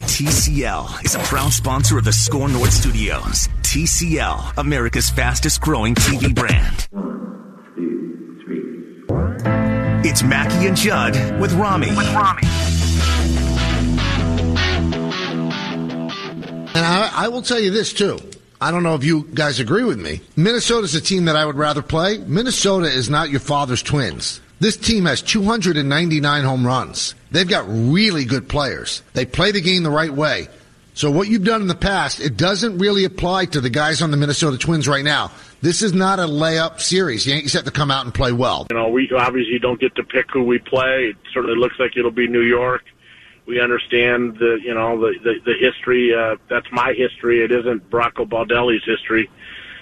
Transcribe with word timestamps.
TCL 0.00 1.04
is 1.04 1.14
a 1.14 1.18
proud 1.20 1.52
sponsor 1.52 1.98
of 1.98 2.04
the 2.04 2.12
Score 2.12 2.48
North 2.48 2.72
Studios. 2.72 3.48
TCL, 3.62 4.56
America's 4.58 5.10
fastest 5.10 5.60
growing 5.60 5.94
TV 5.94 6.34
brand. 6.34 6.86
One, 6.90 7.72
two, 7.74 8.38
three. 8.44 10.08
It's 10.08 10.22
Mackey 10.22 10.68
and 10.68 10.76
Judd 10.76 11.40
with 11.40 11.52
Rami. 11.54 11.88
With 11.88 12.12
Rami. 12.14 12.42
And 16.74 16.84
I, 16.84 17.10
I 17.14 17.28
will 17.28 17.42
tell 17.42 17.58
you 17.58 17.70
this 17.70 17.92
too. 17.92 18.18
I 18.60 18.70
don't 18.70 18.82
know 18.82 18.94
if 18.94 19.04
you 19.04 19.24
guys 19.34 19.60
agree 19.60 19.84
with 19.84 19.98
me. 19.98 20.20
Minnesota's 20.36 20.94
a 20.94 21.00
team 21.00 21.24
that 21.24 21.36
I 21.36 21.44
would 21.44 21.56
rather 21.56 21.82
play. 21.82 22.18
Minnesota 22.18 22.86
is 22.86 23.10
not 23.10 23.30
your 23.30 23.40
father's 23.40 23.82
twins. 23.82 24.40
This 24.60 24.76
team 24.76 25.04
has 25.04 25.20
299 25.20 26.44
home 26.44 26.66
runs. 26.66 27.14
They've 27.36 27.46
got 27.46 27.66
really 27.68 28.24
good 28.24 28.48
players. 28.48 29.02
They 29.12 29.26
play 29.26 29.52
the 29.52 29.60
game 29.60 29.82
the 29.82 29.90
right 29.90 30.10
way. 30.10 30.48
So 30.94 31.10
what 31.10 31.28
you've 31.28 31.44
done 31.44 31.60
in 31.60 31.68
the 31.68 31.74
past, 31.74 32.18
it 32.18 32.38
doesn't 32.38 32.78
really 32.78 33.04
apply 33.04 33.44
to 33.44 33.60
the 33.60 33.68
guys 33.68 34.00
on 34.00 34.10
the 34.10 34.16
Minnesota 34.16 34.56
Twins 34.56 34.88
right 34.88 35.04
now. 35.04 35.30
This 35.60 35.82
is 35.82 35.92
not 35.92 36.18
a 36.18 36.22
layup 36.22 36.80
series. 36.80 37.26
Yankees 37.26 37.52
have 37.52 37.64
to 37.64 37.70
come 37.70 37.90
out 37.90 38.06
and 38.06 38.14
play 38.14 38.32
well. 38.32 38.66
You 38.70 38.76
know, 38.78 38.88
we 38.88 39.10
obviously 39.14 39.58
don't 39.58 39.78
get 39.78 39.94
to 39.96 40.02
pick 40.02 40.30
who 40.30 40.44
we 40.44 40.58
play. 40.60 41.08
It 41.10 41.16
certainly 41.34 41.58
looks 41.58 41.78
like 41.78 41.98
it'll 41.98 42.10
be 42.10 42.26
New 42.26 42.40
York. 42.40 42.84
We 43.44 43.60
understand 43.60 44.38
the, 44.38 44.58
you 44.64 44.72
know, 44.72 44.98
the 44.98 45.18
the, 45.22 45.34
the 45.44 45.54
history. 45.60 46.14
Uh, 46.14 46.36
that's 46.48 46.72
my 46.72 46.94
history. 46.94 47.44
It 47.44 47.52
isn't 47.52 47.82
Rocco 47.90 48.24
Baldelli's 48.24 48.84
history. 48.86 49.28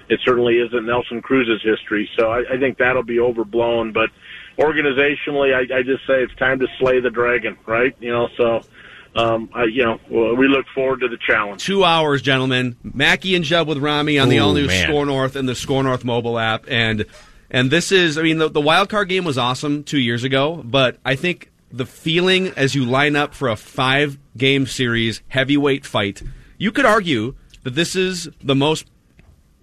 It 0.08 0.18
certainly 0.24 0.58
isn't 0.58 0.84
Nelson 0.84 1.22
Cruz's 1.22 1.62
history. 1.62 2.11
So 2.18 2.33
I, 2.33 2.55
I 2.55 2.58
think 2.58 2.78
that'll 2.78 3.05
be 3.05 3.20
overblown. 3.20 3.92
But 3.92 4.11
organizationally, 4.58 5.55
I, 5.55 5.78
I 5.78 5.83
just 5.83 6.06
say 6.06 6.22
it's 6.22 6.34
time 6.36 6.60
to 6.60 6.66
slay 6.78 7.00
the 7.00 7.10
dragon, 7.10 7.56
right? 7.66 7.94
You 8.00 8.12
know, 8.12 8.28
so. 8.36 8.62
Um, 9.16 9.48
I, 9.55 9.66
you 9.66 9.84
know, 9.84 10.00
we 10.34 10.48
look 10.48 10.66
forward 10.74 10.98
to 11.02 11.08
the 11.08 11.19
challenge. 11.24 11.64
Two 11.64 11.84
hours, 11.84 12.20
gentlemen. 12.20 12.74
Mackey 12.83 13.36
and 13.36 13.44
Judd 13.44 13.69
with 13.69 13.78
Rami 13.78 14.19
on 14.19 14.28
the 14.28 14.38
Ooh, 14.38 14.42
all 14.42 14.55
new 14.55 14.66
man. 14.66 14.88
Score 14.88 15.06
North 15.06 15.36
and 15.36 15.48
the 15.48 15.55
Score 15.55 15.84
North 15.84 16.05
mobile 16.05 16.36
app, 16.36 16.64
and 16.66 17.06
and 17.48 17.70
this 17.70 17.92
is, 17.92 18.18
I 18.18 18.23
mean, 18.23 18.39
the, 18.39 18.51
the 18.51 18.61
wild 18.61 18.89
card 18.89 19.08
game 19.08 19.24
was 19.24 19.39
awesome 19.39 19.84
two 19.84 20.01
years 20.01 20.24
ago, 20.24 20.61
but 20.64 20.98
I 21.05 21.14
think 21.14 21.52
the 21.70 21.86
feeling 21.86 22.48
as 22.57 22.74
you 22.74 22.84
line 22.84 23.14
up 23.14 23.34
for 23.34 23.48
a 23.48 23.55
five 23.55 24.18
game 24.36 24.67
series 24.67 25.23
heavyweight 25.28 25.86
fight, 25.86 26.20
you 26.58 26.73
could 26.73 26.84
argue 26.84 27.36
that 27.62 27.77
this 27.77 27.95
is 27.95 28.28
the 28.42 28.57
most. 28.57 28.86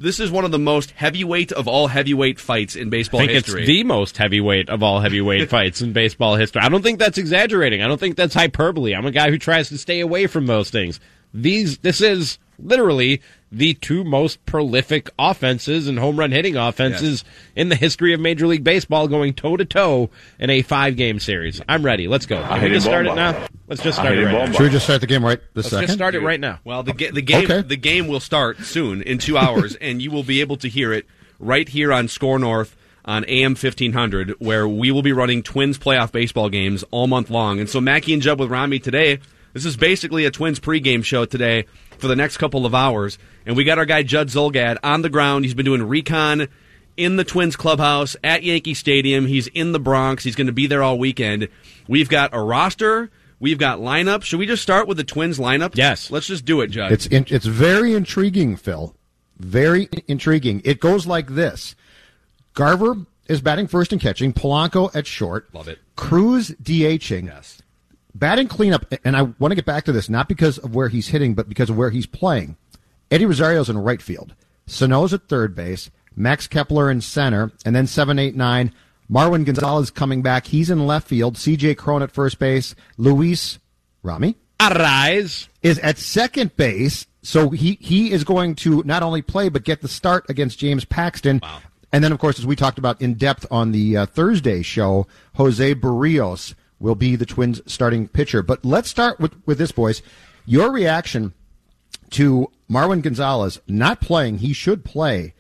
This 0.02 0.20
is 0.20 0.32
one 0.32 0.46
of 0.46 0.52
the 0.52 0.58
most 0.58 0.92
heavyweight 0.92 1.52
of 1.52 1.68
all 1.68 1.86
heavyweight 1.88 2.40
fights 2.40 2.76
in 2.76 2.88
I 2.88 2.90
baseball 2.90 3.20
think 3.20 3.32
history. 3.32 3.62
it's 3.62 3.68
the 3.68 3.84
most 3.84 4.18
heavyweight 4.18 4.68
of 4.68 4.82
all 4.82 5.00
heavyweight 5.00 5.48
fights 5.52 5.80
in 5.82 5.94
baseball 5.94 6.36
history. 6.36 6.62
I 6.64 6.70
don't 6.70 6.82
think 6.82 6.98
that's 6.98 7.20
exaggerating. 7.20 7.84
I 7.84 7.88
don't 7.88 8.00
think 8.00 8.16
that's 8.16 8.34
hyperbole. 8.34 8.96
I'm 8.96 9.06
a 9.06 9.12
guy 9.12 9.30
who 9.30 9.38
tries 9.38 9.70
to 9.70 9.78
stay 9.78 10.00
away 10.00 10.26
from 10.26 10.48
those 10.48 10.72
things. 10.72 11.00
These, 11.36 11.78
this 11.80 12.02
is 12.02 12.40
literally 12.64 13.22
the 13.52 13.74
two 13.74 14.04
most 14.04 14.46
prolific 14.46 15.10
offenses 15.20 15.88
and 15.88 16.00
home 16.00 16.18
run 16.18 16.32
hitting 16.32 16.56
offenses 16.56 17.24
in 17.56 17.68
the 17.70 17.76
history 17.76 18.14
of 18.14 18.20
Major 18.20 18.48
League 18.48 18.64
Baseball 18.64 19.08
going 19.10 19.34
toe 19.34 19.58
to 19.58 19.66
toe 19.66 20.10
in 20.40 20.50
a 20.50 20.62
five 20.62 20.96
game 20.96 21.20
series. 21.20 21.62
I'm 21.68 21.84
ready. 21.84 22.08
Let's 22.08 22.26
go. 22.26 22.42
Can 22.42 22.64
we 22.64 22.70
just 22.70 22.86
start 22.86 23.08
it 23.08 23.16
now? 23.16 23.46
Let's 23.68 23.84
just 23.84 23.98
start 23.98 24.18
it 24.18 24.26
right 24.26 24.50
now. 24.50 24.52
Should 24.54 24.64
we 24.64 24.70
just 24.70 24.86
start 24.86 25.02
the 25.02 25.08
game 25.08 25.24
right 25.26 25.40
this 25.54 25.66
Let's 25.66 25.70
second? 25.72 25.88
just 25.88 25.98
start 25.98 26.16
it 26.16 26.22
right 26.22 26.40
now. 26.40 26.60
Well, 26.64 26.84
the 26.84 26.94
ga- 26.94 27.12
the 27.12 27.22
game 27.22 27.44
Okay. 27.46 27.62
the 27.62 27.76
game 27.78 28.08
will 28.08 28.20
start 28.22 28.60
soon 28.62 29.02
in 29.02 29.18
two 29.18 29.38
hours, 29.38 29.76
and 29.76 30.02
you 30.02 30.12
will 30.12 30.24
be 30.24 30.40
able 30.42 30.56
to 30.58 30.70
hear 30.70 30.94
it 30.94 31.06
right 31.40 31.68
here 31.68 31.92
on 31.92 32.08
Score 32.08 32.40
North 32.40 32.78
on 33.04 33.26
AM 33.28 33.56
fifteen 33.56 33.94
hundred, 33.94 34.30
where 34.40 34.68
we 34.68 34.92
will 34.92 35.02
be 35.02 35.12
running 35.12 35.44
Twins 35.44 35.78
playoff 35.78 36.12
baseball 36.12 36.50
games 36.50 36.84
all 36.92 37.08
month 37.08 37.30
long. 37.30 37.60
And 37.60 37.68
so 37.70 37.82
Mackey 37.82 38.14
and 38.14 38.22
Judd 38.22 38.40
with 38.40 38.50
Rami 38.52 38.80
today. 38.80 39.20
This 39.54 39.66
is 39.66 39.76
basically 39.76 40.26
a 40.26 40.32
Twins 40.32 40.60
pregame 40.60 41.04
show 41.04 41.26
today 41.26 41.66
for 41.98 42.08
the 42.08 42.16
next 42.16 42.38
couple 42.38 42.66
of 42.66 42.74
hours, 42.74 43.18
and 43.46 43.56
we 43.56 43.64
got 43.64 43.78
our 43.78 43.86
guy 43.86 44.04
Judd 44.04 44.28
Zulgad 44.30 44.78
on 44.84 45.02
the 45.02 45.10
ground. 45.10 45.46
He's 45.46 45.54
been 45.54 45.66
doing 45.66 45.84
recon 45.84 46.48
in 46.98 47.16
the 47.18 47.24
Twins 47.24 47.56
clubhouse 47.56 48.16
at 48.24 48.44
Yankee 48.44 48.74
Stadium. 48.74 49.26
He's 49.26 49.48
in 49.48 49.72
the 49.72 49.80
Bronx. 49.80 50.24
He's 50.24 50.36
going 50.36 50.48
to 50.48 50.54
be 50.54 50.68
there 50.68 50.84
all 50.84 50.98
weekend. 50.98 51.50
We've 51.88 52.10
got 52.10 52.34
a 52.34 52.42
roster. 52.42 53.12
We've 53.40 53.58
got 53.58 53.80
lineup. 53.80 54.24
Should 54.24 54.40
we 54.40 54.46
just 54.46 54.62
start 54.62 54.88
with 54.88 54.98
the 54.98 55.04
Twins 55.04 55.40
lineup? 55.40 55.76
Yes. 55.76 56.12
Let's 56.12 56.28
just 56.28 56.46
do 56.46 56.62
it, 56.62 56.68
Judd. 56.68 56.92
It's 56.92 57.08
in, 57.08 57.26
it's 57.28 57.46
very 57.46 57.94
intriguing, 57.94 58.56
Phil. 58.56 58.96
Very 59.40 59.90
intriguing. 60.08 60.62
It 60.64 60.80
goes 60.80 61.08
like 61.08 61.30
this: 61.30 61.76
Garver 62.54 62.98
is 63.28 63.42
batting 63.42 63.68
first 63.68 63.92
and 63.92 64.00
catching. 64.00 64.32
Polanco 64.32 64.96
at 64.96 65.08
short. 65.08 65.52
Love 65.54 65.68
it. 65.68 65.80
Cruz 65.96 66.52
DHing. 66.62 67.26
yes. 67.26 67.61
Batting 68.14 68.48
cleanup, 68.48 68.86
and 69.06 69.16
I 69.16 69.22
want 69.22 69.52
to 69.52 69.56
get 69.56 69.66
back 69.66 69.86
to 69.86 69.92
this 69.92 70.10
not 70.10 70.28
because 70.28 70.58
of 70.58 70.76
where 70.76 70.90
he's 70.90 71.10
hitting, 71.10 71.34
but 71.34 71.48
because 71.48 71.70
of 71.70 71.78
where 71.78 71.90
he's 71.92 72.06
playing. 72.06 72.58
Eddie 73.10 73.26
Rosario's 73.26 73.70
in 73.70 73.78
right 73.78 74.02
field. 74.02 74.36
Sano's 74.68 75.14
at 75.14 75.28
third 75.28 75.56
base. 75.56 75.90
Max 76.16 76.48
Kepler 76.48 76.92
in 76.92 77.02
center, 77.02 77.52
and 77.66 77.76
then 77.76 77.88
seven, 77.88 78.20
eight, 78.20 78.36
nine. 78.36 78.74
Marwin 79.10 79.46
Gonzalez 79.46 79.92
coming 79.92 80.22
back. 80.22 80.48
He's 80.48 80.70
in 80.70 80.88
left 80.88 81.08
field. 81.08 81.38
C.J. 81.38 81.76
Cron 81.76 82.04
at 82.04 82.12
first 82.12 82.40
base. 82.40 82.76
Luis 82.98 83.60
Rami 84.04 84.36
Arraez. 84.60 85.48
is 85.62 85.80
at 85.80 85.98
second 85.98 86.56
base, 86.56 87.08
so 87.22 87.50
he 87.50 87.78
he 87.82 88.12
is 88.12 88.24
going 88.24 88.56
to 88.56 88.84
not 88.86 89.04
only 89.04 89.22
play 89.22 89.50
but 89.50 89.64
get 89.64 89.82
the 89.82 89.88
start 89.88 90.30
against 90.30 90.60
James 90.60 90.86
Paxton. 90.86 91.42
And 91.94 92.04
then, 92.04 92.14
of 92.14 92.20
course, 92.20 92.40
as 92.40 92.46
we 92.46 92.56
talked 92.56 92.80
about 92.80 93.02
in 93.02 93.16
depth 93.16 93.46
on 93.52 93.74
the 93.74 93.98
uh, 93.98 94.06
Thursday 94.06 94.62
show, 94.62 95.08
Jose 95.36 95.76
Berrios 95.76 96.54
will 96.82 96.96
be 96.96 97.16
the 97.16 97.26
Twins' 97.26 97.62
starting 97.66 98.08
pitcher. 98.08 98.42
But 98.42 98.66
let's 98.66 98.90
start 98.90 99.20
with 99.20 99.34
with 99.46 99.58
this, 99.58 99.72
boys. 99.72 100.02
Your 100.46 100.72
reaction 100.72 101.34
to 102.12 102.52
Marwin 102.70 103.02
Gonzalez 103.02 103.60
not 103.68 104.02
playing, 104.02 104.40
he 104.40 104.54
should 104.54 104.84
play, 104.84 105.34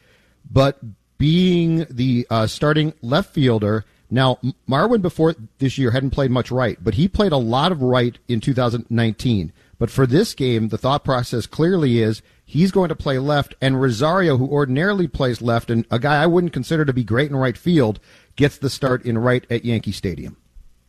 but 0.49 0.79
being 1.17 1.85
the 1.89 2.25
uh, 2.29 2.47
starting 2.47 2.93
left 3.01 3.33
fielder. 3.33 3.85
Now, 4.09 4.39
Marwin 4.67 5.01
before 5.01 5.35
this 5.59 5.77
year 5.77 5.91
hadn't 5.91 6.09
played 6.11 6.31
much 6.31 6.51
right, 6.51 6.77
but 6.83 6.95
he 6.95 7.07
played 7.07 7.31
a 7.31 7.37
lot 7.37 7.71
of 7.71 7.81
right 7.81 8.17
in 8.27 8.41
2019. 8.41 9.53
But 9.79 9.89
for 9.89 10.05
this 10.05 10.33
game, 10.33 10.67
the 10.67 10.77
thought 10.77 11.03
process 11.03 11.47
clearly 11.47 11.99
is 11.99 12.21
he's 12.43 12.71
going 12.71 12.89
to 12.89 12.95
play 12.95 13.17
left, 13.19 13.55
and 13.61 13.81
Rosario, 13.81 14.37
who 14.37 14.47
ordinarily 14.47 15.07
plays 15.07 15.41
left, 15.41 15.71
and 15.71 15.85
a 15.89 15.97
guy 15.97 16.21
I 16.21 16.27
wouldn't 16.27 16.53
consider 16.53 16.83
to 16.85 16.93
be 16.93 17.03
great 17.03 17.29
in 17.29 17.35
right 17.37 17.57
field, 17.57 17.99
gets 18.35 18.57
the 18.57 18.69
start 18.69 19.05
in 19.05 19.17
right 19.17 19.45
at 19.49 19.63
Yankee 19.63 19.93
Stadium. 19.93 20.37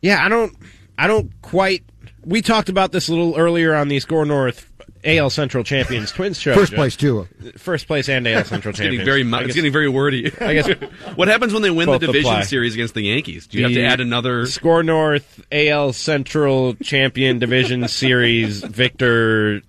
Yeah, 0.03 0.23
I 0.25 0.29
don't, 0.29 0.55
I 0.99 1.07
don't 1.07 1.31
quite. 1.43 1.83
We 2.25 2.43
talked 2.43 2.69
about 2.69 2.93
this 2.93 3.09
a 3.09 3.13
little 3.13 3.37
earlier 3.37 3.75
on 3.75 3.89
the 3.89 3.99
Score 4.01 4.25
North 4.25 4.69
AL 5.05 5.31
Central 5.31 5.65
Champions 5.65 6.13
Twins 6.13 6.39
show. 6.39 6.55
First 6.55 6.71
Joe. 6.73 6.77
place, 6.77 6.97
too. 6.97 7.27
First 7.57 7.87
place 7.89 8.09
and 8.09 8.27
AL 8.29 8.45
Central 8.45 8.71
It's 8.71 8.79
Champions. 8.79 8.99
getting 8.99 9.05
very, 9.05 9.25
mu- 9.25 9.37
I 9.39 9.43
it's 9.45 9.55
getting 9.55 9.73
very 9.73 9.89
wordy. 9.89 10.27
I 10.41 10.55
guess 10.55 10.69
what 11.17 11.27
happens 11.29 11.53
when 11.53 11.63
they 11.63 11.71
win 11.71 11.89
the 11.91 11.99
division 11.99 12.31
apply. 12.31 12.43
series 12.43 12.75
against 12.75 12.95
the 12.95 13.03
Yankees? 13.03 13.47
Do 13.49 13.59
you 13.59 13.65
have 13.65 13.73
to 13.73 13.83
add 13.85 14.01
another? 14.01 14.47
Score 14.47 14.83
North 14.85 15.45
AL 15.51 15.93
Central 15.95 16.75
Champion 16.75 17.39
Division 17.41 17.89
Series 17.89 18.63
Victor 18.63 19.63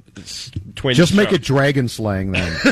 Twins. 0.84 0.98
Just 0.98 1.16
make 1.16 1.30
show. 1.30 1.36
it 1.36 1.42
dragon 1.42 1.88
slaying 1.88 2.34
then. 2.34 2.52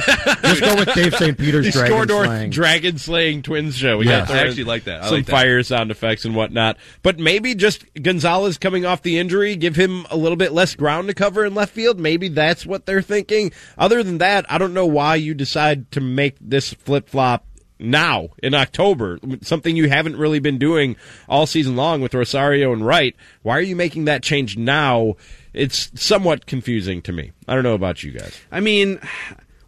Just 0.44 0.60
go 0.62 0.75
with 0.75 0.94
Dave 0.94 1.16
St. 1.16 1.38
Peter's 1.38 1.66
the 1.66 1.72
dragon 1.72 1.92
Score 1.94 2.06
North 2.06 2.28
slaying. 2.28 2.50
Dragon 2.50 2.98
slaying 2.98 3.42
Twins 3.42 3.75
show. 3.78 3.98
We 4.00 4.06
Yes. 4.06 4.28
got 4.28 4.38
I 4.38 4.46
actually 4.46 4.66
like 4.66 4.84
that. 4.84 5.04
I 5.04 5.06
some 5.06 5.16
like 5.16 5.25
that. 5.28 5.31
fire 5.31 5.63
sound 5.63 5.92
effects 5.92 6.25
and 6.25 6.36
whatnot. 6.36 6.75
But 7.04 7.19
maybe 7.19 7.56
just 7.56 7.86
Gonzalez 8.02 8.58
coming 8.58 8.86
off 8.86 9.02
the 9.02 9.18
injury, 9.18 9.56
give 9.56 9.78
him 9.78 10.06
a 10.12 10.18
little 10.18 10.36
bit 10.36 10.52
less 10.52 10.75
ground 10.75 11.08
to 11.08 11.13
cover 11.13 11.46
in 11.46 11.56
left 11.56 11.74
field. 11.74 12.00
Maybe 12.02 12.28
that's 12.28 12.66
what 12.66 12.86
they're 12.86 13.02
thinking. 13.02 13.54
Other 13.78 14.04
than 14.04 14.18
that, 14.18 14.46
I 14.52 14.58
don't 14.58 14.74
know 14.74 14.86
why 14.86 15.16
you 15.16 15.34
decide 15.34 15.90
to 15.94 16.02
make 16.02 16.36
this 16.42 16.74
flip 16.74 17.08
flop 17.08 17.46
now 17.80 18.30
in 18.44 18.54
October, 18.54 19.18
something 19.42 19.75
you 19.75 19.90
haven't 19.90 20.16
really 20.16 20.38
been 20.40 20.60
doing 20.60 20.96
all 21.28 21.48
season 21.48 21.75
long 21.75 22.00
with 22.02 22.13
Rosario 22.13 22.74
and 22.74 22.86
Wright. 22.86 23.16
Why 23.42 23.58
are 23.58 23.62
you 23.62 23.75
making 23.75 24.06
that 24.06 24.22
change 24.22 24.56
now? 24.58 25.16
It's 25.53 25.92
somewhat 26.01 26.45
confusing 26.45 27.01
to 27.03 27.12
me. 27.12 27.31
I 27.48 27.56
don't 27.56 27.63
know 27.63 27.74
about 27.74 28.03
you 28.03 28.12
guys. 28.12 28.39
I 28.51 28.59
mean, 28.62 29.00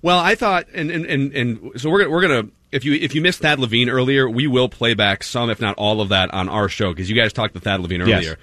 well, 0.02 0.20
I 0.20 0.36
thought, 0.36 0.68
and 0.74 0.90
and 0.90 1.06
and, 1.06 1.34
and 1.34 1.72
so 1.82 1.90
we're 1.90 2.00
gonna, 2.00 2.10
we're 2.12 2.22
gonna 2.22 2.48
if 2.72 2.86
you 2.86 2.94
if 2.94 3.14
you 3.16 3.22
missed 3.22 3.42
Thad 3.42 3.60
Levine 3.60 3.90
earlier, 3.90 4.30
we 4.30 4.48
will 4.48 4.70
play 4.70 4.94
back 4.94 5.24
some, 5.24 5.50
if 5.50 5.60
not 5.60 5.76
all 5.78 6.02
of 6.02 6.10
that, 6.10 6.34
on 6.34 6.48
our 6.50 6.70
show 6.70 6.92
because 6.94 7.10
you 7.10 7.16
guys 7.16 7.34
talked 7.34 7.54
to 7.54 7.60
Thad 7.60 7.82
Levine 7.82 8.02
Yes. 8.08 8.24
earlier, 8.24 8.38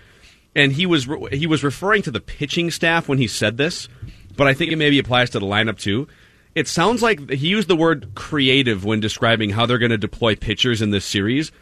and 0.55 0.73
he 0.73 0.85
was 0.87 1.09
re- 1.09 1.37
he 1.37 1.47
was 1.47 1.65
referring 1.65 2.03
to 2.03 2.11
the 2.11 2.21
pitching 2.21 2.71
staff 2.71 3.09
when 3.09 3.19
he 3.19 3.27
said 3.27 3.57
this, 3.57 3.89
but 4.37 4.47
I 4.47 4.55
think 4.55 4.71
it 4.73 4.77
maybe 4.77 4.99
applies 4.99 5.31
to 5.31 5.39
the 5.41 5.47
lineup 5.47 5.79
too. 5.79 6.09
It 6.55 6.67
sounds 6.69 7.01
like 7.01 7.31
he 7.31 7.49
used 7.49 7.69
the 7.69 7.77
word 7.77 8.11
creative 8.15 8.85
when 8.85 8.99
describing 9.01 9.51
how 9.51 9.67
they're 9.67 9.79
going 9.79 9.93
to 9.93 9.97
deploy 9.99 10.35
pitchers 10.35 10.83
in 10.83 10.91
this 10.91 11.05
series. 11.05 11.53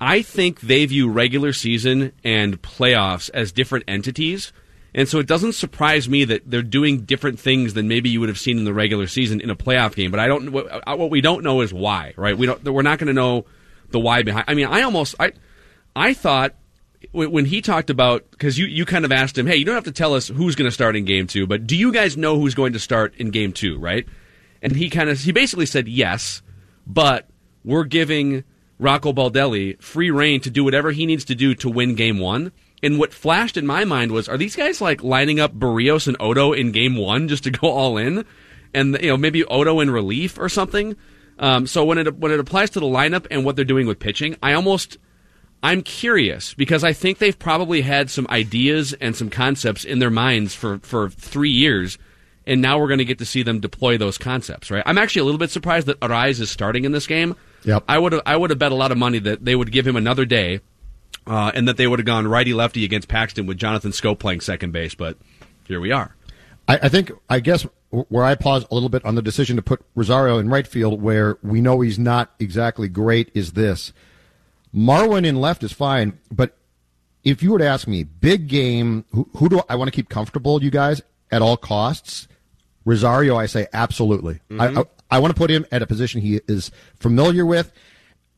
I 0.00 0.22
think 0.22 0.60
they 0.60 0.84
view 0.86 1.08
regular 1.08 1.52
season 1.52 2.10
and 2.24 2.60
playoffs 2.60 3.30
as 3.32 3.52
different 3.52 3.84
entities. 3.86 4.52
And 4.94 5.08
so 5.08 5.18
it 5.18 5.26
doesn't 5.26 5.54
surprise 5.54 6.08
me 6.08 6.24
that 6.24 6.48
they're 6.48 6.62
doing 6.62 7.00
different 7.00 7.40
things 7.40 7.74
than 7.74 7.88
maybe 7.88 8.08
you 8.10 8.20
would 8.20 8.28
have 8.28 8.38
seen 8.38 8.58
in 8.58 8.64
the 8.64 8.72
regular 8.72 9.08
season 9.08 9.40
in 9.40 9.50
a 9.50 9.56
playoff 9.56 9.96
game. 9.96 10.10
But 10.10 10.20
I 10.20 10.28
don't. 10.28 10.52
What, 10.52 10.68
uh, 10.70 10.96
what 10.96 11.10
we 11.10 11.20
don't 11.20 11.42
know 11.42 11.62
is 11.62 11.74
why, 11.74 12.14
right? 12.16 12.38
We 12.38 12.46
don't. 12.46 12.62
We're 12.62 12.82
not 12.82 12.98
going 12.98 13.08
to 13.08 13.12
know 13.12 13.46
the 13.90 13.98
why 13.98 14.22
behind. 14.22 14.44
I 14.46 14.54
mean, 14.54 14.66
I 14.66 14.82
almost. 14.82 15.16
I. 15.18 15.32
I 15.96 16.14
thought 16.14 16.54
when 17.12 17.30
when 17.30 17.44
he 17.44 17.60
talked 17.60 17.90
about 17.90 18.30
because 18.30 18.58
you 18.58 18.66
you 18.66 18.84
kind 18.84 19.04
of 19.04 19.12
asked 19.12 19.36
him, 19.36 19.46
hey, 19.46 19.56
you 19.56 19.64
don't 19.64 19.74
have 19.74 19.84
to 19.84 19.92
tell 19.92 20.14
us 20.14 20.28
who's 20.28 20.54
going 20.54 20.68
to 20.68 20.74
start 20.74 20.96
in 20.96 21.04
game 21.04 21.26
two, 21.26 21.46
but 21.46 21.66
do 21.66 21.76
you 21.76 21.92
guys 21.92 22.16
know 22.16 22.38
who's 22.38 22.54
going 22.54 22.72
to 22.72 22.78
start 22.78 23.14
in 23.16 23.30
game 23.30 23.52
two, 23.52 23.78
right? 23.78 24.06
And 24.62 24.76
he 24.76 24.90
kind 24.90 25.10
of 25.10 25.18
he 25.18 25.32
basically 25.32 25.66
said 25.66 25.88
yes, 25.88 26.42
but 26.86 27.28
we're 27.64 27.84
giving 27.84 28.44
Rocco 28.78 29.12
Baldelli 29.12 29.80
free 29.82 30.10
reign 30.10 30.40
to 30.42 30.50
do 30.50 30.64
whatever 30.64 30.92
he 30.92 31.06
needs 31.06 31.24
to 31.26 31.34
do 31.34 31.54
to 31.56 31.68
win 31.68 31.94
game 31.94 32.18
one. 32.18 32.52
And 32.84 32.98
what 32.98 33.14
flashed 33.14 33.56
in 33.56 33.66
my 33.66 33.86
mind 33.86 34.12
was, 34.12 34.28
are 34.28 34.36
these 34.36 34.54
guys 34.54 34.82
like 34.82 35.02
lining 35.02 35.40
up 35.40 35.58
Berrios 35.58 36.06
and 36.06 36.18
Odo 36.20 36.52
in 36.52 36.70
game 36.70 36.96
one 36.96 37.28
just 37.28 37.44
to 37.44 37.50
go 37.50 37.68
all 37.68 37.96
in, 37.96 38.26
and 38.74 38.98
you 39.00 39.08
know 39.08 39.16
maybe 39.16 39.42
Odo 39.44 39.80
in 39.80 39.90
relief 39.90 40.38
or 40.38 40.50
something? 40.50 40.94
Um, 41.38 41.66
so 41.66 41.82
when 41.82 41.96
it 41.96 42.18
when 42.18 42.30
it 42.30 42.38
applies 42.38 42.68
to 42.70 42.80
the 42.80 42.86
lineup 42.86 43.26
and 43.30 43.42
what 43.42 43.56
they're 43.56 43.64
doing 43.64 43.86
with 43.86 43.98
pitching, 43.98 44.36
I 44.42 44.52
almost 44.52 44.98
I'm 45.62 45.80
curious 45.80 46.52
because 46.52 46.84
I 46.84 46.92
think 46.92 47.16
they've 47.16 47.38
probably 47.38 47.80
had 47.80 48.10
some 48.10 48.26
ideas 48.28 48.92
and 49.00 49.16
some 49.16 49.30
concepts 49.30 49.86
in 49.86 49.98
their 49.98 50.10
minds 50.10 50.54
for, 50.54 50.78
for 50.80 51.08
three 51.08 51.52
years, 51.52 51.96
and 52.46 52.60
now 52.60 52.78
we're 52.78 52.88
going 52.88 52.98
to 52.98 53.06
get 53.06 53.16
to 53.20 53.24
see 53.24 53.42
them 53.42 53.60
deploy 53.60 53.96
those 53.96 54.18
concepts. 54.18 54.70
Right? 54.70 54.82
I'm 54.84 54.98
actually 54.98 55.20
a 55.20 55.24
little 55.24 55.38
bit 55.38 55.50
surprised 55.50 55.86
that 55.86 55.98
Arraez 56.00 56.38
is 56.38 56.50
starting 56.50 56.84
in 56.84 56.92
this 56.92 57.06
game. 57.06 57.34
Yep. 57.64 57.84
I 57.88 57.98
would 57.98 58.20
I 58.26 58.36
would 58.36 58.50
have 58.50 58.58
bet 58.58 58.72
a 58.72 58.74
lot 58.74 58.92
of 58.92 58.98
money 58.98 59.20
that 59.20 59.42
they 59.42 59.56
would 59.56 59.72
give 59.72 59.86
him 59.86 59.96
another 59.96 60.26
day, 60.26 60.60
uh, 61.26 61.52
and 61.54 61.68
that 61.68 61.76
they 61.76 61.86
would 61.86 61.98
have 61.98 62.06
gone 62.06 62.26
righty 62.26 62.54
lefty 62.54 62.84
against 62.84 63.08
Paxton 63.08 63.46
with 63.46 63.56
Jonathan 63.56 63.92
Schoop 63.92 64.18
playing 64.18 64.40
second 64.40 64.72
base. 64.72 64.94
But 64.94 65.16
here 65.66 65.80
we 65.80 65.92
are. 65.92 66.14
I, 66.68 66.78
I 66.82 66.88
think, 66.88 67.12
I 67.28 67.40
guess, 67.40 67.66
where 67.90 68.24
I 68.24 68.34
pause 68.34 68.66
a 68.70 68.74
little 68.74 68.88
bit 68.88 69.04
on 69.04 69.14
the 69.14 69.22
decision 69.22 69.56
to 69.56 69.62
put 69.62 69.82
Rosario 69.94 70.38
in 70.38 70.48
right 70.48 70.66
field, 70.66 71.00
where 71.02 71.38
we 71.42 71.60
know 71.60 71.80
he's 71.80 71.98
not 71.98 72.32
exactly 72.38 72.88
great, 72.88 73.30
is 73.34 73.52
this. 73.52 73.92
Marwin 74.74 75.24
in 75.24 75.40
left 75.40 75.62
is 75.62 75.72
fine, 75.72 76.18
but 76.32 76.56
if 77.22 77.42
you 77.42 77.52
were 77.52 77.58
to 77.58 77.66
ask 77.66 77.86
me, 77.86 78.02
big 78.02 78.48
game, 78.48 79.04
who, 79.12 79.28
who 79.36 79.48
do 79.48 79.62
I 79.68 79.76
want 79.76 79.88
to 79.88 79.92
keep 79.94 80.08
comfortable, 80.08 80.62
you 80.62 80.70
guys, 80.70 81.02
at 81.30 81.42
all 81.42 81.56
costs? 81.56 82.28
Rosario, 82.84 83.36
I 83.36 83.46
say 83.46 83.66
absolutely. 83.72 84.40
I, 84.58 84.80
I, 84.80 84.84
I 85.12 85.18
want 85.20 85.34
to 85.34 85.38
put 85.38 85.50
him 85.50 85.64
at 85.72 85.80
a 85.80 85.86
position 85.86 86.20
he 86.20 86.40
is 86.48 86.70
familiar 86.98 87.46
with. 87.46 87.72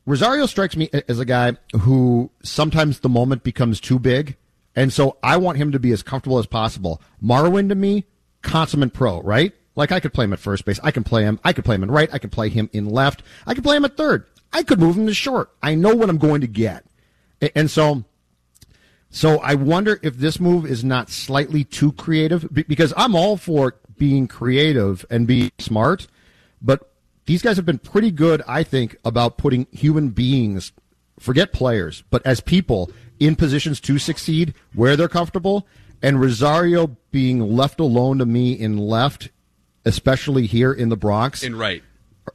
Rosario 0.07 0.45
strikes 0.45 0.77
me 0.77 0.89
as 1.09 1.19
a 1.19 1.25
guy 1.25 1.57
who 1.81 2.31
sometimes 2.41 3.01
the 3.01 3.09
moment 3.09 3.43
becomes 3.43 3.81
too 3.81 3.99
big, 3.99 4.37
and 4.73 4.93
so 4.93 5.17
I 5.21 5.35
want 5.35 5.57
him 5.57 5.73
to 5.73 5.79
be 5.79 5.91
as 5.91 6.01
comfortable 6.01 6.39
as 6.39 6.45
possible. 6.45 7.01
Marwin 7.21 7.67
to 7.67 7.75
me, 7.75 8.05
consummate 8.41 8.93
pro, 8.93 9.21
right? 9.21 9.53
Like 9.75 9.91
I 9.91 9.99
could 9.99 10.13
play 10.13 10.23
him 10.23 10.31
at 10.31 10.39
first 10.39 10.63
base, 10.63 10.79
I 10.81 10.91
can 10.91 11.03
play 11.03 11.23
him, 11.23 11.41
I 11.43 11.51
could 11.51 11.65
play 11.65 11.75
him 11.75 11.83
in 11.83 11.91
right, 11.91 12.09
I 12.13 12.19
could 12.19 12.31
play 12.31 12.47
him 12.47 12.69
in 12.71 12.89
left, 12.89 13.21
I 13.45 13.53
could 13.53 13.65
play 13.65 13.75
him 13.75 13.83
at 13.83 13.97
third, 13.97 14.25
I 14.53 14.63
could 14.63 14.79
move 14.79 14.95
him 14.97 15.07
to 15.07 15.13
short. 15.13 15.51
I 15.61 15.75
know 15.75 15.93
what 15.93 16.09
I'm 16.09 16.17
going 16.17 16.39
to 16.39 16.47
get, 16.47 16.85
and 17.53 17.69
so. 17.69 18.05
So 19.09 19.39
I 19.39 19.55
wonder 19.55 19.99
if 20.03 20.17
this 20.17 20.39
move 20.39 20.65
is 20.65 20.83
not 20.83 21.09
slightly 21.09 21.63
too 21.63 21.93
creative 21.93 22.47
because 22.53 22.93
I'm 22.97 23.15
all 23.15 23.37
for 23.37 23.75
being 23.97 24.27
creative 24.27 25.05
and 25.09 25.25
being 25.25 25.51
smart, 25.59 26.07
but 26.61 26.91
these 27.27 27.41
guys 27.43 27.55
have 27.57 27.65
been 27.65 27.77
pretty 27.77 28.09
good, 28.09 28.41
I 28.47 28.63
think, 28.63 28.97
about 29.05 29.37
putting 29.37 29.67
human 29.71 30.09
beings, 30.09 30.71
forget 31.19 31.53
players, 31.53 32.03
but 32.09 32.25
as 32.25 32.39
people 32.41 32.91
in 33.19 33.35
positions 33.35 33.79
to 33.81 33.99
succeed 33.99 34.53
where 34.73 34.95
they're 34.95 35.07
comfortable. 35.07 35.67
And 36.01 36.21
Rosario 36.21 36.95
being 37.11 37.55
left 37.55 37.79
alone 37.79 38.19
to 38.19 38.25
me 38.25 38.53
in 38.53 38.77
left, 38.77 39.29
especially 39.85 40.45
here 40.45 40.71
in 40.71 40.89
the 40.89 40.95
Bronx, 40.97 41.41
In 41.41 41.55
right. 41.55 41.81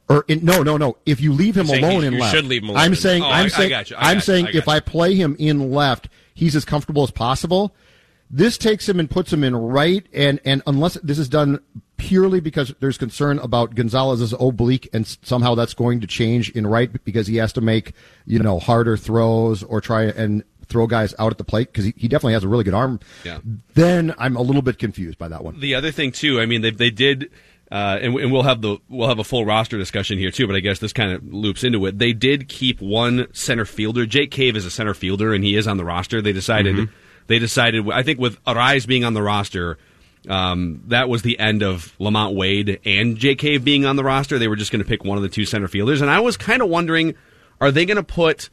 or 0.09 0.25
in, 0.27 0.43
no, 0.43 0.63
no, 0.63 0.75
no. 0.75 0.97
If 1.05 1.21
you 1.21 1.31
leave 1.31 1.55
him 1.57 1.67
You're 1.67 1.77
alone 1.77 2.03
in 2.03 2.13
you 2.13 2.19
left, 2.19 2.35
should 2.35 2.45
leave 2.45 2.61
him 2.63 2.69
alone 2.71 2.81
I'm 2.81 2.95
saying. 2.95 3.23
Oh, 3.23 3.27
I'm 3.27 3.43
I- 3.43 3.45
I 3.45 3.47
saying, 3.47 3.73
I 3.73 3.85
I'm 4.11 4.19
saying, 4.19 4.47
I 4.47 4.49
if 4.49 4.65
you. 4.67 4.71
I 4.73 4.79
play 4.81 5.15
him 5.15 5.35
in 5.39 5.71
left, 5.71 6.09
he's 6.33 6.55
as 6.57 6.65
comfortable 6.65 7.03
as 7.03 7.11
possible. 7.11 7.73
This 8.35 8.57
takes 8.57 8.89
him 8.89 8.99
and 8.99 9.07
puts 9.07 9.31
him 9.31 9.43
in 9.43 9.55
right, 9.55 10.07
and 10.11 10.39
and 10.43 10.63
unless 10.65 10.95
this 10.95 11.19
is 11.19 11.29
done 11.29 11.59
purely 11.97 12.39
because 12.39 12.73
there's 12.79 12.97
concern 12.97 13.37
about 13.37 13.75
Gonzalez's 13.75 14.33
oblique, 14.39 14.89
and 14.91 15.05
somehow 15.21 15.53
that's 15.53 15.75
going 15.75 15.99
to 15.99 16.07
change 16.07 16.49
in 16.49 16.65
right 16.65 16.91
because 17.05 17.27
he 17.27 17.35
has 17.35 17.53
to 17.53 17.61
make 17.61 17.93
you 18.25 18.39
know 18.39 18.57
harder 18.57 18.97
throws 18.97 19.61
or 19.61 19.79
try 19.81 20.05
and 20.05 20.43
throw 20.65 20.87
guys 20.87 21.13
out 21.19 21.31
at 21.31 21.37
the 21.37 21.43
plate 21.43 21.71
because 21.71 21.85
he, 21.85 21.93
he 21.95 22.07
definitely 22.07 22.33
has 22.33 22.43
a 22.43 22.47
really 22.47 22.63
good 22.63 22.73
arm. 22.73 22.99
Yeah. 23.23 23.37
Then 23.75 24.15
I'm 24.17 24.35
a 24.35 24.41
little 24.41 24.63
bit 24.63 24.79
confused 24.79 25.19
by 25.19 25.27
that 25.27 25.43
one. 25.43 25.59
The 25.59 25.75
other 25.75 25.91
thing 25.91 26.11
too, 26.11 26.41
I 26.41 26.47
mean, 26.47 26.63
they 26.63 26.71
they 26.71 26.89
did, 26.89 27.29
uh, 27.71 27.99
and, 28.01 28.15
and 28.15 28.31
we'll 28.31 28.41
have 28.41 28.61
the 28.61 28.79
we'll 28.89 29.09
have 29.09 29.19
a 29.19 29.23
full 29.23 29.45
roster 29.45 29.77
discussion 29.77 30.17
here 30.17 30.31
too. 30.31 30.47
But 30.47 30.55
I 30.55 30.59
guess 30.59 30.79
this 30.79 30.91
kind 30.91 31.11
of 31.11 31.23
loops 31.31 31.63
into 31.63 31.85
it. 31.85 31.99
They 31.99 32.13
did 32.13 32.49
keep 32.49 32.81
one 32.81 33.27
center 33.31 33.65
fielder. 33.65 34.07
Jake 34.07 34.31
Cave 34.31 34.55
is 34.55 34.65
a 34.65 34.71
center 34.71 34.95
fielder, 34.95 35.35
and 35.35 35.43
he 35.43 35.55
is 35.55 35.67
on 35.67 35.77
the 35.77 35.85
roster. 35.85 36.19
They 36.19 36.33
decided 36.33 36.89
they 37.27 37.39
decided. 37.39 37.89
I 37.89 38.03
think 38.03 38.19
with 38.19 38.43
Arraez 38.45 38.87
being 38.87 39.03
on 39.03 39.13
the 39.13 39.23
roster. 39.23 39.77
Um, 40.29 40.83
that 40.87 41.09
was 41.09 41.21
the 41.21 41.37
end 41.37 41.63
of 41.63 41.93
Lamont 41.99 42.33
Wade 42.33 42.79
and 42.85 43.19
Cave 43.19 43.65
being 43.65 43.85
on 43.85 43.97
the 43.97 44.05
roster. 44.05 44.39
They 44.39 44.47
were 44.47 44.55
just 44.55 44.71
going 44.71 44.81
to 44.81 44.87
pick 44.87 45.03
one 45.03 45.17
of 45.17 45.21
the 45.21 45.27
two 45.27 45.43
center 45.43 45.67
fielders, 45.67 45.99
and 45.99 46.09
I 46.09 46.21
was 46.21 46.37
kind 46.37 46.61
of 46.61 46.69
wondering, 46.69 47.15
are 47.59 47.71
they 47.71 47.85
going 47.85 47.97
to 47.97 48.03
put 48.03 48.49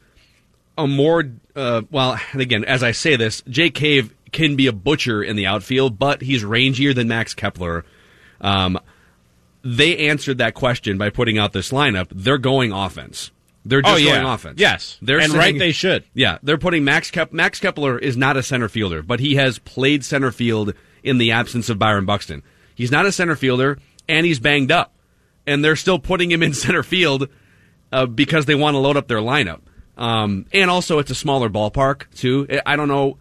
a 0.77 0.87
more 0.87 1.23
uh, 1.55 1.81
well 1.91 2.19
and 2.31 2.41
again 2.41 2.63
as 2.65 2.83
i 2.83 2.91
say 2.91 3.15
this 3.15 3.43
cave 3.73 4.13
can 4.31 4.55
be 4.55 4.67
a 4.67 4.73
butcher 4.73 5.23
in 5.23 5.35
the 5.35 5.45
outfield 5.45 5.99
but 5.99 6.21
he's 6.21 6.43
rangier 6.43 6.95
than 6.95 7.07
max 7.07 7.33
kepler 7.33 7.85
um, 8.39 8.79
they 9.63 10.09
answered 10.09 10.39
that 10.39 10.53
question 10.53 10.97
by 10.97 11.09
putting 11.09 11.37
out 11.37 11.53
this 11.53 11.71
lineup 11.71 12.07
they're 12.11 12.37
going 12.37 12.71
offense 12.71 13.31
they're 13.65 13.81
just 13.81 13.93
Oh, 13.93 13.97
yeah. 13.97 14.15
going 14.21 14.25
offense 14.33 14.59
Yes. 14.59 14.97
they're 15.01 15.19
And 15.19 15.31
saying- 15.31 15.39
right 15.39 15.59
they 15.59 15.71
should. 15.71 16.03
yeah 16.13 16.37
they're 16.43 16.57
putting 16.57 16.83
max 16.83 17.11
Kep- 17.11 17.31
max 17.33 17.59
kepler 17.59 17.97
is 17.99 18.17
not 18.17 18.37
a 18.37 18.43
center 18.43 18.67
fielder 18.69 19.01
but 19.03 19.19
he 19.19 19.35
has 19.35 19.59
played 19.59 20.03
center 20.03 20.31
field 20.31 20.73
in 21.03 21.17
the 21.17 21.31
absence 21.31 21.69
of 21.69 21.77
byron 21.79 22.05
buxton 22.05 22.41
he's 22.75 22.91
not 22.91 23.05
a 23.05 23.11
center 23.11 23.35
fielder 23.35 23.77
and 24.09 24.25
he's 24.25 24.39
banged 24.39 24.71
up 24.71 24.93
and 25.47 25.63
they're 25.63 25.75
still 25.75 25.99
putting 25.99 26.31
him 26.31 26.41
in 26.43 26.53
center 26.65 26.83
field 26.83 27.27
uh, 27.91 28.05
because 28.05 28.45
they 28.45 28.55
want 28.55 28.73
to 28.75 28.77
load 28.79 28.95
up 28.95 29.07
their 29.09 29.17
lineup. 29.19 29.59
Um, 29.97 30.45
and 30.53 30.69
also, 30.71 30.99
it's 30.99 31.11
a 31.11 31.15
smaller 31.15 31.49
ballpark 31.49 32.03
too. 32.15 32.47
I- 32.65 32.75
don't 32.77 32.87
know. 32.87 33.17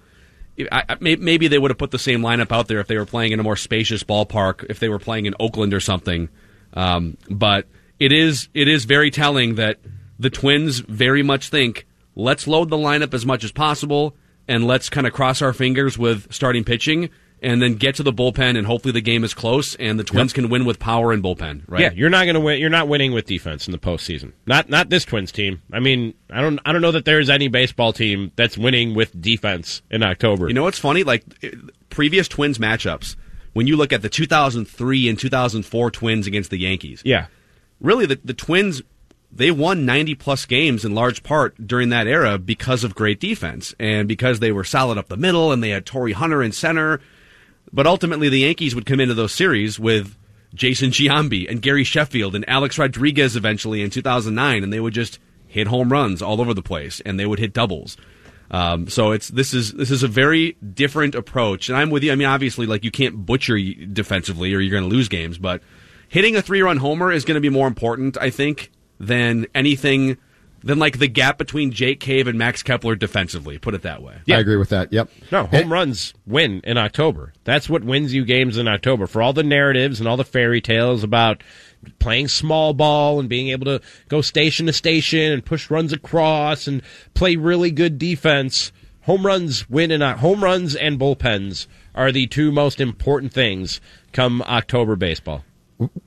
I- 0.70 0.96
maybe 1.00 1.48
they 1.48 1.58
would 1.58 1.70
have 1.72 1.78
put 1.78 1.90
the 1.90 1.98
same 1.98 2.20
lineup 2.20 2.52
out 2.52 2.68
there 2.68 2.78
if 2.78 2.86
they 2.86 2.96
were 2.96 3.04
playing 3.06 3.32
in 3.32 3.40
a 3.40 3.42
more 3.42 3.56
spacious 3.56 4.04
ballpark. 4.04 4.64
If 4.68 4.78
they 4.78 4.88
were 4.88 4.98
playing 5.00 5.26
in 5.26 5.34
Oakland 5.40 5.74
or 5.74 5.80
something. 5.80 6.28
Um, 6.74 7.16
but 7.28 7.66
it 7.98 8.12
is 8.12 8.48
it 8.54 8.68
is 8.68 8.84
very 8.84 9.10
telling 9.10 9.56
that 9.56 9.78
the 10.20 10.30
Twins 10.30 10.80
very 10.80 11.22
much 11.22 11.48
think 11.48 11.86
let's 12.14 12.46
load 12.46 12.70
the 12.70 12.76
lineup 12.76 13.14
as 13.14 13.24
much 13.24 13.42
as 13.42 13.52
possible 13.52 14.14
and 14.46 14.66
let's 14.66 14.90
kind 14.90 15.06
of 15.06 15.12
cross 15.12 15.40
our 15.42 15.52
fingers 15.52 15.96
with 15.96 16.32
starting 16.32 16.64
pitching 16.64 17.10
and 17.42 17.62
then 17.62 17.74
get 17.76 17.94
to 17.94 18.02
the 18.02 18.12
bullpen 18.12 18.58
and 18.58 18.66
hopefully 18.66 18.92
the 18.92 19.00
game 19.00 19.24
is 19.24 19.32
close 19.32 19.74
and 19.76 19.98
the 19.98 20.04
Twins 20.04 20.34
can 20.34 20.50
win 20.50 20.66
with 20.66 20.78
power 20.78 21.10
and 21.10 21.22
bullpen. 21.22 21.62
Right? 21.66 21.80
Yeah, 21.80 21.90
you're 21.92 22.10
not 22.10 22.24
going 22.24 22.34
to 22.34 22.40
win. 22.40 22.60
You're 22.60 22.68
not 22.68 22.86
winning 22.86 23.12
with 23.12 23.24
defense 23.24 23.66
in 23.66 23.72
the 23.72 23.78
postseason. 23.78 24.32
Not 24.46 24.68
not 24.68 24.90
this 24.90 25.06
Twins 25.06 25.32
team. 25.32 25.62
I 25.72 25.80
mean, 25.80 26.12
I 26.28 26.42
don't 26.42 26.60
I 26.66 26.72
don't 26.72 26.82
know 26.82 26.92
that 26.92 27.06
there's 27.06 27.30
any 27.30 27.48
baseball 27.48 27.94
team 27.94 28.32
that's 28.36 28.58
winning 28.58 28.94
with 28.94 29.18
defense 29.18 29.80
in 29.90 30.02
October. 30.02 30.48
You 30.48 30.54
know 30.54 30.64
what's 30.64 30.78
funny? 30.78 31.02
Like 31.02 31.24
previous 31.88 32.28
Twins 32.28 32.58
matchups, 32.58 33.16
when 33.54 33.66
you 33.66 33.76
look 33.76 33.92
at 33.92 34.02
the 34.02 34.10
2003 34.10 35.08
and 35.08 35.18
2004 35.18 35.90
Twins 35.90 36.26
against 36.26 36.50
the 36.50 36.58
Yankees. 36.58 37.02
Yeah. 37.04 37.26
Really, 37.80 38.04
the, 38.04 38.20
the 38.22 38.34
Twins, 38.34 38.82
they 39.32 39.50
won 39.50 39.84
90 39.84 40.16
plus 40.16 40.44
games 40.46 40.84
in 40.84 40.94
large 40.94 41.22
part 41.22 41.66
during 41.66 41.88
that 41.90 42.06
era 42.06 42.38
because 42.38 42.84
of 42.84 42.94
great 42.94 43.20
defense 43.20 43.74
and 43.78 44.08
because 44.08 44.40
they 44.40 44.52
were 44.52 44.64
solid 44.64 44.98
up 44.98 45.08
the 45.08 45.16
middle 45.16 45.52
and 45.52 45.62
they 45.62 45.70
had 45.70 45.86
Torii 45.86 46.12
Hunter 46.12 46.42
in 46.42 46.52
center. 46.52 47.00
But 47.72 47.86
ultimately, 47.86 48.28
the 48.28 48.40
Yankees 48.40 48.74
would 48.74 48.86
come 48.86 48.98
into 48.98 49.14
those 49.14 49.32
series 49.32 49.78
with 49.78 50.16
Jason 50.54 50.90
Giambi 50.90 51.48
and 51.48 51.62
Gary 51.62 51.84
Sheffield 51.84 52.34
and 52.34 52.48
Alex 52.48 52.78
Rodriguez 52.78 53.36
eventually 53.36 53.82
in 53.82 53.90
2009, 53.90 54.64
and 54.64 54.72
they 54.72 54.80
would 54.80 54.94
just 54.94 55.20
hit 55.46 55.68
home 55.68 55.92
runs 55.92 56.22
all 56.22 56.40
over 56.40 56.54
the 56.54 56.62
place 56.62 57.00
and 57.00 57.18
they 57.18 57.26
would 57.26 57.38
hit 57.38 57.52
doubles. 57.52 57.96
Um, 58.50 58.88
so 58.88 59.12
it's 59.12 59.28
this 59.28 59.54
is 59.54 59.72
this 59.74 59.92
is 59.92 60.02
a 60.02 60.08
very 60.08 60.56
different 60.74 61.14
approach, 61.14 61.68
and 61.68 61.78
I'm 61.78 61.90
with 61.90 62.02
you. 62.02 62.10
I 62.10 62.16
mean, 62.16 62.26
obviously, 62.26 62.66
like 62.66 62.82
you 62.82 62.90
can't 62.90 63.24
butcher 63.24 63.56
defensively, 63.56 64.52
or 64.52 64.58
you're 64.58 64.72
going 64.72 64.88
to 64.88 64.94
lose 64.94 65.08
games. 65.08 65.38
But 65.38 65.62
hitting 66.08 66.34
a 66.34 66.42
three 66.42 66.60
run 66.60 66.78
homer 66.78 67.12
is 67.12 67.24
going 67.24 67.36
to 67.36 67.40
be 67.40 67.48
more 67.48 67.68
important, 67.68 68.18
I 68.20 68.30
think, 68.30 68.72
than 69.00 69.46
anything 69.54 70.18
than 70.62 70.78
like 70.78 70.98
the 70.98 71.08
gap 71.08 71.38
between 71.38 71.72
Jake 71.72 72.00
Cave 72.00 72.26
and 72.26 72.38
Max 72.38 72.62
Kepler 72.62 72.94
defensively. 72.94 73.58
Put 73.58 73.74
it 73.74 73.82
that 73.82 74.02
way. 74.02 74.16
Yeah. 74.26 74.36
I 74.36 74.40
agree 74.40 74.56
with 74.56 74.68
that. 74.68 74.92
Yep. 74.92 75.10
No, 75.32 75.46
home 75.46 75.72
runs 75.72 76.12
win 76.26 76.60
in 76.64 76.76
October. 76.76 77.32
That's 77.44 77.68
what 77.68 77.82
wins 77.82 78.12
you 78.12 78.24
games 78.24 78.58
in 78.58 78.68
October. 78.68 79.06
For 79.06 79.22
all 79.22 79.32
the 79.32 79.42
narratives 79.42 80.00
and 80.00 80.08
all 80.08 80.18
the 80.18 80.24
fairy 80.24 80.60
tales 80.60 81.02
about 81.02 81.42
playing 81.98 82.28
small 82.28 82.74
ball 82.74 83.18
and 83.18 83.28
being 83.28 83.48
able 83.48 83.64
to 83.64 83.80
go 84.08 84.20
station 84.20 84.66
to 84.66 84.72
station 84.72 85.32
and 85.32 85.44
push 85.44 85.70
runs 85.70 85.92
across 85.92 86.66
and 86.66 86.82
play 87.14 87.36
really 87.36 87.70
good 87.70 87.98
defense. 87.98 88.70
Home 89.04 89.24
runs 89.24 89.68
win 89.70 89.90
in 89.90 90.02
October. 90.02 90.28
home 90.28 90.44
runs 90.44 90.76
and 90.76 91.00
bullpens 91.00 91.66
are 91.94 92.12
the 92.12 92.26
two 92.26 92.52
most 92.52 92.80
important 92.80 93.32
things 93.32 93.80
come 94.12 94.42
October 94.42 94.94
baseball. 94.94 95.42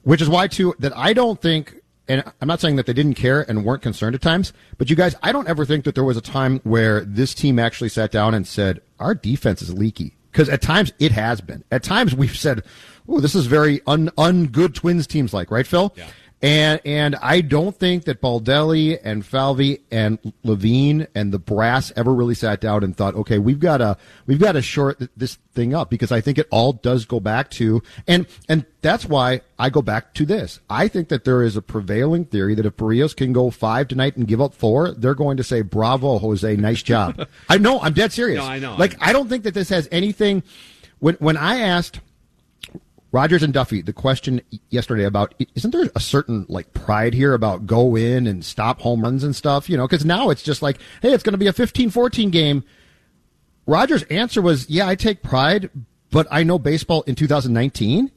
Which 0.03 0.21
is 0.21 0.29
why 0.29 0.47
too 0.47 0.75
that 0.77 0.95
I 0.95 1.13
don't 1.13 1.41
think 1.41 1.81
and 2.07 2.23
I'm 2.41 2.47
not 2.47 2.59
saying 2.59 2.75
that 2.75 2.85
they 2.85 2.93
didn't 2.93 3.15
care 3.15 3.41
and 3.49 3.63
weren't 3.63 3.81
concerned 3.81 4.15
at 4.15 4.21
times, 4.21 4.51
but 4.77 4.89
you 4.89 4.95
guys, 4.95 5.15
I 5.23 5.31
don't 5.31 5.47
ever 5.47 5.65
think 5.65 5.85
that 5.85 5.95
there 5.95 6.03
was 6.03 6.17
a 6.17 6.21
time 6.21 6.59
where 6.63 7.05
this 7.05 7.33
team 7.33 7.59
actually 7.59 7.89
sat 7.89 8.11
down 8.11 8.33
and 8.33 8.45
said, 8.45 8.81
our 8.99 9.15
defense 9.15 9.61
is 9.61 9.73
leaky. 9.73 10.15
Because 10.31 10.49
at 10.49 10.61
times 10.61 10.91
it 10.97 11.11
has 11.11 11.41
been. 11.41 11.63
At 11.71 11.83
times 11.83 12.15
we've 12.15 12.35
said, 12.35 12.63
oh, 13.07 13.19
this 13.19 13.35
is 13.35 13.45
very 13.45 13.81
un, 13.85 14.09
un 14.17 14.47
good 14.47 14.73
Twins 14.73 15.05
teams 15.05 15.33
like, 15.33 15.51
right, 15.51 15.67
Phil? 15.67 15.93
Yeah. 15.95 16.07
And 16.43 16.81
and 16.83 17.15
I 17.21 17.39
don't 17.39 17.73
think 17.73 18.03
that 18.03 18.21
Baldelli 18.21 18.99
and 19.01 19.25
Falvey 19.25 19.79
and 19.89 20.19
Levine 20.43 21.07
and 21.15 21.31
the 21.31 21.39
brass 21.39 21.93
ever 21.95 22.13
really 22.13 22.35
sat 22.35 22.59
down 22.59 22.83
and 22.83 22.95
thought, 22.95 23.15
okay, 23.15 23.39
we've 23.39 23.61
got 23.61 23.77
to 23.77 23.95
we've 24.25 24.41
got 24.41 24.51
to 24.51 24.61
short 24.61 25.01
this 25.15 25.37
thing 25.53 25.73
up 25.73 25.89
because 25.89 26.11
I 26.11 26.19
think 26.19 26.37
it 26.37 26.49
all 26.51 26.73
does 26.73 27.05
go 27.05 27.21
back 27.21 27.49
to 27.51 27.81
and 28.09 28.27
and 28.49 28.65
that's 28.81 29.05
why 29.05 29.39
I 29.57 29.69
go 29.69 29.81
back 29.81 30.13
to 30.15 30.25
this. 30.25 30.59
I 30.69 30.89
think 30.89 31.07
that 31.07 31.23
there 31.23 31.43
is 31.43 31.55
a 31.55 31.61
prevailing 31.61 32.25
theory 32.25 32.55
that 32.55 32.65
if 32.65 32.75
Berrios 32.75 33.15
can 33.15 33.31
go 33.31 33.49
five 33.49 33.87
tonight 33.87 34.17
and 34.17 34.27
give 34.27 34.41
up 34.41 34.53
four, 34.53 34.91
they're 34.91 35.15
going 35.15 35.37
to 35.37 35.45
say, 35.45 35.61
"Bravo, 35.61 36.19
Jose, 36.19 36.57
nice 36.57 36.83
job." 36.83 37.25
I 37.49 37.57
know, 37.57 37.79
I'm 37.79 37.93
dead 37.93 38.11
serious. 38.11 38.43
No, 38.43 38.49
I 38.49 38.59
know. 38.59 38.75
Like 38.75 38.97
I 38.99 39.13
don't 39.13 39.29
think 39.29 39.45
that 39.45 39.53
this 39.53 39.69
has 39.69 39.87
anything. 39.93 40.43
When 40.99 41.15
when 41.15 41.37
I 41.37 41.61
asked 41.61 42.01
Rogers 43.13 43.43
and 43.43 43.53
Duffy, 43.53 43.83
the 43.83 43.93
question 43.93 44.41
yesterday 44.71 45.03
about 45.03 45.35
isn't 45.53 45.69
there 45.69 45.87
a 45.95 45.99
certain 45.99 46.47
like 46.49 46.73
pride 46.73 47.13
here 47.13 47.35
about 47.35 47.67
go 47.67 47.95
in 47.95 48.25
and 48.25 48.43
stop 48.43 48.81
home 48.81 49.03
runs 49.03 49.23
and 49.23 49.35
stuff, 49.35 49.69
you 49.69 49.77
know, 49.77 49.87
because 49.87 50.03
now 50.03 50.31
it's 50.31 50.41
just 50.41 50.63
like, 50.63 50.79
hey, 51.03 51.13
it's 51.13 51.21
going 51.21 51.33
to 51.33 51.37
be 51.37 51.45
a 51.45 51.53
15-14 51.53 52.31
game. 52.31 52.63
Rogers' 53.67 54.01
answer 54.03 54.41
was, 54.41 54.67
yeah, 54.67 54.87
I 54.87 54.95
take 54.95 55.21
pride, 55.21 55.69
but 56.09 56.25
I 56.31 56.41
know 56.41 56.57
baseball 56.57 57.03
in 57.03 57.13
2019. 57.13 58.11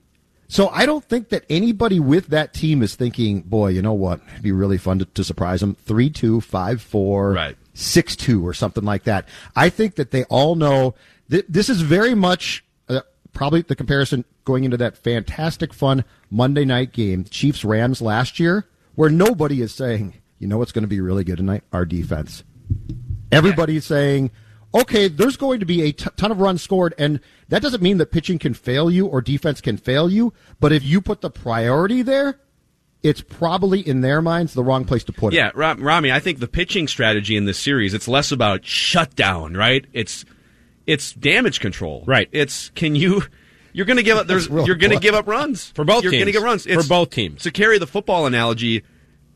So 0.48 0.68
I 0.68 0.86
don't 0.86 1.04
think 1.04 1.28
that 1.28 1.44
anybody 1.50 2.00
with 2.00 2.28
that 2.28 2.54
team 2.54 2.82
is 2.82 2.94
thinking, 2.94 3.42
boy, 3.42 3.68
you 3.68 3.82
know 3.82 3.92
what? 3.92 4.20
It'd 4.30 4.42
be 4.42 4.52
really 4.52 4.78
fun 4.78 4.98
to, 5.00 5.04
to 5.04 5.24
surprise 5.24 5.60
them. 5.60 5.74
3 5.74 6.08
2, 6.08 6.40
5 6.40 6.82
4, 6.82 7.32
Right. 7.32 7.56
6 7.74 8.16
2, 8.16 8.46
or 8.46 8.54
something 8.54 8.84
like 8.84 9.04
that. 9.04 9.28
I 9.54 9.68
think 9.68 9.96
that 9.96 10.10
they 10.10 10.24
all 10.24 10.54
know 10.54 10.94
that 11.28 11.52
this 11.52 11.68
is 11.68 11.82
very 11.82 12.14
much 12.14 12.64
probably 13.36 13.60
the 13.60 13.76
comparison 13.76 14.24
going 14.44 14.64
into 14.64 14.78
that 14.78 14.96
fantastic 14.96 15.74
fun 15.74 16.04
Monday 16.30 16.64
night 16.64 16.92
game, 16.92 17.24
Chiefs 17.24 17.64
Rams 17.64 18.00
last 18.00 18.40
year, 18.40 18.66
where 18.94 19.10
nobody 19.10 19.60
is 19.60 19.74
saying, 19.74 20.14
you 20.38 20.48
know 20.48 20.56
what's 20.56 20.72
going 20.72 20.84
to 20.84 20.88
be 20.88 21.02
really 21.02 21.22
good 21.22 21.36
tonight? 21.36 21.62
Our 21.70 21.84
defense. 21.84 22.44
Everybody's 23.30 23.84
saying, 23.84 24.30
okay, 24.74 25.08
there's 25.08 25.36
going 25.36 25.60
to 25.60 25.66
be 25.66 25.82
a 25.82 25.92
t- 25.92 26.08
ton 26.16 26.32
of 26.32 26.40
runs 26.40 26.62
scored, 26.62 26.94
and 26.96 27.20
that 27.50 27.60
doesn't 27.60 27.82
mean 27.82 27.98
that 27.98 28.10
pitching 28.10 28.38
can 28.38 28.54
fail 28.54 28.90
you 28.90 29.06
or 29.06 29.20
defense 29.20 29.60
can 29.60 29.76
fail 29.76 30.10
you, 30.10 30.32
but 30.58 30.72
if 30.72 30.82
you 30.82 31.02
put 31.02 31.20
the 31.20 31.30
priority 31.30 32.00
there, 32.00 32.40
it's 33.02 33.20
probably 33.20 33.86
in 33.86 34.00
their 34.00 34.22
minds 34.22 34.54
the 34.54 34.64
wrong 34.64 34.86
place 34.86 35.04
to 35.04 35.12
put 35.12 35.34
it. 35.34 35.36
Yeah, 35.36 35.50
Rami, 35.54 36.10
I 36.10 36.20
think 36.20 36.38
the 36.38 36.48
pitching 36.48 36.88
strategy 36.88 37.36
in 37.36 37.44
this 37.44 37.58
series 37.58 37.92
it's 37.92 38.08
less 38.08 38.32
about 38.32 38.64
shutdown, 38.64 39.54
right? 39.54 39.84
It's 39.92 40.24
it's 40.86 41.12
damage 41.12 41.60
control, 41.60 42.04
Right. 42.06 42.28
It's 42.32 42.70
can 42.70 42.94
you 42.94 43.22
you're 43.72 43.86
going 43.86 43.98
to 43.98 44.02
give 44.02 44.16
up 44.16 44.26
there's 44.26 44.48
real 44.50 44.66
you're 44.66 44.76
going 44.76 44.92
to 44.92 44.98
give 45.00 45.14
up 45.14 45.26
runs 45.26 45.70
For 45.72 45.84
both 45.84 46.02
You're 46.02 46.12
going 46.12 46.20
to 46.20 46.32
teams. 46.32 46.36
give 46.36 46.42
runs 46.42 46.64
For 46.66 46.88
both 46.88 47.10
teams. 47.10 47.42
To 47.42 47.50
carry 47.50 47.78
the 47.78 47.86
football 47.86 48.26
analogy, 48.26 48.82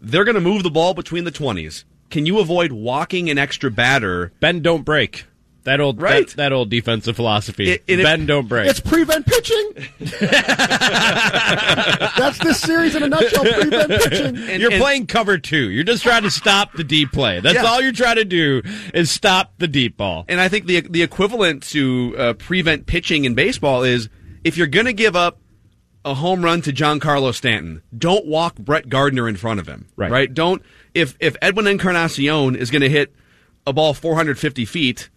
they're 0.00 0.24
going 0.24 0.34
to 0.36 0.40
move 0.40 0.62
the 0.62 0.70
ball 0.70 0.94
between 0.94 1.24
the 1.24 1.32
20s. 1.32 1.84
Can 2.10 2.26
you 2.26 2.38
avoid 2.40 2.72
walking 2.72 3.30
an 3.30 3.38
extra 3.38 3.70
batter? 3.70 4.32
Bend 4.40 4.62
don't 4.62 4.84
break. 4.84 5.26
That 5.70 5.78
old 5.80 6.02
Right. 6.02 6.26
that, 6.26 6.36
that 6.36 6.52
old 6.52 6.68
defensive 6.68 7.14
philosophy. 7.14 7.70
It- 7.70 7.84
it- 7.86 8.02
Bend 8.02 8.26
don't 8.26 8.48
break. 8.48 8.68
It's 8.68 8.80
prevent 8.80 9.24
pitching. 9.24 9.72
That's 12.18 12.38
this 12.38 12.60
series 12.60 12.96
in 12.96 13.04
a 13.04 13.08
nutshell. 13.08 13.44
Prevent 13.44 13.88
pitching. 13.88 14.36
And- 14.36 14.60
you're 14.60 14.72
and- 14.72 14.80
playing 14.80 15.06
cover 15.06 15.38
two. 15.38 15.70
You're 15.70 15.84
just 15.84 16.02
trying 16.02 16.22
to 16.24 16.30
stop 16.30 16.72
the 16.72 16.82
deep 16.82 17.12
play. 17.12 17.38
That's 17.38 17.54
Yeah. 17.54 17.64
all 17.66 17.80
you're 17.80 17.92
trying 17.92 18.16
to 18.16 18.24
do 18.24 18.62
is 18.92 19.12
stop 19.12 19.52
the 19.58 19.68
deep 19.68 19.96
ball. 19.96 20.24
And 20.28 20.40
I 20.40 20.48
think 20.48 20.66
the 20.66 20.80
the 20.80 21.02
equivalent 21.02 21.62
to 21.70 22.16
uh, 22.18 22.32
prevent 22.34 22.86
pitching 22.86 23.24
in 23.24 23.34
baseball 23.34 23.84
is 23.84 24.08
if 24.42 24.56
you're 24.56 24.66
going 24.66 24.86
to 24.86 24.92
give 24.92 25.14
up 25.14 25.38
a 26.04 26.14
home 26.14 26.44
run 26.44 26.62
to 26.62 26.72
Giancarlo 26.72 27.32
Stanton, 27.32 27.82
don't 27.96 28.26
walk 28.26 28.56
Brett 28.56 28.88
Gardner 28.88 29.28
in 29.28 29.36
front 29.36 29.60
of 29.60 29.68
him. 29.68 29.86
Right. 29.94 30.10
Right. 30.10 30.34
Don't 30.34 30.62
if 30.94 31.16
if 31.20 31.36
Edwin 31.40 31.68
Encarnacion 31.68 32.56
is 32.56 32.72
going 32.72 32.82
to 32.82 32.88
hit 32.88 33.14
a 33.66 33.72
ball 33.72 33.94
450 33.94 34.64
feet, 34.64 35.10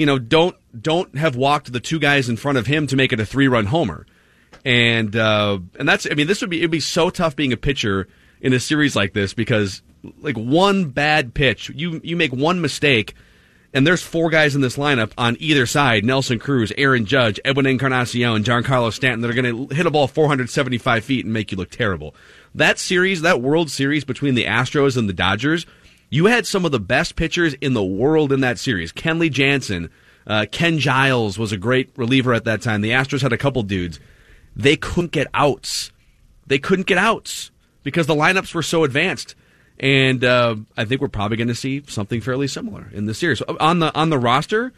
you 0.00 0.06
know, 0.06 0.18
don't 0.18 0.56
don't 0.80 1.14
have 1.18 1.36
walked 1.36 1.70
the 1.74 1.78
two 1.78 1.98
guys 1.98 2.30
in 2.30 2.38
front 2.38 2.56
of 2.56 2.66
him 2.66 2.86
to 2.86 2.96
make 2.96 3.12
it 3.12 3.20
a 3.20 3.26
three 3.26 3.48
run 3.48 3.66
homer. 3.66 4.06
And 4.64 5.14
uh, 5.14 5.58
and 5.78 5.86
that's 5.86 6.06
I 6.10 6.14
mean 6.14 6.26
this 6.26 6.40
would 6.40 6.48
be 6.48 6.60
it'd 6.60 6.70
be 6.70 6.80
so 6.80 7.10
tough 7.10 7.36
being 7.36 7.52
a 7.52 7.58
pitcher 7.58 8.08
in 8.40 8.54
a 8.54 8.60
series 8.60 8.96
like 8.96 9.12
this 9.12 9.34
because 9.34 9.82
like 10.22 10.38
one 10.38 10.86
bad 10.86 11.34
pitch, 11.34 11.70
you 11.74 12.00
you 12.02 12.16
make 12.16 12.32
one 12.32 12.62
mistake 12.62 13.14
and 13.74 13.86
there's 13.86 14.02
four 14.02 14.30
guys 14.30 14.54
in 14.54 14.62
this 14.62 14.78
lineup 14.78 15.12
on 15.18 15.36
either 15.38 15.66
side 15.66 16.02
Nelson 16.02 16.38
Cruz, 16.38 16.72
Aaron 16.78 17.04
Judge, 17.04 17.38
Edwin 17.44 17.66
Encarnacion, 17.66 18.42
Giancarlo 18.42 18.94
Stanton 18.94 19.20
that 19.20 19.30
are 19.30 19.42
going 19.42 19.68
to 19.68 19.74
hit 19.74 19.84
a 19.84 19.90
ball 19.90 20.08
475 20.08 21.04
feet 21.04 21.26
and 21.26 21.34
make 21.34 21.52
you 21.52 21.58
look 21.58 21.68
terrible. 21.68 22.14
That 22.54 22.78
series, 22.78 23.20
that 23.20 23.42
World 23.42 23.70
Series 23.70 24.06
between 24.06 24.34
the 24.34 24.46
Astros 24.46 24.96
and 24.96 25.10
the 25.10 25.12
Dodgers, 25.12 25.66
you 26.10 26.26
had 26.26 26.46
some 26.46 26.64
of 26.64 26.72
the 26.72 26.80
best 26.80 27.16
pitchers 27.16 27.54
in 27.54 27.72
the 27.72 27.84
world 27.84 28.32
in 28.32 28.40
that 28.40 28.58
series. 28.58 28.92
Kenley 28.92 29.30
Jansen, 29.30 29.90
uh, 30.26 30.46
Ken 30.50 30.78
Giles 30.78 31.38
was 31.38 31.52
a 31.52 31.56
great 31.56 31.90
reliever 31.96 32.34
at 32.34 32.44
that 32.44 32.60
time. 32.62 32.80
The 32.82 32.90
Astros 32.90 33.22
had 33.22 33.32
a 33.32 33.38
couple 33.38 33.62
dudes. 33.62 33.98
They 34.54 34.76
couldn't 34.76 35.12
get 35.12 35.28
outs. 35.32 35.92
They 36.46 36.58
couldn't 36.58 36.86
get 36.86 36.98
outs 36.98 37.50
because 37.84 38.06
the 38.06 38.14
lineups 38.14 38.52
were 38.54 38.62
so 38.62 38.84
advanced. 38.84 39.34
And 39.78 40.22
uh, 40.24 40.56
I 40.76 40.84
think 40.84 41.00
we're 41.00 41.08
probably 41.08 41.38
going 41.38 41.48
to 41.48 41.54
see 41.54 41.82
something 41.88 42.20
fairly 42.20 42.48
similar 42.48 42.88
in 42.92 43.06
this 43.06 43.18
series. 43.18 43.40
On 43.40 43.78
the 43.78 43.94
on 43.94 44.10
the 44.10 44.18
roster, 44.18 44.72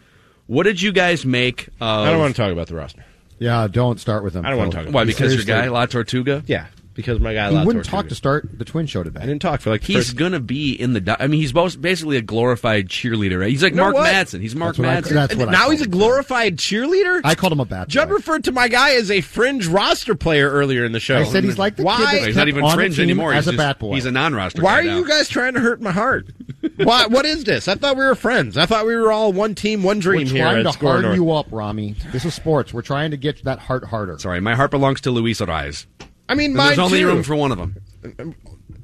what 0.47 0.63
did 0.63 0.81
you 0.81 0.93
guys 0.93 1.27
make? 1.27 1.67
Of, 1.81 2.07
I 2.07 2.11
don't 2.11 2.21
want 2.21 2.37
to 2.37 2.41
talk 2.41 2.53
about 2.53 2.69
the 2.69 2.77
roster. 2.77 3.05
Yeah, 3.41 3.67
don't 3.67 3.99
start 3.99 4.23
with 4.23 4.35
them. 4.35 4.47
I 4.47 4.51
don't 4.51 4.59
wanna 4.59 4.71
talk 4.71 4.83
about 4.83 4.93
Why? 4.93 5.05
Because 5.05 5.35
your 5.35 5.43
Seriously. 5.43 5.53
guy 5.53 5.69
La 5.69 5.87
Tortuga. 5.87 6.45
Yeah, 6.47 6.67
because 6.95 7.21
my 7.21 7.33
guy 7.35 7.49
He 7.51 7.55
La 7.57 7.65
wouldn't 7.65 7.85
talk 7.85 8.09
to 8.09 8.15
start 8.15 8.49
the 8.59 8.65
twin 8.65 8.87
show 8.87 9.03
today. 9.03 9.21
I 9.21 9.27
didn't 9.27 9.43
talk 9.43 9.61
for 9.61 9.71
like 9.71 9.83
He's 9.83 9.97
first- 10.09 10.17
gonna 10.17 10.41
be 10.41 10.73
in 10.73 10.93
the. 10.93 11.01
Do- 11.01 11.17
I 11.19 11.27
mean, 11.27 11.41
he's 11.41 11.53
both, 11.53 11.81
basically 11.81 12.17
a 12.17 12.23
glorified 12.23 12.89
cheerleader. 12.89 13.41
Right? 13.41 13.51
He's 13.51 13.63
like 13.63 13.73
You 13.73 13.77
know 13.79 13.85
Mark 13.85 13.95
what? 13.95 14.13
Madsen. 14.13 14.41
He's 14.41 14.55
Mark 14.55 14.77
That's 14.77 14.79
what 14.79 14.89
I- 14.89 15.01
Madsen. 15.01 15.15
that's 15.15 15.35
what 15.37 15.51
now 15.51 15.61
called 15.61 15.73
he's 15.73 15.81
a 15.81 15.85
him. 15.85 15.91
glorified 15.91 16.57
cheerleader. 16.57 17.21
I 17.25 17.35
called 17.35 17.53
him 17.53 17.61
a 17.61 17.65
bad 17.65 17.89
Judd 17.89 18.11
referred 18.11 18.45
to 18.45 18.53
my 18.53 18.69
guy 18.69 18.95
as 18.95 19.11
a 19.11 19.21
fringe 19.21 19.67
roster 19.67 20.15
player 20.15 20.51
earlier 20.51 20.85
in 20.85 20.93
the 20.93 21.01
show. 21.01 21.17
I 21.19 21.25
said 21.25 21.45
he's 21.45 21.59
like 21.59 21.77
the 21.77 21.83
Why? 21.85 21.97
kid 21.97 22.05
that's 22.07 22.27
he's 22.27 22.37
not 22.37 22.49
even 22.49 22.69
fringe 22.71 22.97
team 22.97 23.05
anymore. 23.05 23.33
as 23.33 23.45
he's 23.45 23.49
a 23.49 23.51
just- 23.53 23.59
bat 23.59 23.79
boy. 23.79 23.95
He's 23.95 24.07
a 24.07 24.13
non-roster. 24.13 24.63
Why 24.63 24.81
are 24.81 24.83
now. 24.85 24.99
you 24.99 25.09
guys 25.09 25.29
trying 25.29 25.55
to 25.55 25.61
hurt 25.61 25.81
my 25.81 25.93
heart? 25.93 26.27
Why? 26.77 27.07
What 27.07 27.25
is 27.25 27.45
this? 27.45 27.69
I 27.69 27.75
thought 27.75 27.97
we 27.97 28.05
were 28.05 28.15
friends. 28.15 28.57
I 28.57 28.67
thought 28.67 28.87
we 28.87 28.95
were 28.97 29.11
all 29.11 29.33
one 29.33 29.55
team, 29.55 29.83
one 29.83 29.99
dream 29.99 30.27
We're 30.29 30.33
here 30.35 30.43
trying 30.45 30.59
at 30.59 30.63
to 30.65 30.73
Score 30.73 30.93
harden 30.93 31.15
you 31.15 31.31
up, 31.33 31.47
Rami. 31.51 31.97
This 32.13 32.25
is 32.25 32.35
sports. 32.35 32.73
We're 32.73 32.83
trying 32.83 33.11
to 33.13 33.17
get 33.17 33.43
that 33.45 33.59
heart 33.59 33.85
harder. 33.85 34.19
Sorry, 34.19 34.41
my 34.41 34.55
heart 34.55 34.71
belongs 34.71 35.01
to 35.03 35.11
Luis 35.11 35.41
Arraez. 35.41 35.87
I 36.33 36.35
mean, 36.35 36.55
There's 36.55 36.77
mine 36.79 36.81
only 36.85 37.01
too. 37.01 37.07
room 37.07 37.23
for 37.23 37.37
one 37.37 37.53
of 37.53 37.59
them. 37.59 38.35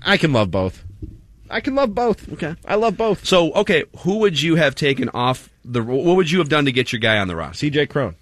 I 0.05 0.17
can 0.19 0.33
love 0.33 0.51
both. 0.51 0.85
I 1.51 1.61
can 1.61 1.75
love 1.75 1.95
both. 1.95 2.31
Okay. 2.35 2.55
I 2.67 2.75
love 2.75 2.97
both. 2.99 3.25
So, 3.25 3.53
okay, 3.55 3.85
who 4.01 4.19
would 4.19 4.41
you 4.41 4.57
have 4.57 4.75
taken 4.75 5.09
off 5.15 5.49
the? 5.65 5.83
What 5.83 6.17
would 6.17 6.31
you 6.31 6.39
have 6.41 6.49
done 6.51 6.67
to 6.67 6.73
get 6.73 6.93
your 6.93 7.01
guy 7.01 7.17
on 7.19 7.27
the 7.29 7.37
roster? 7.37 7.67
CJ 7.67 7.89
Cron. 7.89 8.17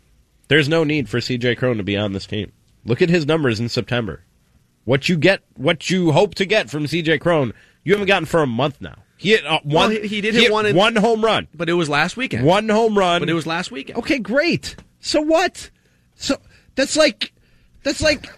There's 0.49 0.69
no 0.69 0.85
need 0.85 1.09
for 1.09 1.19
CJ 1.19 1.59
Cron 1.59 1.77
to 1.79 1.83
be 1.83 1.97
on 1.97 2.13
this 2.13 2.25
team. 2.27 2.53
Look 2.85 3.03
at 3.03 3.09
his 3.11 3.27
numbers 3.27 3.59
in 3.59 3.69
September. 3.69 4.23
What 4.85 5.09
you 5.09 5.17
get, 5.17 5.43
what 5.57 5.91
you 5.91 6.13
hope 6.13 6.37
to 6.37 6.47
get 6.47 6.71
from 6.71 6.85
CJ 6.85 7.21
Cron, 7.21 7.53
you 7.83 7.93
haven't 7.95 8.07
gotten 8.07 8.27
for 8.27 8.43
a 8.43 8.47
month 8.47 8.81
now. 8.81 8.95
He 9.17 9.31
hit 9.31 9.45
uh, 9.45 9.59
one. 9.65 9.75
Well, 9.75 9.91
he- 9.91 10.07
he 10.07 10.21
did 10.21 10.35
hit 10.35 10.53
one 10.53 10.67
in- 10.67 10.77
one 10.77 10.95
home 10.95 11.25
run. 11.25 11.49
But 11.53 11.69
it 11.69 11.73
was 11.73 11.89
last 11.89 12.17
weekend. 12.17 12.45
One 12.47 12.69
home 12.69 12.97
run. 12.97 13.21
But 13.23 13.29
it 13.29 13.35
was 13.35 13.47
last 13.47 13.73
weekend. 13.73 13.99
Okay, 13.99 14.21
great. 14.21 14.77
So 15.01 15.21
what? 15.21 15.71
So 16.15 16.37
that's 16.77 16.97
like 16.97 17.33
that's 17.83 18.01
like 18.01 18.29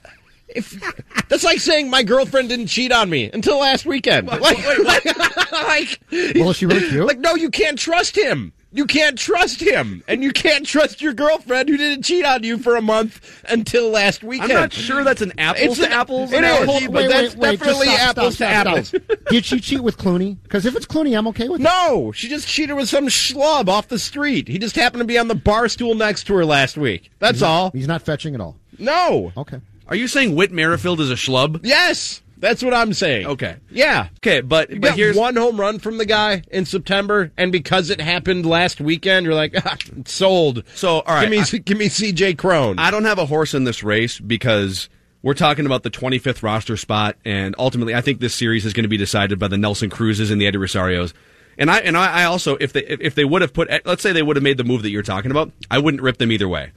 if 0.48 0.80
that's 1.28 1.44
like 1.44 1.60
saying 1.60 1.90
my 1.90 2.02
girlfriend 2.02 2.48
didn't 2.48 2.66
cheat 2.68 2.92
on 2.92 3.08
me 3.10 3.30
until 3.32 3.58
last 3.58 3.86
weekend. 3.86 4.28
Like, 4.28 4.42
like, 5.52 6.00
Well, 6.36 6.52
she 6.52 6.66
really 6.66 6.88
cute? 6.88 7.06
like 7.06 7.18
no, 7.18 7.34
you 7.34 7.50
can't 7.50 7.78
trust 7.78 8.16
him. 8.16 8.52
You 8.70 8.84
can't 8.84 9.18
trust 9.18 9.62
him, 9.62 10.04
and 10.06 10.22
you 10.22 10.30
can't 10.30 10.66
trust 10.66 11.00
your 11.00 11.14
girlfriend 11.14 11.70
who 11.70 11.78
didn't 11.78 12.02
cheat 12.02 12.26
on 12.26 12.42
you 12.42 12.58
for 12.58 12.76
a 12.76 12.82
month 12.82 13.42
until 13.48 13.88
last 13.88 14.22
weekend. 14.22 14.52
I'm 14.52 14.58
not 14.60 14.72
sure 14.74 15.02
that's 15.04 15.22
an 15.22 15.32
apples 15.38 15.78
It's 15.78 15.88
to 15.88 15.90
apples. 15.90 16.30
It 16.32 16.38
analogy, 16.44 16.84
is, 16.84 16.86
but 16.88 16.92
but 16.92 17.08
that's 17.08 17.34
just 17.34 17.40
definitely 17.40 17.86
stop, 17.86 18.08
apples 18.10 18.34
stop, 18.34 18.66
to 18.66 18.84
stop, 18.84 19.00
apples. 19.06 19.18
Did 19.30 19.44
she 19.46 19.60
cheat 19.60 19.80
with 19.80 19.96
Clooney? 19.96 20.36
Because 20.42 20.66
if 20.66 20.76
it's 20.76 20.84
Clooney, 20.84 21.16
I'm 21.16 21.26
okay 21.28 21.48
with 21.48 21.62
it. 21.62 21.64
No, 21.64 22.12
she 22.12 22.28
just 22.28 22.46
cheated 22.46 22.76
with 22.76 22.90
some 22.90 23.06
schlub 23.06 23.68
off 23.68 23.88
the 23.88 23.98
street. 23.98 24.48
He 24.48 24.58
just 24.58 24.76
happened 24.76 25.00
to 25.00 25.06
be 25.06 25.16
on 25.16 25.28
the 25.28 25.34
bar 25.34 25.70
stool 25.70 25.94
next 25.94 26.24
to 26.24 26.34
her 26.34 26.44
last 26.44 26.76
week. 26.76 27.10
That's 27.20 27.40
all. 27.40 27.70
He's 27.70 27.88
not 27.88 28.02
fetching 28.02 28.34
at 28.34 28.40
all. 28.42 28.56
No. 28.78 29.32
Okay. 29.34 29.62
Are 29.88 29.96
you 29.96 30.06
saying 30.08 30.34
Whit 30.34 30.52
Merrifield 30.52 31.00
is 31.00 31.10
a 31.10 31.14
schlub? 31.14 31.60
Yes, 31.62 32.22
that's 32.36 32.62
what 32.62 32.74
I'm 32.74 32.92
saying. 32.92 33.26
Okay. 33.26 33.56
Yeah. 33.70 34.08
Okay, 34.18 34.40
but 34.42 34.70
You 34.70 34.80
but 34.80 34.88
got 34.88 34.96
here's 34.96 35.16
one 35.16 35.34
home 35.36 35.58
run 35.58 35.78
from 35.78 35.98
the 35.98 36.04
guy 36.06 36.42
in 36.50 36.66
September, 36.66 37.32
and 37.36 37.50
because 37.50 37.90
it 37.90 38.00
happened 38.00 38.46
last 38.46 38.80
weekend, 38.80 39.24
you're 39.26 39.34
like, 39.34 39.54
ah, 39.66 39.76
it's 39.96 40.12
sold. 40.12 40.62
So, 40.74 41.00
all 41.00 41.14
right, 41.14 41.22
give 41.22 41.30
me, 41.30 41.38
I- 41.40 41.62
give 41.62 41.78
me 41.78 41.88
C.J. 41.88 42.34
Cron. 42.34 42.78
I 42.78 42.90
don't 42.90 43.04
have 43.04 43.18
a 43.18 43.26
horse 43.26 43.54
in 43.54 43.64
this 43.64 43.82
race 43.82 44.20
because 44.20 44.88
we're 45.22 45.34
talking 45.34 45.66
about 45.66 45.82
the 45.82 45.90
25th 45.90 46.42
roster 46.42 46.76
spot, 46.76 47.16
and 47.24 47.54
ultimately, 47.58 47.94
I 47.94 48.00
think 48.02 48.20
this 48.20 48.34
series 48.34 48.64
is 48.66 48.72
going 48.72 48.84
to 48.84 48.88
be 48.88 48.98
decided 48.98 49.38
by 49.38 49.48
the 49.48 49.58
Nelson 49.58 49.90
Cruzes 49.90 50.30
and 50.30 50.40
the 50.40 50.46
Eddie 50.46 50.58
Rosarios. 50.58 51.12
And 51.56 51.70
I 51.72 51.78
and 51.78 51.96
I, 51.96 52.20
I 52.20 52.24
also, 52.24 52.56
if 52.60 52.72
they 52.72 52.84
if 52.84 53.16
they 53.16 53.24
would 53.24 53.42
have 53.42 53.52
put, 53.52 53.68
let's 53.84 54.00
say 54.02 54.12
they 54.12 54.22
would 54.22 54.36
have 54.36 54.44
made 54.44 54.58
the 54.58 54.64
move 54.64 54.82
that 54.82 54.90
you're 54.90 55.02
talking 55.02 55.32
about, 55.32 55.50
I 55.70 55.78
wouldn't 55.78 56.02
rip 56.04 56.18
them 56.18 56.30
either 56.30 56.48
way, 56.48 56.70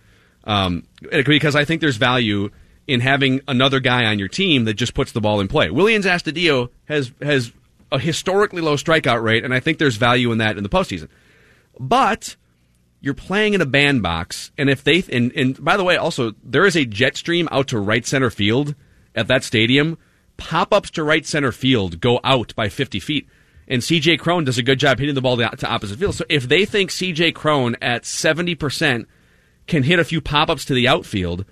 um, 0.46 0.84
because 1.12 1.56
I 1.56 1.65
think 1.65 1.82
there's 1.82 1.98
value 1.98 2.50
in 2.91 3.00
having 3.00 3.41
another 3.48 3.79
guy 3.79 4.05
on 4.05 4.19
your 4.19 4.27
team 4.27 4.65
that 4.65 4.74
just 4.74 4.93
puts 4.93 5.12
the 5.12 5.21
ball 5.21 5.39
in 5.39 5.48
play. 5.48 5.69
Willians 5.69 6.03
Astudillo 6.03 6.69
has 6.86 7.12
has 7.21 7.51
a 7.91 8.00
historically 8.00 8.62
low 8.62 8.75
strikeout 8.75 9.24
rate, 9.24 9.43
and 9.43 9.53
I 9.53 9.60
think 9.60 9.77
there's 9.77 9.95
value 9.95 10.31
in 10.31 10.38
that 10.39 10.57
in 10.57 10.63
the 10.63 10.69
postseason. 10.69 11.07
But 11.79 12.36
you're 13.00 13.13
playing 13.13 13.53
in 13.53 13.62
a 13.62 13.65
bandbox, 13.65 14.51
and 14.57 14.69
if 14.69 14.83
they 14.83 15.03
and, 15.12 15.31
and 15.33 15.63
by 15.63 15.77
the 15.77 15.83
way, 15.83 15.95
also 15.95 16.33
there 16.43 16.65
is 16.65 16.75
a 16.75 16.86
jet 16.86 17.15
stream 17.15 17.48
out 17.51 17.67
to 17.69 17.79
right 17.79 18.05
center 18.05 18.29
field 18.29 18.75
at 19.15 19.27
that 19.27 19.43
stadium. 19.43 19.98
Pop 20.38 20.74
ups 20.74 20.89
to 20.91 21.03
right 21.03 21.25
center 21.25 21.51
field 21.51 22.01
go 22.01 22.19
out 22.24 22.53
by 22.55 22.67
50 22.67 23.00
feet, 23.00 23.27
and 23.67 23.81
CJ 23.81 24.19
Cron 24.19 24.43
does 24.43 24.57
a 24.57 24.63
good 24.63 24.79
job 24.79 25.00
hitting 25.00 25.15
the 25.15 25.21
ball 25.21 25.38
to, 25.38 25.50
to 25.50 25.67
opposite 25.67 26.00
field. 26.00 26.15
So 26.15 26.25
if 26.29 26.48
they 26.48 26.65
think 26.65 26.89
CJ 26.89 27.36
Cron 27.36 27.77
at 27.81 28.05
70 28.05 28.55
percent 28.55 29.07
can 29.67 29.83
hit 29.83 30.00
a 30.00 30.03
few 30.03 30.19
pop 30.19 30.50
ups 30.50 30.65
to 30.65 30.74
the 30.74 30.88
outfield 30.88 31.45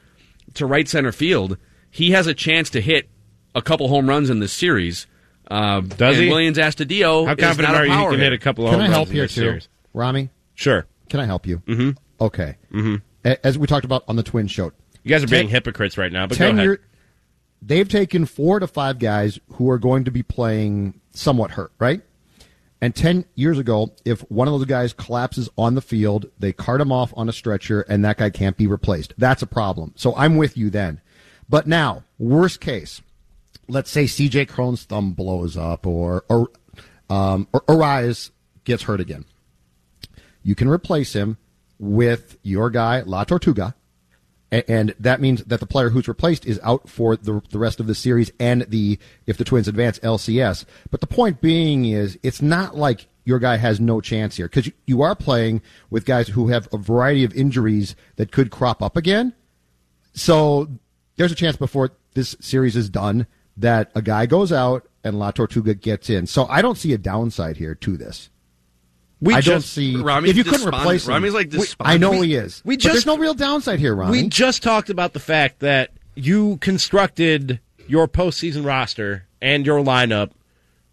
to 0.56 0.66
right 0.66 0.88
center 0.88 1.12
field, 1.12 1.58
he 1.90 2.12
has 2.12 2.28
a 2.28 2.34
chance 2.34 2.70
to 2.72 2.82
hit 2.82 3.10
a 3.56 3.62
couple 3.62 3.88
home 3.88 4.08
runs 4.08 4.30
in 4.30 4.40
this 4.40 4.54
series. 4.54 5.08
Uh, 5.50 5.82
Does 5.82 6.18
and 6.18 6.26
he? 6.26 6.30
Willians 6.30 6.56
Astudillo 6.56 7.26
How 7.26 7.34
is 7.34 7.38
confident 7.40 7.74
not 7.74 7.76
a 7.76 7.78
are 7.80 7.86
you 7.86 7.92
he 7.92 7.98
power 7.98 8.12
can 8.12 8.20
hit 8.20 8.34
a 8.34 8.38
couple 8.38 8.66
of 8.66 8.72
Can 8.72 8.80
home 8.80 8.82
I 8.82 8.86
runs 8.86 8.96
help 8.96 9.08
in 9.10 9.14
here 9.16 9.24
this 9.24 9.34
too, 9.36 9.42
series? 9.42 9.70
Rami? 9.94 10.30
Sure. 10.54 10.86
Can 11.10 11.20
I 11.20 11.26
help 11.26 11.48
you? 11.48 11.58
Mm-hmm. 11.66 12.24
Okay. 12.24 12.58
Mm-hmm. 12.72 12.96
As 13.44 13.58
we 13.58 13.66
talked 13.66 13.86
about 13.86 14.04
on 14.08 14.16
the 14.16 14.24
Twin 14.24 14.48
Show, 14.48 14.72
You 15.04 15.10
guys 15.10 15.24
are 15.24 15.28
being 15.28 15.50
hypocrites 15.50 15.98
right 15.98 16.12
now, 16.12 16.28
but 16.28 16.38
go 16.38 16.46
ten 16.46 16.56
ahead. 16.56 16.64
year, 16.66 16.82
they've 17.62 17.90
taken 17.90 18.26
four 18.26 18.60
to 18.60 18.68
five 18.68 19.00
guys 19.00 19.40
who 19.54 19.70
are 19.72 19.80
going 19.80 20.04
to 20.06 20.12
be 20.12 20.22
playing 20.24 21.02
somewhat 21.12 21.52
hurt, 21.52 21.72
right? 21.80 22.02
And 22.82 22.96
10 22.96 23.26
years 23.36 23.60
ago, 23.60 23.94
if 24.06 24.22
one 24.32 24.48
of 24.48 24.54
those 24.54 24.66
guys 24.66 24.94
collapses 24.94 25.50
on 25.58 25.76
the 25.76 25.82
field, 25.82 26.32
they 26.40 26.54
cart 26.54 26.80
him 26.80 26.92
off 26.92 27.14
on 27.18 27.28
a 27.28 27.34
stretcher 27.34 27.82
and 27.82 28.06
that 28.06 28.18
guy 28.18 28.30
can't 28.30 28.56
be 28.56 28.68
replaced. 28.68 29.14
That's 29.18 29.42
a 29.42 29.48
problem. 29.48 29.94
So 29.96 30.16
I'm 30.16 30.38
with 30.38 30.56
you 30.56 30.70
then. 30.70 31.02
But 31.50 31.68
now, 31.68 32.04
worst 32.18 32.62
case, 32.62 33.02
let's 33.68 33.92
say 33.92 34.06
CJ 34.06 34.48
Cron's 34.48 34.84
thumb 34.84 35.12
blows 35.12 35.58
up 35.58 35.86
or, 35.86 36.24
or, 36.30 36.50
um, 37.10 37.48
or 37.52 37.62
Arraez 37.62 38.30
gets 38.64 38.84
hurt 38.84 39.02
again. 39.02 39.26
You 40.42 40.56
can 40.56 40.70
replace 40.70 41.14
him 41.14 41.38
with 41.80 42.38
your 42.44 42.70
guy, 42.70 43.02
La 43.02 43.26
Tortuga, 43.26 43.76
and 44.52 44.96
that 45.00 45.22
means 45.22 45.44
that 45.44 45.60
the 45.60 45.68
player 45.68 45.90
who's 45.90 46.08
replaced 46.08 46.46
is 46.46 46.60
out 46.64 46.90
for 46.90 47.16
the, 47.16 47.42
the 47.52 47.60
rest 47.60 47.80
of 47.80 47.88
the 47.88 47.96
series 47.96 48.32
and 48.40 48.64
the 48.64 48.98
if 49.28 49.38
the 49.38 49.44
Twins 49.44 49.68
advance 49.68 50.00
LCS. 50.00 50.66
But 50.90 51.02
the 51.02 51.08
point 51.08 51.42
being 51.42 51.86
is, 51.86 52.18
it's 52.24 52.42
not 52.42 52.76
like 52.76 53.08
your 53.26 53.40
guy 53.40 53.58
has 53.58 53.80
no 53.80 54.02
chance 54.02 54.38
here 54.38 54.48
because 54.48 54.66
you, 54.66 54.74
you 54.88 55.02
are 55.04 55.16
playing 55.16 55.62
with 55.90 56.06
guys 56.06 56.30
who 56.30 56.48
have 56.48 56.68
a 56.74 56.78
variety 56.78 57.24
of 57.24 57.34
injuries 57.36 57.96
that 58.16 58.32
could 58.32 58.50
crop 58.50 58.82
up 58.82 58.98
again. 58.98 59.34
So 60.14 60.68
there's 61.16 61.32
a 61.32 61.36
chance 61.36 61.56
before 61.56 61.92
this 62.16 62.36
series 62.40 62.76
is 62.76 62.90
done 62.90 63.28
that 63.56 63.92
a 63.94 64.02
guy 64.02 64.26
goes 64.26 64.52
out 64.52 64.88
and 65.04 65.20
La 65.20 65.32
Tortuga 65.32 65.76
gets 65.76 66.10
in. 66.10 66.26
So 66.26 66.46
I 66.48 66.62
don't 66.62 66.78
see 66.78 66.94
a 66.94 66.98
downside 66.98 67.58
here 67.58 67.76
to 67.76 67.98
this. 67.98 68.30
We 69.22 69.34
I 69.34 69.42
don't 69.42 69.60
just- 69.62 69.74
see 69.74 69.96
Rami's 69.98 70.32
if 70.32 70.38
you 70.38 70.44
couldn't 70.44 70.60
despondent. 70.62 70.84
replace 70.84 71.06
him. 71.08 71.14
Rami's, 71.14 71.34
like, 71.34 71.52
we- 71.52 71.58
despondent. 71.60 71.94
I 71.94 71.98
know 71.98 72.20
We- 72.20 72.28
he 72.28 72.36
is. 72.36 72.62
we 72.64 72.76
but 72.78 72.82
just- 72.82 72.94
there's 72.94 73.06
no 73.06 73.18
real 73.18 73.34
downside 73.34 73.80
here, 73.80 73.94
Rami. 73.96 74.12
We 74.12 74.28
just 74.30 74.64
talked 74.64 74.90
about 74.90 75.14
the 75.14 75.20
fact 75.20 75.60
that 75.60 75.92
you 76.16 76.58
constructed 76.62 77.60
your 77.88 78.08
postseason 78.08 78.66
roster 78.66 79.26
and 79.42 79.66
your 79.66 79.84
lineup 79.84 80.32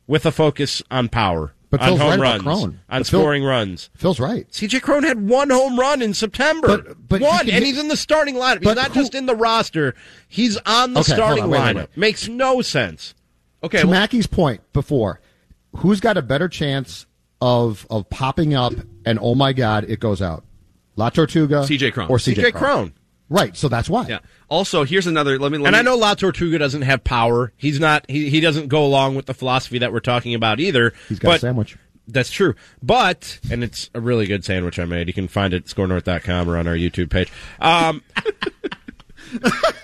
with 0.09 0.27
a 0.27 0.33
focus 0.33 0.83
on 0.91 1.09
power, 1.09 1.53
But 1.71 1.81
on 1.83 1.89
Phil's 1.89 2.01
home 2.01 2.11
right 2.21 2.31
runs, 2.33 2.43
Cron. 2.43 2.63
on 2.63 2.81
But 2.89 3.07
Phil- 3.07 3.21
scoring 3.21 3.45
runs. 3.45 3.91
Phil's 3.97 4.19
right. 4.21 4.47
CJ 4.53 4.81
Cron 4.81 5.03
had 5.05 5.29
one 5.29 5.51
home 5.51 5.79
run 5.79 6.03
in 6.03 6.13
September. 6.15 6.79
But- 6.79 7.09
but 7.09 7.21
he 7.21 7.27
one, 7.27 7.39
can 7.47 7.51
and 7.51 7.65
hit- 7.65 7.75
he's 7.75 7.79
in 7.79 7.89
the 7.89 7.97
starting 7.97 8.35
lineup. 8.37 8.65
He's 8.65 8.75
not 8.75 8.89
who- 8.89 9.01
just 9.01 9.15
in 9.15 9.27
the 9.27 9.35
roster; 9.37 9.95
he's 10.29 10.57
on 10.67 10.95
the 10.95 11.01
Okay, 11.01 11.13
starting 11.13 11.45
on, 11.45 11.51
wait, 11.51 11.59
wait, 11.61 11.67
lineup. 11.69 11.75
wait. 11.77 11.97
Makes 11.97 12.29
no 12.29 12.61
sense. 12.63 13.15
Okay, 13.63 13.81
to 13.83 13.87
well, 13.87 14.01
Mackey's 14.01 14.27
point 14.27 14.61
before, 14.73 15.21
who's 15.77 16.01
got 16.01 16.17
a 16.17 16.23
better 16.23 16.49
chance 16.49 17.07
of 17.41 17.87
of 17.91 18.09
popping 18.11 18.55
up 18.55 18.73
and 19.05 19.19
oh 19.21 19.35
my 19.35 19.53
god, 19.53 19.85
it 19.89 20.01
goes 20.01 20.23
out? 20.23 20.45
La 20.97 21.11
Tortuga, 21.11 21.57
CJ 21.63 21.93
Cron. 21.93 22.09
or 22.11 22.17
CJ, 22.19 22.37
CJ 22.47 22.55
Cron. 22.55 22.95
Right. 23.29 23.57
So 23.57 23.69
that's 23.69 23.91
why. 23.91 24.07
yeah. 24.07 24.21
Also, 24.49 24.85
here's 24.85 25.07
another. 25.09 25.39
Let 25.39 25.51
me. 25.51 25.59
Let 25.59 25.67
And 25.67 25.75
me, 25.75 25.79
I 25.81 25.83
know 25.83 25.97
La 25.97 26.15
Tortuga 26.15 26.59
doesn't 26.59 26.83
have 26.83 27.03
power. 27.03 27.53
He's 27.57 27.81
not. 27.81 28.09
He, 28.09 28.31
he 28.31 28.41
doesn't 28.41 28.69
go 28.69 28.85
along 28.87 29.17
with 29.17 29.27
the 29.27 29.35
philosophy 29.35 29.79
that 29.79 29.93
we're 29.93 29.99
talking 30.01 30.35
about 30.35 30.61
either. 30.61 30.93
He's 31.09 31.19
got 31.19 31.37
a 31.37 31.39
sandwich. 31.41 31.77
That's 32.09 32.31
true. 32.31 32.55
But, 32.85 33.41
and 33.51 33.65
it's 33.65 33.91
a 33.93 34.01
really 34.01 34.27
good 34.29 34.45
sandwich 34.45 34.79
I 34.79 34.85
made. 34.85 35.09
You 35.09 35.13
can 35.13 35.27
find 35.27 35.53
it 35.53 35.57
at 35.57 35.65
scorenorth.com 35.65 36.49
or 36.49 36.57
on 36.57 36.69
our 36.69 36.77
YouTube 36.77 37.11
page. 37.11 37.33
Um, 37.61 38.01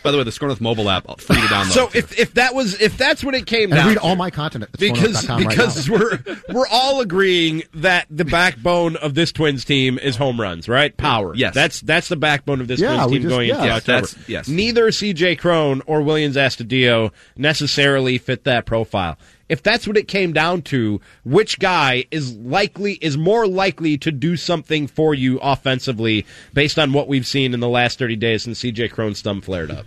By 0.03 0.11
the 0.11 0.19
way, 0.19 0.25
the 0.25 0.33
Score 0.33 0.49
North 0.49 0.61
mobile 0.61 0.91
app, 0.91 1.09
uh, 1.09 1.15
free 1.17 1.37
to 1.37 1.43
download. 1.43 1.71
so 1.73 1.89
if, 1.95 2.19
if 2.19 2.35
that 2.35 2.55
was, 2.55 2.81
if 2.81 2.97
that's 2.99 3.23
what 3.23 3.35
it 3.35 3.47
came 3.47 3.65
And 3.71 3.75
down 3.79 3.89
read 3.89 3.95
to, 3.95 4.01
all 4.01 4.17
my 4.17 4.31
content 4.31 4.65
at 4.65 4.73
because, 4.73 5.23
scorenorth.com 5.25 5.39
right 5.45 5.49
because 5.51 5.89
now. 5.89 5.97
we're, 5.99 6.19
we're 6.53 6.67
all 6.69 7.01
agreeing 7.01 7.63
that 7.75 8.07
the 8.11 8.25
backbone 8.25 8.97
of 8.97 9.15
this 9.15 9.31
Twins 9.33 9.65
team 9.65 9.99
is 9.99 10.17
home 10.17 10.41
runs, 10.41 10.69
right? 10.69 10.97
Power. 10.97 11.35
Yes. 11.35 11.55
That's, 11.55 11.81
that's 11.81 12.09
the 12.09 12.17
backbone 12.17 12.61
of 12.61 12.69
this 12.69 12.81
Yeah, 12.81 12.95
Twins 12.97 13.13
team 13.13 13.23
just- 13.23 13.31
going 13.31 13.49
into 13.51 13.65
yeah. 13.65 13.77
October. 13.77 14.07
That's- 14.07 14.29
yes. 14.29 14.49
Neither 14.49 14.89
CJ 14.89 15.39
Cron 15.39 15.83
or 15.87 16.01
Willians 16.01 16.35
Astudillo 16.35 17.13
necessarily 17.37 18.19
fit 18.19 18.45
that 18.45 18.67
profile. 18.67 19.19
If 19.49 19.63
that's 19.63 19.87
what 19.87 19.97
it 19.97 20.09
came 20.09 20.33
down 20.33 20.63
to, 20.63 21.01
which 21.25 21.59
guy 21.59 22.05
is 22.11 22.35
likely 22.37 22.95
is 22.95 23.19
more 23.19 23.47
likely 23.47 23.99
to 23.99 24.11
do 24.11 24.37
something 24.37 24.87
for 24.87 25.15
you 25.15 25.39
offensively 25.41 26.25
based 26.55 26.79
on 26.79 26.93
what 26.93 27.09
we've 27.09 27.27
seen 27.27 27.53
in 27.53 27.61
the 27.61 27.69
last 27.69 27.99
30 27.99 28.17
days 28.17 28.45
since 28.45 28.63
CJ 28.63 28.91
Cron's 28.93 29.21
thumb 29.21 29.41
flared 29.41 29.71
up? 29.71 29.87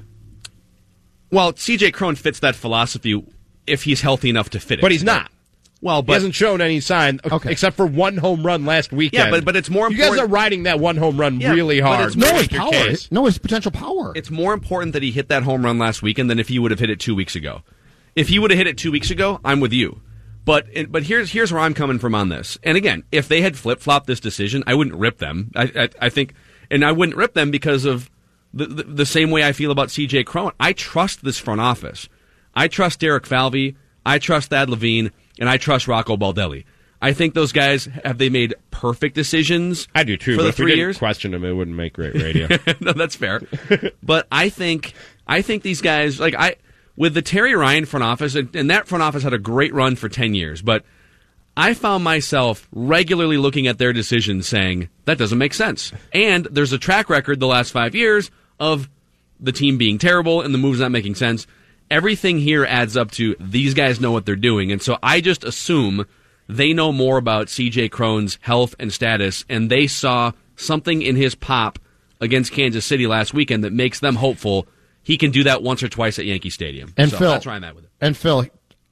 well, 1.32 1.54
CJ 1.54 1.94
Cron 1.94 2.16
fits 2.16 2.40
that 2.40 2.56
philosophy 2.56 3.22
if 3.68 3.84
he's 3.84 4.02
healthy 4.02 4.30
enough 4.30 4.50
to 4.52 4.60
fit 4.60 4.80
it. 4.80 4.82
But 4.82 4.92
he's 4.92 5.04
not. 5.04 5.32
Well, 5.82 6.02
he 6.02 6.12
hasn't 6.14 6.34
shown 6.34 6.62
any 6.62 6.80
sign 6.80 7.20
Okay. 7.30 7.52
except 7.52 7.76
for 7.76 7.86
one 7.86 8.18
home 8.18 8.46
run 8.46 8.66
last 8.66 8.92
weekend. 8.92 9.26
Yeah, 9.26 9.32
but- 9.32 9.46
but 9.46 9.56
it's 9.56 9.70
more 9.70 9.88
important. 9.88 10.14
You 10.14 10.18
guys 10.18 10.26
are 10.26 10.32
riding 10.32 10.64
that 10.64 10.80
one 10.80 10.96
home 10.98 11.18
run 11.20 11.40
Yeah, 11.42 11.52
really 11.52 11.82
but 11.82 11.88
hard. 11.88 12.08
it's 12.08 12.16
no, 12.16 12.32
make 12.32 12.50
his 12.52 12.60
power. 12.60 12.72
case. 12.72 13.08
No, 13.12 13.26
his 13.26 13.38
potential 13.38 13.72
power. 13.72 14.14
it's 14.16 14.32
more 14.32 14.54
important 14.54 14.94
that 14.94 15.04
he 15.04 15.12
hit 15.12 15.28
that 15.30 15.44
home 15.44 15.64
run 15.66 15.78
last 15.78 16.02
weekend 16.02 16.30
than 16.30 16.40
if 16.40 16.48
he 16.48 16.58
would 16.60 16.72
have 16.72 16.80
hit 16.80 16.90
it 16.90 17.00
two 17.00 17.14
weeks 17.16 17.36
ago. 17.36 17.62
If 18.16 18.30
he 18.30 18.40
would 18.40 18.52
have 18.52 18.58
hit 18.58 18.68
it 18.68 18.78
two 18.78 18.92
weeks 18.92 19.12
ago, 19.12 19.40
I'm 19.44 19.60
with 19.60 19.74
you. 19.74 20.02
But 20.46 20.68
but 20.90 21.04
here's 21.04 21.32
here's 21.32 21.52
where 21.52 21.62
I'm 21.62 21.74
coming 21.74 22.00
from 22.00 22.14
on 22.16 22.30
this. 22.30 22.58
And 22.64 22.78
again, 22.78 23.04
if 23.12 23.28
they 23.28 23.42
had 23.42 23.58
flip 23.58 23.82
flopped 23.82 24.08
this 24.08 24.20
decision, 24.20 24.64
I 24.68 24.76
wouldn't 24.76 24.96
rip 24.96 25.18
them. 25.18 25.52
I, 25.56 25.64
I 25.76 25.90
I 26.04 26.10
think, 26.10 26.34
and 26.70 26.86
I 26.86 26.92
wouldn't 26.92 27.18
rip 27.18 27.34
them 27.34 27.50
because 27.52 27.84
of 27.84 28.10
the, 28.54 28.68
the 28.68 28.84
the 28.84 29.06
same 29.06 29.32
way 29.32 29.44
I 29.44 29.52
feel 29.54 29.72
about 29.72 29.90
C.J. 29.90 30.24
Cron. 30.26 30.52
I 30.60 30.74
trust 30.74 31.24
this 31.24 31.40
front 31.40 31.62
office. 31.62 32.08
I 32.54 32.68
trust 32.68 33.00
Derek 33.00 33.26
Falvey. 33.26 33.76
I 34.06 34.20
trust 34.20 34.52
Thad 34.52 34.70
Levine, 34.70 35.12
and 35.40 35.50
I 35.50 35.58
trust 35.58 35.88
Rocco 35.88 36.16
Baldelli. 36.16 36.64
I 37.02 37.14
think 37.14 37.34
those 37.34 37.52
guys 37.52 37.86
have 38.04 38.20
they 38.20 38.30
made 38.30 38.54
perfect 38.72 39.16
decisions. 39.16 39.88
I 39.96 40.04
do 40.04 40.16
too. 40.16 40.36
For 40.36 40.38
but 40.38 40.44
the 40.44 40.50
if 40.50 40.60
we 40.60 40.64
three 40.64 40.72
didn't 40.72 40.80
years, 40.80 40.98
question 40.98 41.32
them, 41.32 41.44
it 41.44 41.54
wouldn't 41.54 41.76
make 41.76 41.94
great 41.94 42.14
radio. 42.14 42.48
no, 42.80 42.94
that's 42.94 43.16
fair. 43.16 43.42
but 44.04 44.28
I 44.32 44.50
think 44.50 44.94
I 45.28 45.42
think 45.42 45.64
these 45.64 45.82
guys 45.82 46.20
like 46.20 46.36
I 46.36 46.56
with 46.96 47.14
the 47.14 47.22
Terry 47.22 47.56
Ryan 47.56 47.86
front 47.86 48.04
office, 48.04 48.36
and, 48.36 48.70
that 48.70 48.88
front 48.88 49.04
office 49.04 49.24
had 49.24 49.34
a 49.34 49.40
great 49.40 49.74
run 49.74 49.96
for 49.96 50.10
ten 50.10 50.34
years, 50.34 50.62
but. 50.62 50.84
I 51.58 51.74
found 51.74 52.04
myself 52.04 52.68
regularly 52.74 53.38
looking 53.38 53.66
at 53.68 53.78
their 53.78 53.94
decisions 53.94 54.46
saying, 54.46 54.90
that 55.06 55.18
doesn't 55.18 55.38
make 55.38 55.54
sense. 55.54 55.94
And 56.12 56.44
there's 56.52 56.74
a 56.74 56.78
track 56.78 57.10
record 57.10 57.40
the 57.40 57.48
last 57.48 57.72
five 57.72 57.96
years 57.96 58.30
of 58.60 58.90
the 59.40 59.52
team 59.54 59.78
being 59.78 59.98
terrible 59.98 60.42
and 60.42 60.54
the 60.54 60.58
moves 60.58 60.80
not 60.80 60.92
making 60.92 61.16
sense. 61.16 61.48
Everything 61.90 62.40
here 62.40 62.66
adds 62.66 62.98
up 62.98 63.12
to 63.12 63.38
these 63.40 63.74
guys 63.74 64.02
know 64.02 64.12
what 64.12 64.26
they're 64.26 64.36
doing. 64.36 64.72
And 64.72 64.82
so 64.82 64.98
I 65.04 65.22
just 65.22 65.44
assume 65.44 66.06
they 66.48 66.74
know 66.74 66.92
more 66.92 67.18
about 67.18 67.48
CJ 67.48 67.92
Cron's 67.92 68.38
health 68.42 68.76
and 68.80 68.92
status, 68.92 69.46
and 69.50 69.70
they 69.70 69.88
saw 69.88 70.32
something 70.56 71.02
in 71.02 71.16
his 71.16 71.36
pop 71.36 71.80
against 72.22 72.52
Kansas 72.52 72.86
City 72.86 73.08
last 73.08 73.34
weekend 73.34 73.64
that 73.64 73.74
makes 73.74 74.00
them 74.00 74.16
hopeful 74.16 74.68
he 75.06 75.18
can 75.18 75.30
do 75.30 75.44
that 75.44 75.62
once 75.62 75.84
or 75.84 75.88
twice 75.88 76.18
at 76.18 76.26
Yankee 76.26 76.50
Stadium. 76.50 76.92
And 76.98 77.12
so 77.12 77.18
Phil, 77.18 77.32
that's 77.32 77.46
where 77.46 77.54
I'm 77.54 77.64
at 77.64 77.76
with 77.76 77.84
it. 77.86 77.92
And 78.02 78.18
Phil, 78.18 78.48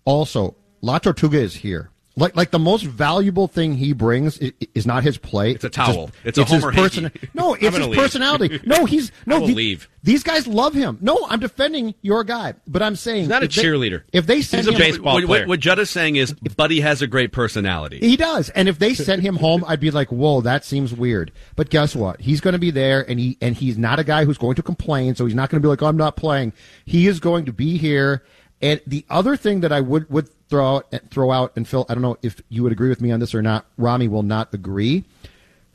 also, 0.05 0.55
La 0.81 0.99
Tortuga 0.99 1.39
is 1.39 1.55
here. 1.55 1.89
Like, 2.15 2.35
like 2.35 2.51
the 2.51 2.59
most 2.59 2.83
valuable 2.83 3.47
thing 3.47 3.73
he 3.75 3.91
brings 3.91 4.37
is, 4.37 4.51
is 4.75 4.85
not 4.85 5.01
his 5.03 5.17
play. 5.17 5.51
It's 5.53 5.63
a 5.63 5.69
towel. 5.69 6.07
Just- 6.07 6.17
It's 6.25 6.37
a 6.37 6.43
Homer 6.45 6.69
his 6.69 6.79
person. 6.81 7.11
No, 7.33 7.55
it's 7.55 7.63
gonna 7.63 7.77
his 7.79 7.87
leave. 7.87 7.97
personality. 7.99 8.59
No, 8.65 8.85
he's 8.85 9.11
no. 9.25 9.37
I 9.37 9.39
will 9.39 9.47
the- 9.47 9.55
leave. 9.55 9.89
These 10.03 10.21
guys 10.21 10.45
love 10.45 10.73
him. 10.75 10.97
No, 11.01 11.25
I'm 11.29 11.39
defending 11.39 11.95
your 12.01 12.23
guy, 12.23 12.53
but 12.67 12.81
I'm 12.83 12.95
saying 12.95 13.21
He's 13.21 13.29
not 13.29 13.41
a 13.41 13.45
if 13.45 13.55
they- 13.55 13.63
cheerleader. 13.63 14.03
if 14.13 14.27
they 14.27 14.41
send 14.43 14.59
He's 14.65 14.67
a 14.67 14.71
him, 14.73 14.77
baseball 14.77 15.15
what, 15.15 15.25
player. 15.25 15.41
what, 15.43 15.47
what 15.47 15.59
Judd 15.59 15.79
is 15.79 15.89
saying 15.89 16.17
is, 16.17 16.33
Buddy 16.33 16.81
has 16.81 17.01
a 17.01 17.07
great 17.07 17.31
personality. 17.31 17.97
He 17.99 18.15
does, 18.15 18.49
and 18.49 18.67
if 18.69 18.77
they 18.77 18.93
sent 18.93 19.23
him 19.23 19.37
home, 19.37 19.63
I'd 19.67 19.79
be 19.79 19.89
like, 19.91 20.11
"Whoa, 20.11 20.41
that 20.41 20.65
seems 20.65 20.93
weird." 20.93 21.31
But 21.55 21.69
guess 21.71 21.95
what? 21.95 22.21
He's 22.21 22.41
going 22.41 22.51
to 22.53 22.59
be 22.59 22.69
there, 22.69 23.09
and 23.09 23.19
he 23.19 23.37
and 23.41 23.55
he's 23.55 23.77
not 23.77 23.97
a 23.97 24.03
guy 24.03 24.25
who's 24.25 24.37
going 24.37 24.55
to 24.55 24.61
complain. 24.63 25.15
So 25.15 25.25
he's 25.25 25.33
not 25.35 25.49
going 25.49 25.61
to 25.61 25.65
be 25.65 25.69
like, 25.69 25.81
oh, 25.81 25.87
"I'm 25.87 25.97
not 25.97 26.15
playing." 26.15 26.53
He 26.85 27.07
is 27.07 27.19
going 27.19 27.45
to 27.45 27.53
be 27.53 27.77
here. 27.79 28.23
And 28.61 28.79
the 28.87 29.05
other 29.09 29.35
thing 29.35 29.59
that 29.61 29.71
I 29.73 29.81
would 29.81 30.09
would 30.09 30.29
throw 30.53 30.75
out, 30.75 30.87
and 30.91 31.09
throw 31.09 31.31
out, 31.31 31.51
and 31.55 31.67
Phil, 31.67 31.83
I 31.89 31.95
don't 31.95 32.03
know 32.03 32.17
if 32.21 32.39
you 32.47 32.61
would 32.61 32.71
agree 32.71 32.89
with 32.89 33.01
me 33.01 33.09
on 33.09 33.19
this 33.19 33.33
or 33.33 33.41
not. 33.41 33.65
Rami 33.75 34.07
will 34.07 34.21
not 34.21 34.53
agree. 34.53 35.03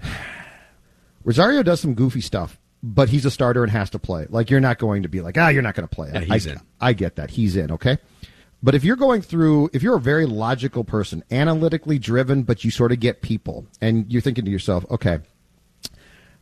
Rosario 1.24 1.64
does 1.64 1.80
some 1.80 1.94
goofy 1.94 2.20
stuff, 2.20 2.60
but 2.80 3.08
he's 3.08 3.24
a 3.24 3.30
starter 3.30 3.64
and 3.64 3.72
has 3.72 3.90
to 3.90 3.98
play. 3.98 4.26
Like 4.30 4.50
you're 4.50 4.60
not 4.60 4.78
going 4.78 5.02
to 5.02 5.08
be 5.08 5.20
like, 5.20 5.36
ah, 5.36 5.48
you're 5.48 5.62
not 5.62 5.74
going 5.74 5.88
to 5.88 5.92
play. 5.92 6.10
Yeah, 6.14 6.20
he's 6.20 6.46
I, 6.46 6.52
in. 6.52 6.60
I 6.80 6.92
get 6.92 7.16
that. 7.16 7.30
He's 7.30 7.56
in, 7.56 7.72
okay? 7.72 7.98
But 8.62 8.76
if 8.76 8.84
you're 8.84 8.94
going 8.94 9.20
through, 9.20 9.70
if 9.72 9.82
you're 9.82 9.96
a 9.96 10.00
very 10.00 10.26
logical 10.26 10.84
person, 10.84 11.24
analytically 11.28 11.98
driven, 11.98 12.44
but 12.44 12.62
you 12.62 12.70
sort 12.70 12.92
of 12.92 13.00
get 13.00 13.20
people, 13.20 13.66
and 13.80 14.06
you're 14.12 14.22
thinking 14.22 14.44
to 14.44 14.50
yourself, 14.50 14.86
okay, 14.92 15.18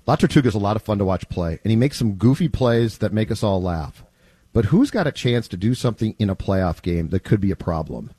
La 0.06 0.16
Tortuga 0.16 0.48
is 0.48 0.54
a 0.54 0.58
lot 0.58 0.76
of 0.76 0.82
fun 0.82 0.98
to 0.98 1.06
watch 1.06 1.26
play, 1.30 1.58
and 1.64 1.70
he 1.70 1.76
makes 1.76 1.96
some 1.96 2.16
goofy 2.16 2.48
plays 2.48 2.98
that 2.98 3.14
make 3.14 3.30
us 3.30 3.42
all 3.42 3.62
laugh. 3.62 4.04
But 4.52 4.66
who's 4.66 4.90
got 4.90 5.06
a 5.06 5.12
chance 5.12 5.48
to 5.48 5.56
do 5.56 5.74
something 5.74 6.14
in 6.18 6.28
a 6.28 6.36
playoff 6.36 6.82
game 6.82 7.08
that 7.08 7.24
could 7.24 7.40
be 7.40 7.50
a 7.50 7.56
problem? 7.56 8.10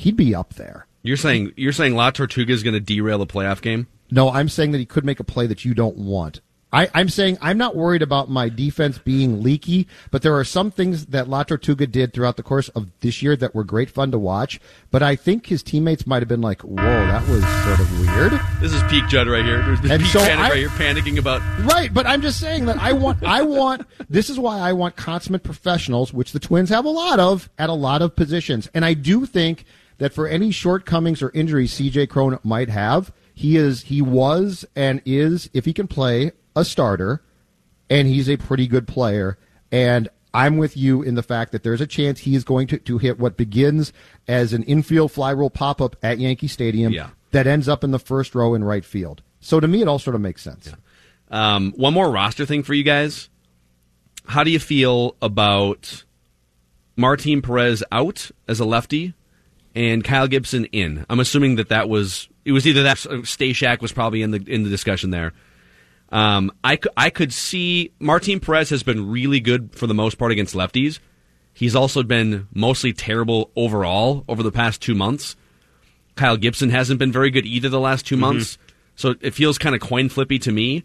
He'd 0.00 0.16
be 0.16 0.34
up 0.34 0.54
there. 0.54 0.86
You're 1.02 1.18
saying 1.18 1.52
you're 1.56 1.72
saying 1.74 1.94
La 1.94 2.10
Tortuga 2.10 2.52
is 2.54 2.62
going 2.62 2.72
to 2.74 2.80
derail 2.80 3.20
a 3.20 3.26
playoff 3.26 3.60
game? 3.60 3.86
No, 4.10 4.30
I'm 4.30 4.48
saying 4.48 4.72
that 4.72 4.78
he 4.78 4.86
could 4.86 5.04
make 5.04 5.20
a 5.20 5.24
play 5.24 5.46
that 5.46 5.64
you 5.64 5.74
don't 5.74 5.96
want. 5.98 6.40
I, 6.72 6.88
I'm 6.94 7.08
saying 7.08 7.36
I'm 7.42 7.58
not 7.58 7.74
worried 7.76 8.00
about 8.00 8.30
my 8.30 8.48
defense 8.48 8.96
being 8.96 9.42
leaky, 9.42 9.88
but 10.12 10.22
there 10.22 10.36
are 10.38 10.44
some 10.44 10.70
things 10.70 11.06
that 11.06 11.28
La 11.28 11.42
Tortuga 11.42 11.86
did 11.86 12.12
throughout 12.14 12.36
the 12.36 12.44
course 12.44 12.68
of 12.70 12.88
this 13.00 13.22
year 13.22 13.34
that 13.36 13.54
were 13.56 13.64
great 13.64 13.90
fun 13.90 14.10
to 14.12 14.18
watch. 14.18 14.60
But 14.90 15.02
I 15.02 15.16
think 15.16 15.46
his 15.46 15.62
teammates 15.64 16.06
might 16.06 16.22
have 16.22 16.28
been 16.28 16.40
like, 16.40 16.62
"Whoa, 16.62 16.76
that 16.76 17.26
was 17.28 17.42
sort 17.64 17.80
of 17.80 18.00
weird." 18.00 18.40
This 18.60 18.72
is 18.72 18.82
peak 18.84 19.06
Judd 19.08 19.26
right 19.26 19.44
here. 19.44 19.62
There's 19.62 19.80
And 19.90 20.00
peak 20.02 20.12
so 20.12 20.20
panic 20.20 20.38
I- 20.38 20.48
right 20.48 20.58
here, 20.58 20.68
panicking 20.70 21.18
about 21.18 21.42
Right, 21.64 21.92
but 21.92 22.06
I'm 22.06 22.22
just 22.22 22.38
saying 22.40 22.66
that 22.66 22.78
I 22.78 22.92
want, 22.92 23.22
I 23.24 23.42
want, 23.42 23.84
this 24.08 24.30
is 24.30 24.38
why 24.38 24.60
I 24.60 24.72
want 24.72 24.96
consummate 24.96 25.42
professionals, 25.42 26.12
which 26.14 26.32
the 26.32 26.40
Twins 26.40 26.70
have 26.70 26.84
a 26.84 26.90
lot 26.90 27.18
of 27.18 27.50
at 27.58 27.68
a 27.68 27.74
lot 27.74 28.00
of 28.00 28.14
positions. 28.14 28.68
And 28.74 28.84
I 28.84 28.94
do 28.94 29.26
think 29.26 29.64
that 30.00 30.12
for 30.12 30.26
any 30.26 30.50
shortcomings 30.50 31.22
or 31.22 31.30
injuries 31.30 31.72
CJ 31.74 32.08
Cron 32.08 32.38
might 32.42 32.68
have, 32.68 33.12
he 33.34 33.56
is, 33.56 33.82
he 33.82 34.02
was 34.02 34.64
and 34.74 35.00
is, 35.06 35.48
if 35.54 35.64
he 35.64 35.72
can 35.72 35.86
play, 35.86 36.32
a 36.56 36.64
starter, 36.64 37.22
and 37.88 38.08
he's 38.08 38.28
a 38.28 38.36
pretty 38.36 38.66
good 38.66 38.88
player. 38.88 39.38
And 39.70 40.08
I'm 40.34 40.56
with 40.58 40.76
you 40.76 41.02
in 41.02 41.14
the 41.14 41.22
fact 41.22 41.52
that 41.52 41.62
there's 41.62 41.80
a 41.80 41.86
chance 41.86 42.20
he 42.20 42.34
is 42.34 42.44
going 42.44 42.66
to, 42.68 42.78
to 42.78 42.98
hit 42.98 43.18
what 43.18 43.36
begins 43.36 43.92
as 44.26 44.52
an 44.52 44.62
infield 44.64 45.12
fly 45.12 45.32
roll 45.32 45.50
pop 45.50 45.80
up 45.80 45.96
at 46.02 46.18
Yankee 46.18 46.48
Stadium 46.48 46.92
Yeah. 46.92 47.10
that 47.32 47.46
ends 47.46 47.68
up 47.68 47.84
in 47.84 47.90
the 47.90 47.98
first 47.98 48.34
row 48.34 48.54
in 48.54 48.64
right 48.64 48.84
field. 48.84 49.22
So 49.40 49.60
to 49.60 49.66
me, 49.68 49.80
it 49.82 49.88
all 49.88 49.98
sort 49.98 50.14
of 50.14 50.20
makes 50.20 50.42
sense. 50.42 50.72
Um, 51.30 51.72
one 51.76 51.94
more 51.94 52.10
roster 52.10 52.44
thing 52.46 52.62
for 52.62 52.74
you 52.74 52.82
guys. 52.82 53.28
How 54.26 54.44
do 54.44 54.50
you 54.50 54.58
feel 54.58 55.16
about 55.22 56.04
Martin 56.96 57.42
Perez 57.42 57.82
out 57.90 58.30
as 58.48 58.60
a 58.60 58.64
lefty 58.64 59.14
and 59.74 60.04
Kyle 60.04 60.26
Gibson 60.26 60.66
in? 60.66 61.06
I'm 61.08 61.20
assuming 61.20 61.56
that 61.56 61.68
that 61.68 61.88
was 61.88 62.28
it 62.44 62.52
was 62.52 62.66
either 62.66 62.82
that 62.84 62.96
Stashak 62.98 63.80
was 63.80 63.92
probably 63.92 64.22
in 64.22 64.30
the 64.30 64.42
in 64.46 64.62
the 64.62 64.70
discussion 64.70 65.10
there. 65.10 65.32
Um, 66.10 66.50
I 66.64 66.78
I 66.96 67.10
could 67.10 67.32
see 67.32 67.92
Martin 67.98 68.40
Perez 68.40 68.70
has 68.70 68.82
been 68.82 69.10
really 69.10 69.40
good 69.40 69.74
for 69.74 69.86
the 69.86 69.94
most 69.94 70.18
part 70.18 70.32
against 70.32 70.54
lefties. 70.54 70.98
He's 71.52 71.76
also 71.76 72.02
been 72.02 72.48
mostly 72.54 72.92
terrible 72.92 73.50
overall 73.56 74.24
over 74.28 74.42
the 74.42 74.52
past 74.52 74.80
two 74.80 74.94
months. 74.94 75.36
Kyle 76.16 76.36
Gibson 76.36 76.70
hasn't 76.70 76.98
been 76.98 77.12
very 77.12 77.30
good 77.30 77.46
either 77.46 77.68
the 77.68 77.80
last 77.80 78.06
2 78.06 78.16
months. 78.16 78.58
So 78.94 79.14
it 79.20 79.32
feels 79.32 79.56
kind 79.56 79.74
of 79.74 79.80
coin 79.80 80.08
flippy 80.10 80.38
to 80.40 80.52
me. 80.52 80.84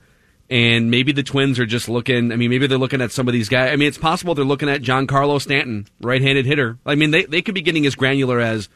And 0.49 0.91
maybe 0.91 1.11
the 1.11 1.23
Twins 1.23 1.57
are 1.59 1.65
just 1.65 1.89
looking. 1.89 2.31
I 2.31 2.35
mean, 2.35 2.51
maybe 2.51 2.67
they're 2.67 2.77
looking 2.77 3.01
at 3.01 3.11
some 3.11 3.27
of 3.27 3.33
these 3.33 3.49
guys. 3.49 3.71
I 3.71 3.77
mean, 3.77 3.87
it's 3.87 3.97
possible 3.97 4.35
they're 4.35 4.45
looking 4.45 4.69
at 4.69 4.81
Giancarlo 4.81 5.41
Stanton, 5.41 5.87
right-handed 6.01 6.45
hitter. 6.45 6.77
I 6.85 6.93
mean, 6.95 7.09
they 7.11 7.25
they 7.25 7.41
could 7.41 7.55
be 7.55 7.63
getting 7.63 7.85
as 7.87 7.95
granular 7.95 8.39
as, 8.39 8.69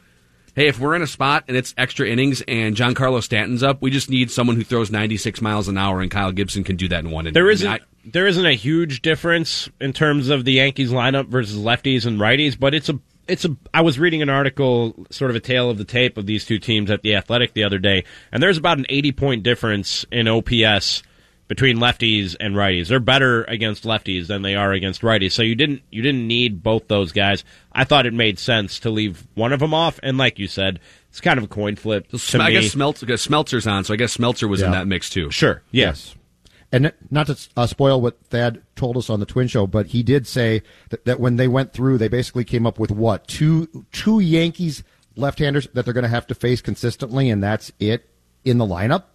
hey, 0.55 0.67
if 0.67 0.79
we're 0.79 0.95
in 0.95 1.03
a 1.03 1.08
spot 1.08 1.43
and 1.47 1.55
it's 1.55 1.75
extra 1.77 2.08
innings 2.08 2.41
and 2.47 2.75
Giancarlo 2.75 3.21
Stanton's 3.21 3.62
up, 3.62 3.84
we 3.84 3.91
just 3.91 4.10
need 4.10 4.32
someone 4.32 4.55
who 4.55 4.63
throws 4.63 4.89
96 4.89 5.41
miles 5.43 5.67
an 5.67 5.77
hour, 5.77 6.01
and 6.01 6.10
Kyle 6.10 6.32
Gibson 6.32 6.63
can 6.63 6.75
do 6.75 6.88
that 6.88 7.03
in 7.05 7.12
one 7.12 7.25
inning. 7.25 7.34
There 7.36 7.43
I 7.43 7.47
mean, 7.47 7.53
isn't 7.53 7.67
I- 7.71 7.79
there 8.05 8.25
isn't 8.25 8.45
a 8.45 8.53
huge 8.55 9.03
difference 9.03 9.69
in 9.79 9.93
terms 9.93 10.29
of 10.29 10.45
the 10.45 10.53
Yankees 10.53 10.89
lineup 10.89 11.27
versus 11.27 11.55
lefties 11.58 12.08
and 12.08 12.19
righties, 12.19 12.60
but 12.60 12.73
it's 12.73 12.89
a 12.89 12.97
it's 13.27 13.45
a 13.45 13.55
I 13.75 13.82
was 13.82 13.99
reading 13.99 14.23
an 14.23 14.29
article 14.29 15.05
sort 15.12 15.29
of 15.29 15.36
a 15.36 15.39
tale 15.39 15.69
of 15.69 15.77
the 15.77 15.84
tape 15.86 16.17
of 16.17 16.25
these 16.25 16.45
two 16.45 16.58
teams 16.58 16.89
at 16.89 17.03
the 17.03 17.13
Athletic 17.15 17.53
the 17.53 17.63
other 17.63 17.77
day, 17.77 18.05
and 18.32 18.41
there's 18.41 18.58
about 18.58 18.79
an 18.79 18.88
80 18.89 19.12
point 19.12 19.43
difference 19.43 20.03
in 20.12 20.27
OPS 20.27 21.03
between 21.49 21.77
lefties 21.77 22.38
and 22.39 22.55
righties. 22.55 22.88
They're 22.88 23.01
better 23.01 23.43
against 23.45 23.83
lefties 23.83 24.27
than 24.27 24.43
they 24.43 24.55
are 24.55 24.71
against 24.71 25.01
righties. 25.01 25.33
So 25.33 25.41
you 25.41 25.55
didn't 25.55 25.81
you 25.91 26.01
didn't 26.01 26.25
need 26.25 26.63
both 26.63 26.88
those 26.88 27.12
guys. 27.12 27.43
I 27.73 27.83
thought 27.83 28.05
it 28.05 28.13
made 28.13 28.39
sense 28.39 28.79
to 28.81 28.89
leave 28.89 29.27
one 29.33 29.51
of 29.51 29.59
them 29.59 29.73
off, 29.73 29.99
and 30.01 30.17
like 30.17 30.39
you 30.39 30.47
said, 30.47 30.79
it's 31.09 31.19
kind 31.19 31.38
of 31.38 31.43
a 31.43 31.47
coin 31.47 31.75
flip. 31.75 32.07
to 32.07 32.39
I 32.39 32.47
me. 32.47 32.53
guess 32.53 32.73
Smeltzer, 32.73 33.01
because 33.01 33.27
Smeltzer's 33.27 33.67
on, 33.67 33.83
so 33.83 33.93
I 33.93 33.97
guess 33.97 34.15
Smeltzer 34.15 34.47
was 34.47 34.62
in 34.62 34.71
that 34.71 34.88
mix 34.88 35.09
too. 35.09 35.29
sure, 35.31 35.63
yes. 35.71 36.15
And 36.71 36.93
not 37.09 37.25
to 37.25 37.38
uh, 37.57 37.65
spoil 37.65 37.99
what 37.99 38.23
Thad 38.25 38.62
told 38.75 38.95
us 38.95 39.09
on 39.09 39.19
the 39.19 39.25
Twin 39.25 39.47
Show, 39.47 39.65
but 39.65 39.88
he 39.88 40.03
did 40.03 40.27
say 40.27 40.62
that, 40.89 41.03
that 41.05 41.19
when 41.19 41.38
they 41.38 41.47
went 41.47 41.73
through, 41.73 41.97
they 41.97 42.09
basically 42.09 42.43
came 42.45 42.67
up 42.67 42.77
with 42.77 42.91
what 42.91 43.27
two 43.27 43.85
two 43.91 44.19
Yankees 44.19 44.83
left-handers 45.15 45.67
that 45.73 45.83
they're 45.83 45.95
going 45.95 46.03
to 46.03 46.09
have 46.09 46.27
to 46.27 46.35
face 46.35 46.62
consistently, 46.62 47.31
and 47.31 47.41
that's 47.41 47.71
it 47.79 48.07
in 48.45 48.59
the 48.59 48.67
lineup. 48.67 49.05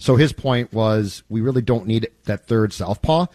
So 0.00 0.16
his 0.16 0.32
point 0.32 0.72
was, 0.72 1.22
we 1.28 1.42
really 1.42 1.60
don't 1.60 1.86
need 1.86 2.08
that 2.24 2.46
third 2.46 2.72
southpaw. 2.72 3.26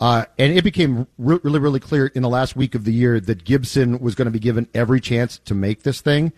Uh, 0.00 0.24
and 0.36 0.52
it 0.52 0.64
became 0.64 1.06
re- 1.16 1.38
really, 1.44 1.60
really 1.60 1.78
clear 1.78 2.08
in 2.08 2.22
the 2.22 2.28
last 2.28 2.56
week 2.56 2.74
of 2.74 2.84
the 2.84 2.92
year 2.92 3.20
that 3.20 3.44
Gibson 3.44 4.00
was 4.00 4.16
going 4.16 4.26
to 4.26 4.32
be 4.32 4.40
given 4.40 4.68
every 4.74 5.00
chance 5.00 5.38
to 5.38 5.54
make 5.54 5.84
this 5.84 6.00
thing. 6.00 6.32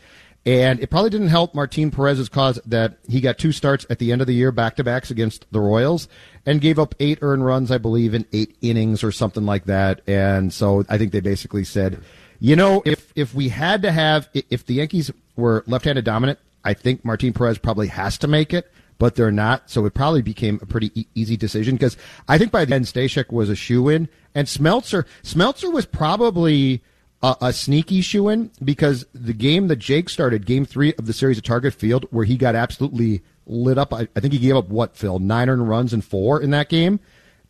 And 0.44 0.80
it 0.80 0.90
probably 0.90 1.08
didn't 1.08 1.28
help 1.28 1.54
Martin 1.54 1.90
Perez's 1.90 2.28
cause 2.28 2.60
that 2.66 2.98
he 3.08 3.22
got 3.22 3.38
two 3.38 3.52
starts 3.52 3.86
at 3.88 3.98
the 3.98 4.12
end 4.12 4.20
of 4.20 4.26
the 4.26 4.34
year, 4.34 4.52
back 4.52 4.76
to 4.76 4.84
backs 4.84 5.10
against 5.10 5.46
the 5.50 5.60
Royals, 5.60 6.08
and 6.44 6.60
gave 6.60 6.78
up 6.78 6.94
eight 7.00 7.18
earned 7.22 7.46
runs, 7.46 7.70
I 7.70 7.78
believe, 7.78 8.12
in 8.12 8.26
eight 8.32 8.56
innings 8.60 9.02
or 9.02 9.12
something 9.12 9.46
like 9.46 9.64
that. 9.64 10.02
And 10.06 10.52
so 10.52 10.84
I 10.90 10.98
think 10.98 11.12
they 11.12 11.20
basically 11.20 11.64
said, 11.64 12.02
you 12.38 12.54
know, 12.54 12.82
if 12.84 13.12
if 13.16 13.34
we 13.34 13.48
had 13.48 13.82
to 13.82 13.92
have, 13.92 14.28
if 14.34 14.64
the 14.64 14.74
Yankees 14.74 15.10
were 15.36 15.64
left-handed 15.66 16.04
dominant, 16.04 16.38
I 16.64 16.74
think 16.74 17.02
Martin 17.02 17.32
Perez 17.32 17.58
probably 17.58 17.88
has 17.88 18.16
to 18.18 18.28
make 18.28 18.54
it, 18.54 18.70
but 19.00 19.16
they're 19.16 19.32
not. 19.32 19.70
So 19.70 19.86
it 19.86 19.94
probably 19.94 20.20
became 20.20 20.60
a 20.62 20.66
pretty 20.66 20.92
e- 20.94 21.06
easy 21.16 21.36
decision 21.36 21.74
because 21.74 21.96
I 22.28 22.36
think 22.38 22.52
by 22.52 22.66
the 22.66 22.74
end 22.74 22.84
Stashak 22.84 23.32
was 23.32 23.48
a 23.48 23.56
shoe 23.56 23.88
in, 23.88 24.08
and 24.34 24.46
Smeltzer 24.46 25.06
Smeltzer 25.24 25.72
was 25.72 25.86
probably 25.86 26.82
a, 27.22 27.34
a 27.40 27.52
sneaky 27.52 28.02
shoe 28.02 28.28
in 28.28 28.50
because 28.62 29.06
the 29.14 29.32
game 29.32 29.68
that 29.68 29.76
Jake 29.76 30.10
started, 30.10 30.46
game 30.46 30.66
three 30.66 30.94
of 30.98 31.06
the 31.06 31.14
series 31.14 31.38
at 31.38 31.44
Target 31.44 31.72
Field, 31.74 32.04
where 32.10 32.26
he 32.26 32.36
got 32.36 32.54
absolutely 32.54 33.22
lit 33.46 33.78
up. 33.78 33.92
I, 33.94 34.06
I 34.14 34.20
think 34.20 34.34
he 34.34 34.38
gave 34.38 34.54
up 34.54 34.68
what 34.68 34.96
Phil 34.96 35.18
nine 35.18 35.48
earned 35.48 35.66
runs 35.68 35.94
and 35.94 36.04
four 36.04 36.40
in 36.40 36.50
that 36.50 36.68
game. 36.68 37.00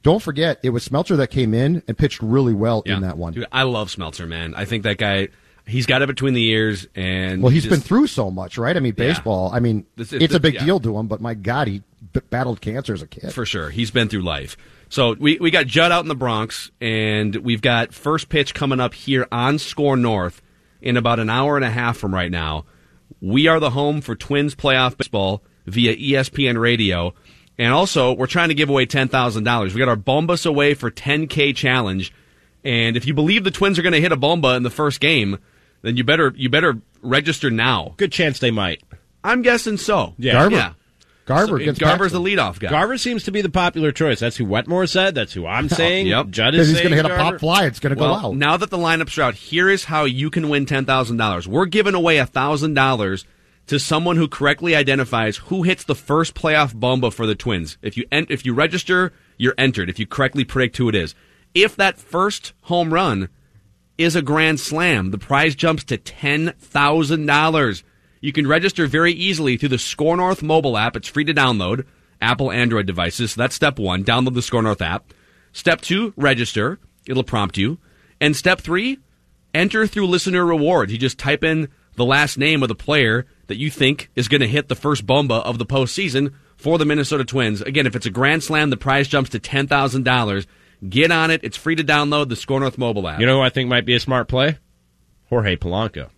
Don't 0.03 0.23
forget, 0.23 0.61
it 0.63 0.71
was 0.71 0.89
Smeltzer 0.89 1.17
that 1.17 1.31
came 1.31 1.53
in 1.53 1.83
and 1.87 1.99
pitched 1.99 2.23
really 2.23 2.55
well 2.55 2.83
in 2.87 3.03
that 3.03 3.19
one. 3.19 3.35
Dude, 3.35 3.47
I 3.53 3.65
love 3.65 3.91
Smeltzer, 3.91 4.27
man. 4.27 4.55
I 4.55 4.65
think 4.65 4.85
that 4.85 4.97
guy. 4.97 5.29
He's 5.71 5.87
got 5.87 6.03
it 6.03 6.07
between 6.09 6.35
the 6.35 6.47
ears, 6.49 6.87
and 6.95 7.43
Well, 7.43 7.51
he's 7.51 7.63
just- 7.65 7.71
been 7.71 7.81
through 7.81 8.09
so 8.09 8.31
much, 8.31 8.59
right? 8.59 8.77
I 8.77 8.81
mean, 8.81 8.95
Yeah. 8.97 9.07
baseball. 9.09 9.51
I 9.55 9.61
mean, 9.61 9.85
This- 9.97 10.13
it's 10.13 10.35
a 10.35 10.41
big 10.41 10.55
yeah. 10.55 10.65
deal 10.65 10.81
to 10.81 10.99
him, 10.99 11.07
but 11.07 11.21
my 11.21 11.35
God, 11.35 11.69
he 11.69 11.83
b- 12.13 12.21
battled 12.31 12.61
cancer 12.61 12.93
as 12.93 13.03
a 13.03 13.07
kid. 13.07 13.33
for 13.33 13.47
sure. 13.47 13.71
He's 13.71 13.91
been 13.91 14.09
through 14.09 14.23
life. 14.23 14.57
So 14.89 15.15
we 15.19 15.39
we 15.41 15.51
got 15.53 15.67
Judd 15.69 15.93
out 15.93 16.03
in 16.03 16.09
the 16.09 16.15
Bronx, 16.17 16.71
and 16.81 17.37
we've 17.37 17.63
got 17.63 17.95
first 17.95 18.29
pitch 18.29 18.55
coming 18.55 18.81
up 18.81 18.93
here 18.95 19.27
on 19.31 19.59
Score 19.59 19.97
North 19.97 20.43
in 20.83 20.97
about 20.97 21.21
an 21.21 21.31
hour 21.31 21.55
and 21.57 21.65
a 21.65 21.71
half 21.71 21.97
from 21.97 22.13
right 22.13 22.31
now. 22.31 22.65
We 23.21 23.47
are 23.47 23.61
the 23.61 23.71
home 23.71 24.01
for 24.01 24.17
Twins 24.17 24.55
playoff 24.57 24.97
baseball 24.97 25.43
via 25.67 25.95
ESPN 25.95 26.59
Radio, 26.59 27.15
and 27.59 27.73
also 27.73 28.13
we're 28.13 28.27
trying 28.27 28.49
to 28.49 28.55
give 28.55 28.69
away 28.71 28.87
ten 28.87 29.07
thousand 29.07 29.45
dollars. 29.45 29.75
We 29.75 29.79
got 29.79 29.89
our 29.89 29.97
Bombas 29.97 30.45
away 30.45 30.75
for 30.75 30.91
10k 30.91 31.53
challenge, 31.55 32.13
and 32.65 32.97
if 32.97 33.07
you 33.07 33.15
believe 33.15 33.45
the 33.45 33.51
Twins 33.53 33.79
are 33.79 33.83
going 33.83 33.93
to 33.93 34.01
hit 34.01 34.11
a 34.11 34.17
bomba 34.17 34.57
in 34.57 34.65
the 34.65 34.71
first 34.71 34.99
game, 35.01 35.39
then 35.83 35.97
you 35.97 36.05
better 36.05 36.33
you 36.37 36.49
better 36.49 36.79
register 37.03 37.51
now. 37.51 37.95
Good 37.97 38.13
chance 38.13 38.39
they 38.39 38.51
might. 38.51 38.83
I'm 39.25 39.43
guessing 39.43 39.77
so. 39.77 40.15
Yeah. 40.19 40.33
Garver. 40.35 40.57
Yeah. 40.57 40.73
Garver 41.27 41.47
So, 41.47 41.57
against 41.57 41.81
Garver's 41.81 42.13
Paxton. 42.13 42.25
the 42.25 42.31
leadoff 42.31 42.59
guy. 42.59 42.71
Garver 42.71 42.99
seems 42.99 43.23
to 43.25 43.31
be 43.31 43.41
the 43.41 43.51
popular 43.51 43.93
choice. 43.93 44.19
That's 44.19 44.37
who 44.37 44.45
Wetmore 44.45 44.87
said. 44.87 45.15
That's 45.15 45.33
who 45.33 45.47
I'm 45.47 45.69
saying. 45.81 46.09
Yep. 46.09 46.31
Judd 46.31 46.55
is 46.57 46.69
he's 46.69 46.79
going 46.81 46.91
to 46.91 46.97
hit 46.97 47.05
a 47.07 47.11
pop 47.17 47.39
fly. 47.39 47.67
It's 47.67 47.79
going 47.79 47.95
to 47.95 48.01
Well, 48.01 48.19
go 48.21 48.29
out. 48.29 48.37
now 48.37 48.57
that 48.57 48.71
the 48.71 48.79
lineups 48.79 49.17
are 49.19 49.23
out, 49.23 49.35
here 49.35 49.69
is 49.69 49.85
how 49.85 50.05
you 50.07 50.31
can 50.31 50.49
win 50.49 50.67
ten 50.67 50.85
thousand 50.87 51.19
dollars. 51.19 51.47
We're 51.47 51.67
giving 51.67 51.95
away 51.95 52.25
thousand 52.25 52.75
dollars 52.75 53.25
to 53.69 53.79
someone 53.79 54.17
who 54.17 54.27
correctly 54.27 54.75
identifies 54.75 55.37
who 55.37 55.63
hits 55.63 55.85
the 55.85 55.95
first 55.95 56.35
playoff 56.35 56.75
bomba 56.75 57.13
for 57.13 57.27
the 57.27 57.37
Twins. 57.37 57.79
If 57.83 57.97
you 57.97 58.07
en- 58.11 58.27
if 58.29 58.45
you 58.45 58.53
register, 58.53 59.13
you're 59.37 59.55
entered. 59.57 59.89
If 59.89 60.01
you 60.01 60.07
correctly 60.09 60.43
predict 60.45 60.79
who 60.79 60.89
it 60.89 60.97
is, 60.97 61.15
if 61.55 61.77
that 61.77 61.97
first 61.99 62.55
home 62.63 62.93
run 62.93 63.29
is 64.01 64.17
a 64.17 64.23
grand 64.23 64.59
slam, 64.59 65.11
the 65.11 65.19
prize 65.19 65.55
jumps 65.55 65.85
to 65.85 65.97
ten 65.97 66.55
thousand 66.59 67.27
dollars. 67.27 67.85
You 68.21 68.33
can 68.33 68.47
register 68.47 68.87
very 68.87 69.13
easily 69.13 69.57
through 69.57 69.71
the 69.71 69.79
Score 69.79 70.17
North 70.17 70.43
mobile 70.43 70.77
app. 70.77 70.97
It's 70.97 71.09
free 71.09 71.25
to 71.25 71.35
download. 71.35 71.85
Apple 72.21 72.53
Android 72.53 72.87
devices. 72.87 73.33
So 73.33 73.41
that's 73.41 73.55
step 73.55 73.79
one. 73.79 74.05
Download 74.05 74.35
the 74.35 74.43
Score 74.43 74.63
North 74.63 74.83
app. 74.83 75.13
Step 75.53 75.81
two, 75.81 76.13
register. 76.17 76.79
It'll 77.07 77.25
prompt 77.25 77.57
you. 77.57 77.79
And 78.21 78.37
step 78.37 78.61
three, 78.61 78.99
enter 79.55 79.87
through 79.87 80.07
listener 80.07 80.45
rewards. 80.45 80.93
You 80.93 80.99
just 80.99 81.19
type 81.19 81.43
in 81.43 81.69
the 81.97 82.05
last 82.05 82.37
name 82.37 82.63
of 82.63 82.69
the 82.69 82.75
player 82.75 83.27
that 83.47 83.57
you 83.57 83.71
think 83.71 84.11
is 84.15 84.29
going 84.29 84.43
to 84.43 84.47
hit 84.47 84.69
the 84.69 84.75
first 84.75 85.07
bomba 85.07 85.37
of 85.37 85.59
the 85.59 85.67
postseason 85.67 86.35
for 86.57 86.77
the 86.77 86.85
Minnesota 86.85 87.25
Twins. 87.25 87.63
Again, 87.63 87.87
if 87.87 87.97
it's 87.97 88.07
a 88.07 88.11
grand 88.11 88.43
slam, 88.43 88.71
the 88.71 88.77
prize 88.77 89.09
jumps 89.09 89.31
to 89.31 89.39
ten 89.39 89.67
thousand 89.67 90.05
dollars. 90.05 90.47
Get 90.89 91.11
on 91.11 91.31
it. 91.31 91.41
It's 91.45 91.57
free 91.57 91.77
to 91.77 91.85
download 91.85 92.29
the 92.29 92.37
Score 92.37 92.61
North 92.61 92.79
mobile 92.79 93.07
app. 93.07 93.21
You 93.21 93.27
know 93.27 93.37
who 93.37 93.43
I 93.43 93.51
think 93.51 93.69
might 93.69 93.85
be 93.85 93.95
a 93.95 94.01
smart 94.01 94.29
play? 94.29 94.59
Jorge 95.29 95.57
Polanco. 95.57 96.09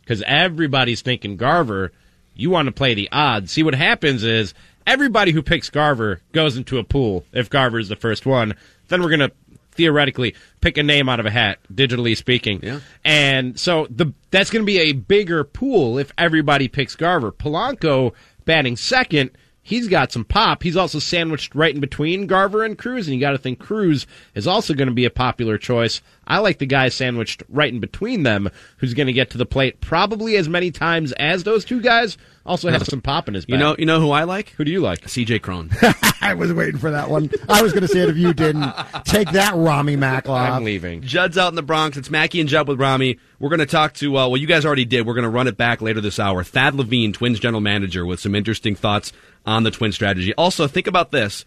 Because 0.00 0.22
everybody's 0.26 1.02
thinking 1.02 1.36
Garver, 1.36 1.92
you 2.34 2.50
want 2.50 2.66
to 2.66 2.72
play 2.72 2.94
the 2.94 3.08
odds. 3.10 3.52
See, 3.52 3.62
what 3.62 3.74
happens 3.74 4.22
is 4.22 4.54
everybody 4.86 5.32
who 5.32 5.42
picks 5.42 5.70
Garver 5.70 6.20
goes 6.32 6.56
into 6.56 6.78
a 6.78 6.84
pool 6.84 7.24
if 7.32 7.50
Garver 7.50 7.78
is 7.78 7.88
the 7.88 7.96
first 7.96 8.26
one. 8.26 8.54
Then 8.88 9.02
we're 9.02 9.08
going 9.08 9.20
to 9.20 9.32
theoretically 9.72 10.34
pick 10.60 10.78
a 10.78 10.82
name 10.82 11.08
out 11.08 11.20
of 11.20 11.26
a 11.26 11.30
hat, 11.30 11.58
digitally 11.72 12.16
speaking. 12.16 12.60
Yeah. 12.62 12.80
And 13.04 13.58
so 13.58 13.86
the 13.90 14.12
that's 14.30 14.50
going 14.50 14.62
to 14.62 14.66
be 14.66 14.78
a 14.78 14.92
bigger 14.92 15.42
pool 15.42 15.98
if 15.98 16.12
everybody 16.16 16.68
picks 16.68 16.94
Garver. 16.94 17.32
Polanco 17.32 18.12
batting 18.44 18.76
second. 18.76 19.30
He's 19.66 19.88
got 19.88 20.12
some 20.12 20.26
pop. 20.26 20.62
He's 20.62 20.76
also 20.76 20.98
sandwiched 20.98 21.54
right 21.54 21.74
in 21.74 21.80
between 21.80 22.26
Garver 22.26 22.62
and 22.62 22.76
Cruz, 22.76 23.08
and 23.08 23.14
you 23.14 23.20
got 23.20 23.30
to 23.30 23.38
think 23.38 23.58
Cruz 23.58 24.06
is 24.34 24.46
also 24.46 24.74
going 24.74 24.88
to 24.88 24.94
be 24.94 25.06
a 25.06 25.10
popular 25.10 25.56
choice. 25.56 26.02
I 26.26 26.38
like 26.38 26.58
the 26.58 26.66
guy 26.66 26.88
sandwiched 26.88 27.42
right 27.48 27.72
in 27.72 27.80
between 27.80 28.22
them, 28.22 28.50
who's 28.78 28.94
going 28.94 29.06
to 29.06 29.12
get 29.12 29.30
to 29.30 29.38
the 29.38 29.46
plate 29.46 29.80
probably 29.80 30.36
as 30.36 30.48
many 30.48 30.70
times 30.70 31.12
as 31.12 31.44
those 31.44 31.64
two 31.64 31.80
guys. 31.80 32.16
Also 32.46 32.68
has 32.70 32.86
some 32.86 33.00
pop 33.00 33.26
in 33.26 33.34
his. 33.34 33.46
You 33.48 33.56
know, 33.56 33.74
you 33.78 33.86
know 33.86 34.00
who 34.00 34.10
I 34.10 34.24
like? 34.24 34.50
who 34.50 34.64
do 34.64 34.70
you 34.70 34.80
like? 34.80 35.08
C.J. 35.08 35.38
Cron. 35.38 35.70
I 36.20 36.34
was 36.34 36.52
waiting 36.52 36.78
for 36.78 36.90
that 36.90 37.08
one. 37.08 37.30
I 37.48 37.62
was 37.62 37.72
going 37.72 37.82
to 37.82 37.88
say 37.88 38.00
it 38.00 38.10
if 38.10 38.18
you 38.18 38.34
didn't. 38.34 38.70
Take 39.04 39.30
that, 39.32 39.54
Rami 39.54 39.96
Makloff. 39.96 40.50
I'm 40.50 40.62
leaving. 40.62 41.00
Judd's 41.00 41.38
out 41.38 41.48
in 41.48 41.54
the 41.54 41.62
Bronx. 41.62 41.96
It's 41.96 42.10
Mackey 42.10 42.40
and 42.40 42.48
Judd 42.48 42.68
with 42.68 42.78
Rami. 42.78 43.18
We're 43.38 43.48
going 43.48 43.60
to 43.60 43.66
talk 43.66 43.94
to, 43.94 44.18
uh, 44.18 44.28
well, 44.28 44.36
you 44.36 44.46
guys 44.46 44.66
already 44.66 44.84
did. 44.84 45.06
We're 45.06 45.14
going 45.14 45.24
to 45.24 45.30
run 45.30 45.48
it 45.48 45.56
back 45.56 45.80
later 45.80 46.02
this 46.02 46.18
hour. 46.18 46.44
Thad 46.44 46.74
Levine, 46.74 47.14
Twins 47.14 47.40
general 47.40 47.62
manager, 47.62 48.04
with 48.04 48.20
some 48.20 48.34
interesting 48.34 48.74
thoughts 48.74 49.12
on 49.46 49.62
the 49.62 49.70
Twin 49.70 49.92
strategy. 49.92 50.34
Also, 50.34 50.66
think 50.66 50.86
about 50.86 51.12
this. 51.12 51.46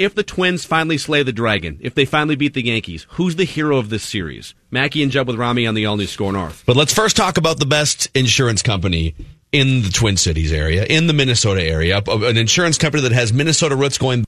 If 0.00 0.14
the 0.14 0.22
Twins 0.22 0.64
finally 0.64 0.96
slay 0.96 1.22
the 1.22 1.30
Dragon, 1.30 1.76
if 1.82 1.94
they 1.94 2.06
finally 2.06 2.34
beat 2.34 2.54
the 2.54 2.64
Yankees, 2.64 3.06
who's 3.10 3.36
the 3.36 3.44
hero 3.44 3.76
of 3.76 3.90
this 3.90 4.02
series? 4.02 4.54
Mackey 4.70 5.02
and 5.02 5.12
Judd 5.12 5.26
with 5.26 5.36
Rami 5.36 5.66
on 5.66 5.74
the 5.74 5.84
All 5.84 5.98
New 5.98 6.06
Score 6.06 6.32
North. 6.32 6.62
But 6.64 6.74
let's 6.74 6.94
first 6.94 7.18
talk 7.18 7.36
about 7.36 7.58
the 7.58 7.66
best 7.66 8.08
insurance 8.14 8.62
company 8.62 9.14
in 9.52 9.82
the 9.82 9.90
Twin 9.90 10.16
Cities 10.16 10.54
area, 10.54 10.86
in 10.86 11.06
the 11.06 11.12
Minnesota 11.12 11.62
area, 11.62 12.02
an 12.06 12.38
insurance 12.38 12.78
company 12.78 13.02
that 13.02 13.12
has 13.12 13.34
Minnesota 13.34 13.76
roots 13.76 13.98
going. 13.98 14.24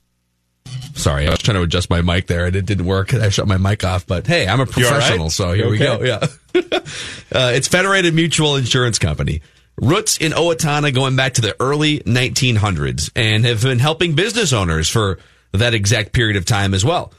Sorry, 0.93 1.25
I 1.25 1.31
was 1.31 1.39
trying 1.39 1.57
to 1.57 1.63
adjust 1.63 1.89
my 1.89 2.03
mic 2.03 2.27
there 2.27 2.45
and 2.45 2.55
it 2.55 2.67
didn't 2.67 2.85
work. 2.85 3.11
I 3.11 3.29
shut 3.29 3.47
my 3.47 3.57
mic 3.57 3.83
off, 3.83 4.05
but 4.05 4.27
hey, 4.27 4.47
I'm 4.47 4.59
a 4.59 4.65
You 4.77 4.85
all 4.85 4.91
right? 4.91 4.99
professional, 4.99 5.31
so 5.31 5.53
here 5.53 5.71
we 5.71 5.79
go. 5.79 6.03
Yeah. 6.03 6.19
uh, 6.55 7.51
it's 7.51 7.67
Federated 7.67 8.13
Mutual 8.13 8.57
Insurance 8.57 8.99
Company. 8.99 9.41
Roots 9.81 10.19
in 10.19 10.33
Owatonna 10.33 10.93
going 10.93 11.15
back 11.15 11.33
to 11.33 11.41
the 11.41 11.55
early 11.59 12.01
1900s 12.01 13.09
and 13.15 13.43
have 13.43 13.63
been 13.63 13.79
helping 13.79 14.13
business 14.13 14.53
owners 14.53 14.87
for 14.87 15.17
that 15.53 15.73
exact 15.73 16.13
period 16.13 16.35
of 16.35 16.45
time 16.45 16.73
as 16.73 16.83
well. 16.83 17.13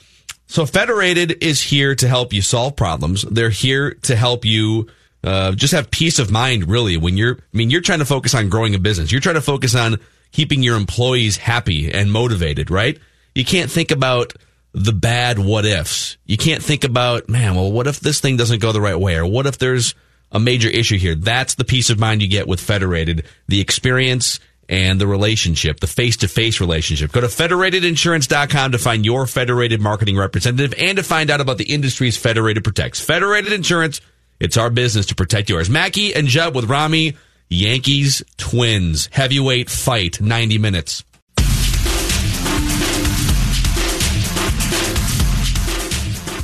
So 0.47 0.67
Federated 0.67 1.43
is 1.43 1.63
here 1.63 1.95
to 1.95 2.09
help 2.09 2.33
you 2.33 2.43
solve 2.43 2.77
problems. 2.77 3.23
They're 3.23 3.51
here 3.51 3.95
to 4.03 4.15
help 4.15 4.45
you 4.45 4.89
uh, 5.23 5.53
just 5.53 5.73
have 5.73 5.91
peace 5.91 6.19
of 6.19 6.31
mind, 6.31 6.69
really. 6.69 6.97
When 6.97 7.17
you're, 7.17 7.37
I 7.37 7.57
mean, 7.57 7.71
you're 7.71 7.81
trying 7.81 8.01
to 8.01 8.05
focus 8.05 8.35
on 8.35 8.51
growing 8.51 8.75
a 8.75 8.79
business. 8.79 9.11
You're 9.11 9.23
trying 9.23 9.37
to 9.37 9.41
focus 9.41 9.75
on 9.75 9.99
keeping 10.33 10.63
your 10.63 10.77
employees 10.77 11.37
happy 11.39 11.91
and 11.91 12.13
motivated, 12.13 12.71
right? 12.71 12.99
You 13.35 13.45
can't 13.45 13.71
think 13.71 13.91
about 13.91 14.35
the 14.73 14.93
bad 14.93 15.39
what 15.39 15.65
ifs. 15.65 16.19
You 16.27 16.37
can't 16.37 16.63
think 16.63 16.85
about, 16.85 17.29
man, 17.29 17.55
well, 17.55 17.73
what 17.73 17.87
if 17.87 18.01
this 18.01 18.21
thing 18.21 18.37
doesn't 18.37 18.61
go 18.61 18.73
the 18.73 18.81
right 18.81 18.99
way? 18.99 19.17
Or 19.17 19.25
what 19.25 19.47
if 19.47 19.59
there's 19.59 19.95
a 20.31 20.41
major 20.41 20.69
issue 20.69 20.99
here? 20.99 21.15
That's 21.15 21.55
the 21.55 21.65
peace 21.65 21.89
of 21.91 21.99
mind 21.99 22.21
you 22.21 22.29
get 22.29 22.49
with 22.49 22.61
Federated. 22.61 23.25
The 23.49 23.61
experience 23.61 24.41
and 24.69 25.01
the 25.01 25.07
relationship, 25.07 25.81
the 25.81 25.87
face-to-face 25.87 26.61
relationship. 26.61 27.13
Go 27.13 27.21
to 27.21 27.27
federatedinsurance.com 27.27 28.73
to 28.73 28.79
find 28.79 29.05
your 29.05 29.27
Federated 29.27 29.81
marketing 29.81 30.17
representative 30.17 30.75
and 30.79 30.97
to 30.97 31.03
find 31.03 31.31
out 31.31 31.41
about 31.41 31.59
the 31.59 31.73
industries 31.73 32.17
Federated 32.17 32.65
protects. 32.65 33.01
Federated 33.01 33.53
Insurance, 33.53 34.01
it's 34.41 34.57
our 34.57 34.71
business 34.71 35.07
to 35.07 35.15
protect 35.15 35.49
yours. 35.49 35.71
Mackey 35.71 36.15
and 36.15 36.27
Judd 36.27 36.55
with 36.55 36.67
Rami, 36.67 37.17
Yankees, 37.49 38.23
Twins, 38.37 39.09
heavyweight 39.13 39.71
fight, 39.71 40.21
90 40.21 40.59
minutes. 40.59 41.05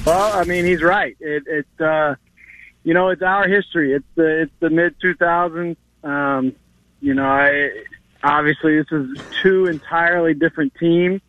Well, 0.06 0.32
I 0.32 0.44
mean, 0.44 0.64
he's 0.64 0.82
right. 0.82 1.16
It, 1.20 1.44
it 1.46 1.84
uh, 1.84 2.14
you 2.82 2.94
know, 2.94 3.10
it's 3.10 3.22
our 3.22 3.46
history. 3.46 3.92
It's 3.92 4.06
the 4.14 4.42
it's 4.42 4.52
the 4.60 4.70
mid 4.70 4.98
2000s. 4.98 5.76
Um, 6.02 6.54
you 7.00 7.14
know, 7.14 7.24
I 7.24 7.70
obviously 8.22 8.78
this 8.78 8.90
is 8.90 9.18
two 9.42 9.66
entirely 9.66 10.34
different 10.34 10.74
teams. 10.74 11.20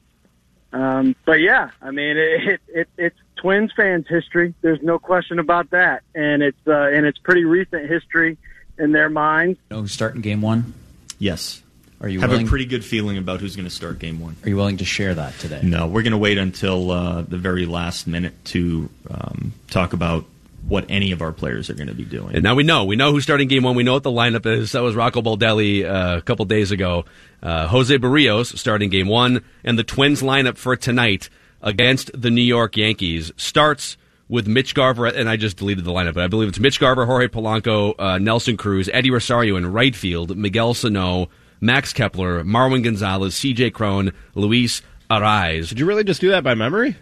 Um, 0.74 1.16
but 1.26 1.42
yeah, 1.42 1.72
I 1.82 1.92
mean, 1.92 2.18
it, 2.18 2.44
it, 2.48 2.62
it 2.68 2.90
it's 2.98 3.18
Twins 3.36 3.72
fans' 3.76 4.08
history. 4.08 4.54
There's 4.62 4.82
no 4.82 5.00
question 5.00 5.40
about 5.40 5.72
that, 5.72 6.04
and 6.16 6.42
it's 6.42 6.68
uh, 6.68 6.90
and 6.94 7.06
it's 7.06 7.18
pretty 7.18 7.44
recent 7.44 7.90
history 7.90 8.38
in 8.78 8.92
their 8.92 9.10
minds. 9.10 9.60
know 9.70 9.82
who's 9.82 9.92
starting 9.92 10.22
game 10.22 10.42
one? 10.42 10.74
Yes. 11.20 11.62
Are 12.02 12.10
you 12.10 12.20
have 12.22 12.32
willing? 12.32 12.48
a 12.48 12.50
pretty 12.50 12.66
good 12.66 12.84
feeling 12.84 13.20
about 13.20 13.42
who's 13.42 13.56
going 13.56 13.68
to 13.68 13.74
start 13.74 14.00
game 14.00 14.20
one? 14.20 14.36
Are 14.44 14.50
you 14.50 14.56
willing 14.56 14.78
to 14.78 14.86
share 14.86 15.14
that 15.14 15.38
today? 15.38 15.60
No, 15.62 15.86
we're 15.86 16.02
going 16.02 16.14
to 16.14 16.18
wait 16.18 16.40
until 16.40 16.90
uh, 16.90 17.22
the 17.22 17.38
very 17.38 17.68
last 17.68 18.08
minute 18.08 18.34
to 18.46 18.90
um, 19.10 19.54
talk 19.70 19.94
about 19.94 20.26
what 20.72 20.86
any 20.88 21.12
of 21.12 21.22
our 21.22 21.34
players 21.34 21.70
are 21.70 21.74
going 21.74 21.90
to 21.90 21.94
be 21.94 22.06
doing. 22.06 22.34
And 22.34 22.44
now 22.44 22.56
we 22.56 22.64
know. 22.64 22.86
We 22.86 22.96
know 22.96 23.12
who's 23.12 23.24
starting 23.24 23.50
game 23.50 23.64
one. 23.64 23.76
We 23.76 23.84
know 23.84 23.92
what 23.92 24.04
the 24.04 24.10
lineup 24.10 24.46
is. 24.46 24.72
That 24.72 24.82
was 24.82 24.96
Rocco 24.96 25.22
Baldelli 25.22 25.84
uh, 25.84 26.20
a 26.20 26.22
couple 26.22 26.46
days 26.46 26.72
ago. 26.72 27.04
Uh, 27.44 27.68
Jose 27.68 27.94
Berrios 27.98 28.58
starting 28.58 28.90
game 28.90 29.10
one. 29.10 29.44
And 29.66 29.78
the 29.78 29.84
Twins 29.84 30.22
lineup 30.22 30.58
for 30.58 30.78
tonight 30.78 31.30
against 31.62 32.10
the 32.20 32.32
New 32.32 32.42
York 32.42 32.78
Yankees 32.78 33.34
starts 33.36 33.98
with 34.30 34.48
Mitch 34.48 34.74
Garver, 34.74 35.08
and 35.08 35.28
I 35.28 35.36
just 35.36 35.58
deleted 35.58 35.84
the 35.84 35.92
lineup, 35.92 36.14
but 36.14 36.24
I 36.24 36.28
believe 36.28 36.48
it's 36.48 36.58
Mitch 36.58 36.80
Garver, 36.80 37.06
Jorge 37.06 37.28
Polanco, 37.28 37.94
uh, 38.00 38.18
Nelson 38.18 38.56
Cruz, 38.56 38.90
Eddie 38.94 39.12
Rosario 39.12 39.58
in 39.58 39.70
right 39.74 39.94
field, 39.94 40.38
Miguel 40.38 40.74
Sano, 40.74 41.28
Max 41.60 41.92
Kepler, 41.92 42.46
Marwin 42.46 42.82
Gonzalez, 42.82 43.36
CJ 43.36 43.74
Cron, 43.74 44.14
Luis 44.34 44.82
Arraez. 45.10 45.68
Did 45.68 45.80
you 45.80 45.86
really 45.86 46.06
just 46.06 46.22
do 46.22 46.30
that 46.30 46.46
by 46.46 46.56
memory? 46.56 46.96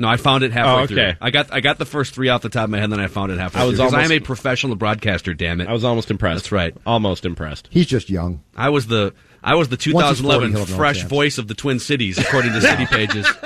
No, 0.00 0.08
I 0.08 0.16
found 0.16 0.42
it 0.44 0.52
halfway 0.52 0.82
Oh, 0.82 0.86
through. 0.86 0.98
okay. 1.00 1.18
I 1.20 1.30
got 1.30 1.52
I 1.52 1.60
got 1.60 1.78
the 1.78 1.84
first 1.84 2.14
three 2.14 2.28
off 2.30 2.42
the 2.42 2.48
top 2.48 2.64
of 2.64 2.70
my 2.70 2.78
head, 2.78 2.84
and 2.84 2.92
then 2.94 3.00
I 3.00 3.06
found 3.06 3.30
it 3.30 3.38
halfway 3.38 3.60
I 3.60 3.64
was 3.64 3.76
through. 3.76 3.86
Because 3.86 3.94
I 4.00 4.04
am 4.04 4.12
a 4.12 4.20
professional 4.20 4.74
broadcaster, 4.76 5.34
damn 5.34 5.60
it. 5.60 5.68
I 5.68 5.72
was 5.72 5.84
almost 5.84 6.10
impressed. 6.10 6.44
That's 6.44 6.52
right. 6.52 6.74
Almost 6.86 7.24
impressed. 7.26 7.68
He's 7.70 7.86
just 7.86 8.08
young. 8.10 8.42
I 8.56 8.70
was 8.70 8.86
the 8.86 9.12
I 9.42 9.54
was 9.54 9.68
the 9.68 9.76
Once 9.92 10.18
he's 10.18 10.20
40, 10.20 10.48
2011 10.48 10.52
no 10.52 10.64
fresh 10.64 11.02
voice 11.04 11.38
of 11.38 11.48
the 11.48 11.54
Twin 11.54 11.78
Cities, 11.78 12.18
according 12.18 12.52
to 12.52 12.60
City 12.60 12.86
Pages. 12.86 13.26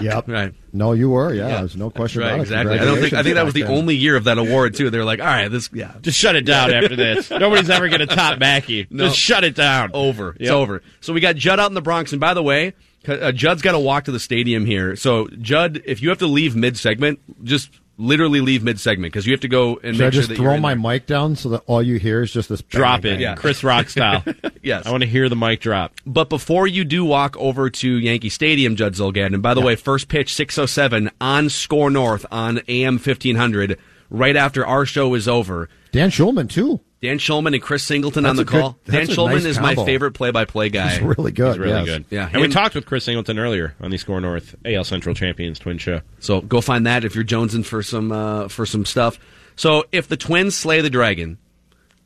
Yep. 0.00 0.28
Right. 0.28 0.54
No, 0.72 0.92
you 0.92 1.10
were. 1.10 1.34
Yeah, 1.34 1.58
there's 1.58 1.76
no 1.76 1.90
question 1.90 2.20
right, 2.22 2.28
about 2.28 2.38
it. 2.38 2.42
exactly. 2.42 2.78
I 2.78 2.84
don't 2.84 2.98
think 3.00 3.12
I 3.12 3.22
think 3.22 3.34
that 3.34 3.44
was 3.44 3.54
the 3.54 3.60
Congratulations 3.60 3.82
only 3.82 3.96
year 3.96 4.16
of 4.16 4.24
that 4.24 4.38
award 4.38 4.74
too. 4.74 4.88
They're 4.90 5.04
like, 5.04 5.20
all 5.20 5.26
right, 5.26 5.48
this 5.48 5.68
yeah, 5.72 5.92
Just 6.00 6.18
shut 6.18 6.36
it 6.36 6.42
down 6.46 6.72
after 6.72 6.96
this. 6.96 7.30
Nobody's 7.30 7.68
ever 7.70 7.88
going 7.88 8.00
to 8.00 8.06
top 8.06 8.38
Mackey. 8.38 8.86
No. 8.90 9.08
Just 9.08 9.18
shut 9.18 9.44
it 9.44 9.54
down. 9.54 9.90
over. 9.92 10.36
It's 10.38 10.50
over. 10.50 10.82
So 11.00 11.12
we 11.12 11.20
got 11.20 11.36
Judd 11.36 11.60
out 11.60 11.70
in 11.70 11.74
the 11.74 11.82
Bronx, 11.82 12.12
and 12.12 12.20
by 12.20 12.34
the 12.34 12.42
way, 12.42 12.74
uh, 13.08 13.32
Judd's 13.32 13.62
got 13.62 13.72
to 13.72 13.78
walk 13.78 14.04
to 14.04 14.12
the 14.12 14.20
stadium 14.20 14.66
here. 14.66 14.96
So 14.96 15.28
Judd, 15.40 15.82
if 15.84 16.02
you 16.02 16.08
have 16.10 16.18
to 16.18 16.26
leave 16.26 16.54
mid 16.56 16.76
segment, 16.76 17.18
just 17.44 17.70
literally 17.98 18.40
leave 18.40 18.62
mid 18.62 18.80
segment 18.80 19.12
because 19.12 19.26
you 19.26 19.32
have 19.34 19.40
to 19.40 19.48
go 19.48 19.78
and 19.82 19.94
Should 19.94 20.02
I 20.02 20.06
make 20.06 20.12
sure 20.14 20.20
just 20.22 20.28
that 20.30 20.36
throw 20.36 20.44
you're 20.46 20.54
in 20.54 20.62
my 20.62 20.72
there. 20.74 20.80
mic 20.92 21.06
down 21.06 21.36
so 21.36 21.50
that 21.50 21.62
all 21.66 21.82
you 21.82 21.98
hear 21.98 22.22
is 22.22 22.32
just 22.32 22.48
this 22.48 22.62
Drop 22.62 23.02
bang, 23.02 23.12
it. 23.12 23.14
bang? 23.16 23.20
Yeah. 23.22 23.34
Chris 23.34 23.62
Rock 23.62 23.88
style. 23.88 24.24
Yes. 24.62 24.84
I 24.86 24.90
want 24.90 25.02
to 25.02 25.08
hear 25.08 25.30
the 25.30 25.36
mic 25.36 25.60
drop. 25.60 25.94
But 26.04 26.28
before 26.28 26.66
you 26.66 26.84
do 26.84 27.02
walk 27.02 27.34
over 27.38 27.70
to 27.70 27.90
Yankee 27.96 28.28
Stadium, 28.28 28.76
Judd 28.76 28.92
Zulgad, 28.92 29.32
and 29.32 29.42
by 29.42 29.54
the 29.54 29.62
way, 29.62 29.74
first 29.74 30.08
pitch 30.08 30.34
607 30.34 31.10
on 31.18 31.48
Score 31.48 31.90
North 31.90 32.26
on 32.30 32.60
AM 32.68 32.94
1500, 32.98 33.78
right 34.10 34.36
after 34.36 34.66
our 34.66 34.84
show 34.84 35.14
is 35.14 35.26
over. 35.28 35.68
Dan 35.92 36.10
Shulman 36.10 36.50
too. 36.50 36.80
Dan 37.00 37.18
Shulman 37.18 37.54
and 37.54 37.62
Chris 37.62 37.82
Singleton 37.82 38.26
on 38.26 38.36
the 38.36 38.44
call. 38.44 38.72
good- 38.84 38.92
Dan 38.92 39.06
that's 39.06 39.18
Shulman 39.18 39.34
nice 39.36 39.44
is 39.46 39.58
my 39.58 39.74
favorite 39.74 40.12
play-by-play 40.12 40.68
guy. 40.68 40.90
He's 40.90 41.00
really 41.00 41.32
good. 41.32 41.52
He's 41.52 41.58
really 41.58 41.72
yes. 41.72 41.84
good. 41.86 42.04
Yeah, 42.10 42.28
And 42.30 42.42
we 42.42 42.48
talked 42.48 42.74
with 42.74 42.84
Chris 42.84 43.04
Singleton 43.04 43.38
earlier 43.38 43.74
on 43.80 43.90
the 43.90 43.96
Score 43.96 44.20
North 44.20 44.54
AL 44.66 44.84
Central 44.84 45.14
Champions 45.14 45.58
Twin 45.58 45.78
Show. 45.78 46.02
So 46.18 46.42
go 46.42 46.60
find 46.60 46.86
that 46.86 47.04
if 47.04 47.14
you're 47.14 47.24
jonesing 47.24 47.64
for 47.64 47.82
some 47.82 48.12
uh, 48.12 48.48
for 48.48 48.66
some 48.66 48.84
stuff. 48.84 49.18
So 49.56 49.84
if 49.92 50.08
the 50.08 50.16
Twins 50.18 50.54
slay 50.54 50.82
the 50.82 50.90
Dragon, 50.90 51.38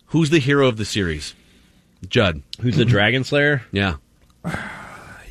who's 0.07 0.31
the 0.31 0.39
hero 0.39 0.69
of 0.69 0.77
the 0.77 0.85
series? 0.85 1.35
Judd. 2.09 2.43
Who's 2.61 2.77
the 2.77 2.85
Dragon 2.85 3.25
Slayer? 3.25 3.63
Yeah. 3.73 3.97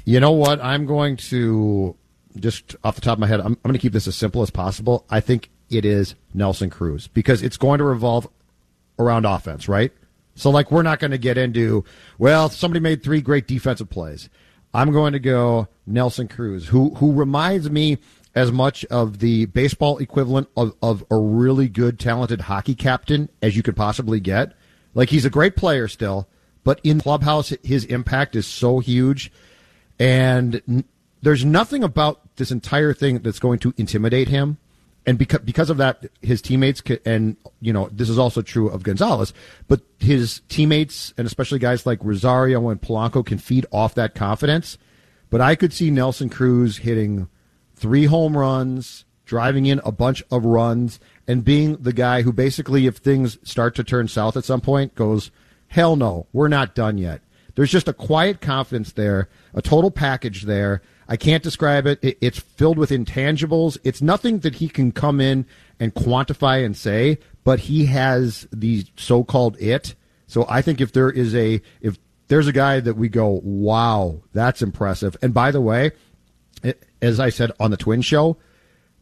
You 0.06 0.20
know 0.20 0.32
what? 0.32 0.62
I'm 0.62 0.86
going 0.86 1.18
to 1.18 1.96
just 2.38 2.76
off 2.84 2.96
the 2.96 3.02
top 3.02 3.14
of 3.14 3.20
my 3.20 3.28
head. 3.28 3.40
I'm, 3.40 3.48
I'm 3.54 3.58
going 3.64 3.74
to 3.74 3.80
keep 3.80 3.94
this 3.94 4.08
as 4.08 4.16
simple 4.16 4.42
as 4.42 4.50
possible. 4.50 5.06
I 5.10 5.20
think 5.22 5.50
it 5.74 5.86
is 5.86 6.16
Nelson 6.34 6.70
Cruz 6.70 7.08
because 7.08 7.42
it's 7.42 7.58
going 7.58 7.80
to 7.80 7.84
revolve 7.84 8.28
around 9.00 9.26
offense, 9.26 9.68
right? 9.68 9.92
So, 10.36 10.50
like, 10.50 10.72
we're 10.72 10.84
not 10.84 11.00
going 11.00 11.12
to 11.12 11.18
get 11.18 11.38
into 11.38 11.84
well, 12.18 12.50
somebody 12.50 12.80
made 12.80 13.04
three 13.04 13.22
great 13.22 13.48
defensive 13.48 13.90
plays. 13.90 14.30
I'm 14.74 14.92
going 14.92 15.14
to 15.14 15.20
go 15.20 15.68
Nelson 15.86 16.28
Cruz, 16.28 16.68
who 16.68 16.96
who 16.96 17.14
reminds 17.14 17.70
me 17.70 18.00
as 18.36 18.52
much 18.52 18.84
of 18.86 19.20
the 19.20 19.46
baseball 19.46 20.00
equivalent 20.00 20.48
of, 20.58 20.76
of 20.82 21.06
a 21.12 21.18
really 21.18 21.70
good, 21.70 22.00
talented 22.00 22.42
hockey 22.42 22.74
captain 22.74 23.30
as 23.44 23.56
you 23.56 23.62
could 23.62 23.76
possibly 23.76 24.20
get. 24.20 24.54
Like, 24.96 25.10
he's 25.10 25.26
a 25.26 25.30
great 25.30 25.56
player 25.56 25.88
still, 25.88 26.28
but 26.64 26.80
in 26.84 27.00
clubhouse, 27.00 27.54
his 27.64 27.86
impact 27.86 28.36
is 28.36 28.48
so 28.48 28.80
huge 28.80 29.32
and 30.00 30.84
there's 31.22 31.46
nothing 31.46 31.84
about 31.84 32.36
this 32.36 32.52
entire 32.52 32.94
thing 32.94 33.20
that's 33.20 33.40
going 33.40 33.60
to 33.60 33.74
intimidate 33.78 34.28
him. 34.28 34.58
And 35.06 35.18
because 35.18 35.42
because 35.42 35.70
of 35.70 35.78
that, 35.78 36.06
his 36.22 36.42
teammates 36.42 36.80
ca 36.82 36.98
and 37.06 37.36
you 37.60 37.74
know 37.74 37.90
this 37.92 38.10
is 38.10 38.18
also 38.18 38.42
true 38.42 38.70
of 38.70 38.84
Gonzalez, 38.84 39.34
but 39.68 39.82
his 40.00 40.42
teammates 40.48 41.14
and 41.18 41.28
especially 41.28 41.60
guys 41.60 41.86
like 41.86 42.00
Rosario 42.02 42.70
and 42.70 42.82
Polanco 42.82 43.26
can 43.26 43.38
feed 43.38 43.66
off 43.72 43.96
that 43.96 44.16
confidence. 44.16 44.78
But 45.30 45.42
I 45.42 45.56
could 45.56 45.74
see 45.74 45.90
Nelson 45.90 46.30
Cruz 46.30 46.78
hitting 46.78 47.28
three 47.76 48.06
home 48.06 48.38
runs, 48.38 49.04
driving 49.26 49.66
in 49.66 49.82
a 49.84 49.92
bunch 49.92 50.24
of 50.32 50.46
runs, 50.46 51.00
and 51.28 51.44
being 51.44 51.76
the 51.78 51.92
guy 51.92 52.22
who 52.22 52.32
basically, 52.32 52.88
if 52.88 52.98
things 52.98 53.38
start 53.44 53.76
to 53.76 53.84
turn 53.84 54.08
south 54.08 54.38
at 54.38 54.46
some 54.46 54.62
point, 54.62 54.96
goes, 54.96 55.32
hell 55.68 55.96
no, 55.96 56.28
we're 56.34 56.48
not 56.48 56.76
done 56.76 56.98
yet. 56.98 57.22
There's 57.56 57.72
just 57.72 57.88
a 57.88 57.94
quiet 57.94 58.42
confidence 58.42 58.92
there, 58.94 59.28
a 59.54 59.62
total 59.62 59.92
package 59.92 60.44
there. 60.44 60.82
I 61.08 61.18
can't 61.18 61.44
describe 61.44 61.86
it. 61.86 62.00
it. 62.02 62.18
It's 62.22 62.40
filled 62.40 62.78
with 62.78 62.90
intangibles. 62.90 63.78
It's 63.84 64.02
nothing 64.02 64.40
that 64.40 64.56
he 64.56 64.68
can 64.70 64.92
come 64.92 65.20
in 65.20 65.46
and 65.80 65.94
quantify 65.94 66.66
and 66.66 66.76
say, 66.76 67.20
but 67.44 67.60
he 67.62 67.86
has 67.88 68.48
the 68.52 68.86
so-called 68.96 69.58
it. 69.60 69.96
So 70.28 70.46
I 70.50 70.62
think 70.62 70.82
if 70.82 70.94
there 70.94 71.10
is 71.10 71.36
a 71.36 71.62
if 71.82 71.98
there's 72.28 72.48
a 72.48 72.54
guy 72.54 72.80
that 72.80 72.96
we 72.96 73.10
go, 73.10 73.42
wow, 73.44 74.22
that's 74.32 74.62
impressive. 74.62 75.18
And 75.22 75.34
by 75.34 75.52
the 75.52 75.62
way, 75.62 75.92
as 77.02 77.20
I 77.20 77.30
said 77.30 77.52
on 77.60 77.72
the 77.72 77.78
Twin 77.78 78.02
Show, 78.02 78.38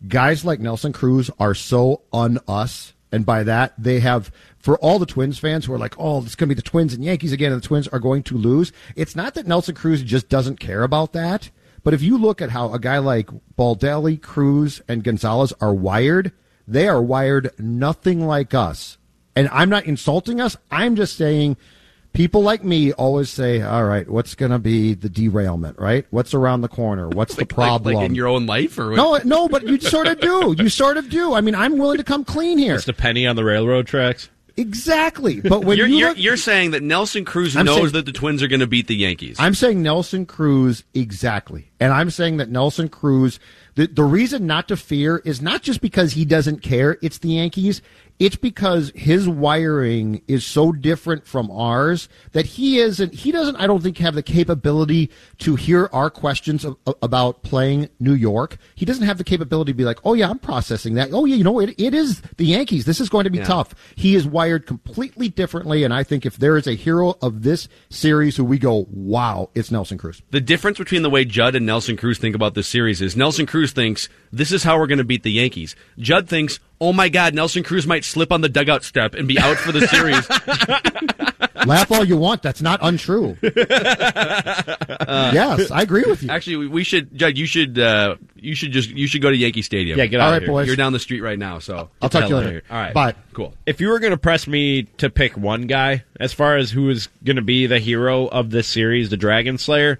guys 0.08 0.44
like 0.44 0.60
Nelson 0.60 0.94
Cruz 0.94 1.30
are 1.40 1.54
so 1.54 2.02
un 2.12 2.40
us. 2.48 2.94
And 3.14 3.26
by 3.26 3.44
that, 3.44 3.74
they 3.78 4.00
have, 4.00 4.32
for 4.58 4.78
all 4.80 4.98
the 4.98 5.06
Twins 5.06 5.38
fans 5.38 5.66
who 5.66 5.74
are 5.74 5.78
like, 5.78 5.96
oh, 6.00 6.24
it's 6.24 6.36
going 6.36 6.48
to 6.48 6.56
be 6.56 6.60
the 6.60 6.62
Twins 6.62 6.94
and 6.94 7.04
Yankees 7.04 7.34
again, 7.34 7.52
and 7.52 7.62
the 7.62 7.68
Twins 7.68 7.90
are 7.90 8.00
going 8.00 8.24
to 8.24 8.38
lose. 8.38 8.72
It's 8.96 9.18
not 9.18 9.34
that 9.34 9.46
Nelson 9.46 9.76
Cruz 9.76 10.02
just 10.02 10.30
doesn't 10.30 10.62
care 10.62 10.84
about 10.84 11.12
that. 11.12 11.52
But 11.84 11.94
if 11.94 12.02
you 12.02 12.18
look 12.18 12.42
at 12.42 12.52
how 12.52 12.74
a 12.74 12.80
guy 12.80 13.00
like 13.00 13.30
Baldelli, 13.58 14.22
Cruz, 14.22 14.82
and 14.88 15.04
Gonzalez 15.04 15.54
are 15.60 15.74
wired, 15.74 16.32
they 16.68 16.88
are 16.88 17.02
wired 17.02 17.52
nothing 17.58 18.26
like 18.26 18.54
us. 18.54 18.98
And 19.36 19.50
I'm 19.50 19.70
not 19.70 19.86
insulting 19.86 20.40
us. 20.40 20.58
I'm 20.70 20.96
just 20.96 21.18
saying 21.18 21.58
people 22.14 22.44
like 22.44 22.64
me 22.64 22.92
always 22.94 23.30
say, 23.30 23.62
all 23.62 23.86
right, 23.86 24.08
what's 24.08 24.36
going 24.36 24.52
to 24.52 24.60
be 24.60 24.94
the 24.94 25.10
derailment, 25.10 25.80
right? 25.80 26.06
What's 26.12 26.34
around 26.34 26.62
the 26.62 26.68
corner? 26.68 27.10
What's 27.10 27.36
the 27.36 27.46
problem? 27.48 27.96
like 27.96 28.06
in 28.06 28.16
your 28.16 28.28
own 28.28 28.46
life, 28.46 28.78
or 28.78 28.92
No, 28.92 29.20
no, 29.24 29.48
but 29.48 29.66
you 29.66 29.80
sort 29.80 30.08
of 30.08 30.20
do. 30.20 30.56
You 30.58 30.70
sort 30.70 30.98
of 30.98 31.10
do. 31.10 31.34
I 31.34 31.42
mean, 31.42 31.56
I'm 31.56 31.78
willing 31.78 31.98
to 31.98 32.04
come 32.04 32.26
clean 32.26 32.58
here. 32.58 32.76
It's 32.76 32.86
the 32.86 32.94
penny 32.94 33.26
on 33.26 33.36
the 33.36 33.44
railroad 33.44 33.88
tracks. 33.88 34.30
Exactly. 34.58 35.42
But 35.42 35.64
when 35.64 35.78
you're, 35.78 35.88
you 35.88 35.98
you're, 35.98 36.16
you're 36.16 36.38
saying 36.38 36.72
that 36.72 36.84
Nelson 36.84 37.26
Cruz 37.26 37.56
I'm 37.56 37.66
knows 37.66 37.76
saying- 37.78 37.92
that 37.94 38.06
the 38.06 38.12
Twins 38.12 38.44
are 38.44 38.48
going 38.48 38.60
to 38.60 38.68
beat 38.68 38.88
the 38.88 38.96
Yankees. 38.96 39.38
I'm 39.40 39.54
saying 39.54 39.82
Nelson 39.82 40.26
Cruz 40.26 40.84
exactly. 40.94 41.72
And 41.80 41.94
I'm 41.94 42.10
saying 42.10 42.38
that 42.38 42.50
Nelson 42.50 42.90
Cruz, 42.90 43.40
the, 43.76 43.88
the 43.88 44.04
reason 44.04 44.46
not 44.46 44.68
to 44.68 44.78
fear 44.78 45.22
is 45.26 45.42
not 45.42 45.62
just 45.62 45.82
because 45.82 46.14
he 46.14 46.26
doesn't 46.26 46.62
care, 46.62 46.98
it's 47.02 47.18
the 47.20 47.30
Yankees. 47.30 47.82
It's 48.22 48.36
because 48.36 48.92
his 48.94 49.28
wiring 49.28 50.22
is 50.28 50.46
so 50.46 50.72
different 50.72 51.26
from 51.26 51.50
ours 51.50 52.08
that 52.34 52.46
he 52.46 52.78
isn't, 52.78 53.16
he 53.16 53.32
doesn't, 53.32 53.56
I 53.56 53.66
don't 53.66 53.82
think, 53.82 53.98
have 53.98 54.14
the 54.14 54.22
capability 54.22 55.10
to 55.40 55.56
hear 55.56 55.90
our 55.92 56.12
questions 56.12 56.64
of, 56.64 56.78
about 57.02 57.42
playing 57.42 57.90
New 58.00 58.14
York. 58.14 58.58
He 58.76 58.86
doesn't 58.86 59.06
have 59.08 59.18
the 59.18 59.24
capability 59.24 59.72
to 59.72 59.76
be 59.76 59.86
like, 59.86 59.98
oh 60.06 60.14
yeah, 60.14 60.30
I'm 60.30 60.38
processing 60.38 60.94
that. 60.94 61.10
Oh 61.12 61.26
yeah, 61.26 61.36
you 61.36 61.44
know, 61.44 61.60
it, 61.60 61.74
it 61.80 61.96
is 61.96 62.22
the 62.38 62.46
Yankees. 62.46 62.86
This 62.86 63.02
is 63.02 63.10
going 63.10 63.24
to 63.24 63.32
be 63.32 63.40
Yeah. 63.40 63.46
tough. 63.46 63.74
He 63.96 64.14
is 64.14 64.28
wired 64.28 64.68
completely 64.68 65.28
differently. 65.30 65.84
And 65.84 65.92
I 65.92 66.04
think 66.04 66.24
if 66.24 66.38
there 66.38 66.58
is 66.58 66.68
a 66.68 66.76
hero 66.76 67.16
of 67.24 67.42
this 67.42 67.68
series 67.90 68.38
who 68.38 68.46
we 68.46 68.60
go, 68.60 68.86
wow, 68.92 69.50
it's 69.56 69.72
Nelson 69.72 69.98
Cruz. 69.98 70.22
The 70.30 70.40
difference 70.42 70.78
between 70.78 71.02
the 71.02 71.10
way 71.10 71.26
Judd 71.26 71.56
and 71.56 71.66
Nelson 71.66 71.98
Cruz 71.98 72.20
think 72.20 72.36
about 72.36 72.54
this 72.54 72.68
series 72.68 73.02
is 73.02 73.16
Nelson 73.16 73.48
Cruz 73.48 73.72
thinks 73.72 74.10
this 74.32 74.52
is 74.52 74.62
how 74.64 74.78
we're 74.78 74.86
going 74.86 75.00
to 75.00 75.04
beat 75.04 75.24
the 75.24 75.32
Yankees. 75.32 75.76
Judd 75.98 76.30
thinks, 76.30 76.60
oh 76.82 76.92
my 76.92 77.08
God, 77.08 77.34
Nelson 77.34 77.64
Cruz 77.64 77.88
might 77.88 78.04
slip 78.04 78.34
on 78.34 78.42
the 78.42 78.50
dugout 78.50 78.84
step 78.84 79.14
and 79.14 79.26
be 79.28 79.40
out 79.40 79.56
for 79.56 79.72
the 79.72 79.82
series. 79.88 80.28
Laugh 81.68 81.92
all 81.92 82.04
you 82.04 82.18
want. 82.18 82.42
That's 82.42 82.62
not 82.62 82.80
untrue. 82.82 83.38
yes, 83.42 83.54
I 85.72 85.82
agree 85.84 86.04
with 86.06 86.24
you. 86.24 86.30
Actually, 86.30 86.58
we- 86.58 86.68
we 86.68 86.84
should, 86.84 87.16
Judd. 87.16 87.38
You 87.38 87.46
should, 87.46 87.78
uh, 87.78 88.16
you 88.36 88.56
should 88.56 88.72
just, 88.72 88.90
you 88.90 89.08
should 89.08 89.22
go 89.22 89.30
to 89.30 89.36
Yankee 89.38 89.62
Stadium. 89.62 89.98
Yeah, 90.00 90.06
get 90.08 90.20
All 90.20 90.28
out 90.28 90.32
right, 90.32 90.38
of 90.38 90.44
here. 90.44 90.52
boys. 90.52 90.68
You're 90.68 90.76
down 90.76 90.94
the 90.94 91.00
street 91.00 91.22
right 91.22 91.38
now, 91.38 91.60
so 91.60 91.90
I'll 92.02 92.10
talk 92.10 92.24
to 92.24 92.28
you 92.30 92.36
hell 92.36 92.38
out 92.38 92.44
of 92.44 92.48
later. 92.48 92.64
here. 92.68 92.70
All 92.70 92.78
right, 92.82 92.94
Bye. 92.94 93.16
Cool. 93.34 93.54
If 93.66 93.82
you 93.82 93.90
were 93.90 94.00
going 94.00 94.12
to 94.12 94.18
press 94.18 94.48
me 94.48 94.84
to 94.98 95.10
pick 95.10 95.38
one 95.38 95.68
guy, 95.68 96.04
as 96.20 96.34
far 96.34 96.58
as 96.58 96.72
who 96.72 96.90
is 96.90 97.08
going 97.24 97.36
to 97.36 97.42
be 97.42 97.68
the 97.68 97.80
hero 97.80 98.28
of 98.28 98.50
this 98.50 98.68
series, 98.68 99.10
the 99.10 99.18
Dragon 99.18 99.58
Slayer, 99.58 100.00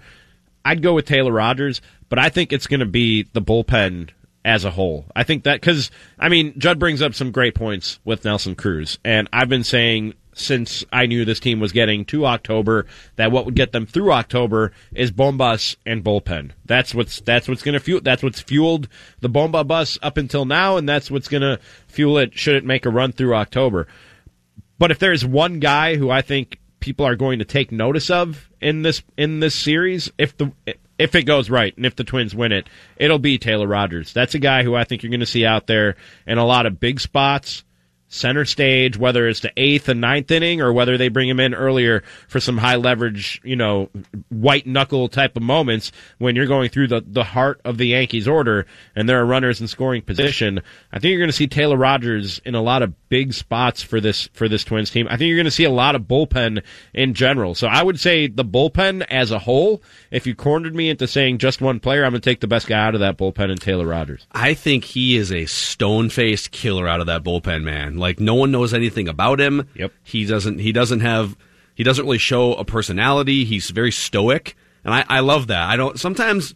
I'd 0.64 0.82
go 0.82 0.94
with 0.94 1.06
Taylor 1.06 1.32
Rogers, 1.32 1.80
but 2.08 2.18
I 2.18 2.28
think 2.28 2.52
it's 2.52 2.66
going 2.66 2.80
to 2.80 2.86
be 2.86 3.24
the 3.32 3.42
bullpen 3.42 4.10
as 4.44 4.64
a 4.64 4.70
whole. 4.70 5.04
I 5.14 5.22
think 5.22 5.44
that 5.44 5.60
because 5.60 5.90
I 6.18 6.28
mean 6.28 6.58
Judd 6.58 6.78
brings 6.78 7.02
up 7.02 7.14
some 7.14 7.30
great 7.30 7.54
points 7.54 7.98
with 8.04 8.24
Nelson 8.24 8.54
Cruz, 8.54 8.98
and 9.04 9.28
I've 9.32 9.48
been 9.48 9.64
saying 9.64 10.14
since 10.34 10.84
I 10.92 11.06
knew 11.06 11.24
this 11.24 11.40
team 11.40 11.60
was 11.60 11.72
getting 11.72 12.04
to 12.06 12.26
October 12.26 12.86
that 13.16 13.30
what 13.30 13.44
would 13.44 13.54
get 13.54 13.72
them 13.72 13.86
through 13.86 14.12
October 14.12 14.72
is 14.94 15.12
Bombas 15.12 15.76
and 15.84 16.02
bullpen. 16.02 16.52
That's 16.64 16.94
what's 16.94 17.20
that's 17.20 17.48
what's 17.48 17.62
going 17.62 17.74
to 17.74 17.80
fuel 17.80 18.00
that's 18.00 18.22
what's 18.22 18.40
fueled 18.40 18.88
the 19.20 19.28
Bomba 19.28 19.64
bus 19.64 19.98
up 20.02 20.16
until 20.16 20.44
now, 20.44 20.76
and 20.76 20.88
that's 20.88 21.10
what's 21.10 21.28
going 21.28 21.42
to 21.42 21.58
fuel 21.86 22.18
it 22.18 22.38
should 22.38 22.56
it 22.56 22.64
make 22.64 22.86
a 22.86 22.90
run 22.90 23.12
through 23.12 23.34
October. 23.34 23.86
But 24.78 24.90
if 24.90 24.98
there's 24.98 25.24
one 25.24 25.60
guy 25.60 25.96
who 25.96 26.10
I 26.10 26.22
think 26.22 26.58
people 26.80 27.06
are 27.06 27.16
going 27.16 27.38
to 27.38 27.44
take 27.44 27.70
notice 27.70 28.10
of 28.10 28.50
in 28.60 28.82
this 28.82 29.02
in 29.16 29.40
this 29.40 29.54
series, 29.54 30.10
if 30.18 30.36
the 30.36 30.52
if 31.02 31.16
it 31.16 31.24
goes 31.24 31.50
right 31.50 31.76
and 31.76 31.84
if 31.84 31.96
the 31.96 32.04
Twins 32.04 32.34
win 32.34 32.52
it, 32.52 32.68
it'll 32.96 33.18
be 33.18 33.36
Taylor 33.36 33.66
Rogers. 33.66 34.12
That's 34.12 34.36
a 34.36 34.38
guy 34.38 34.62
who 34.62 34.76
I 34.76 34.84
think 34.84 35.02
you're 35.02 35.10
going 35.10 35.20
to 35.20 35.26
see 35.26 35.44
out 35.44 35.66
there 35.66 35.96
in 36.26 36.38
a 36.38 36.44
lot 36.44 36.64
of 36.64 36.78
big 36.78 37.00
spots, 37.00 37.64
center 38.12 38.44
stage, 38.44 38.96
whether 38.98 39.26
it's 39.26 39.40
the 39.40 39.52
eighth 39.56 39.88
and 39.88 40.00
ninth 40.00 40.30
inning 40.30 40.60
or 40.60 40.72
whether 40.72 40.98
they 40.98 41.08
bring 41.08 41.28
him 41.28 41.40
in 41.40 41.54
earlier 41.54 42.02
for 42.28 42.40
some 42.40 42.58
high 42.58 42.76
leverage, 42.76 43.40
you 43.42 43.56
know, 43.56 43.88
white 44.28 44.66
knuckle 44.66 45.08
type 45.08 45.34
of 45.34 45.42
moments 45.42 45.90
when 46.18 46.36
you're 46.36 46.46
going 46.46 46.68
through 46.68 46.86
the, 46.86 47.02
the 47.06 47.24
heart 47.24 47.60
of 47.64 47.78
the 47.78 47.86
Yankees 47.86 48.28
order 48.28 48.66
and 48.94 49.08
there 49.08 49.18
are 49.18 49.24
runners 49.24 49.60
in 49.60 49.66
scoring 49.66 50.02
position. 50.02 50.60
I 50.92 50.98
think 50.98 51.10
you're 51.10 51.20
going 51.20 51.30
to 51.30 51.36
see 51.36 51.46
Taylor 51.46 51.76
Rogers 51.76 52.40
in 52.44 52.54
a 52.54 52.62
lot 52.62 52.82
of 52.82 53.08
big 53.08 53.32
spots 53.32 53.82
for 53.82 54.00
this, 54.00 54.28
for 54.34 54.46
this 54.46 54.62
Twins 54.62 54.90
team. 54.90 55.06
I 55.08 55.16
think 55.16 55.28
you're 55.28 55.38
going 55.38 55.44
to 55.46 55.50
see 55.50 55.64
a 55.64 55.70
lot 55.70 55.94
of 55.94 56.02
bullpen 56.02 56.62
in 56.92 57.14
general. 57.14 57.54
So 57.54 57.66
I 57.66 57.82
would 57.82 57.98
say 57.98 58.26
the 58.26 58.44
bullpen 58.44 59.06
as 59.08 59.30
a 59.30 59.38
whole, 59.38 59.82
if 60.10 60.26
you 60.26 60.34
cornered 60.34 60.74
me 60.74 60.90
into 60.90 61.06
saying 61.06 61.38
just 61.38 61.62
one 61.62 61.80
player, 61.80 62.04
I'm 62.04 62.12
going 62.12 62.20
to 62.20 62.30
take 62.30 62.40
the 62.40 62.46
best 62.46 62.66
guy 62.66 62.86
out 62.86 62.94
of 62.94 63.00
that 63.00 63.16
bullpen 63.16 63.50
and 63.50 63.60
Taylor 63.60 63.86
Rogers. 63.86 64.26
I 64.32 64.52
think 64.52 64.84
he 64.84 65.16
is 65.16 65.32
a 65.32 65.46
stone 65.46 66.10
faced 66.10 66.50
killer 66.50 66.86
out 66.86 67.00
of 67.00 67.06
that 67.06 67.22
bullpen, 67.22 67.62
man. 67.62 68.01
Like 68.02 68.20
no 68.20 68.34
one 68.34 68.50
knows 68.50 68.74
anything 68.74 69.08
about 69.08 69.40
him. 69.40 69.68
Yep. 69.74 69.92
He 70.02 70.26
doesn't. 70.26 70.58
He 70.58 70.72
doesn't 70.72 71.00
have. 71.00 71.36
He 71.74 71.84
doesn't 71.84 72.04
really 72.04 72.18
show 72.18 72.52
a 72.54 72.64
personality. 72.64 73.44
He's 73.44 73.70
very 73.70 73.92
stoic, 73.92 74.56
and 74.84 74.92
I, 74.92 75.04
I 75.08 75.20
love 75.20 75.46
that. 75.46 75.70
I 75.70 75.76
don't. 75.76 75.98
Sometimes 75.98 76.54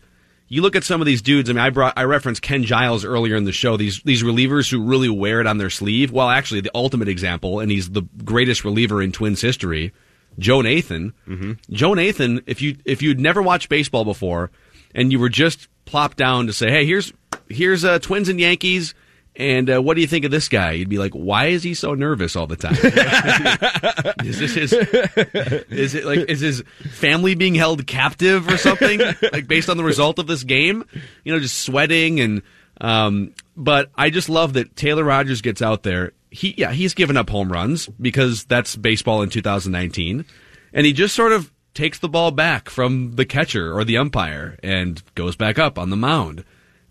you 0.49 0.62
look 0.62 0.76
at 0.76 0.84
some 0.84 1.01
of 1.01 1.07
these 1.07 1.22
dudes. 1.22 1.51
I 1.51 1.55
mean, 1.55 1.62
I 1.62 1.70
brought 1.70 1.94
I 1.97 2.05
referenced 2.05 2.42
Ken 2.42 2.64
Giles 2.64 3.05
earlier 3.05 3.36
in 3.36 3.44
the 3.44 3.53
show. 3.53 3.76
These 3.76 4.03
these 4.05 4.22
relievers 4.22 4.70
who 4.70 4.82
really 4.82 5.09
wear 5.09 5.40
it 5.40 5.47
on 5.47 5.59
their 5.59 5.70
sleeve. 5.70 6.12
Well, 6.12 6.28
actually, 6.28 6.61
the 6.61 6.70
ultimate 6.74 7.09
example, 7.09 7.61
and 7.61 7.70
he's 7.70 7.90
the 7.90 8.03
greatest 8.24 8.64
reliever 8.64 9.03
in 9.03 9.12
Twins 9.12 9.40
history. 9.40 9.92
Joe 10.38 10.61
Nathan. 10.61 11.14
Mm-hmm. 11.26 11.53
Joe 11.70 11.94
Nathan. 11.94 12.42
If 12.47 12.61
you 12.61 12.76
if 12.84 13.03
you'd 13.03 13.20
never 13.20 13.42
watched 13.42 13.68
baseball 13.68 14.05
before, 14.05 14.51
and 14.94 15.11
you 15.11 15.18
were 15.18 15.28
just 15.28 15.68
plopped 15.84 16.16
down 16.16 16.47
to 16.47 16.53
say, 16.53 16.70
"Hey, 16.70 16.84
here's 16.84 17.12
here's 17.49 17.84
uh, 17.84 17.99
Twins 17.99 18.28
and 18.28 18.38
Yankees." 18.38 18.94
And 19.39 19.68
uh, 19.68 19.82
what 19.82 19.95
do 19.95 20.01
you 20.01 20.07
think 20.07 20.24
of 20.24 20.30
this 20.30 20.49
guy? 20.49 20.72
You'd 20.72 20.89
be 20.89 20.99
like, 20.99 21.12
why 21.12 21.47
is 21.47 21.62
he 21.62 21.74
so 21.74 21.93
nervous 21.95 22.37
all 22.37 22.47
the 22.47 22.57
time? 22.57 22.74
is 24.24 24.39
this 24.39 24.55
his? 24.55 24.72
Is 24.72 25.95
it 25.95 26.07
like 26.07 26.30
is 26.30 26.41
his 26.41 26.62
family 26.91 27.34
being 27.34 27.55
held 27.55 27.87
captive 27.87 28.49
or 28.49 28.57
something? 28.57 28.99
like 29.32 29.47
based 29.47 29.68
on 29.68 29.76
the 29.76 29.84
result 29.84 30.18
of 30.18 30.26
this 30.26 30.43
game, 30.43 30.84
you 31.24 31.32
know, 31.32 31.41
just 31.41 31.59
sweating 31.59 32.20
and. 32.20 32.43
Um, 32.78 33.32
but 33.57 33.91
I 33.95 34.11
just 34.11 34.28
love 34.28 34.53
that 34.53 34.76
Taylor 34.76 35.03
Rogers 35.03 35.41
gets 35.41 35.62
out 35.62 35.82
there. 35.82 36.12
He 36.30 36.55
yeah 36.59 36.72
he's 36.72 36.93
given 36.93 37.16
up 37.16 37.30
home 37.30 37.51
runs 37.51 37.87
because 37.89 38.45
that's 38.45 38.76
baseball 38.76 39.22
in 39.22 39.30
2019, 39.30 40.26
and 40.74 40.87
he 40.87 40.93
just 40.93 41.14
sort 41.14 41.32
of 41.32 41.51
takes 41.72 41.99
the 41.99 42.09
ball 42.09 42.32
back 42.32 42.68
from 42.68 43.16
the 43.16 43.24
catcher 43.24 43.72
or 43.74 43.82
the 43.82 43.97
umpire 43.97 44.59
and 44.62 45.03
goes 45.14 45.37
back 45.37 45.59
up 45.59 45.78
on 45.78 45.89
the 45.89 45.97
mound, 45.97 46.45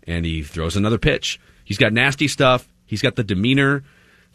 and 0.04 0.24
he 0.24 0.42
throws 0.42 0.76
another 0.76 0.98
pitch 0.98 1.38
He's 1.66 1.76
got 1.76 1.92
nasty 1.92 2.28
stuff. 2.28 2.66
He's 2.86 3.02
got 3.02 3.16
the 3.16 3.24
demeanor. 3.24 3.82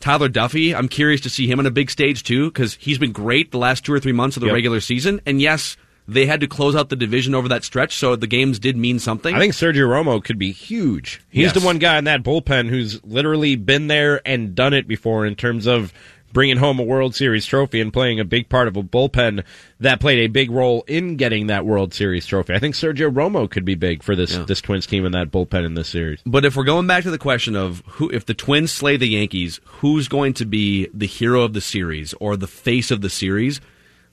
Tyler 0.02 0.30
Duffey, 0.30 0.76
I'm 0.76 0.88
curious 0.88 1.22
to 1.22 1.30
see 1.30 1.48
him 1.48 1.58
on 1.60 1.66
a 1.66 1.72
big 1.72 1.90
stage 1.90 2.22
too 2.24 2.52
because 2.52 2.76
he's 2.80 2.98
been 3.00 3.12
great 3.12 3.52
the 3.52 3.58
last 3.58 3.84
two 3.86 3.94
or 3.94 4.00
three 4.00 4.12
months 4.12 4.36
of 4.38 4.42
the 4.42 4.48
Yep. 4.48 4.54
regular 4.54 4.80
season. 4.82 5.22
And 5.26 5.40
yes, 5.42 5.78
they 6.08 6.26
had 6.26 6.42
to 6.42 6.48
close 6.48 6.76
out 6.76 6.90
the 6.90 6.96
division 6.96 7.34
over 7.34 7.48
that 7.50 7.64
stretch, 7.64 7.96
so 7.96 8.16
the 8.16 8.28
games 8.28 8.60
did 8.60 8.76
mean 8.76 9.00
something. 9.00 9.34
I 9.34 9.40
think 9.40 9.54
Sergio 9.54 9.88
Romo 9.88 10.22
could 10.22 10.38
be 10.40 10.52
huge. 10.52 11.22
He's 11.30 11.44
Yes. 11.46 11.54
the 11.54 11.62
one 11.62 11.78
guy 11.78 11.98
in 11.98 12.04
that 12.04 12.24
bullpen 12.24 12.68
who's 12.70 13.02
literally 13.06 13.56
been 13.56 13.88
there 13.88 14.22
and 14.28 14.54
done 14.56 14.74
it 14.74 14.88
before 14.88 15.26
in 15.26 15.36
terms 15.36 15.68
of 15.68 15.94
bringing 16.34 16.58
home 16.58 16.80
a 16.80 16.84
World 16.84 17.16
Series 17.16 17.46
trophy 17.46 17.82
and 17.82 17.92
playing 17.92 18.20
a 18.20 18.26
big 18.26 18.50
part 18.50 18.68
of 18.68 18.78
a 18.78 18.84
bullpen 18.84 19.44
that 19.80 20.00
played 20.00 20.20
a 20.20 20.28
big 20.28 20.52
role 20.52 20.84
in 20.88 21.16
getting 21.18 21.48
that 21.48 21.66
World 21.66 21.94
Series 21.94 22.26
trophy. 22.26 22.54
I 22.54 22.60
think 22.60 22.76
Sergio 22.76 23.12
Romo 23.14 23.50
could 23.50 23.66
be 23.66 23.76
big 23.76 24.04
for 24.04 24.16
this 24.16 24.34
Yeah. 24.36 24.44
this 24.44 24.62
Twins 24.62 24.86
team 24.86 25.06
and 25.06 25.14
that 25.14 25.32
bullpen 25.32 25.66
in 25.66 25.74
this 25.74 25.90
series. 25.90 26.20
But 26.26 26.46
if 26.46 26.56
we're 26.56 26.64
going 26.64 26.88
back 26.88 27.04
to 27.04 27.12
the 27.12 27.18
question 27.18 27.56
of 27.56 27.84
who, 27.88 28.10
if 28.10 28.26
the 28.26 28.34
Twins 28.34 28.72
slay 28.72 28.98
the 28.98 29.08
Yankees, 29.10 29.60
who's 29.66 30.08
going 30.08 30.34
to 30.36 30.46
be 30.46 30.88
the 30.94 31.08
hero 31.08 31.42
of 31.44 31.54
the 31.54 31.62
series 31.62 32.14
or 32.20 32.36
the 32.38 32.48
face 32.48 32.92
of 32.92 33.02
the 33.02 33.10
series? 33.10 33.62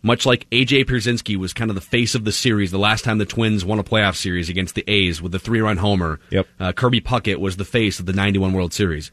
Much 0.01 0.25
like 0.25 0.49
AJ 0.51 0.85
Pierzynski 0.85 1.35
was 1.37 1.53
kind 1.53 1.73
of 1.73 1.75
the 1.75 1.81
face 1.81 2.15
of 2.15 2.25
the 2.25 2.31
series 2.31 2.71
the 2.71 2.79
last 2.79 3.03
time 3.05 3.19
the 3.19 3.25
Twins 3.27 3.65
won 3.65 3.81
a 3.81 3.83
playoff 3.85 4.15
series 4.15 4.49
against 4.49 4.77
the 4.77 4.85
A's 4.87 5.21
with 5.21 5.33
the 5.33 5.41
three-run 5.41 5.79
homer. 5.79 6.21
Yep. 6.31 6.47
Uh, 6.61 6.71
Kirby 6.73 7.01
Puckett 7.01 7.39
was 7.39 7.57
the 7.57 7.65
face 7.65 7.99
of 7.99 8.07
the 8.07 8.13
'91 8.13 8.53
World 8.53 8.73
Series. 8.73 9.11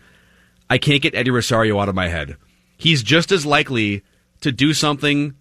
I 0.69 0.77
can't 0.77 1.01
get 1.01 1.15
Eddie 1.15 1.31
Rosario 1.31 1.79
out 1.79 1.89
of 1.89 1.95
my 1.95 2.07
head. 2.09 2.37
He's 2.77 3.01
just 3.03 3.31
as 3.31 3.45
likely 3.45 4.03
to 4.41 4.51
do 4.51 4.73
something 4.73 5.35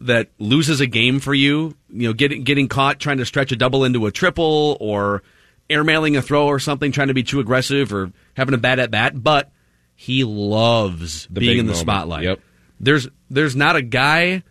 that 0.00 0.28
loses 0.38 0.80
a 0.80 0.86
game 0.86 1.20
for 1.20 1.34
you, 1.34 1.76
you 1.90 2.08
know, 2.08 2.12
getting 2.12 2.42
getting 2.42 2.68
caught 2.68 2.98
trying 2.98 3.18
to 3.18 3.26
stretch 3.26 3.52
a 3.52 3.56
double 3.56 3.84
into 3.84 4.06
a 4.06 4.10
triple 4.10 4.76
or 4.80 5.22
airmailing 5.68 6.16
a 6.18 6.22
throw 6.22 6.46
or 6.46 6.58
something, 6.58 6.90
trying 6.90 7.08
to 7.08 7.14
be 7.14 7.22
too 7.22 7.38
aggressive 7.40 7.92
or 7.92 8.10
having 8.34 8.54
a 8.54 8.58
bad 8.58 8.78
at 8.80 8.90
bat, 8.90 9.22
but 9.22 9.52
he 9.94 10.24
loves 10.24 11.26
The 11.30 11.40
being 11.40 11.58
in 11.58 11.66
the 11.66 11.72
moment. 11.72 11.78
spotlight. 11.86 12.22
Yep. 12.24 12.40
There's 12.80 13.08
there's 13.28 13.54
not 13.54 13.76
a 13.76 13.82
guy 13.82 14.42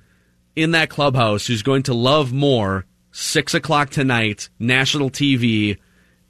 in 0.55 0.71
that 0.71 0.89
clubhouse 0.89 1.47
who's 1.47 1.63
going 1.63 1.83
to 1.83 1.93
love 1.93 2.31
more 2.31 2.85
six 3.11 3.53
o'clock 3.53 3.89
tonight, 3.89 4.49
national 4.59 5.09
TV, 5.09 5.77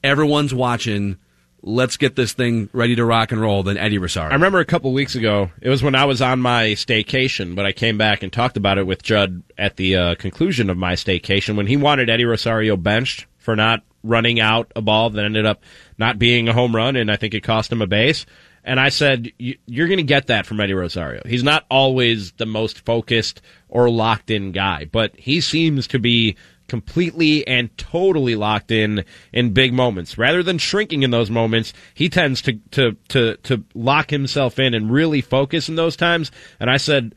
everyone's 0.03 0.53
watching. 0.53 1.18
Let's 1.62 1.97
get 1.97 2.16
this 2.16 2.32
thing 2.34 2.70
ready 2.72 2.95
to 2.95 3.03
rock 3.03 3.32
and 3.34 3.41
roll 3.41 3.64
than 3.64 3.78
Eddie 3.78 3.97
Rosario. 3.97 4.30
I 4.32 4.34
remember 4.36 4.60
a 4.60 4.66
couple 4.66 4.93
weeks 4.93 5.16
ago, 5.16 5.51
it 5.62 5.68
was 5.70 5.84
when 5.84 5.93
I 5.93 6.05
was 6.05 6.22
on 6.22 6.39
my 6.39 6.68
staycation, 6.68 7.53
but 7.55 7.66
I 7.66 7.74
came 7.74 7.97
back 7.97 8.24
and 8.24 8.32
talked 8.32 8.55
about 8.55 8.78
it 8.78 8.88
with 8.88 9.03
Judd 9.03 9.43
at 9.57 9.76
the 9.76 9.95
uh, 9.95 10.16
conclusion 10.16 10.70
of 10.70 10.78
my 10.78 10.93
staycation 10.93 11.57
when 11.57 11.68
he 11.68 11.76
wanted 11.76 12.10
Eddie 12.10 12.24
Rosario 12.26 12.78
benched 12.78 13.26
for 13.38 13.55
not 13.57 13.84
running 14.03 14.39
out 14.39 14.72
a 14.76 14.82
ball 14.82 15.10
that 15.10 15.26
ended 15.26 15.45
up 15.45 15.62
not 15.97 16.18
being 16.18 16.47
a 16.47 16.53
home 16.53 16.74
run, 16.74 16.95
and 16.95 17.12
I 17.12 17.18
think 17.18 17.34
it 17.34 17.41
cost 17.43 17.70
him 17.72 17.82
a 17.82 17.88
base. 17.88 18.26
And 18.64 18.80
I 18.80 18.89
said, 18.89 19.30
"You- 19.38 19.57
You're 19.66 19.88
going 19.88 19.97
to 19.97 20.03
get 20.03 20.28
that 20.28 20.45
from 20.45 20.60
Eddie 20.62 20.74
Rosario. 20.74 21.22
He's 21.26 21.43
not 21.43 21.66
always 21.70 22.32
the 22.34 22.45
most 22.45 22.86
focused 22.86 23.41
or 23.68 23.89
locked 23.89 24.32
in 24.32 24.51
guy, 24.53 24.86
but 24.89 25.12
he 25.18 25.41
seems 25.41 25.88
to 25.88 25.99
be 25.99 26.38
completely 26.70 27.45
and 27.45 27.76
totally 27.78 28.36
locked 28.36 28.72
in 28.72 29.03
in 29.34 29.53
big 29.53 29.74
moments. 29.74 30.17
Rather 30.17 30.43
than 30.43 30.57
shrinking 30.57 31.03
in 31.03 31.11
those 31.11 31.30
moments, 31.30 31.74
he 31.93 32.07
tends 32.07 32.41
to 32.43 32.53
to 32.72 32.95
to 33.09 33.36
to 33.38 33.63
lock 33.74 34.09
himself 34.09 34.59
in 34.59 34.74
and 34.74 34.91
really 34.91 35.22
focus 35.22 35.67
in 35.67 35.76
those 35.76 35.97
times. 35.97 36.32
And 36.59 36.70
I 36.70 36.78
said, 36.78 37.15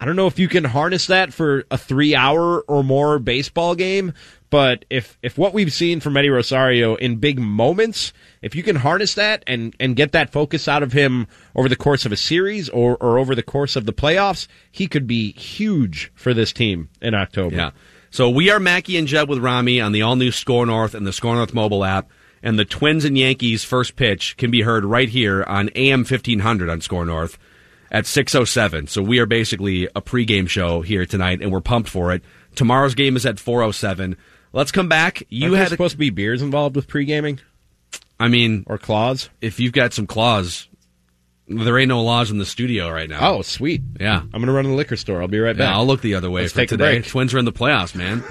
I 0.00 0.04
don't 0.04 0.16
know 0.16 0.26
if 0.26 0.38
you 0.38 0.48
can 0.48 0.64
harness 0.64 1.06
that 1.06 1.32
for 1.32 1.60
a 1.70 1.76
3-hour 1.76 2.60
or 2.62 2.84
more 2.84 3.18
baseball 3.18 3.74
game, 3.74 4.12
but 4.50 4.84
if 4.90 5.18
if 5.22 5.38
what 5.38 5.54
we've 5.54 5.72
seen 5.72 6.00
from 6.00 6.16
Eddie 6.16 6.30
Rosario 6.30 6.94
in 6.96 7.16
big 7.16 7.38
moments, 7.38 8.12
if 8.42 8.54
you 8.54 8.62
can 8.62 8.76
harness 8.76 9.14
that 9.14 9.42
and 9.46 9.74
and 9.80 9.96
get 9.96 10.12
that 10.12 10.30
focus 10.30 10.68
out 10.68 10.82
of 10.82 10.92
him 10.92 11.26
over 11.56 11.68
the 11.68 11.76
course 11.76 12.04
of 12.04 12.12
a 12.12 12.16
series 12.16 12.68
or 12.68 12.96
or 12.98 13.18
over 13.18 13.34
the 13.34 13.42
course 13.42 13.76
of 13.76 13.86
the 13.86 13.92
playoffs, 13.92 14.46
he 14.70 14.86
could 14.86 15.06
be 15.06 15.32
huge 15.32 16.12
for 16.14 16.34
this 16.34 16.52
team 16.52 16.88
in 17.00 17.14
October. 17.14 17.56
Yeah. 17.56 17.70
So 18.14 18.30
we 18.30 18.48
are 18.48 18.60
Mackey 18.60 18.96
and 18.96 19.08
Jeb 19.08 19.28
with 19.28 19.40
Rami 19.40 19.80
on 19.80 19.90
the 19.90 20.02
all 20.02 20.14
new 20.14 20.30
Score 20.30 20.64
North 20.64 20.94
and 20.94 21.04
the 21.04 21.12
Score 21.12 21.34
North 21.34 21.52
mobile 21.52 21.84
app. 21.84 22.12
And 22.44 22.56
the 22.56 22.64
Twins 22.64 23.04
and 23.04 23.18
Yankees 23.18 23.64
first 23.64 23.96
pitch 23.96 24.36
can 24.36 24.52
be 24.52 24.60
heard 24.60 24.84
right 24.84 25.08
here 25.08 25.42
on 25.42 25.68
AM 25.74 26.04
1500 26.04 26.70
on 26.70 26.80
Score 26.80 27.04
North 27.04 27.38
at 27.90 28.04
6.07. 28.04 28.88
So 28.88 29.02
we 29.02 29.18
are 29.18 29.26
basically 29.26 29.86
a 29.96 30.00
pregame 30.00 30.48
show 30.48 30.80
here 30.80 31.04
tonight, 31.04 31.42
and 31.42 31.50
we're 31.50 31.60
pumped 31.60 31.88
for 31.88 32.12
it. 32.12 32.22
Tomorrow's 32.54 32.94
game 32.94 33.16
is 33.16 33.26
at 33.26 33.34
4.07. 33.34 34.14
Let's 34.52 34.70
come 34.70 34.88
back. 34.88 35.24
You 35.28 35.54
had 35.54 35.70
supposed 35.70 35.94
to 35.94 35.98
be 35.98 36.10
beers 36.10 36.40
involved 36.40 36.76
with 36.76 36.86
pre 36.86 37.06
gaming. 37.06 37.40
I 38.20 38.28
mean, 38.28 38.62
or 38.68 38.78
claws. 38.78 39.28
If 39.40 39.58
you've 39.58 39.72
got 39.72 39.92
some 39.92 40.06
claws, 40.06 40.68
there 41.46 41.78
ain't 41.78 41.88
no 41.88 42.02
laws 42.02 42.30
in 42.30 42.38
the 42.38 42.46
studio 42.46 42.88
right 42.90 43.08
now. 43.08 43.18
Oh, 43.34 43.42
sweet. 43.42 43.82
Yeah. 44.00 44.20
I'm 44.20 44.30
going 44.30 44.46
to 44.46 44.52
run 44.52 44.64
to 44.64 44.70
the 44.70 44.76
liquor 44.76 44.96
store. 44.96 45.20
I'll 45.20 45.28
be 45.28 45.38
right 45.38 45.54
Yeah, 45.56 45.66
back. 45.66 45.74
I'll 45.74 45.86
look 45.86 46.00
the 46.00 46.14
other 46.14 46.30
way 46.30 46.42
Let's 46.42 46.52
for 46.54 46.60
take 46.60 46.72
a 46.72 46.76
today. 46.78 46.98
break. 47.00 47.06
Twins 47.06 47.34
are 47.34 47.38
in 47.38 47.44
the 47.44 47.52
playoffs, 47.52 47.94
man. 47.94 48.22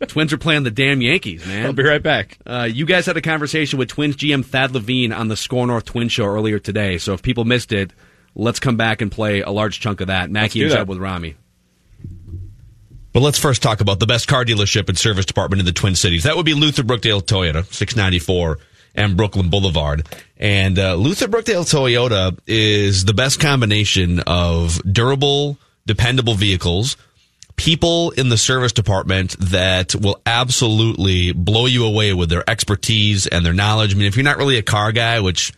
Twins 0.08 0.32
are 0.32 0.38
playing 0.38 0.62
the 0.62 0.70
damn 0.70 1.00
Yankees, 1.02 1.44
man. 1.46 1.66
I'll 1.66 1.72
be 1.72 1.82
right 1.82 2.02
back. 2.02 2.38
Uh, 2.46 2.68
you 2.70 2.86
guys 2.86 3.06
had 3.06 3.16
a 3.16 3.20
conversation 3.20 3.78
with 3.78 3.88
Twins 3.88 4.16
GM 4.16 4.44
Thad 4.44 4.72
Levine 4.72 5.12
on 5.12 5.26
the 5.28 5.36
Score 5.36 5.66
North 5.66 5.84
Twin 5.86 6.08
Show 6.08 6.26
earlier 6.26 6.58
today. 6.60 6.96
So 6.98 7.12
if 7.12 7.22
people 7.22 7.44
missed 7.44 7.72
it, 7.72 7.92
let's 8.36 8.60
come 8.60 8.76
back 8.76 9.00
and 9.02 9.10
play 9.10 9.40
a 9.40 9.50
large 9.50 9.80
chunk 9.80 10.00
of 10.00 10.06
that. 10.06 10.30
Mackey 10.30 10.60
do 10.60 10.66
and 10.66 10.72
that. 10.72 10.76
Jeb 10.78 10.88
with 10.88 10.98
Rami. 10.98 11.34
But 13.12 13.20
let's 13.20 13.38
first 13.38 13.62
talk 13.62 13.80
about 13.80 13.98
the 14.00 14.06
best 14.06 14.28
car 14.28 14.44
dealership 14.44 14.88
and 14.88 14.96
service 14.96 15.24
department 15.26 15.60
in 15.60 15.66
the 15.66 15.72
Twin 15.72 15.96
Cities. 15.96 16.22
That 16.24 16.36
would 16.36 16.46
be 16.46 16.54
Luther 16.54 16.82
Brookdale 16.82 17.22
Toyota, 17.22 17.64
694 17.72 18.58
and 18.98 19.16
Brooklyn 19.16 19.48
Boulevard. 19.48 20.06
And 20.36 20.78
uh, 20.78 20.96
Luther 20.96 21.28
Brookdale 21.28 21.64
Toyota 21.64 22.36
is 22.46 23.04
the 23.04 23.14
best 23.14 23.40
combination 23.40 24.20
of 24.26 24.82
durable, 24.82 25.56
dependable 25.86 26.34
vehicles, 26.34 26.96
people 27.56 28.10
in 28.10 28.28
the 28.28 28.36
service 28.36 28.72
department 28.72 29.36
that 29.38 29.94
will 29.94 30.20
absolutely 30.26 31.32
blow 31.32 31.66
you 31.66 31.86
away 31.86 32.12
with 32.12 32.28
their 32.28 32.48
expertise 32.50 33.26
and 33.28 33.46
their 33.46 33.52
knowledge. 33.52 33.94
I 33.94 33.98
mean, 33.98 34.06
if 34.06 34.16
you're 34.16 34.24
not 34.24 34.36
really 34.36 34.58
a 34.58 34.62
car 34.62 34.90
guy, 34.92 35.20
which 35.20 35.52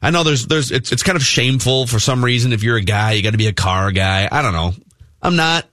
I 0.00 0.10
know 0.10 0.24
there's 0.24 0.46
there's 0.46 0.70
it's 0.70 0.90
it's 0.90 1.02
kind 1.02 1.16
of 1.16 1.22
shameful 1.22 1.86
for 1.86 1.98
some 1.98 2.24
reason 2.24 2.52
if 2.52 2.62
you're 2.62 2.76
a 2.76 2.82
guy, 2.82 3.12
you 3.12 3.22
got 3.22 3.32
to 3.32 3.38
be 3.38 3.46
a 3.46 3.52
car 3.52 3.92
guy. 3.92 4.28
I 4.30 4.42
don't 4.42 4.52
know. 4.52 4.72
I'm 5.20 5.36
not. 5.36 5.66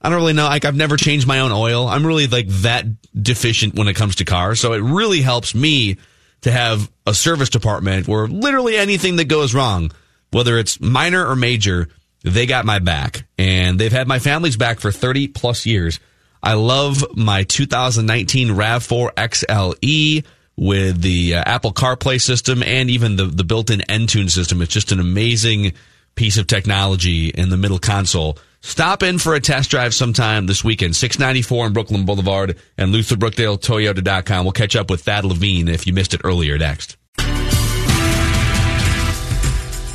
I 0.00 0.08
don't 0.08 0.18
really 0.18 0.32
know. 0.32 0.44
Like 0.44 0.64
I've 0.64 0.76
never 0.76 0.96
changed 0.96 1.26
my 1.26 1.40
own 1.40 1.52
oil. 1.52 1.88
I'm 1.88 2.06
really 2.06 2.26
like 2.28 2.48
that 2.48 2.86
deficient 3.14 3.74
when 3.74 3.88
it 3.88 3.94
comes 3.94 4.16
to 4.16 4.24
cars. 4.24 4.60
So 4.60 4.72
it 4.72 4.80
really 4.80 5.20
helps 5.20 5.54
me 5.54 5.98
to 6.42 6.50
have 6.50 6.90
a 7.06 7.14
service 7.14 7.50
department 7.50 8.08
where 8.08 8.26
literally 8.26 8.76
anything 8.76 9.16
that 9.16 9.28
goes 9.28 9.54
wrong, 9.54 9.90
whether 10.30 10.58
it's 10.58 10.80
minor 10.80 11.26
or 11.26 11.36
major, 11.36 11.88
they 12.22 12.46
got 12.46 12.64
my 12.64 12.78
back 12.78 13.26
and 13.38 13.78
they've 13.78 13.92
had 13.92 14.08
my 14.08 14.18
family's 14.18 14.56
back 14.56 14.80
for 14.80 14.92
30 14.92 15.28
plus 15.28 15.66
years. 15.66 16.00
I 16.42 16.54
love 16.54 17.04
my 17.16 17.44
2019 17.44 18.48
RAV4 18.48 19.12
XLE 19.14 20.24
with 20.56 21.00
the 21.00 21.34
uh, 21.34 21.42
Apple 21.46 21.72
CarPlay 21.72 22.20
system 22.20 22.62
and 22.62 22.90
even 22.90 23.16
the, 23.16 23.24
the 23.26 23.44
built-in 23.44 23.80
Entune 23.80 24.30
system. 24.30 24.62
It's 24.62 24.72
just 24.72 24.92
an 24.92 25.00
amazing 25.00 25.72
piece 26.14 26.38
of 26.38 26.46
technology 26.46 27.28
in 27.28 27.50
the 27.50 27.56
middle 27.56 27.78
console. 27.78 28.38
Stop 28.62 29.02
in 29.02 29.18
for 29.18 29.34
a 29.34 29.40
test 29.40 29.70
drive 29.70 29.94
sometime 29.94 30.46
this 30.46 30.62
weekend. 30.62 30.94
694 30.94 31.66
on 31.66 31.72
Brooklyn 31.72 32.04
Boulevard 32.04 32.56
and 32.76 32.94
LutherBrookdaleToyota.com. 32.94 34.44
We'll 34.44 34.52
catch 34.52 34.76
up 34.76 34.90
with 34.90 35.02
Thad 35.02 35.24
Levine 35.24 35.68
if 35.68 35.86
you 35.86 35.92
missed 35.92 36.14
it 36.14 36.20
earlier 36.24 36.58
next. 36.58 36.96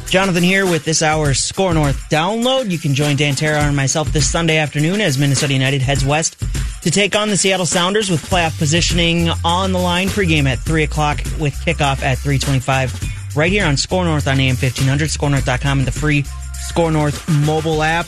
Jonathan 0.10 0.44
here 0.44 0.66
with 0.66 0.86
this 0.86 1.02
hour's 1.02 1.40
Score 1.40 1.74
North 1.74 2.10
download. 2.10 2.72
You 2.72 2.78
can 2.78 2.94
join 2.94 3.16
Dan 3.18 3.36
Terra 3.36 3.62
and 3.62 3.76
myself 3.76 4.12
this 4.14 4.30
Sunday 4.30 4.58
afternoon 4.58 5.02
as 5.02 5.18
Minnesota 5.18 5.54
United 5.54 5.82
heads 5.82 6.06
west 6.06 6.40
to 6.84 6.92
take 6.92 7.16
on 7.16 7.30
the 7.30 7.38
Seattle 7.38 7.66
Sounders 7.66 8.10
with 8.10 8.22
playoff 8.30 8.58
positioning 8.58 9.30
on 9.44 9.74
the 9.74 9.80
line. 9.80 10.08
Pregame 10.08 10.46
at 10.46 10.60
3 10.60 10.84
o'clock 10.84 11.18
with 11.40 11.54
kickoff 11.66 12.02
at 12.02 12.18
325 12.20 13.36
right 13.36 13.52
here 13.52 13.66
on 13.66 13.78
Score 13.78 14.06
North 14.06 14.28
on 14.28 14.40
AM 14.40 14.56
1500, 14.56 15.10
scorenorth.com 15.10 15.80
and 15.80 15.88
the 15.88 15.92
free 15.92 16.24
Score 16.68 16.92
North 16.92 17.28
mobile 17.46 17.84
app. 17.84 18.08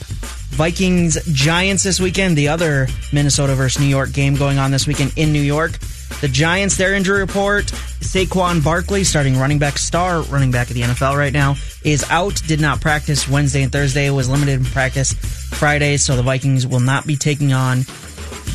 Vikings 0.50 1.18
Giants 1.34 1.84
this 1.84 2.00
weekend, 2.00 2.38
the 2.38 2.48
other 2.48 2.88
Minnesota 3.14 3.56
versus 3.56 3.82
New 3.82 3.88
York 3.88 4.12
game 4.12 4.36
going 4.36 4.58
on 4.58 4.72
this 4.72 4.88
weekend 4.88 5.14
in 5.16 5.32
New 5.32 5.42
York. 5.42 5.80
The 6.22 6.28
Giants, 6.28 6.78
their 6.78 6.96
injury 6.96 7.20
report 7.20 7.66
Saquon 7.66 8.64
Barkley, 8.64 9.04
starting 9.04 9.38
running 9.38 9.60
back, 9.60 9.78
star 9.78 10.22
running 10.24 10.50
back 10.50 10.70
of 10.70 10.74
the 10.74 10.82
NFL 10.82 11.16
right 11.18 11.34
now, 11.34 11.56
is 11.84 12.10
out. 12.10 12.42
Did 12.48 12.60
not 12.60 12.82
practice 12.82 13.28
Wednesday 13.28 13.62
and 13.62 13.72
Thursday. 13.72 14.10
Was 14.10 14.30
limited 14.30 14.60
in 14.60 14.66
practice 14.66 15.14
Friday, 15.14 15.98
so 15.98 16.16
the 16.16 16.24
Vikings 16.24 16.66
will 16.66 16.80
not 16.80 17.06
be 17.06 17.18
taking 17.18 17.54
on 17.54 17.82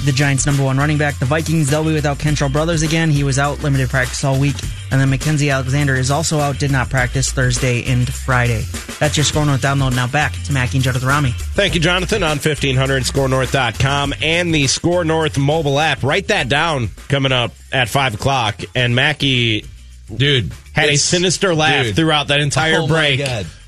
the 0.05 0.13
Giants' 0.13 0.47
number 0.47 0.63
one 0.65 0.79
running 0.79 0.99
back. 0.99 1.19
The 1.19 1.25
Vikings, 1.25 1.71
they'll 1.71 1.85
be 1.85 1.93
without 1.93 2.19
Kentrell 2.19 2.53
Brothers 2.53 2.83
again. 2.83 3.11
He 3.11 3.25
was 3.25 3.39
out, 3.39 3.63
limited 3.63 3.89
practice 3.91 4.25
all 4.25 4.39
week. 4.39 4.57
And 4.91 5.01
then 5.01 5.09
Mackenzie 5.11 5.51
Alexander 5.51 5.95
is 5.95 6.11
also 6.11 6.39
out, 6.39 6.59
did 6.59 6.71
not 6.71 6.91
practice 6.91 7.33
Thursday 7.33 7.83
and 7.91 8.13
Friday. 8.13 8.63
That's 8.99 9.17
your 9.17 9.25
Score 9.25 9.47
North 9.47 9.63
download. 9.63 9.95
Now 9.97 10.07
back 10.07 10.33
to 10.45 10.53
Mackey 10.53 10.79
and 10.79 10.85
Judd 10.85 11.03
Rami. 11.03 11.31
Thank 11.33 11.75
you, 11.75 11.81
Jonathan, 11.81 12.23
on 12.23 12.39
1500 12.39 13.03
scorenorth.com 13.05 14.15
and 14.23 14.55
the 14.55 14.67
Score 14.67 15.05
North 15.05 15.39
mobile 15.39 15.79
app. 15.79 16.03
Write 16.03 16.29
that 16.29 16.49
down 16.49 16.89
coming 17.09 17.33
up 17.33 17.53
at 17.73 17.89
5 17.89 18.15
o'clock. 18.15 18.61
And 18.75 18.95
Mackey, 18.95 19.65
dude, 20.15 20.53
had 20.75 20.91
a 20.91 20.97
sinister 20.97 21.55
laugh 21.55 21.87
dude. 21.87 21.97
throughout 21.97 22.29
that 22.29 22.41
entire 22.41 22.79
Oh, 22.81 22.87
my 22.87 23.17
break. 23.17 23.21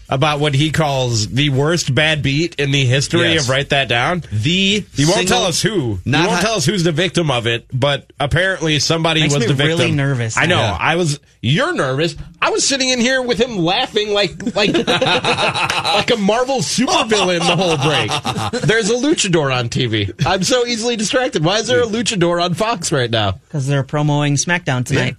God. 0.09 0.15
About 0.15 0.41
what 0.41 0.55
he 0.55 0.71
calls 0.71 1.29
the 1.29 1.49
worst 1.51 1.95
bad 1.95 2.23
beat 2.23 2.57
in 2.57 2.71
the 2.73 2.85
history 2.85 3.33
Yes. 3.35 3.45
of 3.45 3.49
Write 3.51 3.71
That 3.71 3.89
Down. 3.89 4.23
The 4.33 4.85
He 4.95 5.05
won't 5.07 5.27
tell 5.29 5.45
us 5.45 5.63
who. 5.63 5.99
Not 6.05 6.21
he 6.21 6.27
won't 6.27 6.37
hi- 6.39 6.43
tell 6.43 6.55
us 6.57 6.67
who's 6.67 6.85
the 6.85 6.93
victim 6.93 7.31
of 7.31 7.47
it, 7.47 7.67
but 7.73 8.13
apparently 8.21 8.79
somebody 8.81 9.21
Makes 9.23 9.35
was 9.35 9.41
me 9.43 9.47
the 9.49 9.55
victim. 9.55 9.79
really 9.79 9.93
nervous 9.93 10.37
I 10.37 10.47
know. 10.47 10.57
now. 10.57 10.77
I 10.79 10.97
was. 10.97 11.21
You're 11.41 11.75
nervous. 11.75 12.17
I 12.41 12.51
was 12.51 12.67
sitting 12.67 12.89
in 12.89 13.01
here 13.01 13.21
with 13.23 13.39
him 13.39 13.59
laughing 13.59 14.13
like 14.13 14.55
like 14.55 14.73
like 14.87 16.11
a 16.11 16.17
Marvel 16.19 16.59
supervillain 16.59 17.41
the 17.41 17.57
whole 17.57 17.77
break. 17.79 18.63
There's 18.63 18.91
a 18.91 18.95
luchador 18.95 19.55
on 19.55 19.69
TV. 19.69 20.13
I'm 20.27 20.43
so 20.43 20.67
easily 20.67 20.97
distracted. 20.97 21.45
Why 21.45 21.59
is 21.59 21.67
there 21.69 21.83
a 21.83 21.87
luchador 21.87 22.43
on 22.43 22.55
Fox 22.55 22.93
right 22.93 23.11
now? 23.11 23.33
Because 23.33 23.67
they're 23.67 23.83
promoting 23.83 24.35
SmackDown 24.37 24.85
tonight. 24.85 25.17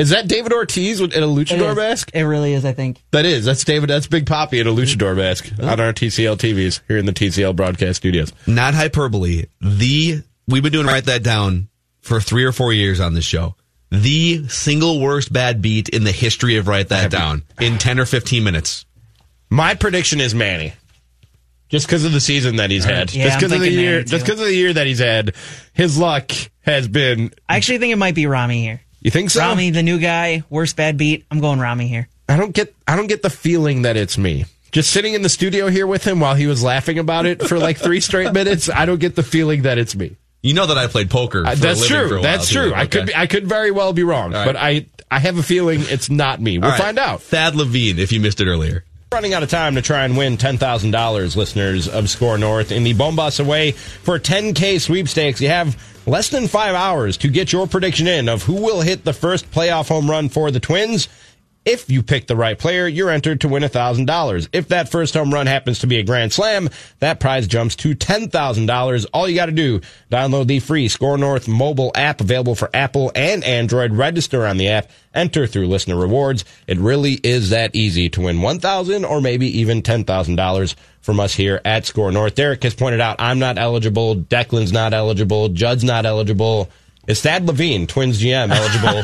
Is 0.00 0.08
that 0.10 0.28
David 0.28 0.54
Ortiz 0.54 0.98
in 0.98 1.10
a 1.12 1.26
luchador 1.26 1.72
is. 1.72 1.76
mask? 1.76 2.10
It 2.14 2.22
really 2.22 2.54
is, 2.54 2.64
I 2.64 2.72
think. 2.72 3.02
That 3.10 3.26
is. 3.26 3.44
That's 3.44 3.62
David. 3.64 3.90
That's 3.90 4.06
Big 4.06 4.24
Poppy 4.26 4.58
in 4.58 4.66
a 4.66 4.70
luchador 4.70 5.14
mask 5.14 5.52
on 5.60 5.78
our 5.78 5.92
TCL 5.92 6.38
TVs 6.38 6.80
here 6.88 6.96
in 6.96 7.04
the 7.04 7.12
TCL 7.12 7.54
broadcast 7.54 7.98
studios. 7.98 8.32
Not 8.46 8.72
hyperbole. 8.72 9.44
The 9.60 10.22
we've 10.48 10.62
been 10.62 10.72
doing 10.72 10.86
write 10.86 11.04
that 11.04 11.22
down 11.22 11.68
for 12.00 12.18
three 12.18 12.44
or 12.44 12.52
four 12.52 12.72
years 12.72 12.98
on 12.98 13.12
this 13.12 13.26
show. 13.26 13.56
The 13.90 14.48
single 14.48 15.00
worst 15.00 15.34
bad 15.34 15.60
beat 15.60 15.90
in 15.90 16.04
the 16.04 16.12
history 16.12 16.56
of 16.56 16.66
write 16.66 16.88
that 16.88 17.10
down 17.10 17.42
in 17.60 17.76
ten 17.76 18.00
or 18.00 18.06
fifteen 18.06 18.42
minutes. 18.42 18.86
My 19.50 19.74
prediction 19.74 20.18
is 20.18 20.34
Manny. 20.34 20.72
Just 21.68 21.86
because 21.86 22.06
of 22.06 22.12
the 22.12 22.20
season 22.20 22.56
that 22.56 22.70
he's 22.70 22.84
had, 22.84 23.12
Yeah, 23.12 23.26
just 23.26 23.38
because 23.38 23.52
of 23.52 23.60
the 23.60 23.70
year, 23.70 24.02
just 24.02 24.24
because 24.24 24.40
of 24.40 24.46
the 24.46 24.54
year 24.54 24.72
that 24.72 24.86
he's 24.86 24.98
had, 24.98 25.34
his 25.74 25.98
luck 25.98 26.32
has 26.62 26.88
been. 26.88 27.32
I 27.50 27.58
actually 27.58 27.78
think 27.78 27.92
it 27.92 27.96
might 27.96 28.14
be 28.14 28.26
Rami 28.26 28.62
here. 28.62 28.80
You 29.00 29.10
think 29.10 29.30
so? 29.30 29.40
Rami, 29.40 29.70
the 29.70 29.82
new 29.82 29.98
guy, 29.98 30.42
worst 30.50 30.76
bad 30.76 30.96
beat. 30.96 31.24
I'm 31.30 31.40
going 31.40 31.58
Rami 31.58 31.88
here. 31.88 32.08
I 32.28 32.36
don't 32.36 32.52
get. 32.52 32.74
I 32.86 32.96
don't 32.96 33.06
get 33.08 33.22
the 33.22 33.30
feeling 33.30 33.82
that 33.82 33.96
it's 33.96 34.16
me. 34.18 34.44
Just 34.72 34.90
sitting 34.90 35.14
in 35.14 35.22
the 35.22 35.28
studio 35.28 35.68
here 35.68 35.86
with 35.86 36.04
him 36.04 36.20
while 36.20 36.34
he 36.36 36.46
was 36.46 36.62
laughing 36.62 36.98
about 36.98 37.26
it 37.26 37.42
for 37.42 37.58
like 37.58 37.76
three 37.78 38.00
straight 38.00 38.32
minutes. 38.32 38.68
I 38.70 38.86
don't 38.86 39.00
get 39.00 39.16
the 39.16 39.22
feeling 39.24 39.62
that 39.62 39.78
it's 39.78 39.96
me. 39.96 40.16
You 40.42 40.54
know 40.54 40.66
that 40.66 40.78
I 40.78 40.86
played 40.86 41.10
poker. 41.10 41.40
Uh, 41.44 41.50
for 41.50 41.52
a 41.52 41.56
that's 41.56 41.80
living 41.80 41.96
true. 41.96 42.08
For 42.08 42.14
a 42.14 42.18
while, 42.18 42.22
That's 42.22 42.48
too. 42.48 42.54
true. 42.62 42.74
I 42.74 42.86
could. 42.86 43.06
Be, 43.06 43.14
I 43.14 43.26
could 43.26 43.46
very 43.46 43.70
well 43.72 43.92
be 43.92 44.04
wrong, 44.04 44.32
All 44.34 44.40
right. 44.40 44.46
but 44.46 44.56
I. 44.56 44.86
I 45.12 45.18
have 45.18 45.36
a 45.38 45.42
feeling 45.42 45.80
it's 45.82 46.08
not 46.08 46.40
me. 46.40 46.58
We'll 46.58 46.66
All 46.66 46.70
right. 46.70 46.80
find 46.80 46.96
out. 46.96 47.20
Thad 47.20 47.56
Levine, 47.56 47.98
if 47.98 48.12
you 48.12 48.20
missed 48.20 48.40
it 48.40 48.46
earlier. 48.46 48.84
Running 49.12 49.34
out 49.34 49.42
of 49.42 49.50
time 49.50 49.74
to 49.74 49.82
try 49.82 50.04
and 50.04 50.16
win 50.16 50.36
$10,000, 50.36 51.36
listeners 51.36 51.88
of 51.88 52.08
Score 52.08 52.38
North. 52.38 52.70
In 52.70 52.84
the 52.84 52.94
Bombas 52.94 53.44
Away 53.44 53.72
for 53.72 54.20
10K 54.20 54.80
sweepstakes, 54.80 55.40
you 55.40 55.48
have 55.48 55.76
less 56.06 56.28
than 56.28 56.46
five 56.46 56.76
hours 56.76 57.16
to 57.16 57.28
get 57.28 57.52
your 57.52 57.66
prediction 57.66 58.06
in 58.06 58.28
of 58.28 58.44
who 58.44 58.54
will 58.54 58.82
hit 58.82 59.04
the 59.04 59.12
first 59.12 59.50
playoff 59.50 59.88
home 59.88 60.08
run 60.08 60.28
for 60.28 60.52
the 60.52 60.60
Twins. 60.60 61.08
If 61.66 61.90
you 61.90 62.02
pick 62.02 62.26
the 62.26 62.36
right 62.36 62.58
player, 62.58 62.88
you're 62.88 63.10
entered 63.10 63.42
to 63.42 63.48
win 63.48 63.62
$1,000. 63.62 64.48
If 64.50 64.68
that 64.68 64.90
first 64.90 65.12
home 65.12 65.32
run 65.32 65.46
happens 65.46 65.80
to 65.80 65.86
be 65.86 65.98
a 65.98 66.02
grand 66.02 66.32
slam, 66.32 66.70
that 67.00 67.20
prize 67.20 67.46
jumps 67.46 67.76
to 67.76 67.94
$10,000. 67.94 69.06
All 69.12 69.28
you 69.28 69.34
got 69.34 69.46
to 69.46 69.52
do, 69.52 69.82
download 70.10 70.46
the 70.46 70.60
free 70.60 70.88
Score 70.88 71.18
North 71.18 71.48
mobile 71.48 71.92
app 71.94 72.22
available 72.22 72.54
for 72.54 72.70
Apple 72.72 73.12
and 73.14 73.44
Android. 73.44 73.92
Register 73.92 74.46
on 74.46 74.56
the 74.56 74.68
app, 74.68 74.90
enter 75.14 75.46
through 75.46 75.66
listener 75.66 75.96
rewards. 75.96 76.46
It 76.66 76.78
really 76.78 77.20
is 77.22 77.50
that 77.50 77.74
easy 77.74 78.08
to 78.08 78.22
win 78.22 78.38
$1,000 78.38 79.08
or 79.08 79.20
maybe 79.20 79.58
even 79.58 79.82
$10,000 79.82 80.74
from 81.02 81.20
us 81.20 81.34
here 81.34 81.60
at 81.66 81.84
Score 81.84 82.10
North. 82.10 82.36
Derek 82.36 82.62
has 82.62 82.74
pointed 82.74 83.00
out 83.00 83.16
I'm 83.18 83.38
not 83.38 83.58
eligible, 83.58 84.16
Declan's 84.16 84.72
not 84.72 84.94
eligible, 84.94 85.50
Judd's 85.50 85.84
not 85.84 86.06
eligible. 86.06 86.70
Is 87.06 87.22
Thad 87.22 87.46
Levine, 87.46 87.86
Twins 87.86 88.20
GM, 88.22 88.50
eligible 88.50 89.02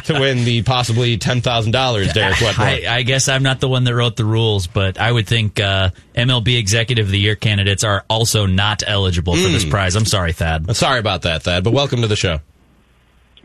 to 0.04 0.20
win 0.20 0.44
the 0.44 0.62
possibly 0.62 1.16
ten 1.16 1.40
thousand 1.40 1.72
dollars? 1.72 2.12
Derek 2.12 2.40
Wetmore. 2.40 2.66
I, 2.66 2.84
I 2.88 3.02
guess 3.02 3.28
I'm 3.28 3.42
not 3.42 3.60
the 3.60 3.68
one 3.68 3.84
that 3.84 3.94
wrote 3.94 4.16
the 4.16 4.24
rules, 4.24 4.66
but 4.66 4.98
I 5.00 5.10
would 5.10 5.26
think 5.26 5.58
uh, 5.60 5.90
MLB 6.14 6.58
Executive 6.58 7.06
of 7.06 7.10
the 7.12 7.18
Year 7.20 7.36
candidates 7.36 7.84
are 7.84 8.04
also 8.10 8.46
not 8.46 8.82
eligible 8.86 9.34
for 9.36 9.48
this 9.48 9.64
Mm. 9.64 9.70
prize. 9.70 9.94
I'm 9.96 10.04
sorry, 10.04 10.32
Thad. 10.32 10.74
Sorry 10.76 10.98
about 10.98 11.22
that, 11.22 11.44
Thad, 11.44 11.64
but 11.64 11.72
welcome 11.72 12.02
to 12.02 12.08
the 12.08 12.16
show. 12.16 12.40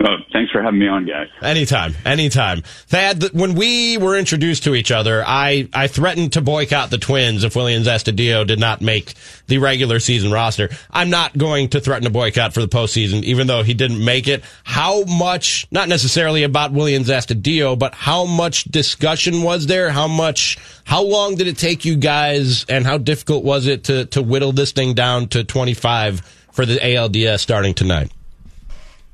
Oh, 0.04 0.18
thanks 0.34 0.52
for 0.52 0.64
having 0.64 0.80
me 0.80 0.88
on, 0.88 1.06
guys. 1.06 1.28
Anytime, 1.44 1.94
anytime. 2.06 2.64
Thad, 2.88 3.24
when 3.34 3.54
we 3.54 4.00
were 4.00 4.18
introduced 4.18 4.64
to 4.64 4.74
each 4.74 4.90
other, 4.90 5.24
I, 5.26 5.70
I 5.74 5.88
threatened 5.88 6.34
to 6.34 6.42
boycott 6.42 6.90
the 6.90 6.98
Twins 6.98 7.44
if 7.44 7.54
Willians 7.54 7.86
Astudillo 7.86 8.48
did 8.48 8.60
not 8.60 8.82
make 8.82 9.14
the 9.46 9.60
regular 9.60 10.00
season 10.00 10.32
roster. 10.32 10.70
I'm 10.90 11.12
not 11.12 11.38
going 11.38 11.70
to 11.70 11.80
threaten 11.80 12.08
a 12.08 12.10
boycott 12.10 12.54
for 12.54 12.62
the 12.62 12.68
postseason, 12.68 13.24
even 13.24 13.46
though 13.46 13.62
he 13.62 13.76
didn't 13.76 14.04
make 14.04 14.28
it. 14.28 14.44
How 14.64 15.04
much, 15.04 15.68
not 15.70 15.88
necessarily 15.88 16.44
about 16.44 16.74
Willians 16.74 17.10
Astudillo, 17.10 17.78
but 17.78 17.94
how 17.94 18.26
much 18.26 18.64
discussion 18.64 19.44
was 19.44 19.68
there? 19.68 19.92
How 19.92 20.08
much, 20.08 20.58
how 20.84 21.04
long 21.04 21.36
did 21.36 21.46
it 21.48 21.58
take 21.58 21.86
you 21.86 21.96
guys, 21.96 22.66
and 22.66 22.86
how 22.86 22.98
difficult 22.98 23.44
was 23.44 23.68
it 23.68 23.84
to, 23.86 24.06
to 24.06 24.24
whittle 24.24 24.52
this 24.52 24.72
thing 24.72 24.96
down 24.96 25.28
to 25.30 25.44
25 25.44 26.22
for 26.54 26.66
the 26.66 26.78
ALDS 26.78 27.40
starting 27.40 27.76
tonight? 27.76 28.12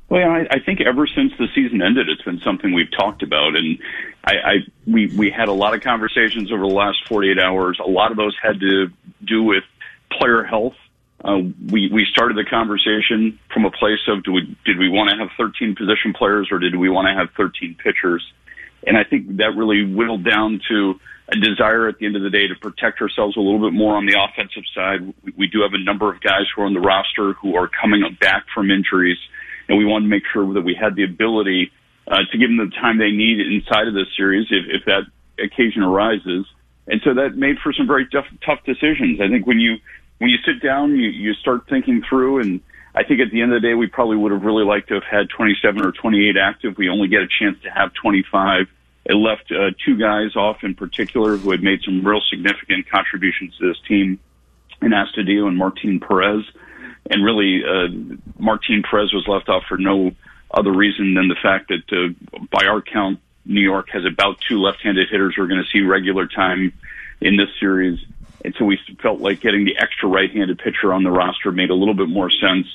Well, 0.08 0.30
I, 0.30 0.46
I 0.50 0.58
think 0.60 0.80
ever 0.80 1.06
since 1.06 1.32
the 1.38 1.48
season 1.54 1.82
ended, 1.82 2.08
it's 2.08 2.22
been 2.22 2.40
something 2.40 2.72
we've 2.72 2.90
talked 2.90 3.22
about, 3.22 3.56
and 3.56 3.78
I, 4.24 4.32
I 4.32 4.54
we 4.86 5.08
we 5.08 5.30
had 5.30 5.48
a 5.48 5.52
lot 5.52 5.74
of 5.74 5.82
conversations 5.82 6.50
over 6.50 6.62
the 6.66 6.74
last 6.74 7.06
48 7.08 7.38
hours. 7.38 7.78
A 7.84 7.88
lot 7.88 8.10
of 8.10 8.16
those 8.16 8.34
had 8.42 8.60
to 8.60 8.88
do 9.22 9.42
with 9.42 9.64
player 10.10 10.42
health. 10.42 10.74
Uh, 11.22 11.38
we 11.70 11.90
we 11.92 12.06
started 12.10 12.38
the 12.38 12.48
conversation 12.48 13.38
from 13.52 13.66
a 13.66 13.70
place 13.70 14.00
of 14.08 14.22
do 14.22 14.32
we 14.32 14.56
did 14.64 14.78
we 14.78 14.88
want 14.88 15.10
to 15.10 15.16
have 15.16 15.28
13 15.36 15.74
position 15.74 16.14
players 16.14 16.48
or 16.50 16.58
did 16.58 16.74
we 16.76 16.88
want 16.88 17.06
to 17.06 17.14
have 17.14 17.28
13 17.36 17.76
pitchers? 17.82 18.24
And 18.86 18.96
I 18.96 19.04
think 19.04 19.36
that 19.36 19.56
really 19.56 19.84
whittled 19.84 20.24
down 20.24 20.60
to 20.68 21.00
a 21.28 21.36
desire 21.36 21.88
at 21.88 21.98
the 21.98 22.06
end 22.06 22.16
of 22.16 22.22
the 22.22 22.30
day 22.30 22.46
to 22.48 22.54
protect 22.54 23.02
ourselves 23.02 23.36
a 23.36 23.40
little 23.40 23.60
bit 23.60 23.74
more 23.74 23.96
on 23.96 24.06
the 24.06 24.16
offensive 24.18 24.62
side. 24.74 25.12
We, 25.22 25.32
we 25.36 25.46
do 25.48 25.60
have 25.62 25.74
a 25.74 25.82
number 25.82 26.10
of 26.10 26.20
guys 26.22 26.46
who 26.54 26.62
are 26.62 26.66
on 26.66 26.72
the 26.72 26.80
roster 26.80 27.34
who 27.34 27.56
are 27.56 27.68
coming 27.68 28.02
back 28.20 28.46
from 28.54 28.70
injuries, 28.70 29.18
and 29.68 29.78
we 29.78 29.84
wanted 29.84 30.06
to 30.06 30.10
make 30.10 30.24
sure 30.32 30.52
that 30.54 30.62
we 30.62 30.74
had 30.74 30.96
the 30.96 31.04
ability 31.04 31.70
uh, 32.06 32.18
to 32.32 32.38
give 32.38 32.48
them 32.48 32.56
the 32.56 32.74
time 32.80 32.98
they 32.98 33.10
need 33.10 33.40
inside 33.40 33.86
of 33.86 33.94
this 33.94 34.08
series 34.16 34.46
if, 34.50 34.64
if 34.68 34.84
that 34.86 35.02
occasion 35.42 35.82
arises. 35.82 36.46
And 36.86 37.00
so 37.04 37.14
that 37.14 37.36
made 37.36 37.58
for 37.62 37.72
some 37.72 37.86
very 37.86 38.08
tough, 38.08 38.26
tough 38.44 38.64
decisions. 38.64 39.20
I 39.20 39.28
think 39.28 39.46
when 39.46 39.58
you 39.58 39.76
when 40.18 40.30
you 40.30 40.38
sit 40.44 40.62
down, 40.62 40.96
you, 40.96 41.10
you 41.10 41.34
start 41.34 41.68
thinking 41.68 42.02
through, 42.08 42.40
and 42.40 42.60
I 42.94 43.04
think 43.04 43.20
at 43.20 43.30
the 43.30 43.40
end 43.40 43.52
of 43.52 43.62
the 43.62 43.68
day, 43.68 43.74
we 43.74 43.86
probably 43.86 44.16
would 44.16 44.32
have 44.32 44.42
really 44.42 44.64
liked 44.64 44.88
to 44.88 44.94
have 44.94 45.04
had 45.04 45.28
27 45.30 45.84
or 45.84 45.92
28 45.92 46.36
active. 46.36 46.76
We 46.76 46.88
only 46.88 47.08
get 47.08 47.20
a 47.20 47.28
chance 47.28 47.56
to 47.62 47.70
have 47.70 47.92
25 47.94 48.66
It 49.04 49.14
left 49.14 49.52
uh, 49.52 49.70
two 49.84 49.96
guys 49.96 50.34
off 50.34 50.64
in 50.64 50.74
particular 50.74 51.36
who 51.36 51.52
had 51.52 51.62
made 51.62 51.82
some 51.84 52.04
real 52.04 52.20
significant 52.28 52.90
contributions 52.90 53.56
to 53.58 53.68
this 53.68 53.78
team 53.86 54.18
in 54.82 54.90
Astudillo 54.90 55.46
and 55.46 55.56
Martin 55.56 56.00
Perez. 56.00 56.44
And 57.10 57.24
really, 57.24 57.62
uh, 57.64 57.88
Martin 58.38 58.82
Perez 58.82 59.12
was 59.12 59.26
left 59.26 59.48
off 59.48 59.64
for 59.68 59.78
no 59.78 60.12
other 60.50 60.72
reason 60.72 61.14
than 61.14 61.28
the 61.28 61.36
fact 61.42 61.68
that, 61.68 61.92
uh, 61.92 62.38
by 62.50 62.66
our 62.66 62.82
count, 62.82 63.20
New 63.44 63.62
York 63.62 63.88
has 63.90 64.04
about 64.04 64.38
two 64.46 64.60
left-handed 64.60 65.08
hitters 65.10 65.34
we're 65.38 65.46
going 65.46 65.62
to 65.62 65.70
see 65.70 65.80
regular 65.80 66.26
time 66.26 66.72
in 67.20 67.36
this 67.36 67.48
series. 67.58 67.98
And 68.44 68.54
so 68.58 68.64
we 68.64 68.78
felt 69.02 69.20
like 69.20 69.40
getting 69.40 69.64
the 69.64 69.76
extra 69.78 70.08
right-handed 70.08 70.58
pitcher 70.58 70.92
on 70.92 71.02
the 71.02 71.10
roster 71.10 71.50
made 71.50 71.70
a 71.70 71.74
little 71.74 71.94
bit 71.94 72.08
more 72.08 72.30
sense. 72.30 72.66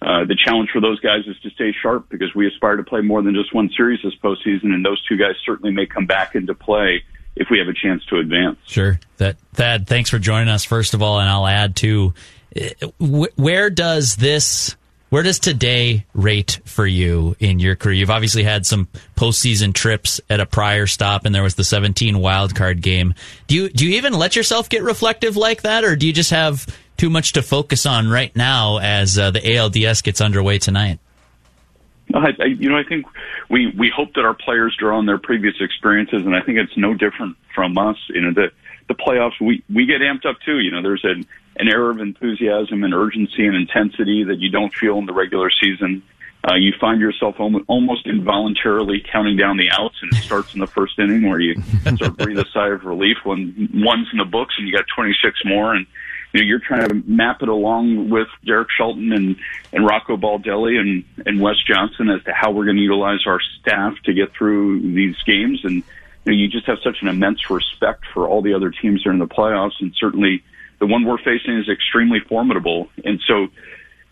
Uh, 0.00 0.24
the 0.24 0.34
challenge 0.34 0.70
for 0.70 0.80
those 0.80 0.98
guys 1.00 1.26
is 1.26 1.38
to 1.40 1.50
stay 1.50 1.72
sharp 1.80 2.08
because 2.08 2.34
we 2.34 2.48
aspire 2.48 2.76
to 2.76 2.82
play 2.82 3.02
more 3.02 3.22
than 3.22 3.34
just 3.34 3.54
one 3.54 3.70
series 3.76 4.00
this 4.02 4.14
postseason, 4.16 4.74
and 4.74 4.84
those 4.84 5.00
two 5.06 5.16
guys 5.16 5.36
certainly 5.46 5.70
may 5.70 5.86
come 5.86 6.06
back 6.06 6.34
into 6.34 6.54
play 6.54 7.04
if 7.36 7.48
we 7.50 7.58
have 7.58 7.68
a 7.68 7.72
chance 7.72 8.04
to 8.06 8.18
advance. 8.18 8.58
Sure. 8.66 8.98
That 9.18 9.36
Thad, 9.54 9.86
thanks 9.86 10.10
for 10.10 10.18
joining 10.18 10.48
us 10.48 10.64
first 10.64 10.94
of 10.94 11.02
all, 11.02 11.20
and 11.20 11.28
I'll 11.28 11.46
add 11.46 11.76
to 11.76 12.14
where 12.98 13.70
does 13.70 14.16
this 14.16 14.76
where 15.12 15.22
does 15.22 15.38
today 15.38 16.06
rate 16.14 16.58
for 16.64 16.86
you 16.86 17.36
in 17.38 17.58
your 17.58 17.76
career? 17.76 17.94
You've 17.94 18.10
obviously 18.10 18.44
had 18.44 18.64
some 18.64 18.88
postseason 19.14 19.74
trips 19.74 20.22
at 20.30 20.40
a 20.40 20.46
prior 20.46 20.86
stop, 20.86 21.26
and 21.26 21.34
there 21.34 21.42
was 21.42 21.54
the 21.54 21.64
17 21.64 22.18
wild 22.18 22.54
card 22.54 22.80
game. 22.80 23.14
Do 23.46 23.54
you 23.54 23.68
do 23.68 23.86
you 23.86 23.96
even 23.96 24.14
let 24.14 24.36
yourself 24.36 24.70
get 24.70 24.82
reflective 24.82 25.36
like 25.36 25.62
that, 25.62 25.84
or 25.84 25.96
do 25.96 26.06
you 26.06 26.14
just 26.14 26.30
have 26.30 26.66
too 26.96 27.10
much 27.10 27.34
to 27.34 27.42
focus 27.42 27.84
on 27.84 28.08
right 28.08 28.34
now 28.34 28.78
as 28.78 29.18
uh, 29.18 29.30
the 29.30 29.40
ALDS 29.40 30.02
gets 30.02 30.22
underway 30.22 30.58
tonight? 30.58 30.98
I, 32.14 32.30
I, 32.40 32.44
you 32.46 32.70
know, 32.70 32.78
I 32.78 32.84
think 32.84 33.04
we 33.50 33.66
we 33.78 33.92
hope 33.94 34.14
that 34.14 34.24
our 34.24 34.34
players 34.34 34.74
draw 34.78 34.96
on 34.96 35.04
their 35.04 35.18
previous 35.18 35.56
experiences, 35.60 36.22
and 36.24 36.34
I 36.34 36.40
think 36.40 36.56
it's 36.56 36.76
no 36.76 36.94
different 36.94 37.36
from 37.54 37.76
us. 37.76 37.96
You 38.08 38.22
know, 38.22 38.32
the 38.32 38.50
the 38.96 39.02
playoffs, 39.02 39.40
we 39.40 39.62
we 39.72 39.86
get 39.86 40.00
amped 40.00 40.26
up 40.26 40.36
too. 40.44 40.58
You 40.60 40.70
know, 40.70 40.82
there's 40.82 41.04
an 41.04 41.26
an 41.56 41.68
air 41.68 41.90
of 41.90 42.00
enthusiasm 42.00 42.84
and 42.84 42.94
urgency 42.94 43.46
and 43.46 43.56
intensity 43.56 44.24
that 44.24 44.38
you 44.38 44.50
don't 44.50 44.72
feel 44.74 44.98
in 44.98 45.06
the 45.06 45.12
regular 45.12 45.50
season. 45.50 46.02
Uh, 46.48 46.54
you 46.54 46.72
find 46.80 47.00
yourself 47.00 47.36
almost 47.38 48.06
involuntarily 48.06 49.04
counting 49.12 49.36
down 49.36 49.56
the 49.56 49.70
outs, 49.70 49.94
and 50.02 50.12
it 50.12 50.16
starts 50.16 50.54
in 50.54 50.60
the 50.60 50.66
first 50.66 50.98
inning 50.98 51.28
where 51.28 51.38
you 51.38 51.54
sort 51.84 52.02
of 52.02 52.16
breathe 52.16 52.38
a 52.38 52.46
sigh 52.52 52.70
of 52.70 52.84
relief 52.84 53.18
when 53.22 53.68
one's 53.74 54.08
in 54.10 54.18
the 54.18 54.24
books 54.24 54.54
and 54.58 54.66
you 54.66 54.74
got 54.74 54.84
26 54.92 55.38
more, 55.44 55.72
and 55.72 55.86
you 56.32 56.40
know 56.40 56.46
you're 56.46 56.58
trying 56.58 56.88
to 56.88 56.94
map 57.06 57.42
it 57.42 57.48
along 57.48 58.10
with 58.10 58.26
Derek 58.44 58.68
Shelton 58.76 59.12
and 59.12 59.36
and 59.72 59.86
Rocco 59.86 60.16
Baldelli 60.16 60.80
and 60.80 61.04
and 61.26 61.40
Wes 61.40 61.56
Johnson 61.64 62.10
as 62.10 62.24
to 62.24 62.32
how 62.32 62.50
we're 62.50 62.64
going 62.64 62.76
to 62.76 62.82
utilize 62.82 63.24
our 63.26 63.40
staff 63.60 63.94
to 64.04 64.12
get 64.12 64.32
through 64.32 64.80
these 64.94 65.16
games, 65.24 65.60
and 65.64 65.84
you, 66.24 66.32
know, 66.32 66.38
you 66.38 66.48
just 66.48 66.66
have 66.66 66.78
such 66.82 66.98
an 67.02 67.08
immense 67.08 67.50
respect 67.50 68.04
for 68.12 68.28
all 68.28 68.42
the 68.42 68.54
other 68.54 68.70
teams 68.70 69.02
that 69.02 69.10
are 69.10 69.12
in 69.12 69.18
the 69.18 69.26
playoffs, 69.26 69.80
and 69.80 69.92
certainly 69.98 70.42
the 70.78 70.86
one 70.86 71.04
we're 71.04 71.18
facing 71.18 71.58
is 71.58 71.68
extremely 71.68 72.20
formidable, 72.20 72.88
and 73.04 73.20
so 73.26 73.48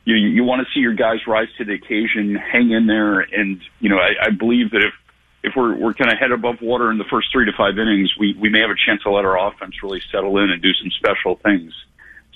you 0.04 0.14
you 0.16 0.44
want 0.44 0.66
to 0.66 0.72
see 0.72 0.80
your 0.80 0.94
guys 0.94 1.26
rise 1.26 1.48
to 1.58 1.64
the 1.64 1.74
occasion, 1.74 2.34
hang 2.34 2.70
in 2.70 2.86
there, 2.86 3.20
and 3.20 3.60
you 3.80 3.88
know 3.88 3.98
I, 3.98 4.26
I 4.26 4.30
believe 4.30 4.70
that 4.72 4.82
if 4.82 4.94
if 5.42 5.54
we're 5.56 5.74
we're 5.76 5.94
kind 5.94 6.12
of 6.12 6.18
head 6.18 6.32
above 6.32 6.60
water 6.60 6.90
in 6.90 6.98
the 6.98 7.04
first 7.04 7.28
three 7.32 7.46
to 7.46 7.52
five 7.56 7.78
innings, 7.78 8.12
we 8.18 8.34
we 8.38 8.48
may 8.48 8.60
have 8.60 8.70
a 8.70 8.76
chance 8.86 9.02
to 9.02 9.10
let 9.10 9.24
our 9.24 9.48
offense 9.48 9.82
really 9.82 10.02
settle 10.10 10.38
in 10.38 10.50
and 10.50 10.62
do 10.62 10.72
some 10.74 10.90
special 10.90 11.36
things. 11.36 11.72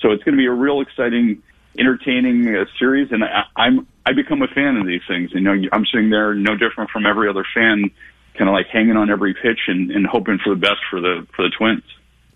So 0.00 0.12
it's 0.12 0.22
going 0.22 0.34
to 0.34 0.38
be 0.38 0.46
a 0.46 0.52
real 0.52 0.80
exciting, 0.80 1.42
entertaining 1.78 2.54
uh, 2.54 2.64
series, 2.78 3.12
and 3.12 3.24
I, 3.24 3.44
I'm 3.56 3.86
I 4.06 4.12
become 4.12 4.42
a 4.42 4.48
fan 4.48 4.76
of 4.76 4.86
these 4.86 5.02
things. 5.08 5.32
You 5.32 5.40
know, 5.40 5.54
I'm 5.72 5.86
sitting 5.86 6.10
there 6.10 6.34
no 6.34 6.56
different 6.56 6.90
from 6.90 7.06
every 7.06 7.28
other 7.28 7.44
fan, 7.54 7.90
kind 8.36 8.48
of 8.48 8.54
like 8.54 8.66
hanging 8.68 8.96
on 8.96 9.10
every 9.10 9.34
pitch 9.34 9.60
and, 9.68 9.90
and 9.90 10.06
hoping 10.06 10.38
for 10.42 10.50
the 10.50 10.60
best 10.60 10.80
for 10.90 11.00
the 11.00 11.26
for 11.34 11.42
the 11.42 11.50
Twins. 11.50 11.82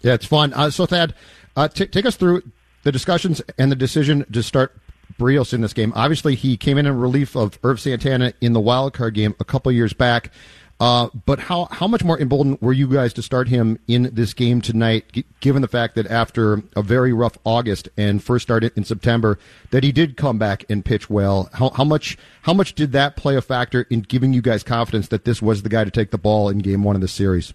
Yeah, 0.01 0.15
it's 0.15 0.27
fun. 0.27 0.53
Uh, 0.53 0.71
so 0.71 0.87
Thad, 0.87 1.15
uh, 1.57 1.69
t- 1.69 1.87
take 1.87 2.07
us 2.07 2.17
through 2.17 2.43
the 2.85 2.93
discussions 2.93 3.43
and 3.59 3.71
the 3.71 3.77
decision 3.77 4.25
to 4.33 4.43
start 4.43 4.79
Berrios 5.19 5.53
in 5.53 5.61
this 5.61 5.73
game. 5.73 5.93
Obviously, 5.97 6.35
he 6.35 6.57
came 6.57 6.79
in 6.79 6.87
in 6.87 6.99
relief 6.99 7.37
of 7.37 7.59
Ervin 7.65 7.79
Santana 7.79 8.33
in 8.41 8.53
the 8.53 8.61
wild 8.61 8.93
card 8.93 9.15
game 9.15 9.35
a 9.41 9.45
couple 9.45 9.73
years 9.73 9.93
back. 9.93 10.33
Uh, 10.81 11.09
but 11.27 11.41
how 11.41 11.65
how 11.73 11.89
much 11.89 12.05
more 12.05 12.21
emboldened 12.21 12.57
were 12.61 12.73
you 12.73 12.87
guys 12.87 13.13
to 13.13 13.21
start 13.21 13.49
him 13.49 13.81
in 13.89 14.11
this 14.13 14.33
game 14.33 14.61
tonight, 14.61 15.11
g- 15.11 15.25
given 15.41 15.61
the 15.61 15.67
fact 15.67 15.97
that 15.97 16.07
after 16.07 16.63
a 16.77 16.83
very 16.83 17.13
rough 17.13 17.37
August 17.45 17.89
and 17.97 18.23
first 18.23 18.45
started 18.45 18.73
in 18.77 18.85
September, 18.85 19.41
that 19.71 19.83
he 19.83 19.91
did 19.91 20.17
come 20.17 20.39
back 20.39 20.65
and 20.69 20.85
pitch 20.85 21.11
well? 21.11 21.51
How, 21.53 21.71
how 21.71 21.83
much 21.83 22.17
how 22.43 22.55
much 22.55 22.77
did 22.77 22.93
that 22.93 23.17
play 23.17 23.35
a 23.35 23.43
factor 23.43 23.87
in 23.91 24.03
giving 24.03 24.33
you 24.33 24.41
guys 24.41 24.63
confidence 24.63 25.09
that 25.09 25.25
this 25.25 25.43
was 25.43 25.63
the 25.63 25.69
guy 25.69 25.83
to 25.83 25.91
take 25.91 26.13
the 26.13 26.19
ball 26.19 26.49
in 26.49 26.59
Game 26.59 26.85
One 26.85 26.95
of 26.95 27.03
the 27.03 27.09
series? 27.09 27.55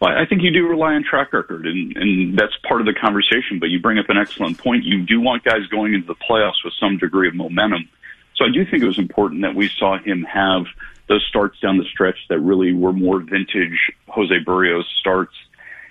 Well, 0.00 0.16
I 0.16 0.24
think 0.24 0.42
you 0.42 0.52
do 0.52 0.66
rely 0.68 0.94
on 0.94 1.02
track 1.02 1.32
record, 1.32 1.66
and, 1.66 1.96
and 1.96 2.38
that's 2.38 2.54
part 2.68 2.80
of 2.80 2.86
the 2.86 2.94
conversation. 2.94 3.58
But 3.58 3.70
you 3.70 3.80
bring 3.80 3.98
up 3.98 4.08
an 4.10 4.16
excellent 4.16 4.58
point. 4.58 4.84
You 4.84 5.02
do 5.02 5.20
want 5.20 5.42
guys 5.42 5.66
going 5.66 5.94
into 5.94 6.06
the 6.06 6.14
playoffs 6.14 6.64
with 6.64 6.74
some 6.78 6.98
degree 6.98 7.26
of 7.26 7.34
momentum. 7.34 7.88
So 8.36 8.44
I 8.44 8.48
do 8.50 8.64
think 8.64 8.84
it 8.84 8.86
was 8.86 8.98
important 8.98 9.42
that 9.42 9.56
we 9.56 9.68
saw 9.68 9.98
him 9.98 10.22
have 10.22 10.66
those 11.08 11.24
starts 11.28 11.58
down 11.60 11.78
the 11.78 11.84
stretch 11.84 12.16
that 12.28 12.38
really 12.40 12.72
were 12.72 12.92
more 12.92 13.20
vintage 13.20 13.92
Jose 14.08 14.34
Berrios 14.44 14.84
starts. 15.00 15.34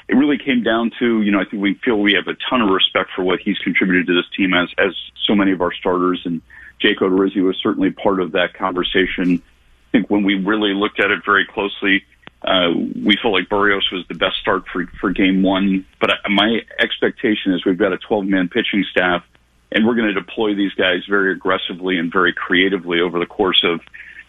It 0.07 0.16
really 0.16 0.38
came 0.38 0.64
down 0.64 0.91
to, 0.99 1.22
you 1.22 1.32
know, 1.32 1.39
I 1.39 1.45
think 1.45 1.62
we 1.62 1.76
feel 1.76 1.97
we 1.97 2.14
have 2.14 2.28
a 2.28 2.38
ton 2.49 2.62
of 2.62 2.70
respect 2.70 3.12
for 3.16 3.24
what 3.24 3.39
he's 3.39 3.57
contributed 3.59 4.07
to 4.07 4.14
this 4.14 4.26
team 4.36 4.53
as, 4.53 4.70
as 4.78 4.93
so 5.26 5.36
many 5.36 5.51
of 5.51 5.62
our 5.62 5.74
starters. 5.74 6.22
And 6.26 6.41
Jake 6.80 6.99
Odorizzi 6.99 7.41
was 7.41 7.57
certainly 7.62 7.91
part 7.91 8.20
of 8.20 8.34
that 8.34 8.53
conversation. 8.53 9.41
I 9.41 9.91
think 9.91 10.09
when 10.09 10.24
we 10.24 10.36
really 10.36 10.74
looked 10.74 10.99
at 10.99 11.12
it 11.12 11.24
very 11.26 11.45
closely, 11.45 12.03
uh, 12.41 12.72
we 12.74 13.18
felt 13.22 13.34
like 13.34 13.47
Berrios 13.47 13.91
was 13.91 14.05
the 14.07 14.16
best 14.16 14.38
start 14.38 14.64
for, 14.74 14.86
for 14.99 15.12
game 15.12 15.43
one. 15.43 15.86
But 15.99 16.12
my 16.30 16.62
expectation 16.80 17.53
is 17.53 17.64
we've 17.64 17.78
got 17.78 17.93
a 17.93 17.97
12 17.97 18.26
man 18.26 18.49
pitching 18.49 18.84
staff 18.91 19.24
and 19.72 19.88
we're 19.88 19.95
going 19.95 20.14
to 20.14 20.14
deploy 20.14 20.53
these 20.53 20.74
guys 20.74 21.05
very 21.07 21.32
aggressively 21.32 21.97
and 21.97 22.12
very 22.12 22.34
creatively 22.34 22.99
over 22.99 23.20
the 23.20 23.26
course 23.26 23.64
of 23.64 23.80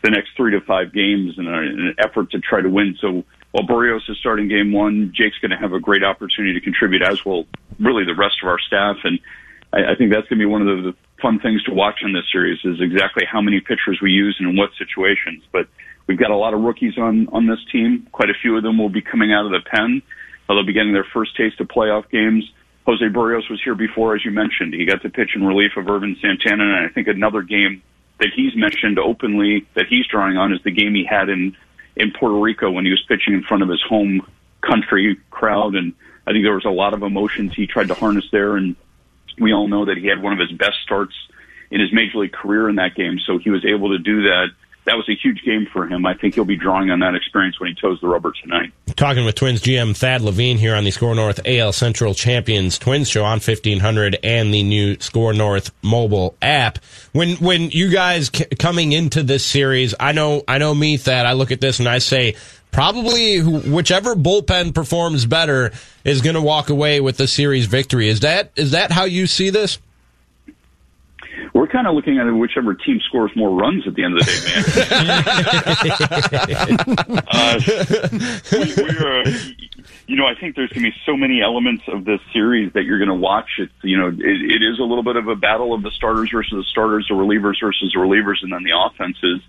the 0.02 0.10
next 0.10 0.30
three 0.36 0.52
to 0.52 0.60
five 0.60 0.92
games 0.92 1.38
in, 1.38 1.46
a, 1.46 1.60
in 1.60 1.80
an 1.80 1.94
effort 1.98 2.30
to 2.32 2.40
try 2.40 2.60
to 2.60 2.68
win. 2.68 2.96
So 3.00 3.24
while 3.52 3.66
Berrios 3.66 4.08
is 4.08 4.18
starting 4.18 4.48
game 4.48 4.72
one, 4.72 5.12
Jake's 5.14 5.38
going 5.38 5.50
to 5.50 5.56
have 5.56 5.72
a 5.72 5.80
great 5.80 6.02
opportunity 6.02 6.54
to 6.54 6.60
contribute, 6.60 7.02
as 7.02 7.24
will 7.24 7.46
really 7.78 8.04
the 8.04 8.14
rest 8.14 8.36
of 8.42 8.48
our 8.48 8.58
staff. 8.58 8.96
And 9.04 9.20
I, 9.72 9.92
I 9.92 9.94
think 9.94 10.12
that's 10.12 10.28
going 10.28 10.38
to 10.38 10.44
be 10.44 10.46
one 10.46 10.66
of 10.66 10.76
the, 10.76 10.90
the 10.90 10.96
fun 11.20 11.38
things 11.38 11.62
to 11.64 11.72
watch 11.72 12.00
in 12.02 12.12
this 12.12 12.24
series 12.32 12.58
is 12.64 12.80
exactly 12.80 13.24
how 13.30 13.40
many 13.40 13.60
pitchers 13.60 14.00
we 14.02 14.10
use 14.10 14.36
and 14.40 14.48
in 14.48 14.56
what 14.56 14.70
situations. 14.76 15.44
But 15.52 15.68
we've 16.06 16.18
got 16.18 16.30
a 16.30 16.36
lot 16.36 16.52
of 16.52 16.60
rookies 16.60 16.98
on 16.98 17.28
on 17.28 17.46
this 17.46 17.60
team. 17.70 18.08
Quite 18.10 18.30
a 18.30 18.34
few 18.34 18.56
of 18.56 18.62
them 18.62 18.78
will 18.78 18.90
be 18.90 19.02
coming 19.02 19.32
out 19.32 19.46
of 19.46 19.52
the 19.52 19.60
pen. 19.60 20.02
They'll 20.48 20.66
be 20.66 20.74
getting 20.74 20.92
their 20.92 21.06
first 21.14 21.34
taste 21.36 21.60
of 21.60 21.68
playoff 21.68 22.10
games. 22.10 22.44
Jose 22.84 23.04
Berrios 23.04 23.48
was 23.48 23.60
here 23.62 23.74
before, 23.74 24.14
as 24.14 24.24
you 24.24 24.30
mentioned. 24.30 24.74
He 24.74 24.84
got 24.84 25.00
to 25.02 25.08
pitch 25.08 25.30
in 25.34 25.46
relief 25.46 25.72
of 25.76 25.88
Ervin 25.88 26.16
Santana, 26.20 26.64
and 26.64 26.86
I 26.86 26.88
think 26.88 27.08
another 27.08 27.42
game 27.42 27.82
that 28.22 28.32
he's 28.34 28.54
mentioned 28.54 29.00
openly 29.00 29.66
that 29.74 29.86
he's 29.88 30.06
drawing 30.06 30.36
on 30.36 30.52
is 30.52 30.62
the 30.62 30.70
game 30.70 30.94
he 30.94 31.04
had 31.04 31.28
in 31.28 31.56
in 31.96 32.12
Puerto 32.12 32.38
Rico 32.38 32.70
when 32.70 32.84
he 32.84 32.90
was 32.92 33.02
pitching 33.08 33.34
in 33.34 33.42
front 33.42 33.64
of 33.64 33.68
his 33.68 33.82
home 33.82 34.24
country 34.62 35.18
crowd, 35.30 35.74
and 35.74 35.92
I 36.26 36.30
think 36.30 36.44
there 36.44 36.54
was 36.54 36.64
a 36.64 36.70
lot 36.70 36.94
of 36.94 37.02
emotions 37.02 37.52
he 37.54 37.66
tried 37.66 37.88
to 37.88 37.94
harness 37.94 38.24
there, 38.30 38.56
and 38.56 38.76
we 39.38 39.52
all 39.52 39.66
know 39.66 39.84
that 39.86 39.98
he 39.98 40.06
had 40.06 40.22
one 40.22 40.32
of 40.32 40.38
his 40.38 40.56
best 40.56 40.76
starts 40.84 41.14
in 41.70 41.80
his 41.80 41.92
major 41.92 42.18
league 42.18 42.32
career 42.32 42.68
in 42.68 42.76
that 42.76 42.94
game, 42.94 43.18
so 43.18 43.38
he 43.38 43.50
was 43.50 43.64
able 43.64 43.90
to 43.90 43.98
do 43.98 44.22
that 44.22 44.48
that 44.84 44.96
was 44.96 45.08
a 45.08 45.14
huge 45.14 45.42
game 45.44 45.66
for 45.72 45.86
him. 45.86 46.04
I 46.04 46.14
think 46.14 46.34
he'll 46.34 46.44
be 46.44 46.56
drawing 46.56 46.90
on 46.90 47.00
that 47.00 47.14
experience 47.14 47.60
when 47.60 47.68
he 47.70 47.74
toes 47.74 48.00
the 48.00 48.08
rubber 48.08 48.32
tonight. 48.42 48.72
Talking 48.96 49.24
with 49.24 49.36
Twins 49.36 49.62
GM 49.62 49.96
Thad 49.96 50.22
Levine 50.22 50.58
here 50.58 50.74
on 50.74 50.84
the 50.84 50.90
Score 50.90 51.14
North 51.14 51.40
AL 51.44 51.72
Central 51.72 52.14
Champions 52.14 52.78
Twins 52.78 53.08
show 53.08 53.24
on 53.24 53.38
1500 53.38 54.18
and 54.24 54.52
the 54.52 54.62
new 54.62 54.98
Score 54.98 55.32
North 55.32 55.70
mobile 55.82 56.36
app. 56.42 56.78
When 57.12 57.36
when 57.36 57.70
you 57.70 57.90
guys 57.90 58.30
c- 58.34 58.44
coming 58.58 58.92
into 58.92 59.22
this 59.22 59.46
series, 59.46 59.94
I 60.00 60.12
know 60.12 60.42
I 60.48 60.58
know 60.58 60.74
me 60.74 60.96
Thad. 60.96 61.26
I 61.26 61.34
look 61.34 61.52
at 61.52 61.60
this 61.60 61.78
and 61.78 61.88
I 61.88 61.98
say 61.98 62.34
probably 62.72 63.40
whichever 63.40 64.16
bullpen 64.16 64.74
performs 64.74 65.26
better 65.26 65.72
is 66.04 66.22
going 66.22 66.34
to 66.34 66.42
walk 66.42 66.70
away 66.70 67.00
with 67.00 67.18
the 67.18 67.28
series 67.28 67.66
victory. 67.66 68.08
Is 68.08 68.20
that 68.20 68.50
is 68.56 68.72
that 68.72 68.90
how 68.90 69.04
you 69.04 69.26
see 69.28 69.50
this? 69.50 69.78
We're 71.54 71.66
kind 71.66 71.86
of 71.86 71.94
looking 71.94 72.18
at 72.18 72.24
whichever 72.30 72.74
team 72.74 73.00
scores 73.00 73.30
more 73.36 73.50
runs 73.50 73.86
at 73.86 73.94
the 73.94 74.04
end 74.04 74.18
of 74.18 74.24
the 74.24 74.32
day, 74.32 74.40
man. 76.78 77.24
uh, 77.28 77.60
we, 78.52 78.74
we're, 78.82 79.22
uh, 79.22 79.30
you 80.06 80.16
know, 80.16 80.26
I 80.26 80.34
think 80.34 80.56
there's 80.56 80.70
going 80.70 80.84
to 80.84 80.90
be 80.90 80.96
so 81.04 81.16
many 81.16 81.42
elements 81.42 81.84
of 81.88 82.04
this 82.04 82.20
series 82.32 82.72
that 82.74 82.84
you're 82.84 82.98
going 82.98 83.08
to 83.08 83.14
watch. 83.14 83.48
It's, 83.58 83.72
you 83.82 83.98
know, 83.98 84.08
it, 84.08 84.18
it 84.20 84.62
is 84.62 84.78
a 84.78 84.82
little 84.82 85.02
bit 85.02 85.16
of 85.16 85.28
a 85.28 85.36
battle 85.36 85.74
of 85.74 85.82
the 85.82 85.90
starters 85.90 86.30
versus 86.30 86.52
the 86.52 86.64
starters, 86.64 87.06
the 87.08 87.14
relievers 87.14 87.60
versus 87.60 87.92
the 87.92 88.00
relievers, 88.00 88.42
and 88.42 88.52
then 88.52 88.62
the 88.62 88.72
offenses. 88.76 89.40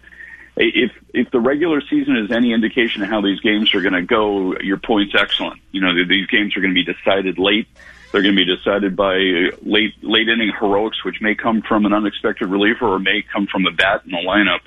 If 0.56 0.92
if 1.14 1.32
the 1.32 1.40
regular 1.40 1.82
season 1.82 2.16
is 2.16 2.32
any 2.32 2.54
indication 2.54 3.02
of 3.02 3.10
how 3.10 3.22
these 3.22 3.40
games 3.40 3.74
are 3.74 3.82
going 3.82 3.94
to 3.94 4.04
go, 4.04 4.56
your 4.60 4.78
point's 4.78 5.16
excellent. 5.18 5.60
You 5.72 5.82
know, 5.82 6.06
these 6.06 6.28
games 6.28 6.56
are 6.56 6.62
going 6.62 6.76
to 6.76 6.84
be 6.84 6.94
decided 6.94 7.40
late. 7.40 7.68
They're 8.14 8.22
going 8.22 8.36
to 8.36 8.46
be 8.46 8.56
decided 8.56 8.96
by 8.96 9.16
late 9.64 9.96
late 10.04 10.30
inning 10.30 10.52
heroics, 10.60 11.04
which 11.04 11.20
may 11.20 11.34
come 11.34 11.64
from 11.64 11.88
an 11.88 11.94
unexpected 11.94 12.46
reliever 12.46 12.86
or 12.86 13.00
may 13.00 13.24
come 13.34 13.48
from 13.48 13.66
a 13.66 13.72
bat 13.72 14.04
in 14.06 14.12
the 14.12 14.18
lineup. 14.18 14.60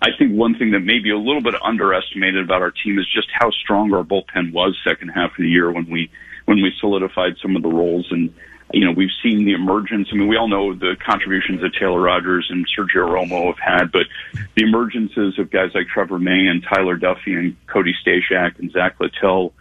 I 0.00 0.16
think 0.18 0.32
one 0.32 0.58
thing 0.58 0.70
that 0.70 0.80
may 0.80 0.98
be 0.98 1.10
a 1.10 1.18
little 1.18 1.42
bit 1.42 1.54
underestimated 1.62 2.42
about 2.42 2.62
our 2.62 2.70
team 2.70 2.98
is 2.98 3.06
just 3.14 3.28
how 3.32 3.50
strong 3.50 3.92
our 3.92 4.02
bullpen 4.02 4.52
was 4.52 4.78
second 4.82 5.10
half 5.10 5.32
of 5.32 5.36
the 5.36 5.48
year 5.48 5.70
when 5.70 5.90
we 5.90 6.10
when 6.46 6.62
we 6.62 6.72
solidified 6.80 7.36
some 7.42 7.54
of 7.54 7.60
the 7.62 7.68
roles 7.68 8.10
and 8.10 8.32
you 8.72 8.86
know 8.86 8.92
we've 8.92 9.12
seen 9.22 9.44
the 9.44 9.52
emergence. 9.52 10.08
I 10.10 10.16
mean, 10.16 10.28
we 10.28 10.38
all 10.38 10.48
know 10.48 10.72
the 10.72 10.96
contributions 11.04 11.60
that 11.60 11.74
Taylor 11.74 12.00
Rogers 12.00 12.46
and 12.48 12.66
Sergio 12.66 13.06
Romo 13.10 13.54
have 13.54 13.58
had, 13.58 13.92
but 13.92 14.06
the 14.54 14.62
emergences 14.62 15.38
of 15.38 15.50
guys 15.50 15.72
like 15.74 15.86
Trevor 15.88 16.18
May 16.18 16.46
and 16.46 16.62
Tyler 16.62 16.96
Duffey 16.96 17.38
and 17.38 17.54
Cody 17.66 17.94
Stashak 18.02 18.58
and 18.58 18.72
Zach 18.72 18.98
Littell, 19.00 19.52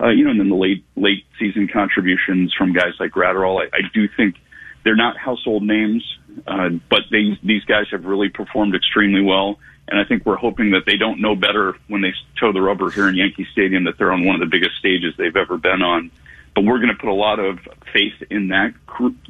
uh, 0.00 0.08
you 0.08 0.24
know, 0.24 0.30
and 0.30 0.40
then 0.40 0.48
the 0.48 0.56
late 0.56 0.84
late 0.96 1.24
season 1.38 1.68
contributions 1.68 2.52
from 2.54 2.72
guys 2.72 2.94
like 2.98 3.12
Graterol. 3.12 3.60
I, 3.60 3.76
I 3.76 3.80
do 3.92 4.08
think 4.16 4.36
they're 4.84 4.96
not 4.96 5.16
household 5.16 5.62
names, 5.62 6.04
uh, 6.46 6.70
but 6.90 7.00
they, 7.10 7.38
these 7.42 7.64
guys 7.64 7.86
have 7.90 8.04
really 8.04 8.28
performed 8.28 8.74
extremely 8.74 9.22
well. 9.22 9.58
And 9.88 10.00
I 10.00 10.04
think 10.04 10.24
we're 10.24 10.36
hoping 10.36 10.70
that 10.70 10.86
they 10.86 10.96
don't 10.96 11.20
know 11.20 11.36
better 11.36 11.74
when 11.88 12.00
they 12.00 12.12
toe 12.40 12.52
the 12.52 12.62
rubber 12.62 12.90
here 12.90 13.08
in 13.08 13.14
Yankee 13.14 13.46
Stadium 13.52 13.84
that 13.84 13.98
they're 13.98 14.12
on 14.12 14.24
one 14.24 14.34
of 14.34 14.40
the 14.40 14.46
biggest 14.46 14.76
stages 14.78 15.14
they've 15.16 15.36
ever 15.36 15.58
been 15.58 15.82
on. 15.82 16.10
But 16.54 16.64
we're 16.64 16.78
going 16.78 16.94
to 16.94 16.96
put 16.96 17.10
a 17.10 17.14
lot 17.14 17.38
of 17.38 17.58
faith 17.92 18.14
in 18.30 18.48
that 18.48 18.72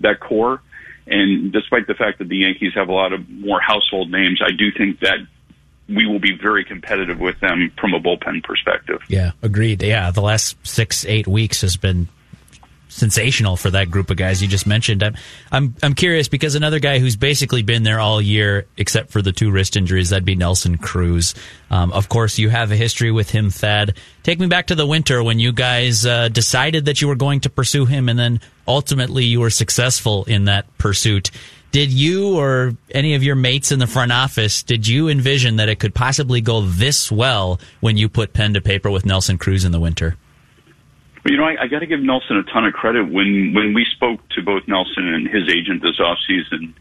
that 0.00 0.20
core. 0.20 0.60
And 1.06 1.52
despite 1.52 1.86
the 1.86 1.94
fact 1.94 2.18
that 2.18 2.28
the 2.28 2.38
Yankees 2.38 2.72
have 2.74 2.88
a 2.88 2.92
lot 2.92 3.12
of 3.12 3.28
more 3.28 3.60
household 3.60 4.10
names, 4.10 4.40
I 4.44 4.52
do 4.52 4.70
think 4.72 5.00
that 5.00 5.18
we 5.88 6.06
will 6.06 6.20
be 6.20 6.36
very 6.36 6.64
competitive 6.64 7.20
with 7.20 7.38
them 7.40 7.72
from 7.78 7.94
a 7.94 8.00
bullpen 8.00 8.42
perspective. 8.42 9.00
Yeah, 9.08 9.32
agreed. 9.42 9.82
Yeah, 9.82 10.10
the 10.10 10.22
last 10.22 10.56
six, 10.66 11.04
eight 11.06 11.26
weeks 11.26 11.60
has 11.60 11.76
been 11.76 12.08
sensational 12.94 13.56
for 13.56 13.70
that 13.70 13.90
group 13.90 14.08
of 14.10 14.16
guys 14.16 14.40
you 14.40 14.46
just 14.46 14.66
mentioned. 14.66 15.02
I'm, 15.02 15.16
I'm, 15.50 15.74
I'm 15.82 15.94
curious 15.94 16.28
because 16.28 16.54
another 16.54 16.78
guy 16.78 17.00
who's 17.00 17.16
basically 17.16 17.62
been 17.62 17.82
there 17.82 17.98
all 17.98 18.22
year, 18.22 18.66
except 18.76 19.10
for 19.10 19.20
the 19.20 19.32
two 19.32 19.50
wrist 19.50 19.76
injuries, 19.76 20.10
that'd 20.10 20.24
be 20.24 20.36
Nelson 20.36 20.78
Cruz. 20.78 21.34
Um, 21.70 21.92
of 21.92 22.08
course, 22.08 22.38
you 22.38 22.50
have 22.50 22.70
a 22.70 22.76
history 22.76 23.10
with 23.10 23.30
him, 23.30 23.50
Thad. 23.50 23.96
Take 24.22 24.38
me 24.38 24.46
back 24.46 24.68
to 24.68 24.76
the 24.76 24.86
winter 24.86 25.22
when 25.24 25.40
you 25.40 25.52
guys 25.52 26.06
uh, 26.06 26.28
decided 26.28 26.84
that 26.84 27.00
you 27.02 27.08
were 27.08 27.16
going 27.16 27.40
to 27.40 27.50
pursue 27.50 27.84
him, 27.84 28.08
and 28.08 28.18
then 28.18 28.40
ultimately 28.66 29.24
you 29.24 29.40
were 29.40 29.50
successful 29.50 30.24
in 30.24 30.44
that 30.44 30.78
pursuit. 30.78 31.30
Did 31.74 31.90
you 31.90 32.38
or 32.38 32.76
any 32.92 33.16
of 33.16 33.24
your 33.24 33.34
mates 33.34 33.72
in 33.72 33.80
the 33.80 33.88
front 33.88 34.12
office, 34.12 34.62
did 34.62 34.86
you 34.86 35.08
envision 35.08 35.56
that 35.56 35.68
it 35.68 35.80
could 35.80 35.92
possibly 35.92 36.40
go 36.40 36.60
this 36.60 37.10
well 37.10 37.58
when 37.80 37.96
you 37.96 38.08
put 38.08 38.32
pen 38.32 38.54
to 38.54 38.60
paper 38.60 38.92
with 38.92 39.04
Nelson 39.04 39.38
Cruz 39.38 39.64
in 39.64 39.72
the 39.72 39.80
winter? 39.80 40.16
You 41.26 41.36
know, 41.36 41.42
I, 41.42 41.62
I 41.62 41.66
got 41.66 41.80
to 41.80 41.86
give 41.86 41.98
Nelson 41.98 42.36
a 42.36 42.44
ton 42.44 42.64
of 42.64 42.74
credit. 42.74 43.10
When 43.10 43.54
when 43.54 43.74
we 43.74 43.84
spoke 43.92 44.20
to 44.36 44.42
both 44.42 44.68
Nelson 44.68 45.08
and 45.12 45.26
his 45.26 45.48
agent 45.48 45.82
this 45.82 45.98
offseason, 45.98 46.74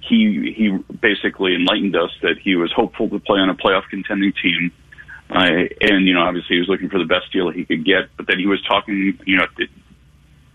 he 0.00 0.54
he 0.56 0.70
basically 1.02 1.54
enlightened 1.54 1.94
us 1.94 2.10
that 2.22 2.38
he 2.42 2.56
was 2.56 2.72
hopeful 2.72 3.10
to 3.10 3.18
play 3.18 3.40
on 3.40 3.50
a 3.50 3.54
playoff 3.54 3.90
contending 3.90 4.32
team, 4.42 4.72
uh, 5.28 5.50
and 5.82 6.08
you 6.08 6.14
know, 6.14 6.22
obviously 6.22 6.56
he 6.56 6.60
was 6.60 6.68
looking 6.70 6.88
for 6.88 6.98
the 6.98 7.04
best 7.04 7.30
deal 7.30 7.50
he 7.50 7.66
could 7.66 7.84
get. 7.84 8.08
But 8.16 8.26
then 8.26 8.38
he 8.38 8.46
was 8.46 8.62
talking, 8.62 9.18
you 9.26 9.36
know, 9.36 9.44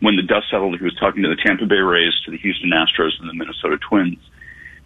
when 0.02 0.16
the 0.16 0.24
dust 0.24 0.48
settled, 0.52 0.78
he 0.78 0.84
was 0.84 0.96
talking 0.96 1.24
to 1.24 1.30
the 1.30 1.36
Tampa 1.36 1.66
Bay 1.66 1.76
Rays, 1.76 2.14
to 2.26 2.32
the 2.32 2.38
Houston 2.38 2.72
Astros, 2.72 3.20
and 3.20 3.30
the 3.30 3.34
Minnesota 3.34 3.78
Twins. 3.78 4.20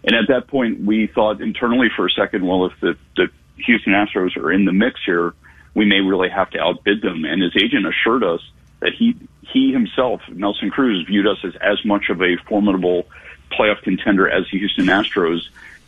And 0.03 0.15
at 0.15 0.27
that 0.29 0.47
point, 0.47 0.81
we 0.81 1.07
thought 1.07 1.41
internally 1.41 1.89
for 1.95 2.05
a 2.05 2.11
second, 2.11 2.45
well, 2.45 2.65
if 2.65 2.73
the, 2.79 2.97
the 3.17 3.27
Houston 3.57 3.93
Astros 3.93 4.37
are 4.37 4.51
in 4.51 4.65
the 4.65 4.71
mix 4.71 4.99
here 5.05 5.33
we 5.73 5.85
may 5.85 6.01
really 6.01 6.29
have 6.29 6.49
to 6.51 6.59
outbid 6.59 7.01
them. 7.01 7.25
And 7.25 7.41
his 7.41 7.55
agent 7.55 7.85
assured 7.87 8.23
us 8.23 8.41
that 8.79 8.93
he 8.93 9.15
he 9.41 9.71
himself, 9.71 10.21
Nelson 10.29 10.69
Cruz, 10.69 11.05
viewed 11.07 11.27
us 11.27 11.37
as 11.43 11.55
as 11.55 11.83
much 11.85 12.09
of 12.09 12.21
a 12.21 12.37
formidable 12.47 13.07
playoff 13.51 13.81
contender 13.81 14.29
as 14.29 14.45
the 14.51 14.59
Houston 14.59 14.85
Astros. 14.85 15.41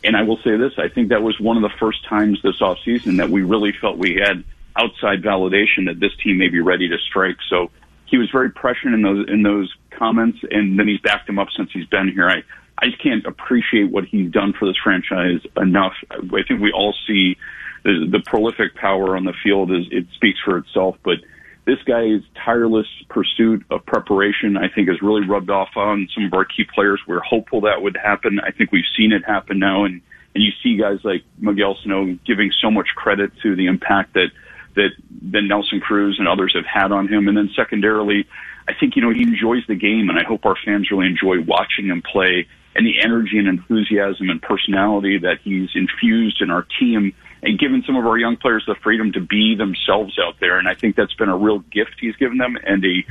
And 0.04 0.16
I 0.16 0.22
will 0.22 0.38
say 0.38 0.56
this: 0.56 0.72
I 0.78 0.88
think 0.88 1.08
that 1.10 1.22
was 1.22 1.38
one 1.38 1.56
of 1.56 1.62
the 1.62 1.76
first 1.78 2.04
times 2.04 2.40
this 2.42 2.60
offseason 2.60 3.18
that 3.18 3.30
we 3.30 3.42
really 3.42 3.72
felt 3.72 3.98
we 3.98 4.14
had 4.14 4.44
outside 4.76 5.22
validation 5.22 5.86
that 5.86 6.00
this 6.00 6.12
team 6.16 6.38
may 6.38 6.48
be 6.48 6.60
ready 6.60 6.88
to 6.88 6.98
strike. 6.98 7.36
So 7.48 7.70
he 8.12 8.18
was 8.18 8.30
very 8.30 8.50
prescient 8.50 8.92
in 8.94 9.00
those 9.00 9.26
in 9.26 9.42
those 9.42 9.74
comments, 9.90 10.38
and 10.50 10.78
then 10.78 10.86
he's 10.86 11.00
backed 11.00 11.26
him 11.26 11.38
up 11.38 11.48
since 11.56 11.70
he's 11.72 11.86
been 11.86 12.12
here. 12.12 12.28
I 12.28 12.44
I 12.78 12.86
just 12.90 13.02
can't 13.02 13.24
appreciate 13.24 13.90
what 13.90 14.04
he's 14.04 14.30
done 14.30 14.52
for 14.52 14.68
this 14.68 14.76
franchise 14.84 15.40
enough. 15.56 15.94
I 16.10 16.42
think 16.46 16.60
we 16.60 16.72
all 16.72 16.94
see 17.06 17.38
the, 17.84 18.06
the 18.10 18.20
prolific 18.26 18.74
power 18.74 19.16
on 19.16 19.24
the 19.24 19.32
field 19.42 19.72
is 19.72 19.86
it 19.90 20.06
speaks 20.14 20.38
for 20.44 20.58
itself. 20.58 20.96
But 21.02 21.18
this 21.64 21.78
guy's 21.86 22.20
tireless 22.44 22.86
pursuit 23.08 23.64
of 23.70 23.86
preparation, 23.86 24.58
I 24.58 24.68
think, 24.68 24.88
has 24.88 25.00
really 25.00 25.26
rubbed 25.26 25.48
off 25.48 25.70
on 25.76 26.06
some 26.14 26.26
of 26.26 26.34
our 26.34 26.44
key 26.44 26.64
players. 26.74 27.00
We're 27.08 27.20
hopeful 27.20 27.62
that 27.62 27.80
would 27.80 27.96
happen. 27.96 28.40
I 28.40 28.50
think 28.50 28.72
we've 28.72 28.84
seen 28.94 29.12
it 29.12 29.24
happen 29.24 29.58
now, 29.58 29.84
and 29.86 30.02
and 30.34 30.44
you 30.44 30.50
see 30.62 30.76
guys 30.76 30.98
like 31.02 31.24
Miguel 31.38 31.78
Sano 31.82 32.18
giving 32.26 32.52
so 32.60 32.70
much 32.70 32.88
credit 32.94 33.32
to 33.42 33.56
the 33.56 33.66
impact 33.66 34.14
that 34.14 34.28
that 34.74 34.90
that 35.32 35.42
Nelson 35.42 35.80
Cruz 35.80 36.16
and 36.18 36.28
others 36.28 36.54
have 36.54 36.66
had 36.66 36.92
on 36.92 37.08
him, 37.08 37.28
and 37.28 37.36
then 37.36 37.50
secondarily. 37.56 38.26
I 38.68 38.74
think 38.78 38.94
you 38.94 39.02
know 39.02 39.10
he 39.10 39.22
enjoys 39.22 39.66
the 39.66 39.74
game, 39.74 40.08
and 40.08 40.18
I 40.18 40.22
hope 40.22 40.46
our 40.46 40.56
fans 40.64 40.90
really 40.90 41.06
enjoy 41.06 41.40
watching 41.42 41.86
him 41.86 42.00
play 42.00 42.46
and 42.74 42.86
the 42.86 43.00
energy 43.02 43.38
and 43.38 43.48
enthusiasm 43.48 44.30
and 44.30 44.40
personality 44.40 45.18
that 45.18 45.38
he's 45.42 45.70
infused 45.74 46.40
in 46.40 46.50
our 46.50 46.66
team 46.80 47.12
and 47.42 47.58
given 47.58 47.82
some 47.84 47.96
of 47.96 48.06
our 48.06 48.16
young 48.16 48.36
players 48.36 48.64
the 48.66 48.76
freedom 48.82 49.12
to 49.12 49.20
be 49.20 49.54
themselves 49.56 50.16
out 50.18 50.36
there. 50.40 50.58
And 50.58 50.68
I 50.68 50.74
think 50.74 50.96
that's 50.96 51.14
been 51.14 51.28
a 51.28 51.36
real 51.36 51.58
gift 51.58 51.96
he's 52.00 52.16
given 52.16 52.38
them, 52.38 52.56
and 52.64 52.84
a 52.84 53.04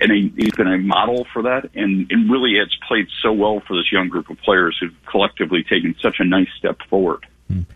and 0.00 0.12
a, 0.12 0.32
he's 0.36 0.54
been 0.54 0.68
a 0.68 0.78
model 0.78 1.26
for 1.32 1.42
that. 1.42 1.70
And, 1.74 2.06
and 2.10 2.30
really, 2.30 2.52
it's 2.56 2.76
played 2.86 3.08
so 3.22 3.32
well 3.32 3.60
for 3.66 3.76
this 3.76 3.90
young 3.90 4.08
group 4.08 4.30
of 4.30 4.38
players 4.38 4.76
who've 4.78 4.94
collectively 5.06 5.62
taken 5.62 5.96
such 6.00 6.16
a 6.18 6.24
nice 6.24 6.48
step 6.58 6.78
forward. 6.88 7.26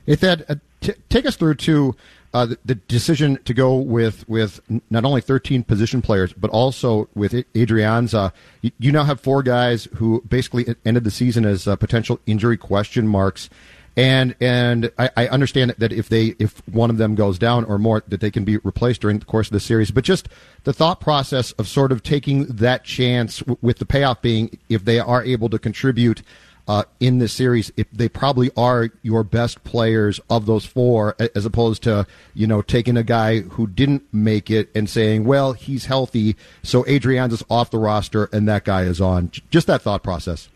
If 0.06 0.20
that 0.20 0.50
uh, 0.50 0.56
t- 0.82 0.94
take 1.08 1.24
us 1.24 1.36
through 1.36 1.54
to 1.54 1.96
uh, 2.34 2.46
the, 2.46 2.58
the, 2.64 2.74
decision 2.74 3.38
to 3.44 3.52
go 3.52 3.76
with 3.76 4.28
with 4.28 4.60
not 4.90 5.04
only 5.04 5.20
13 5.20 5.64
position 5.64 6.00
players 6.00 6.32
but 6.32 6.50
also 6.50 7.08
with 7.14 7.32
Adrianza. 7.32 8.32
You, 8.62 8.70
you 8.78 8.92
now 8.92 9.04
have 9.04 9.20
four 9.20 9.42
guys 9.42 9.88
who 9.96 10.22
basically 10.28 10.74
ended 10.84 11.04
the 11.04 11.10
season 11.10 11.44
as 11.44 11.68
uh, 11.68 11.76
potential 11.76 12.20
injury 12.26 12.56
question 12.56 13.06
marks 13.06 13.50
and 13.96 14.34
and 14.40 14.90
I, 14.98 15.10
I, 15.16 15.28
understand 15.28 15.74
that 15.76 15.92
if 15.92 16.08
they 16.08 16.34
if 16.38 16.66
one 16.66 16.88
of 16.88 16.96
them 16.96 17.14
goes 17.14 17.38
down 17.38 17.64
or 17.64 17.78
more 17.78 18.02
that 18.08 18.20
they 18.20 18.30
can 18.30 18.44
be 18.44 18.56
replaced 18.58 19.02
during 19.02 19.18
the 19.18 19.26
course 19.26 19.48
of 19.48 19.52
the 19.52 19.60
series 19.60 19.90
but 19.90 20.04
just 20.04 20.28
the 20.64 20.72
thought 20.72 21.00
process 21.00 21.52
of 21.52 21.68
sort 21.68 21.92
of 21.92 22.02
taking 22.02 22.46
that 22.46 22.84
chance 22.84 23.40
w- 23.40 23.58
with 23.60 23.78
the 23.78 23.84
payoff 23.84 24.22
being 24.22 24.58
if 24.70 24.84
they 24.84 24.98
are 24.98 25.22
able 25.24 25.50
to 25.50 25.58
contribute 25.58 26.22
uh, 26.68 26.84
in 27.00 27.18
this 27.18 27.32
series 27.32 27.72
if 27.76 27.90
they 27.90 28.08
probably 28.08 28.50
are 28.56 28.90
your 29.02 29.24
best 29.24 29.62
players 29.64 30.20
of 30.30 30.46
those 30.46 30.64
four 30.64 31.16
as 31.34 31.44
opposed 31.44 31.82
to 31.82 32.06
you 32.34 32.46
know 32.46 32.62
taking 32.62 32.96
a 32.96 33.02
guy 33.02 33.40
who 33.40 33.66
didn't 33.66 34.02
make 34.12 34.50
it 34.50 34.70
and 34.74 34.88
saying 34.88 35.24
well 35.24 35.52
he's 35.52 35.86
healthy 35.86 36.36
so 36.62 36.84
Adrian's 36.86 37.42
off 37.50 37.70
the 37.70 37.78
roster 37.78 38.28
and 38.32 38.48
that 38.48 38.64
guy 38.64 38.82
is 38.82 39.00
on 39.00 39.30
just 39.50 39.66
that 39.66 39.82
thought 39.82 40.02
process 40.02 40.48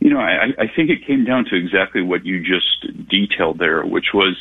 you 0.00 0.10
know, 0.10 0.20
I, 0.20 0.46
I 0.58 0.66
think 0.74 0.90
it 0.90 1.06
came 1.06 1.24
down 1.24 1.44
to 1.46 1.56
exactly 1.56 2.02
what 2.02 2.24
you 2.24 2.40
just 2.40 3.08
detailed 3.08 3.58
there, 3.58 3.84
which 3.84 4.14
was 4.14 4.36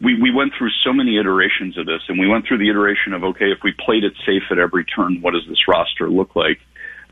we, 0.00 0.20
we 0.20 0.30
went 0.30 0.52
through 0.58 0.70
so 0.84 0.92
many 0.92 1.16
iterations 1.18 1.78
of 1.78 1.86
this, 1.86 2.02
and 2.08 2.18
we 2.18 2.26
went 2.26 2.46
through 2.46 2.58
the 2.58 2.68
iteration 2.68 3.12
of, 3.12 3.24
okay, 3.24 3.50
if 3.50 3.58
we 3.62 3.72
played 3.72 4.04
it 4.04 4.12
safe 4.26 4.42
at 4.50 4.58
every 4.58 4.84
turn, 4.84 5.22
what 5.22 5.32
does 5.32 5.46
this 5.48 5.68
roster 5.68 6.10
look 6.10 6.36
like? 6.36 6.60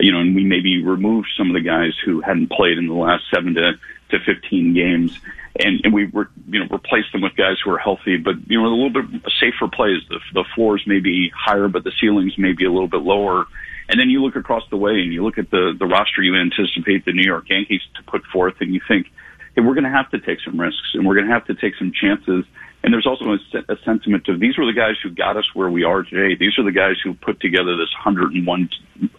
You 0.00 0.12
know, 0.12 0.20
and 0.20 0.34
we 0.34 0.44
maybe 0.44 0.82
removed 0.82 1.28
some 1.36 1.48
of 1.48 1.54
the 1.54 1.60
guys 1.60 1.92
who 2.04 2.20
hadn't 2.20 2.50
played 2.50 2.78
in 2.78 2.88
the 2.88 2.94
last 2.94 3.24
seven 3.32 3.54
to, 3.54 3.72
to 4.10 4.18
15 4.24 4.74
games, 4.74 5.18
and, 5.60 5.80
and 5.84 5.94
we 5.94 6.06
were, 6.06 6.28
you 6.48 6.58
know, 6.58 6.66
replaced 6.70 7.12
them 7.12 7.20
with 7.20 7.36
guys 7.36 7.56
who 7.64 7.70
are 7.70 7.78
healthy, 7.78 8.16
but, 8.16 8.34
you 8.48 8.60
know, 8.60 8.66
a 8.66 8.74
little 8.74 8.90
bit 8.90 9.22
safer 9.38 9.68
plays. 9.68 10.02
The, 10.08 10.18
the 10.32 10.44
floors 10.54 10.82
may 10.86 10.98
be 10.98 11.30
higher, 11.34 11.68
but 11.68 11.84
the 11.84 11.92
ceilings 12.00 12.36
may 12.36 12.52
be 12.52 12.64
a 12.64 12.72
little 12.72 12.88
bit 12.88 13.02
lower 13.02 13.46
and 13.88 14.00
then 14.00 14.08
you 14.08 14.22
look 14.22 14.36
across 14.36 14.62
the 14.70 14.76
way 14.76 15.00
and 15.00 15.12
you 15.12 15.22
look 15.22 15.38
at 15.38 15.50
the, 15.50 15.74
the 15.78 15.86
roster 15.86 16.22
you 16.22 16.34
anticipate 16.36 17.04
the 17.04 17.12
New 17.12 17.24
York 17.24 17.48
Yankees 17.48 17.82
to 17.96 18.02
put 18.04 18.24
forth 18.26 18.54
and 18.60 18.72
you 18.72 18.80
think, 18.86 19.10
hey, 19.54 19.62
we're 19.62 19.74
going 19.74 19.84
to 19.84 19.90
have 19.90 20.10
to 20.10 20.18
take 20.18 20.40
some 20.40 20.58
risks 20.58 20.94
and 20.94 21.06
we're 21.06 21.14
going 21.14 21.26
to 21.26 21.32
have 21.32 21.46
to 21.46 21.54
take 21.54 21.74
some 21.76 21.92
chances. 21.92 22.44
And 22.84 22.92
there's 22.92 23.06
also 23.06 23.32
a, 23.32 23.72
a 23.72 23.76
sentiment 23.82 24.28
of 24.28 24.38
these 24.38 24.58
were 24.58 24.66
the 24.66 24.78
guys 24.78 24.96
who 25.02 25.08
got 25.08 25.38
us 25.38 25.46
where 25.54 25.70
we 25.70 25.84
are 25.84 26.02
today. 26.02 26.36
These 26.38 26.58
are 26.58 26.64
the 26.64 26.70
guys 26.70 26.96
who 27.02 27.14
put 27.14 27.40
together 27.40 27.78
this 27.78 27.88
101 28.04 28.68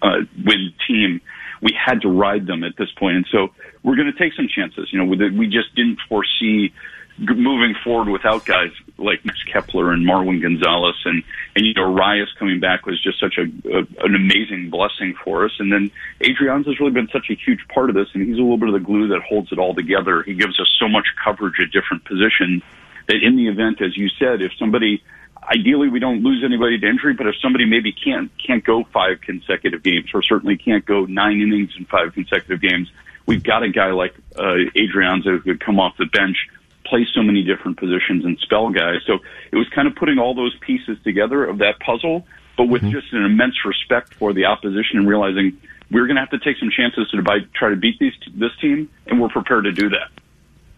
uh, 0.04 0.08
win 0.46 0.72
team. 0.88 1.20
We 1.64 1.74
had 1.74 2.02
to 2.02 2.08
ride 2.08 2.46
them 2.46 2.64
at 2.64 2.78
this 2.78 2.92
point, 2.92 3.16
and 3.16 3.28
so 3.32 3.56
we're 3.82 3.96
going 3.96 4.12
to 4.12 4.20
take 4.20 4.34
some 4.34 4.48
chances. 4.48 4.90
You 4.94 5.04
know, 5.04 5.06
we 5.06 5.48
just 5.48 5.74
didn't 5.74 5.98
foresee 6.08 6.74
moving 7.18 7.74
forward 7.84 8.10
without 8.10 8.46
guys 8.46 8.70
like 9.00 9.26
Max 9.26 9.42
Kepler 9.52 9.94
and 9.94 10.06
Marwin 10.06 10.42
Gonzalez 10.42 10.96
and 11.06 11.24
and 11.56 11.66
you 11.66 11.74
know 11.74 11.90
Arraez 11.90 12.28
coming 12.38 12.60
back 12.60 12.86
was 12.86 13.02
just 13.02 13.20
such 13.20 13.38
a, 13.38 13.44
a 13.70 13.80
an 14.06 14.14
amazing 14.14 14.70
blessing 14.70 15.16
for 15.24 15.46
us. 15.46 15.54
And 15.58 15.72
then 15.72 15.90
Adrianza 16.20 16.68
has 16.68 16.80
really 16.80 16.92
been 16.92 17.08
such 17.12 17.32
a 17.32 17.36
huge 17.36 17.66
part 17.74 17.90
of 17.90 17.96
this, 17.96 18.10
and 18.14 18.28
he's 18.28 18.38
a 18.38 18.42
little 18.42 18.58
bit 18.58 18.68
of 18.68 18.74
the 18.74 18.86
glue 18.86 19.08
that 19.08 19.22
holds 19.22 19.52
it 19.52 19.58
all 19.58 19.74
together. 19.74 20.22
He 20.22 20.36
gives 20.36 20.60
us 20.60 20.70
so 20.78 20.88
much 20.88 21.08
coverage 21.24 21.56
at 21.60 21.72
different 21.72 22.04
positions 22.06 22.62
that 23.08 23.18
in 23.22 23.36
the 23.36 23.48
event, 23.48 23.82
as 23.82 23.96
you 23.96 24.10
said, 24.20 24.42
if 24.42 24.52
somebody 24.58 25.04
ideally 25.44 25.90
we 25.90 26.00
don't 26.00 26.24
lose 26.24 26.44
anybody 26.44 26.80
to 26.80 26.88
injury, 26.88 27.14
but 27.14 27.28
if 27.28 27.36
somebody 27.42 27.66
maybe 27.66 27.92
can't 27.92 28.32
can't 28.38 28.64
go 28.64 28.84
five 28.94 29.22
consecutive 29.22 29.84
games 29.84 30.10
or 30.14 30.24
certainly 30.24 30.58
can't 30.58 30.86
go 30.86 31.06
nine 31.06 31.42
innings 31.42 31.72
in 31.78 31.86
five 31.86 32.14
consecutive 32.14 32.62
games, 32.62 32.92
we've 33.26 33.44
got 33.44 33.64
a 33.64 33.70
guy 33.70 33.92
like 33.92 34.14
uh, 34.36 34.56
Adrianza 34.76 35.26
who 35.26 35.40
could 35.40 35.60
come 35.60 35.80
off 35.80 35.96
the 35.98 36.06
bench 36.06 36.38
play 36.86 37.06
so 37.14 37.24
many 37.24 37.44
different 37.44 37.78
positions 37.78 38.26
and 38.26 38.38
spell 38.40 38.70
guys. 38.70 39.02
So 39.08 39.20
it 39.52 39.56
was 39.56 39.68
kind 39.70 39.88
of 39.88 39.96
putting 39.96 40.20
all 40.20 40.36
those 40.36 40.56
pieces 40.60 40.98
together 41.04 41.44
of 41.44 41.58
that 41.58 41.80
puzzle, 41.80 42.28
but 42.58 42.66
with 42.66 42.84
just 42.84 43.12
an 43.12 43.26
immense 43.26 43.66
respect 43.66 44.14
for 44.14 44.34
the 44.34 44.46
opposition 44.46 45.00
and 45.00 45.08
realizing 45.08 45.60
we're 45.92 46.06
going 46.06 46.16
to 46.16 46.22
have 46.22 46.30
to 46.30 46.40
take 46.40 46.58
some 46.58 46.70
chances 46.70 47.10
to 47.10 47.24
try 47.54 47.70
to 47.70 47.76
beat 47.76 48.00
these, 48.00 48.14
this 48.34 48.52
team, 48.62 48.90
and 49.08 49.20
we're 49.20 49.30
prepared 49.30 49.66
to 49.66 49.72
do 49.72 49.90
that. 49.90 50.12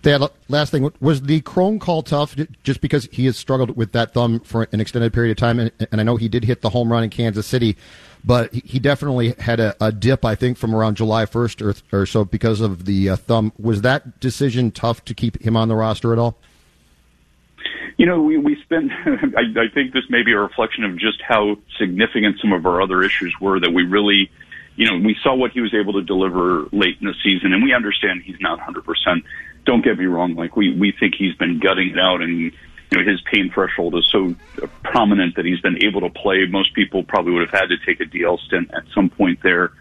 Last 0.03 0.71
thing 0.71 0.91
was 0.99 1.23
the 1.23 1.41
Cron 1.41 1.79
call 1.79 2.01
tough, 2.01 2.35
just 2.63 2.81
because 2.81 3.09
he 3.11 3.25
has 3.25 3.35
struggled 3.35 3.75
with 3.75 3.91
that 3.91 4.13
thumb 4.13 4.39
for 4.39 4.67
an 4.71 4.79
extended 4.79 5.13
period 5.13 5.31
of 5.31 5.37
time, 5.37 5.59
and, 5.59 5.71
and 5.91 5.99
I 5.99 6.03
know 6.03 6.15
he 6.15 6.29
did 6.29 6.45
hit 6.45 6.61
the 6.61 6.69
home 6.69 6.91
run 6.91 7.03
in 7.03 7.09
Kansas 7.09 7.45
City, 7.45 7.75
but 8.23 8.53
he- 8.53 8.79
definitely 8.79 9.33
had 9.39 9.59
a, 9.59 9.75
a 9.81 9.91
dip, 9.91 10.23
I 10.23 10.35
think, 10.35 10.57
from 10.57 10.75
around 10.75 10.95
July 10.95 11.25
1st 11.25 11.83
or, 11.93 11.99
or 11.99 12.05
so 12.05 12.23
because 12.23 12.61
of 12.61 12.85
the 12.85 13.09
uh, 13.09 13.15
thumb. 13.15 13.51
Was 13.59 13.81
that 13.81 14.19
decision 14.19 14.71
tough 14.71 15.03
to 15.05 15.13
keep 15.13 15.41
him 15.41 15.57
on 15.57 15.67
the 15.67 15.75
roster 15.75 16.13
at 16.13 16.19
all? 16.19 16.37
You 17.97 18.05
know, 18.05 18.21
we, 18.21 18.37
we 18.37 18.55
spent, 18.61 18.91
I, 19.05 19.41
I 19.59 19.73
think 19.73 19.93
this 19.93 20.03
may 20.09 20.23
be 20.23 20.31
a 20.31 20.39
reflection 20.39 20.83
of 20.83 20.97
just 20.97 21.21
how 21.21 21.57
significant 21.79 22.39
some 22.39 22.53
of 22.53 22.65
our 22.65 22.81
other 22.81 23.01
issues 23.01 23.35
were 23.41 23.59
that 23.59 23.71
we 23.71 23.83
really, 23.83 24.29
you 24.75 24.89
know, 24.89 24.97
we 25.03 25.17
saw 25.23 25.33
what 25.35 25.51
he 25.51 25.61
was 25.61 25.73
able 25.73 25.93
to 25.93 26.03
deliver 26.03 26.67
late 26.71 26.97
in 27.01 27.07
the 27.07 27.15
season 27.23 27.53
and 27.53 27.63
we 27.63 27.73
understand 27.73 28.21
he's 28.23 28.39
not 28.39 28.59
100%. 28.59 29.23
Don't 29.67 29.83
get 29.83 29.99
me 29.99 30.05
wrong. 30.05 30.33
Like 30.33 30.55
we, 30.55 30.73
we 30.73 30.93
think 30.97 31.13
he's 31.15 31.35
been 31.35 31.59
gutting 31.59 31.89
it 31.89 31.99
out 31.99 32.21
and, 32.21 32.39
you 32.39 32.51
know, 32.91 33.03
his 33.03 33.21
pain 33.31 33.51
threshold 33.53 33.95
is 33.95 34.07
so 34.09 34.33
prominent 34.83 35.35
that 35.35 35.45
he's 35.45 35.59
been 35.59 35.83
able 35.85 36.01
to 36.01 36.09
play. 36.09 36.45
Most 36.49 36.73
people 36.73 37.03
probably 37.03 37.33
would 37.33 37.47
have 37.47 37.59
had 37.59 37.67
to 37.67 37.77
take 37.85 37.99
a 37.99 38.05
DL 38.05 38.39
stint 38.39 38.71
at 38.73 38.83
some 38.95 39.09
point 39.09 39.43
there. 39.43 39.73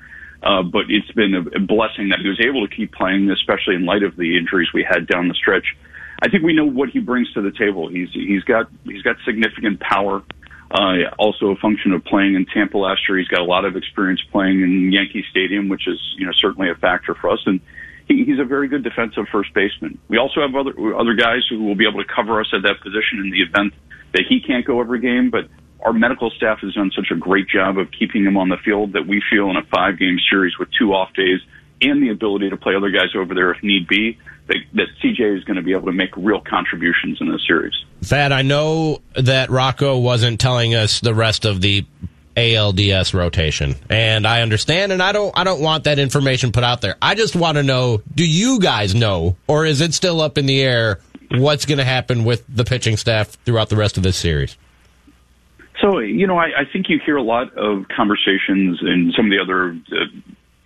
Uh, 0.42 0.62
but 0.62 0.84
it's 0.88 1.10
been 1.12 1.34
a, 1.34 1.60
blessing 1.60 2.10
that 2.10 2.18
he 2.20 2.28
was 2.28 2.40
able 2.40 2.66
to 2.66 2.74
keep 2.74 2.92
playing, 2.92 3.30
especially 3.30 3.74
in 3.74 3.86
light 3.86 4.02
of 4.02 4.16
the 4.16 4.36
injuries 4.36 4.68
we 4.74 4.84
had 4.84 5.06
down 5.06 5.28
the 5.28 5.34
stretch. 5.34 5.76
I 6.20 6.28
think 6.28 6.42
we 6.42 6.52
know 6.52 6.66
what 6.66 6.90
he 6.90 6.98
brings 6.98 7.32
to 7.32 7.42
the 7.42 7.50
table. 7.50 7.88
He's 7.88 8.10
he's 8.12 8.42
got 8.44 8.68
he's 8.84 9.02
got 9.02 9.16
significant 9.24 9.80
power. 9.80 10.22
Uh, 10.70 11.08
also 11.18 11.50
a 11.50 11.56
function 11.56 11.92
of 11.92 12.04
playing 12.04 12.34
in 12.34 12.44
Tampa 12.46 12.76
last 12.76 13.08
year. 13.08 13.18
He's 13.18 13.28
got 13.28 13.40
a 13.40 13.44
lot 13.44 13.64
of 13.64 13.76
experience 13.76 14.20
playing 14.32 14.62
in 14.62 14.92
Yankee 14.92 15.24
Stadium, 15.30 15.68
which 15.68 15.86
is 15.86 16.00
you 16.16 16.26
know 16.26 16.32
certainly 16.40 16.70
a 16.70 16.74
factor 16.74 17.14
for 17.14 17.30
us. 17.30 17.40
And 17.46 17.60
he, 18.06 18.24
he's 18.24 18.38
a 18.38 18.44
very 18.44 18.68
good 18.68 18.82
defensive 18.82 19.26
first 19.30 19.52
baseman. 19.54 19.98
We 20.08 20.18
also 20.18 20.40
have 20.40 20.54
other 20.54 20.72
other 20.94 21.14
guys 21.14 21.42
who 21.48 21.64
will 21.64 21.74
be 21.74 21.86
able 21.86 22.02
to 22.02 22.08
cover 22.12 22.40
us 22.40 22.48
at 22.52 22.62
that 22.62 22.80
position 22.80 23.20
in 23.20 23.30
the 23.30 23.42
event 23.42 23.74
that 24.12 24.22
he 24.28 24.40
can't 24.40 24.64
go 24.64 24.80
every 24.80 25.00
game. 25.00 25.30
But 25.30 25.48
our 25.84 25.92
medical 25.92 26.30
staff 26.30 26.60
has 26.60 26.74
done 26.74 26.90
such 26.94 27.10
a 27.10 27.16
great 27.16 27.48
job 27.48 27.78
of 27.78 27.90
keeping 27.90 28.24
him 28.24 28.36
on 28.36 28.48
the 28.48 28.56
field 28.64 28.92
that 28.94 29.06
we 29.06 29.22
feel 29.30 29.50
in 29.50 29.56
a 29.56 29.64
five 29.64 29.98
game 29.98 30.18
series 30.30 30.58
with 30.58 30.68
two 30.78 30.92
off 30.94 31.12
days 31.14 31.40
and 31.82 32.02
the 32.02 32.08
ability 32.08 32.50
to 32.50 32.56
play 32.56 32.74
other 32.74 32.90
guys 32.90 33.14
over 33.14 33.34
there 33.34 33.52
if 33.52 33.62
need 33.62 33.86
be, 33.86 34.18
that, 34.46 34.56
that 34.74 34.86
CJ 35.02 35.36
is 35.36 35.44
going 35.44 35.56
to 35.56 35.62
be 35.62 35.72
able 35.72 35.86
to 35.86 35.92
make 35.92 36.16
real 36.16 36.40
contributions 36.40 37.18
in 37.20 37.30
this 37.30 37.46
series. 37.46 37.74
Thad, 38.02 38.32
I 38.32 38.42
know 38.42 39.02
that 39.14 39.50
Rocco 39.50 39.98
wasn't 39.98 40.40
telling 40.40 40.74
us 40.74 41.00
the 41.00 41.14
rest 41.14 41.44
of 41.44 41.60
the 41.60 41.84
ALDS 42.36 43.14
rotation, 43.14 43.76
and 43.88 44.26
I 44.26 44.42
understand, 44.42 44.92
and 44.92 45.02
I 45.02 45.12
don't, 45.12 45.36
I 45.36 45.44
don't 45.44 45.60
want 45.60 45.84
that 45.84 45.98
information 45.98 46.52
put 46.52 46.64
out 46.64 46.80
there. 46.80 46.96
I 47.00 47.14
just 47.14 47.34
want 47.34 47.56
to 47.56 47.62
know: 47.62 48.02
Do 48.14 48.26
you 48.26 48.60
guys 48.60 48.94
know, 48.94 49.36
or 49.46 49.64
is 49.64 49.80
it 49.80 49.94
still 49.94 50.20
up 50.20 50.38
in 50.38 50.46
the 50.46 50.62
air? 50.62 51.00
What's 51.30 51.66
going 51.66 51.78
to 51.78 51.84
happen 51.84 52.24
with 52.24 52.44
the 52.48 52.64
pitching 52.64 52.96
staff 52.96 53.30
throughout 53.44 53.68
the 53.68 53.76
rest 53.76 53.96
of 53.96 54.04
this 54.04 54.16
series? 54.16 54.56
So, 55.80 55.98
you 55.98 56.26
know, 56.26 56.38
I, 56.38 56.46
I 56.46 56.64
think 56.72 56.88
you 56.88 57.00
hear 57.04 57.16
a 57.16 57.22
lot 57.22 57.56
of 57.56 57.88
conversations 57.88 58.78
in 58.80 59.12
some 59.16 59.26
of 59.26 59.30
the 59.30 59.40
other 59.42 59.76
uh, 59.92 60.04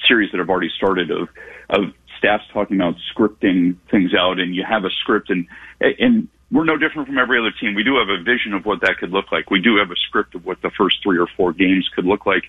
series 0.07 0.31
that 0.31 0.39
have 0.39 0.51
already 0.51 0.71
started 0.77 1.11
of, 1.11 1.29
of 1.69 1.93
staffs 2.19 2.45
talking 2.53 2.77
about 2.77 2.95
scripting 3.13 3.77
things 3.91 4.13
out 4.15 4.39
and 4.39 4.55
you 4.55 4.65
have 4.69 4.85
a 4.85 4.91
script 5.01 5.31
and, 5.31 5.47
and 5.81 6.29
we're 6.53 6.65
no 6.65 6.77
different 6.77 7.07
from 7.07 7.19
every 7.19 7.39
other 7.39 7.53
team. 7.53 7.75
We 7.75 7.85
do 7.85 7.97
have 7.99 8.09
a 8.09 8.23
vision 8.23 8.55
of 8.55 8.67
what 8.67 8.81
that 8.81 8.99
could 8.99 9.11
look 9.11 9.31
like. 9.31 9.51
We 9.51 9.61
do 9.61 9.77
have 9.77 9.91
a 9.91 9.97
script 10.09 10.35
of 10.35 10.45
what 10.45 10.61
the 10.63 10.71
first 10.77 10.97
three 11.03 11.19
or 11.19 11.29
four 11.37 11.53
games 11.53 11.89
could 11.95 12.05
look 12.05 12.27
like. 12.27 12.45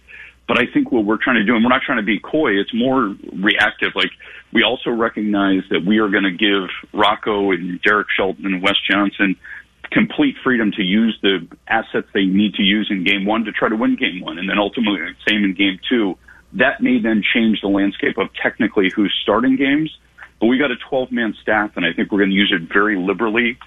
But 0.47 0.58
I 0.58 0.66
think 0.74 0.91
what 0.91 1.06
we're 1.06 1.22
trying 1.22 1.38
to 1.38 1.43
do, 1.43 1.56
and 1.56 1.64
we're 1.64 1.70
not 1.70 1.84
trying 1.84 1.99
to 1.99 2.04
be 2.04 2.20
coy, 2.20 2.60
it's 2.60 2.74
more 2.74 3.16
reactive. 3.32 3.91
Like 3.95 4.12
we 4.52 4.64
also 4.64 4.89
recognize 4.89 5.62
that 5.70 5.86
we 5.86 5.99
are 5.99 6.10
going 6.10 6.24
to 6.24 6.32
give 6.32 6.70
Rocco 6.93 7.52
and 7.52 7.82
Derek 7.84 8.08
Shelton 8.16 8.45
and 8.45 8.62
Wes 8.62 8.76
Johnson 8.89 9.36
complete 9.91 10.36
freedom 10.43 10.72
to 10.72 10.82
use 10.82 11.18
the 11.22 11.47
assets 11.68 12.08
they 12.14 12.26
need 12.26 12.56
to 12.56 12.64
use 12.64 12.88
in 12.89 13.04
game 13.04 13.26
one 13.26 13.43
to 13.43 13.52
try 13.52 13.70
to 13.70 13.76
win 13.76 13.95
game 13.95 14.22
one. 14.22 14.39
And 14.39 14.49
then 14.49 14.58
ultimately 14.58 14.99
same 15.28 15.43
in 15.43 15.54
game 15.54 15.80
two. 15.88 16.18
That 16.54 16.82
may 16.82 16.99
then 16.99 17.22
change 17.22 17.62
the 17.62 17.68
landscape 17.68 18.18
of 18.18 18.28
technically 18.34 18.89
who's 18.93 19.14
starting 19.22 19.58
games. 19.58 19.95
But 20.39 20.47
we 20.47 20.58
got 20.58 20.72
a 20.72 20.76
12 20.89 21.12
man 21.12 21.36
staff 21.39 21.78
and 21.78 21.86
I 21.86 21.93
think 21.93 22.12
we're 22.12 22.20
going 22.20 22.32
to 22.32 22.36
use 22.36 22.52
it 22.52 22.74
very 22.74 22.97
liberally 22.97 23.60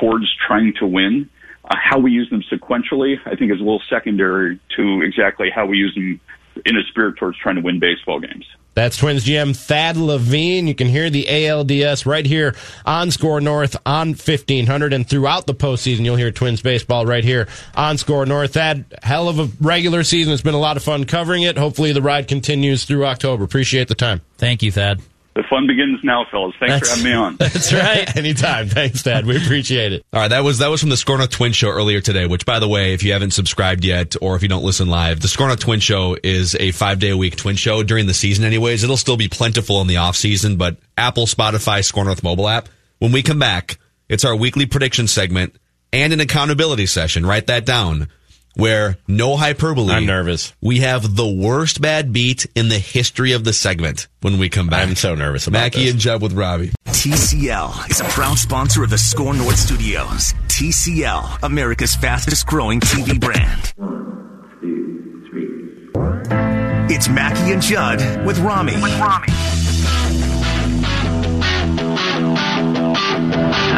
towards 0.00 0.26
trying 0.46 0.74
to 0.80 0.86
win. 0.86 1.28
Uh, 1.64 1.76
how 1.80 1.98
we 1.98 2.10
use 2.10 2.28
them 2.30 2.42
sequentially, 2.50 3.16
I 3.24 3.36
think 3.36 3.52
is 3.52 3.60
a 3.60 3.62
little 3.62 3.82
secondary 3.88 4.58
to 4.76 5.02
exactly 5.02 5.48
how 5.48 5.66
we 5.66 5.76
use 5.76 5.94
them 5.94 6.20
in 6.66 6.76
a 6.76 6.82
spirit 6.90 7.16
towards 7.16 7.38
trying 7.38 7.56
to 7.56 7.62
win 7.62 7.78
baseball 7.78 8.20
games. 8.20 8.44
That's 8.74 8.96
Twins 8.96 9.24
GM 9.24 9.54
Thad 9.54 9.98
Levine. 9.98 10.66
You 10.66 10.74
can 10.74 10.88
hear 10.88 11.10
the 11.10 11.26
ALDS 11.28 12.06
right 12.06 12.24
here 12.24 12.54
on 12.86 13.10
Score 13.10 13.40
North 13.40 13.76
on 13.84 14.08
1500. 14.08 14.94
And 14.94 15.06
throughout 15.06 15.46
the 15.46 15.54
postseason, 15.54 16.04
you'll 16.04 16.16
hear 16.16 16.30
Twins 16.30 16.62
baseball 16.62 17.04
right 17.04 17.22
here 17.22 17.48
on 17.74 17.98
Score 17.98 18.24
North. 18.24 18.54
Thad, 18.54 18.86
hell 19.02 19.28
of 19.28 19.38
a 19.38 19.48
regular 19.60 20.02
season. 20.04 20.32
It's 20.32 20.42
been 20.42 20.54
a 20.54 20.58
lot 20.58 20.78
of 20.78 20.82
fun 20.82 21.04
covering 21.04 21.42
it. 21.42 21.58
Hopefully, 21.58 21.92
the 21.92 22.02
ride 22.02 22.28
continues 22.28 22.84
through 22.84 23.04
October. 23.04 23.44
Appreciate 23.44 23.88
the 23.88 23.94
time. 23.94 24.22
Thank 24.38 24.62
you, 24.62 24.72
Thad. 24.72 25.02
The 25.34 25.42
fun 25.48 25.66
begins 25.66 25.98
now, 26.04 26.26
fellas. 26.30 26.54
Thanks 26.60 26.88
That's- 26.88 26.88
for 26.90 26.96
having 26.96 27.04
me 27.04 27.12
on. 27.12 27.36
That's 27.38 27.72
right. 27.72 28.16
Anytime. 28.18 28.68
Thanks, 28.68 29.00
Thad. 29.02 29.24
We 29.24 29.38
appreciate 29.38 29.92
it. 29.94 30.04
All 30.12 30.20
right, 30.20 30.28
that 30.28 30.44
was 30.44 30.58
that 30.58 30.68
was 30.68 30.80
from 30.80 30.90
the 30.90 30.96
Score 30.96 31.16
North 31.16 31.30
Twin 31.30 31.52
Show 31.52 31.68
earlier 31.70 32.02
today. 32.02 32.26
Which, 32.26 32.44
by 32.44 32.58
the 32.58 32.68
way, 32.68 32.92
if 32.92 33.02
you 33.02 33.12
haven't 33.14 33.30
subscribed 33.30 33.82
yet, 33.84 34.14
or 34.20 34.36
if 34.36 34.42
you 34.42 34.48
don't 34.48 34.62
listen 34.64 34.88
live, 34.88 35.20
the 35.20 35.28
Score 35.28 35.46
North 35.46 35.60
Twin 35.60 35.80
Show 35.80 36.16
is 36.22 36.54
a 36.60 36.70
five 36.72 36.98
day 36.98 37.10
a 37.10 37.16
week 37.16 37.36
Twin 37.36 37.56
Show 37.56 37.82
during 37.82 38.06
the 38.06 38.14
season. 38.14 38.44
Anyways, 38.44 38.84
it'll 38.84 38.98
still 38.98 39.16
be 39.16 39.28
plentiful 39.28 39.80
in 39.80 39.86
the 39.86 39.96
off 39.96 40.16
season. 40.16 40.56
But 40.56 40.76
Apple, 40.98 41.24
Spotify, 41.24 41.82
Score 41.82 42.04
North 42.04 42.22
mobile 42.22 42.48
app. 42.48 42.68
When 42.98 43.12
we 43.12 43.22
come 43.22 43.38
back, 43.38 43.78
it's 44.10 44.26
our 44.26 44.36
weekly 44.36 44.66
prediction 44.66 45.08
segment 45.08 45.56
and 45.94 46.12
an 46.12 46.20
accountability 46.20 46.86
session. 46.86 47.24
Write 47.24 47.46
that 47.46 47.64
down. 47.64 48.08
Where 48.54 48.98
no 49.08 49.36
hyperbole. 49.36 49.92
I'm 49.92 50.06
nervous. 50.06 50.52
We 50.60 50.78
have 50.80 51.16
the 51.16 51.26
worst 51.26 51.80
bad 51.80 52.12
beat 52.12 52.46
in 52.54 52.68
the 52.68 52.78
history 52.78 53.32
of 53.32 53.44
the 53.44 53.52
segment 53.52 54.08
when 54.20 54.38
we 54.38 54.48
come 54.48 54.68
back. 54.68 54.86
I'm 54.86 54.94
so 54.94 55.14
nervous 55.14 55.46
about 55.46 55.58
Mackey 55.60 55.84
this. 55.84 55.92
and 55.92 56.00
Jeb 56.00 56.22
with 56.22 56.32
Robbie. 56.32 56.72
TCL 56.86 57.90
is 57.90 58.00
a 58.00 58.04
proud 58.04 58.38
sponsor 58.38 58.84
of 58.84 58.90
the 58.90 58.98
Score 58.98 59.34
North 59.34 59.58
Studios. 59.58 60.34
TCL, 60.48 61.42
America's 61.42 61.94
fastest 61.94 62.46
growing 62.46 62.80
TV 62.80 63.18
brand. 63.18 63.72
It's 66.90 67.08
Mackey 67.08 67.52
and 67.52 67.62
Judd 67.62 68.26
with 68.26 68.38
Rami. 68.38 68.74
With 68.74 68.98
Rami. 69.00 69.28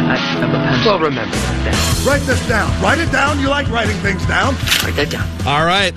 Well, 0.05 0.99
remember 0.99 1.35
that. 1.35 2.03
Write 2.05 2.21
this 2.21 2.47
down. 2.47 2.81
Write 2.81 2.99
it 2.99 3.11
down. 3.11 3.39
You 3.39 3.49
like 3.49 3.67
writing 3.69 3.97
things 3.97 4.25
down. 4.27 4.53
Write 4.83 4.95
that 4.95 5.09
down. 5.09 5.27
All 5.47 5.65
right. 5.65 5.93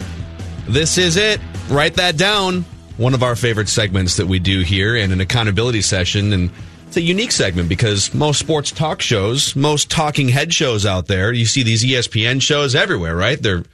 This 0.66 0.96
is 0.96 1.16
it. 1.16 1.40
Write 1.68 1.94
that 1.94 2.16
down. 2.16 2.64
One 2.96 3.14
of 3.14 3.22
our 3.22 3.36
favorite 3.36 3.68
segments 3.68 4.16
that 4.16 4.26
we 4.26 4.38
do 4.38 4.62
here 4.62 4.96
in 4.96 5.12
an 5.12 5.20
accountability 5.20 5.82
session. 5.82 6.32
And 6.32 6.50
it's 6.86 6.96
a 6.96 7.02
unique 7.02 7.32
segment 7.32 7.68
because 7.68 8.14
most 8.14 8.38
sports 8.38 8.70
talk 8.70 9.02
shows, 9.02 9.54
most 9.54 9.90
talking 9.90 10.28
head 10.28 10.54
shows 10.54 10.86
out 10.86 11.06
there, 11.06 11.30
you 11.32 11.44
see 11.44 11.62
these 11.62 11.84
ESPN 11.84 12.40
shows 12.40 12.74
everywhere, 12.74 13.14
right? 13.14 13.40
They're 13.40 13.64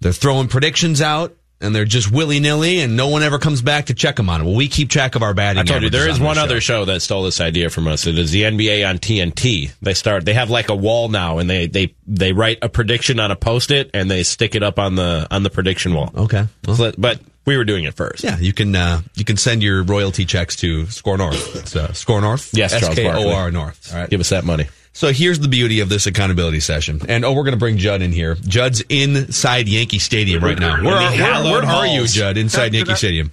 they're 0.00 0.12
throwing 0.12 0.48
predictions 0.48 1.00
out 1.00 1.36
and 1.62 1.74
they're 1.74 1.84
just 1.84 2.10
willy 2.10 2.40
nilly 2.40 2.80
and 2.80 2.96
no 2.96 3.08
one 3.08 3.22
ever 3.22 3.38
comes 3.38 3.62
back 3.62 3.86
to 3.86 3.94
check 3.94 4.16
them 4.16 4.28
on 4.28 4.40
it. 4.40 4.44
Well, 4.44 4.54
we 4.54 4.68
keep 4.68 4.90
track 4.90 5.14
of 5.14 5.22
our 5.22 5.32
batting. 5.32 5.60
I 5.60 5.64
told 5.64 5.82
you 5.82 5.90
there 5.90 6.08
is 6.08 6.18
on 6.18 6.24
one 6.26 6.34
this 6.34 6.44
other 6.44 6.60
show 6.60 6.84
that 6.86 7.00
stole 7.00 7.22
this 7.22 7.40
idea 7.40 7.70
from 7.70 7.86
us. 7.88 8.06
It 8.06 8.18
is 8.18 8.30
the 8.30 8.42
NBA 8.42 8.88
on 8.88 8.98
TNT. 8.98 9.72
They 9.80 9.94
start. 9.94 10.24
They 10.24 10.34
have 10.34 10.50
like 10.50 10.68
a 10.68 10.76
wall 10.76 11.08
now, 11.08 11.38
and 11.38 11.48
they 11.48 11.66
they 11.66 11.94
they 12.06 12.32
write 12.32 12.58
a 12.62 12.68
prediction 12.68 13.20
on 13.20 13.30
a 13.30 13.36
post 13.36 13.70
it, 13.70 13.90
and 13.94 14.10
they 14.10 14.22
stick 14.22 14.54
it 14.54 14.62
up 14.62 14.78
on 14.78 14.96
the 14.96 15.26
on 15.30 15.42
the 15.42 15.50
prediction 15.50 15.94
wall. 15.94 16.12
Okay, 16.14 16.46
but, 16.62 17.00
but 17.00 17.20
we 17.44 17.56
were 17.56 17.64
doing 17.64 17.84
it 17.84 17.94
first. 17.94 18.24
Yeah, 18.24 18.38
you 18.38 18.52
can 18.52 18.74
uh, 18.74 19.02
you 19.14 19.24
can 19.24 19.36
send 19.36 19.62
your 19.62 19.82
royalty 19.82 20.24
checks 20.24 20.56
to 20.56 20.86
Score 20.86 21.16
North. 21.16 21.56
It's 21.56 21.76
uh, 21.76 21.92
Score 21.92 22.20
North. 22.20 22.50
Yes, 22.52 22.72
Charles 22.72 22.98
S 22.98 23.04
K 23.04 23.10
O 23.10 23.30
R 23.30 23.50
North. 23.50 23.92
All 23.92 24.00
right, 24.00 24.10
give 24.10 24.20
us 24.20 24.30
that 24.30 24.44
money. 24.44 24.66
So 24.94 25.10
here's 25.12 25.38
the 25.40 25.48
beauty 25.48 25.80
of 25.80 25.88
this 25.88 26.06
accountability 26.06 26.60
session, 26.60 27.00
and 27.08 27.24
oh, 27.24 27.32
we're 27.32 27.44
going 27.44 27.54
to 27.54 27.58
bring 27.58 27.78
Judd 27.78 28.02
in 28.02 28.12
here. 28.12 28.34
Judd's 28.34 28.82
inside 28.90 29.66
Yankee 29.66 29.98
Stadium 29.98 30.44
right 30.44 30.58
now. 30.58 30.82
Where, 30.82 30.94
the 30.98 31.22
are- 31.24 31.42
where, 31.44 31.62
where 31.62 31.64
are 31.64 31.86
you. 31.86 32.06
Judd? 32.06 32.36
Inside 32.36 32.74
Yankee. 32.74 32.94
Stadium. 32.94 33.32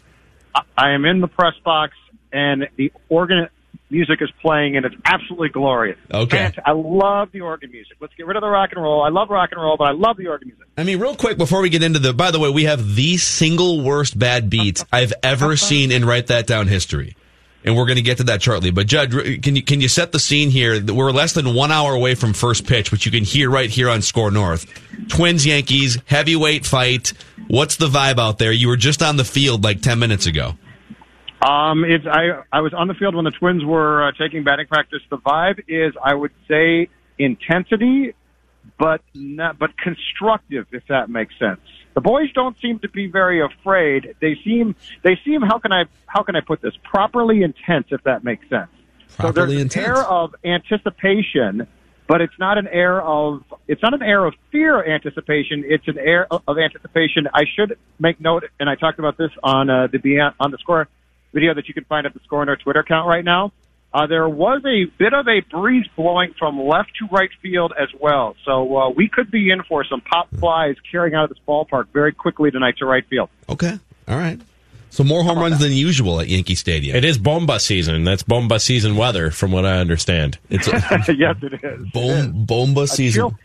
I 0.78 0.92
am 0.92 1.04
in 1.06 1.20
the 1.20 1.28
press 1.28 1.54
box, 1.66 1.94
and 2.32 2.68
the 2.78 2.92
organ 3.10 3.50
music 3.90 4.22
is 4.22 4.30
playing, 4.42 4.78
and 4.78 4.86
it's 4.86 4.96
absolutely 5.04 5.50
glorious. 5.50 5.98
Okay. 6.14 6.38
Fant- 6.38 6.60
I 6.66 6.72
love 6.72 7.32
the 7.34 7.42
organ 7.42 7.72
music. 7.72 7.98
Let's 8.00 8.14
get 8.16 8.26
rid 8.26 8.38
of 8.38 8.42
the 8.42 8.48
rock 8.50 8.70
and 8.74 8.82
roll. 8.82 9.04
I 9.04 9.10
love 9.10 9.30
rock 9.30 9.50
and 9.52 9.62
roll, 9.62 9.76
but 9.78 9.86
I 9.86 9.92
love 9.92 10.16
the 10.16 10.28
organ 10.28 10.48
music. 10.48 10.66
I 10.78 10.84
mean, 10.84 11.00
real 11.00 11.16
quick 11.16 11.38
before 11.38 11.62
we 11.62 11.70
get 11.70 11.84
into 11.84 12.00
the. 12.00 12.14
By 12.14 12.32
the 12.32 12.40
way, 12.40 12.50
we 12.50 12.64
have 12.64 12.96
the 12.96 13.18
single 13.18 13.82
worst 13.82 14.18
bad 14.18 14.50
beats 14.50 14.86
I've 14.94 15.14
ever 15.24 15.58
seen 15.58 15.92
in 15.92 16.06
Write 16.06 16.28
That 16.28 16.48
Down 16.48 16.68
history. 16.68 17.16
And 17.64 17.76
we're 17.76 17.86
going 17.86 17.98
to 17.98 18.02
get 18.02 18.18
to 18.18 18.24
that 18.26 18.42
shortly. 18.42 18.72
But 18.72 18.88
Judge, 18.88 19.12
can 19.42 19.56
you 19.56 19.64
can 19.64 19.82
you 19.82 19.88
set 19.88 20.12
the 20.12 20.20
scene 20.20 20.50
here? 20.50 20.82
We're 20.84 21.12
less 21.12 21.34
than 21.34 21.54
one 21.54 21.72
hour 21.72 21.94
away 21.94 22.16
from 22.16 22.34
first 22.34 22.66
pitch, 22.66 22.92
which 22.92 23.06
you 23.06 23.12
can 23.12 23.24
hear 23.24 23.50
right 23.50 23.70
here 23.70 23.90
on 23.90 24.02
Score 24.02 24.32
North. 24.32 24.66
Twins 25.10 25.46
Yankees 25.46 25.98
heavyweight 26.06 26.66
fight. 26.66 27.14
What's 27.48 27.78
the 27.78 27.88
vibe 27.88 28.20
out 28.20 28.38
there? 28.38 28.52
You 28.52 28.68
were 28.68 28.78
just 28.78 29.02
on 29.02 29.18
the 29.18 29.26
field 29.26 29.64
like 29.64 29.82
ten 29.82 30.00
minutes 30.00 30.26
ago. 30.26 30.56
Um, 31.42 31.86
it's 31.86 32.06
I 32.06 32.44
I 32.52 32.62
was 32.62 32.74
on 32.74 32.88
the 32.88 32.94
field 32.94 33.16
when 33.16 33.26
the 33.26 33.32
Twins 33.32 33.64
were 33.64 34.08
uh, 34.08 34.12
taking 34.18 34.44
batting 34.44 34.68
practice. 34.68 35.02
The 35.10 35.18
vibe 35.18 35.64
is, 35.68 35.94
I 36.04 36.14
would 36.14 36.32
say, 36.48 36.90
intensity, 37.18 38.14
but 38.78 39.02
not, 39.14 39.58
but 39.58 39.78
constructive, 39.78 40.68
if 40.72 40.84
that 40.88 41.10
makes 41.10 41.38
sense. 41.40 41.62
The 41.94 42.02
boys 42.02 42.32
don't 42.34 42.56
seem 42.62 42.80
to 42.80 42.90
be 42.90 43.08
very 43.08 43.42
afraid. 43.42 44.16
They 44.22 44.38
seem 44.44 44.76
they 45.04 45.20
seem 45.26 45.42
how 45.42 45.60
can 45.60 45.72
I 45.72 45.86
how 46.06 46.24
can 46.24 46.36
I 46.36 46.42
put 46.42 46.62
this 46.62 46.74
properly 46.84 47.44
intense, 47.44 47.88
if 47.92 48.04
that 48.04 48.24
makes 48.24 48.48
sense. 48.50 48.70
so 49.10 49.16
Properly 49.24 49.64
there's 49.64 49.76
an 49.76 49.82
air 49.84 50.04
of 50.04 50.36
anticipation, 50.44 51.68
but 52.08 52.22
it's 52.22 52.38
not 52.40 52.58
an 52.58 52.68
air 52.68 53.02
of 53.02 53.44
it's 53.68 53.82
not 53.82 53.94
an 53.94 54.04
air 54.04 54.24
of 54.26 54.34
fear 54.52 54.84
anticipation. 54.84 55.64
It's 55.66 55.88
an 55.88 55.98
air 55.98 56.28
of 56.32 56.44
of 56.48 56.58
anticipation. 56.58 57.28
I 57.34 57.44
should 57.56 57.78
make 58.00 58.22
note, 58.22 58.46
and 58.60 58.70
I 58.70 58.76
talked 58.76 59.00
about 59.00 59.18
this 59.18 59.32
on 59.44 59.70
uh, 59.70 59.88
the 59.92 60.34
on 60.40 60.52
the 60.52 60.58
score 60.60 60.88
video 61.34 61.54
that 61.54 61.68
you 61.68 61.74
can 61.74 61.86
find 61.86 62.06
at 62.06 62.14
the 62.14 62.20
score 62.24 62.42
on 62.42 62.50
our 62.50 62.56
Twitter 62.56 62.80
account 62.80 63.08
right 63.08 63.26
now. 63.26 63.52
Uh, 63.92 64.06
there 64.06 64.30
was 64.30 64.62
a 64.66 64.86
bit 65.00 65.14
of 65.14 65.28
a 65.28 65.42
breeze 65.50 65.88
blowing 65.96 66.34
from 66.38 66.60
left 66.62 66.92
to 67.00 67.08
right 67.12 67.32
field 67.42 67.74
as 67.80 67.90
well, 68.00 68.36
so 68.46 68.78
uh, 68.78 68.90
we 68.92 69.10
could 69.10 69.32
be 69.32 69.50
in 69.50 69.64
for 69.64 69.84
some 69.84 70.00
pop 70.02 70.30
flies 70.38 70.76
carrying 70.92 71.16
out 71.16 71.24
of 71.24 71.30
this 71.30 71.40
ballpark 71.48 71.88
very 71.92 72.14
quickly 72.14 72.52
tonight 72.52 72.76
to 72.78 72.86
right 72.86 73.06
field. 73.08 73.30
Okay, 73.50 73.80
all 74.08 74.18
right. 74.18 74.40
So 74.92 75.04
more 75.04 75.24
home 75.24 75.40
runs 75.40 75.60
than 75.60 75.72
usual 75.72 76.20
at 76.20 76.28
Yankee 76.28 76.56
Stadium. 76.56 76.96
It 76.96 77.06
is 77.06 77.18
bomba 77.18 77.60
season. 77.60 78.04
That's 78.04 78.24
bomba 78.24 78.60
season 78.60 78.96
weather, 78.96 79.30
from 79.32 79.52
what 79.52 79.66
I 79.66 79.78
understand. 79.78 80.40
It's 80.50 80.68
yes, 81.08 81.38
it 81.42 81.64
is. 81.64 81.88
Bom- 81.92 82.46
bomba 82.46 82.88
season. 82.88 83.22
chill- 83.22 83.40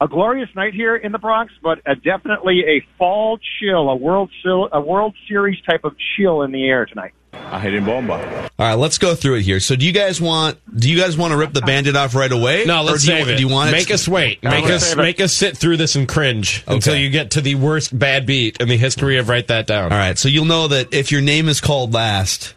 a 0.00 0.06
glorious 0.08 0.50
night 0.54 0.74
here 0.74 0.94
in 0.94 1.10
the 1.12 1.18
Bronx, 1.18 1.52
but 1.62 1.80
uh 1.86 1.94
definitely 1.94 2.64
a 2.66 2.86
fall 2.98 3.38
chill, 3.58 3.88
a 3.88 3.96
World 3.96 4.30
a 4.44 4.80
World 4.80 5.14
Series 5.26 5.60
type 5.62 5.84
of 5.84 5.96
chill 6.16 6.42
in 6.42 6.52
the 6.52 6.68
air 6.68 6.86
tonight. 6.86 7.12
I 7.46 7.60
hit 7.60 7.74
in 7.74 7.84
bomba. 7.84 8.50
All 8.58 8.66
right, 8.66 8.74
let's 8.74 8.98
go 8.98 9.14
through 9.14 9.36
it 9.36 9.42
here. 9.42 9.60
So, 9.60 9.76
do 9.76 9.86
you 9.86 9.92
guys 9.92 10.20
want? 10.20 10.58
Do 10.78 10.90
you 10.90 10.98
guys 11.00 11.16
want 11.16 11.32
to 11.32 11.36
rip 11.36 11.52
the 11.52 11.60
bandit 11.60 11.94
off 11.94 12.14
right 12.14 12.30
away? 12.30 12.64
No, 12.64 12.82
let's 12.82 13.04
or 13.04 13.06
do 13.06 13.12
you, 13.12 13.18
save 13.18 13.28
it. 13.28 13.36
Do 13.36 13.42
you 13.42 13.48
want 13.48 13.70
make 13.70 13.90
it? 13.90 13.94
us 13.94 14.08
wait? 14.08 14.44
All 14.44 14.50
Make 14.50 14.64
us 14.64 14.96
make 14.96 15.20
us 15.20 15.32
sit 15.32 15.56
through 15.56 15.76
this 15.76 15.94
and 15.94 16.08
cringe 16.08 16.64
until 16.66 16.96
you 16.96 17.10
get 17.10 17.32
to 17.32 17.40
the 17.40 17.54
worst 17.54 17.96
bad 17.96 18.26
beat 18.26 18.60
in 18.60 18.68
the 18.68 18.76
history 18.76 19.18
of 19.18 19.28
write 19.28 19.48
that 19.48 19.66
down. 19.66 19.92
All 19.92 19.98
right, 19.98 20.18
so 20.18 20.28
you'll 20.28 20.44
know 20.44 20.68
that 20.68 20.92
if 20.92 21.12
your 21.12 21.20
name 21.20 21.48
is 21.48 21.60
called 21.60 21.94
last, 21.94 22.54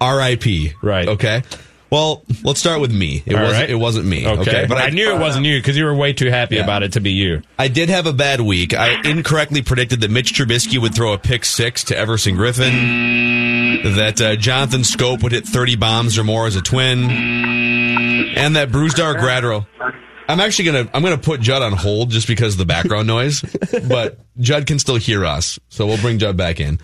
R.I.P. 0.00 0.72
Right. 0.82 1.08
Okay. 1.08 1.42
Well, 1.90 2.22
let's 2.44 2.60
start 2.60 2.80
with 2.80 2.92
me. 2.92 3.22
It 3.26 3.34
All 3.34 3.42
wasn't. 3.42 3.60
right. 3.60 3.70
It 3.70 3.74
wasn't 3.74 4.06
me. 4.06 4.26
Okay, 4.26 4.66
but 4.68 4.78
I, 4.78 4.90
knew 4.90 5.12
it 5.12 5.18
wasn't 5.18 5.46
you 5.46 5.58
because 5.58 5.76
you 5.76 5.84
were 5.84 5.94
way 5.94 6.12
too 6.12 6.30
happy 6.30 6.58
about 6.58 6.82
it 6.84 6.92
to 6.92 7.00
be 7.00 7.10
you. 7.10 7.42
I 7.58 7.66
did 7.68 7.88
have 7.88 8.06
a 8.06 8.12
bad 8.12 8.40
week. 8.40 8.74
I 8.74 9.00
incorrectly 9.08 9.62
predicted 9.62 10.00
that 10.02 10.10
Mitch 10.10 10.32
Trubisky 10.32 10.80
would 10.80 10.94
throw 10.94 11.12
a 11.12 11.18
pick 11.18 11.44
six 11.44 11.82
to 11.84 11.96
Everson 11.98 12.36
Griffen, 12.36 13.94
that 13.96 14.20
uh, 14.20 14.36
Jonathan 14.36 14.82
Schoop 14.82 15.22
would 15.22 15.32
hit 15.32 15.46
30 15.46 15.76
bombs 15.76 16.16
or 16.18 16.22
more 16.24 16.46
as 16.46 16.54
a 16.54 16.62
twin, 16.62 17.10
and 17.10 18.56
that 18.56 18.68
Brusdar 18.70 19.16
Graterol. 19.16 19.66
I'm 20.28 20.38
actually 20.38 20.66
gonna 20.66 20.88
I'm 20.94 21.02
gonna 21.02 21.18
put 21.18 21.40
Judd 21.40 21.60
on 21.62 21.72
hold 21.72 22.10
just 22.10 22.28
because 22.28 22.54
of 22.54 22.58
the 22.58 22.64
background 22.66 23.08
noise, 23.08 23.40
but 23.88 24.20
Judd 24.38 24.66
can 24.66 24.78
still 24.78 24.94
hear 24.94 25.24
us, 25.24 25.58
so 25.70 25.86
we'll 25.86 25.98
bring 25.98 26.18
Judd 26.20 26.36
back 26.36 26.60
in. 26.60 26.78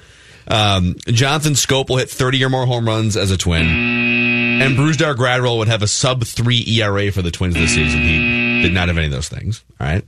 Um, 0.48 0.96
Jonathan 1.06 1.52
Schoop 1.54 1.88
will 1.88 1.96
hit 1.96 2.08
30 2.10 2.44
or 2.44 2.48
more 2.48 2.66
home 2.66 2.86
runs 2.86 3.16
as 3.16 3.30
a 3.30 3.36
twin, 3.36 3.66
and 4.62 4.76
Brusdar 4.76 5.14
Graterol 5.14 5.58
would 5.58 5.68
have 5.68 5.82
a 5.82 5.86
sub 5.86 6.24
three 6.24 6.64
ERA 6.66 7.12
for 7.12 7.22
the 7.22 7.30
Twins 7.30 7.54
this 7.54 7.74
season. 7.74 8.00
He 8.00 8.62
did 8.62 8.72
not 8.72 8.88
have 8.88 8.96
any 8.96 9.06
of 9.06 9.12
those 9.12 9.28
things. 9.28 9.64
All 9.80 9.86
right. 9.86 10.04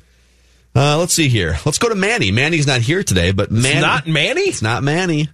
Uh, 0.75 0.99
let's 0.99 1.15
see 1.15 1.29
here. 1.29 1.59
Let's 1.65 1.79
go 1.79 1.89
to 1.89 1.95
Manny. 1.95 2.31
Manny's 2.31 2.67
not 2.67 2.81
here 2.81 3.03
today, 3.03 3.33
but 3.33 3.51
Manny, 3.51 3.81
not 3.81 4.07
Manny. 4.07 4.43
It's 4.43 4.63
not 4.63 4.83
Manny. 4.83 5.29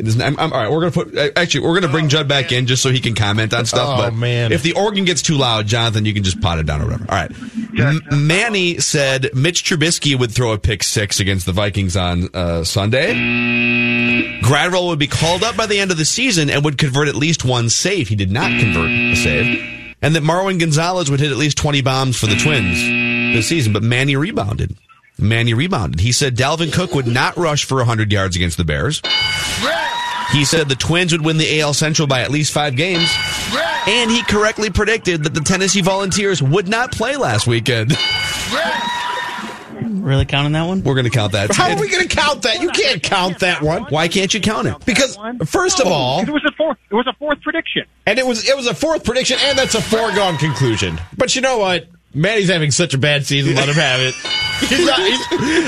It 0.00 0.08
is. 0.08 0.18
I'm, 0.20 0.38
I'm, 0.40 0.52
all 0.52 0.58
right, 0.58 0.70
we're 0.70 0.80
gonna 0.80 0.90
put. 0.92 1.16
uh, 1.16 1.28
Actually, 1.36 1.66
we're 1.66 1.78
gonna 1.78 1.92
bring 1.92 2.08
Judd 2.08 2.26
back 2.26 2.52
in 2.52 2.66
just 2.66 2.82
so 2.82 2.90
he 2.90 3.00
can 3.00 3.14
comment 3.14 3.52
on 3.52 3.66
stuff. 3.66 3.98
Oh, 3.98 4.02
but 4.02 4.14
man. 4.14 4.50
if 4.50 4.62
the 4.62 4.72
organ 4.72 5.04
gets 5.04 5.20
too 5.20 5.34
loud, 5.34 5.66
Jonathan, 5.66 6.06
you 6.06 6.14
can 6.14 6.22
just 6.22 6.40
pot 6.40 6.58
it 6.58 6.64
down 6.66 6.80
or 6.80 6.86
whatever. 6.86 7.04
All 7.08 7.16
right. 7.16 7.30
M- 7.78 8.26
Manny 8.26 8.78
said 8.78 9.28
Mitch 9.34 9.62
Trubisky 9.62 10.18
would 10.18 10.32
throw 10.32 10.52
a 10.52 10.58
pick 10.58 10.82
six 10.82 11.20
against 11.20 11.44
the 11.44 11.52
Vikings 11.52 11.96
on 11.96 12.28
uh, 12.34 12.64
Sunday. 12.64 13.12
Graterol 14.42 14.88
would 14.88 14.98
be 14.98 15.06
called 15.06 15.44
up 15.44 15.56
by 15.56 15.66
the 15.66 15.78
end 15.78 15.90
of 15.90 15.98
the 15.98 16.04
season 16.04 16.48
and 16.50 16.64
would 16.64 16.78
convert 16.78 17.08
at 17.08 17.14
least 17.14 17.44
one 17.44 17.68
save. 17.68 18.08
He 18.08 18.16
did 18.16 18.30
not 18.32 18.50
convert 18.58 18.90
a 18.90 19.14
save. 19.16 19.94
And 20.02 20.14
that 20.16 20.22
Marwin 20.22 20.58
Gonzalez 20.58 21.10
would 21.10 21.20
hit 21.20 21.30
at 21.30 21.36
least 21.36 21.58
20 21.58 21.82
bombs 21.82 22.16
for 22.18 22.26
the 22.26 22.36
Twins 22.36 22.78
this 23.36 23.48
season, 23.48 23.72
but 23.74 23.82
Manny 23.82 24.16
rebounded. 24.16 24.76
Manny 25.20 25.54
rebounded. 25.54 26.00
He 26.00 26.12
said 26.12 26.36
Dalvin 26.36 26.72
Cook 26.72 26.94
would 26.94 27.06
not 27.06 27.36
rush 27.36 27.64
for 27.64 27.76
100 27.76 28.12
yards 28.12 28.36
against 28.36 28.56
the 28.56 28.64
Bears. 28.64 29.00
He 30.32 30.44
said 30.44 30.68
the 30.68 30.76
Twins 30.76 31.12
would 31.12 31.24
win 31.24 31.38
the 31.38 31.60
AL 31.60 31.74
Central 31.74 32.06
by 32.06 32.20
at 32.20 32.30
least 32.30 32.52
five 32.52 32.76
games. 32.76 33.10
And 33.88 34.10
he 34.10 34.22
correctly 34.22 34.70
predicted 34.70 35.24
that 35.24 35.34
the 35.34 35.40
Tennessee 35.40 35.80
Volunteers 35.80 36.40
would 36.42 36.68
not 36.68 36.92
play 36.92 37.16
last 37.16 37.46
weekend. 37.46 37.92
Really 39.82 40.24
counting 40.24 40.52
that 40.52 40.64
one? 40.66 40.82
We're 40.82 40.94
going 40.94 41.04
to 41.04 41.10
count 41.10 41.32
that. 41.32 41.54
How 41.54 41.70
are 41.70 41.80
we 41.80 41.88
going 41.88 42.06
to 42.06 42.14
count 42.16 42.42
that? 42.42 42.60
You 42.60 42.70
can't 42.70 43.02
count 43.02 43.40
that 43.40 43.62
one. 43.62 43.84
Why 43.84 44.08
can't 44.08 44.32
you 44.32 44.40
count 44.40 44.66
it? 44.66 44.84
Because 44.84 45.16
first 45.46 45.80
of 45.80 45.86
all, 45.86 46.20
it 46.22 46.30
was 46.30 46.44
a 46.46 46.52
fourth. 46.52 46.78
It 46.90 46.94
was 46.94 47.06
a 47.06 47.12
fourth 47.14 47.40
prediction. 47.42 47.84
and 48.06 48.18
it 48.18 48.26
was 48.26 48.48
it 48.48 48.56
was 48.56 48.66
a 48.66 48.74
fourth 48.74 49.04
prediction, 49.04 49.38
and 49.42 49.58
that's 49.58 49.74
a 49.74 49.82
foregone 49.82 50.36
conclusion. 50.38 50.98
But 51.16 51.34
you 51.36 51.42
know 51.42 51.58
what? 51.58 51.86
Manny's 52.12 52.48
having 52.48 52.70
such 52.70 52.94
a 52.94 52.98
bad 52.98 53.24
season. 53.26 53.54
Let 53.54 53.68
him 53.68 53.74
have 53.76 54.00
it. 54.00 54.14
He's 54.60 54.84
not, 54.86 54.98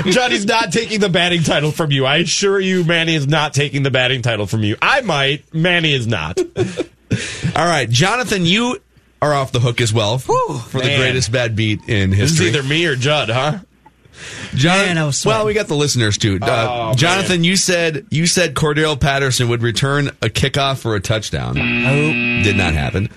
he's, 0.04 0.14
Johnny's 0.14 0.44
not 0.44 0.70
taking 0.70 1.00
the 1.00 1.08
batting 1.08 1.42
title 1.42 1.70
from 1.72 1.90
you. 1.92 2.04
I 2.04 2.18
assure 2.18 2.60
you, 2.60 2.84
Manny 2.84 3.14
is 3.14 3.26
not 3.26 3.54
taking 3.54 3.82
the 3.84 3.90
batting 3.90 4.20
title 4.20 4.46
from 4.46 4.64
you. 4.64 4.76
I 4.82 5.00
might. 5.00 5.54
Manny 5.54 5.94
is 5.94 6.06
not. 6.06 6.38
All 7.56 7.64
right, 7.66 7.88
Jonathan, 7.88 8.44
you 8.44 8.78
are 9.22 9.32
off 9.32 9.50
the 9.52 9.60
hook 9.60 9.80
as 9.80 9.94
well 9.94 10.18
for 10.18 10.38
the 10.78 10.94
greatest 10.98 11.32
bad 11.32 11.56
beat 11.56 11.88
in 11.88 12.10
This 12.10 12.32
is 12.32 12.38
history. 12.38 12.46
either 12.48 12.62
me 12.62 12.84
or 12.84 12.94
Judd, 12.94 13.30
huh? 13.30 13.60
John, 14.54 14.94
well, 15.24 15.46
we 15.46 15.54
got 15.54 15.68
the 15.68 15.74
listeners 15.74 16.18
too. 16.18 16.38
Uh, 16.42 16.90
Oh, 16.92 16.94
Jonathan, 16.94 17.44
you 17.44 17.56
said 17.56 18.06
you 18.10 18.26
said 18.26 18.54
Cordarrelle 18.54 19.00
Patterson 19.00 19.48
would 19.48 19.62
return 19.62 20.08
a 20.20 20.28
kickoff 20.28 20.80
for 20.80 20.94
a 20.96 21.00
touchdown. 21.00 21.56
Oh. 21.58 22.42
Did 22.44 22.56
not 22.56 22.74
happen. 22.74 23.08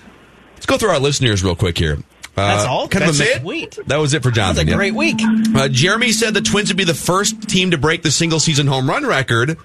Let's 0.54 0.64
go 0.66 0.78
through 0.78 0.88
our 0.90 0.98
listeners 0.98 1.44
real 1.44 1.54
quick 1.54 1.76
here. 1.76 1.98
Uh, 2.36 2.46
That's 2.54 2.66
all? 2.68 2.86
Kind 2.88 3.04
of 3.04 3.16
That's 3.16 3.30
a 3.30 3.36
it? 3.36 3.42
mi- 3.42 3.60
Sweet. 3.60 3.78
That 3.86 3.96
was 3.96 4.12
it 4.14 4.22
for 4.22 4.30
Johnson. 4.30 4.66
That 4.66 4.76
was 4.76 4.90
Jonathan. 4.90 5.16
a 5.16 5.16
yeah. 5.16 5.26
great 5.26 5.54
week. 5.54 5.56
Uh, 5.56 5.68
Jeremy 5.68 6.12
said 6.12 6.34
the 6.34 6.42
Twins 6.42 6.68
would 6.68 6.76
be 6.76 6.84
the 6.84 6.92
first 6.94 7.48
team 7.48 7.70
to 7.70 7.78
break 7.78 8.02
the 8.02 8.10
single 8.10 8.40
season 8.40 8.66
home 8.66 8.88
run 8.88 9.06
record, 9.06 9.56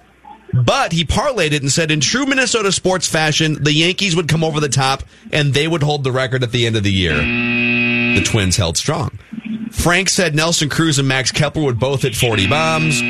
but 0.53 0.93
he 0.93 1.03
parlayed 1.03 1.51
it 1.51 1.61
and 1.61 1.71
said, 1.71 1.91
in 1.91 1.99
true 1.99 2.25
Minnesota 2.25 2.71
sports 2.71 3.07
fashion, 3.09 3.61
the 3.61 3.73
Yankees 3.73 4.15
would 4.15 4.27
come 4.29 4.43
over 4.43 4.59
the 4.61 4.69
top 4.69 5.03
and 5.33 5.53
they 5.53 5.67
would 5.67 5.83
hold 5.83 6.03
the 6.05 6.11
record 6.13 6.43
at 6.43 6.51
the 6.51 6.65
end 6.65 6.77
of 6.77 6.83
the 6.83 6.91
year. 6.93 7.15
The 7.17 8.23
Twins 8.23 8.55
held 8.55 8.77
strong. 8.77 9.19
Frank 9.71 10.09
said 10.09 10.35
Nelson 10.35 10.69
Cruz 10.69 10.97
and 10.99 11.07
Max 11.07 11.31
Kepler 11.31 11.63
would 11.63 11.79
both 11.79 12.01
hit 12.03 12.15
40 12.15 12.47
bombs. 12.47 13.01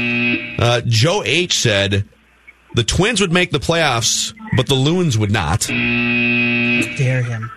Uh, 0.60 0.82
Joe 0.86 1.22
H 1.26 1.58
said 1.60 2.06
the 2.76 2.84
Twins 2.84 3.20
would 3.22 3.32
make 3.32 3.52
the 3.52 3.60
playoffs, 3.60 4.34
but 4.56 4.68
the 4.68 4.76
Loons 4.76 5.18
would 5.18 5.32
not. 5.32 5.62
Dare 5.68 7.24
him. 7.24 7.52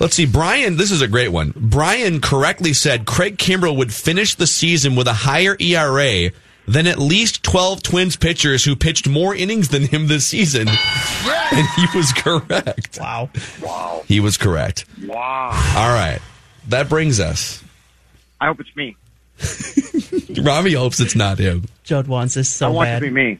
Let's 0.00 0.16
see. 0.16 0.24
Brian, 0.24 0.78
this 0.78 0.90
is 0.90 1.02
a 1.02 1.08
great 1.08 1.28
one. 1.28 1.52
Brian 1.54 2.22
correctly 2.22 2.72
said 2.72 3.04
Craig 3.04 3.36
Kimbrel 3.36 3.76
would 3.76 3.92
finish 3.92 4.34
the 4.34 4.46
season 4.46 4.96
with 4.96 5.06
a 5.06 5.12
higher 5.12 5.56
ERA 5.60 6.30
than 6.66 6.86
at 6.86 6.98
least 6.98 7.42
12 7.42 7.82
Twins 7.82 8.16
pitchers 8.16 8.64
who 8.64 8.74
pitched 8.74 9.06
more 9.06 9.34
innings 9.34 9.68
than 9.68 9.82
him 9.86 10.06
this 10.06 10.26
season. 10.26 10.68
And 10.68 11.66
he 11.76 11.86
was 11.94 12.12
correct. 12.12 12.98
Wow. 12.98 13.28
Wow. 13.62 14.02
He 14.06 14.20
was 14.20 14.38
correct. 14.38 14.86
Wow. 15.04 15.50
All 15.76 15.92
right. 15.92 16.20
That 16.68 16.88
brings 16.88 17.20
us. 17.20 17.62
I 18.40 18.46
hope 18.46 18.60
it's 18.60 18.74
me. 18.74 18.96
Rami 20.42 20.72
hopes 20.72 21.00
it's 21.00 21.16
not 21.16 21.38
him. 21.38 21.64
Judd 21.82 22.06
wants 22.06 22.34
this 22.34 22.48
so 22.48 22.68
I 22.68 22.70
want 22.70 22.88
it 22.88 22.92
bad. 22.92 22.98
to 23.00 23.06
be 23.06 23.10
me. 23.10 23.38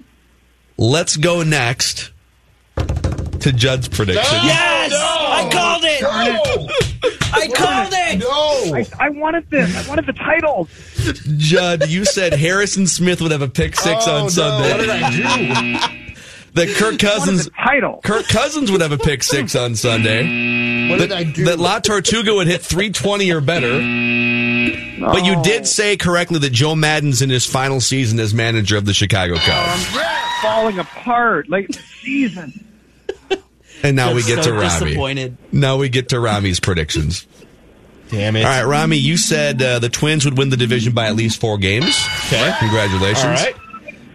Let's 0.77 1.17
go 1.17 1.43
next 1.43 2.11
to 3.43 3.53
Judd's 3.53 3.89
prediction. 3.89 4.39
Yes! 4.43 4.93
I 4.95 5.49
called 5.53 5.83
it! 5.85 6.03
I 7.33 7.49
called 7.49 7.93
it! 7.93 8.19
No! 8.19 8.75
I, 8.77 9.07
I 9.07 9.09
wanted 9.11 9.49
this. 9.51 9.75
I 9.77 9.89
wanted 9.89 10.07
the 10.07 10.13
title. 10.13 10.69
Judd, 11.39 11.89
you 11.89 12.05
said 12.05 12.33
Harrison 12.35 12.87
Smith 12.87 13.21
would 13.21 13.31
have 13.33 13.43
a 13.43 13.49
pick 13.49 13.77
six 13.77 14.07
Oh, 14.07 14.17
on 14.17 14.23
no. 14.25 14.29
Sunday. 14.29 14.71
What 14.71 14.81
did 14.81 14.91
I 14.91 15.11
do? 15.11 15.97
that 16.55 16.69
Kirk 16.77 16.99
Cousins 16.99 17.49
title. 17.57 18.01
Kirk 18.05 18.27
Cousins 18.29 18.71
would 18.73 18.81
have 18.81 18.93
a 18.93 18.99
pick 18.99 19.23
six 19.23 19.55
on 19.55 19.75
Sunday. 19.77 20.89
What 20.91 20.99
that, 20.99 21.09
did 21.09 21.13
I 21.17 21.25
do? 21.25 21.45
That 21.45 21.59
La 21.59 21.79
Tortuga 21.79 22.35
would 22.35 22.49
hit 22.49 22.61
320 22.63 23.31
or 23.31 23.41
better. 23.41 23.71
But 25.01 25.25
you 25.25 25.41
did 25.43 25.67
say 25.67 25.97
correctly 25.97 26.39
that 26.41 26.51
Joe 26.53 26.75
Maddon's 26.75 27.23
in 27.23 27.31
his 27.31 27.47
final 27.47 27.81
season 27.81 28.19
as 28.21 28.35
manager 28.35 28.77
of 28.77 28.85
the 28.85 28.93
Chicago 28.93 29.37
Cubs. 29.37 29.87
Oh, 29.95 30.39
falling 30.43 30.79
apart 30.79 31.49
late 31.49 31.67
in 31.67 31.73
the 31.73 31.79
season. 32.03 32.67
And 33.83 33.97
now 33.97 34.15
we 34.15 34.23
get 34.23 34.45
so 34.45 34.51
to 34.51 34.59
Rami. 34.59 35.37
Now 35.53 35.79
we 35.79 35.89
get 35.89 36.11
to 36.11 36.21
Rami's 36.21 36.61
predictions. 36.61 37.27
Damn 38.11 38.37
it. 38.37 38.45
All 38.45 38.51
right, 38.51 38.65
Rami, 38.65 38.97
you 38.97 39.17
said 39.17 39.63
uh, 39.63 39.79
the 39.79 39.89
Twins 39.89 40.25
would 40.25 40.37
win 40.37 40.51
the 40.51 40.57
division 40.57 40.93
by 40.93 41.07
at 41.07 41.15
least 41.15 41.41
four 41.41 41.59
games. 41.59 41.97
Okay. 42.27 42.53
Congratulations. 42.59 43.25
All 43.25 43.31
right. 43.31 43.55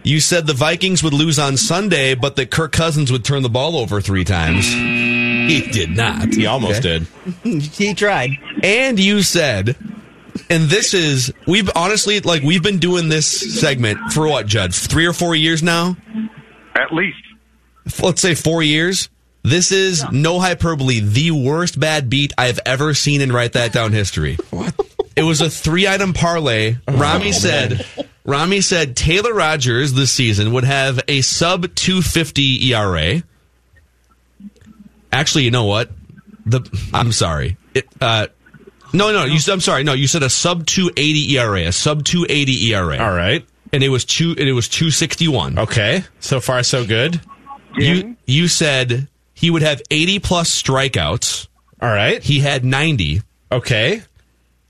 You 0.04 0.20
said 0.20 0.46
the 0.46 0.54
Vikings 0.54 1.02
would 1.02 1.14
lose 1.14 1.38
on 1.38 1.56
Sunday, 1.56 2.14
but 2.14 2.36
that 2.36 2.50
Kirk 2.50 2.72
Cousins 2.72 3.10
would 3.10 3.24
turn 3.24 3.42
the 3.42 3.48
ball 3.48 3.76
over 3.76 4.00
three 4.00 4.22
times. 4.22 4.66
He 4.68 5.62
did 5.72 5.96
not. 5.96 6.32
He 6.32 6.46
almost 6.46 6.82
did. 6.82 7.06
he 7.42 7.94
tried. 7.94 8.30
And 8.62 9.00
you 9.00 9.22
said, 9.22 9.76
and 10.50 10.64
this 10.64 10.94
is, 10.94 11.32
we've 11.46 11.70
honestly, 11.74 12.20
like, 12.20 12.42
we've 12.42 12.62
been 12.62 12.78
doing 12.78 13.08
this 13.08 13.60
segment 13.60 14.12
for 14.12 14.28
what, 14.28 14.46
Judd? 14.46 14.74
Three 14.74 15.06
or 15.06 15.12
four 15.12 15.34
years 15.34 15.62
now? 15.62 15.96
At 16.74 16.92
least. 16.92 17.18
Let's 18.00 18.20
say 18.20 18.34
four 18.34 18.62
years. 18.62 19.08
This 19.46 19.70
is, 19.70 20.04
no 20.10 20.40
hyperbole, 20.40 20.98
the 20.98 21.30
worst 21.30 21.78
bad 21.78 22.10
beat 22.10 22.32
I've 22.36 22.58
ever 22.66 22.94
seen 22.94 23.20
in 23.20 23.30
Write 23.30 23.52
That 23.52 23.72
Down 23.72 23.92
history. 23.92 24.38
What? 24.50 24.74
It 25.14 25.22
was 25.22 25.40
a 25.40 25.48
three 25.48 25.86
item 25.86 26.12
parlay. 26.12 26.76
Rami 26.88 27.30
said, 27.32 27.86
Rami 28.24 28.60
said 28.60 28.96
Taylor 28.96 29.32
Rogers 29.32 29.92
this 29.92 30.10
season 30.10 30.52
would 30.52 30.64
have 30.64 31.00
a 31.08 31.20
sub 31.20 31.74
250 31.74 32.72
ERA. 32.72 33.22
Actually, 35.12 35.44
you 35.44 35.50
know 35.52 35.64
what? 35.64 35.90
The 36.44 36.60
I'm 36.92 37.12
sorry. 37.12 37.56
It, 37.72 37.86
uh, 38.00 38.26
no, 38.92 39.12
no, 39.12 39.24
you 39.24 39.38
I'm 39.50 39.60
sorry. 39.60 39.84
No, 39.84 39.92
you 39.92 40.08
said 40.08 40.22
a 40.22 40.28
sub 40.28 40.66
280 40.66 41.36
ERA, 41.38 41.60
a 41.62 41.72
sub 41.72 42.04
280 42.04 42.74
ERA. 42.74 42.98
All 42.98 43.14
right. 43.14 43.46
And 43.72 43.82
it 43.82 43.90
was 43.90 44.04
two 44.04 44.30
and 44.30 44.48
it 44.48 44.52
was 44.52 44.68
261. 44.68 45.60
Okay. 45.60 46.04
So 46.18 46.40
far 46.40 46.62
so 46.62 46.84
good. 46.84 47.20
You 47.76 48.16
you 48.26 48.48
said 48.48 49.08
he 49.36 49.50
would 49.50 49.62
have 49.62 49.80
80 49.90 50.18
plus 50.18 50.50
strikeouts. 50.50 51.46
All 51.80 51.88
right. 51.92 52.20
He 52.22 52.40
had 52.40 52.64
90. 52.64 53.20
Okay. 53.52 54.02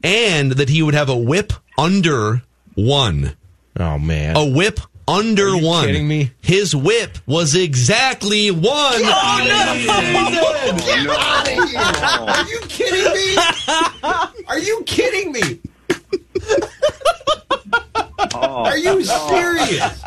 And 0.02 0.52
that 0.52 0.68
he 0.68 0.82
would 0.82 0.94
have 0.94 1.08
a 1.08 1.16
whip 1.16 1.52
under 1.78 2.42
1. 2.74 3.34
Oh 3.78 3.98
man. 3.98 4.36
A 4.36 4.44
whip 4.44 4.80
under 5.08 5.46
Are 5.50 5.56
you 5.56 5.64
one. 5.66 5.86
kidding 5.86 6.08
me? 6.08 6.32
His 6.40 6.74
whip 6.74 7.16
was 7.26 7.54
exactly 7.54 8.50
one. 8.50 8.64
Oh, 8.66 9.40
Get 10.82 11.08
out 11.10 11.48
of 11.48 11.64
here! 11.64 11.80
Are 12.28 12.44
you 12.48 12.60
kidding 12.68 13.12
me? 13.14 13.36
Are 14.48 14.58
you 14.58 14.82
kidding 14.84 15.32
me? 15.32 15.60
Oh, 18.34 18.64
Are 18.64 18.76
you 18.76 19.04
serious? 19.04 20.02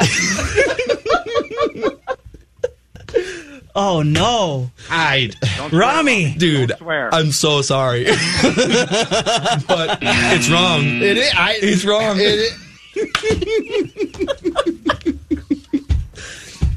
Oh 1.72 1.96
Oh, 3.82 4.02
no, 4.02 4.72
I 4.90 5.32
Rami. 5.72 6.36
Dude, 6.38 6.74
swear. 6.78 7.16
I'm 7.16 7.32
so 7.32 7.62
sorry. 7.62 8.04
but 8.04 8.18
it's 10.02 10.50
wrong. 10.50 10.84
It 10.84 11.18
is. 11.18 11.32
I, 11.34 11.54
He's 11.62 11.86
wrong. 11.86 12.18
It, 12.20 12.54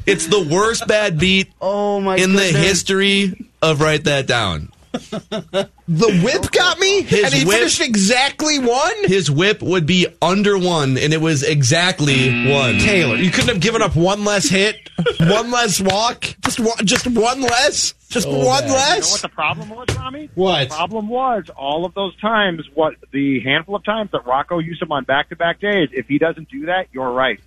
It's 0.07 0.27
the 0.27 0.41
worst 0.41 0.87
bad 0.87 1.19
beat 1.19 1.53
Oh 1.61 2.01
my 2.01 2.17
in 2.17 2.35
the 2.35 2.43
history 2.43 3.49
of 3.61 3.81
Write 3.81 4.05
That 4.05 4.27
Down. 4.27 4.72
The 4.93 6.21
whip 6.23 6.51
got 6.51 6.79
me, 6.79 7.03
His 7.03 7.25
and 7.25 7.35
he 7.35 7.45
whip- 7.45 7.59
finished 7.59 7.81
exactly 7.81 8.59
one. 8.59 9.05
His 9.05 9.31
whip 9.31 9.63
would 9.63 9.87
be 9.87 10.07
under 10.21 10.59
one, 10.59 10.99
and 10.99 11.13
it 11.13 11.21
was 11.21 11.43
exactly 11.43 12.51
one. 12.51 12.79
Taylor, 12.79 13.17
you 13.17 13.31
couldn't 13.31 13.49
have 13.49 13.61
given 13.61 13.83
up 13.83 13.97
one 13.97 14.25
less 14.25 14.49
hit, 14.49 14.91
one 15.21 15.51
less 15.51 15.81
walk, 15.81 16.37
just 16.45 16.61
one, 16.61 16.77
just 16.85 17.07
one 17.07 17.41
less, 17.41 17.95
just 18.09 18.27
oh, 18.29 18.47
one 18.47 18.65
You 18.65 18.69
know 18.69 18.75
what 18.75 19.23
the 19.23 19.29
problem 19.29 19.71
was, 19.71 19.87
Tommy? 19.89 20.29
What? 20.35 20.69
The 20.69 20.75
problem 20.75 21.09
was 21.09 21.45
all 21.57 21.85
of 21.85 21.95
those 21.95 22.15
times, 22.21 22.69
what 22.75 22.95
the 23.13 23.41
handful 23.41 23.75
of 23.75 23.85
times 23.85 24.11
that 24.13 24.27
Rocco 24.27 24.59
used 24.59 24.83
him 24.83 24.93
on 24.93 25.05
back 25.05 25.31
to 25.31 25.37
back 25.37 25.61
days. 25.61 25.89
If 25.93 26.09
he 26.09 26.19
doesn't 26.19 26.51
do 26.51 26.67
that, 26.67 26.89
you're 26.93 27.11
right. 27.11 27.41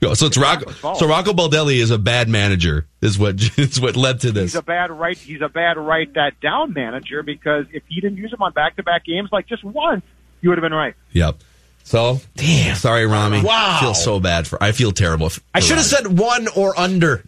So 0.00 0.26
it's 0.26 0.38
Rocco. 0.38 0.94
So 0.94 1.08
Rocco 1.08 1.32
Baldelli 1.32 1.76
is 1.76 1.90
a 1.90 1.98
bad 1.98 2.28
manager. 2.28 2.86
Is 3.00 3.18
what 3.18 3.34
is 3.58 3.80
what 3.80 3.96
led 3.96 4.20
to 4.20 4.32
this. 4.32 4.52
He's 4.52 4.54
a 4.54 4.62
bad 4.62 4.90
right. 4.90 5.18
He's 5.18 5.42
a 5.42 5.48
bad 5.48 5.76
write 5.76 6.14
that 6.14 6.40
down 6.40 6.72
manager 6.72 7.22
because 7.22 7.66
if 7.72 7.82
he 7.88 8.00
didn't 8.00 8.18
use 8.18 8.32
him 8.32 8.42
on 8.42 8.52
back 8.52 8.76
to 8.76 8.82
back 8.82 9.04
games, 9.04 9.30
like 9.32 9.46
just 9.46 9.64
once, 9.64 10.04
you 10.40 10.50
would 10.50 10.58
have 10.58 10.62
been 10.62 10.72
right. 10.72 10.94
Yep. 11.12 11.38
So 11.84 12.20
damn. 12.36 12.76
Sorry, 12.76 13.06
Rami. 13.06 13.42
Wow. 13.42 13.78
I 13.78 13.80
feel 13.80 13.94
so 13.94 14.20
bad 14.20 14.46
for. 14.46 14.62
I 14.62 14.72
feel 14.72 14.92
terrible. 14.92 15.30
For, 15.30 15.40
I 15.54 15.60
should 15.60 15.78
have 15.78 15.86
said 15.86 16.18
one 16.18 16.46
or 16.54 16.78
under. 16.78 17.24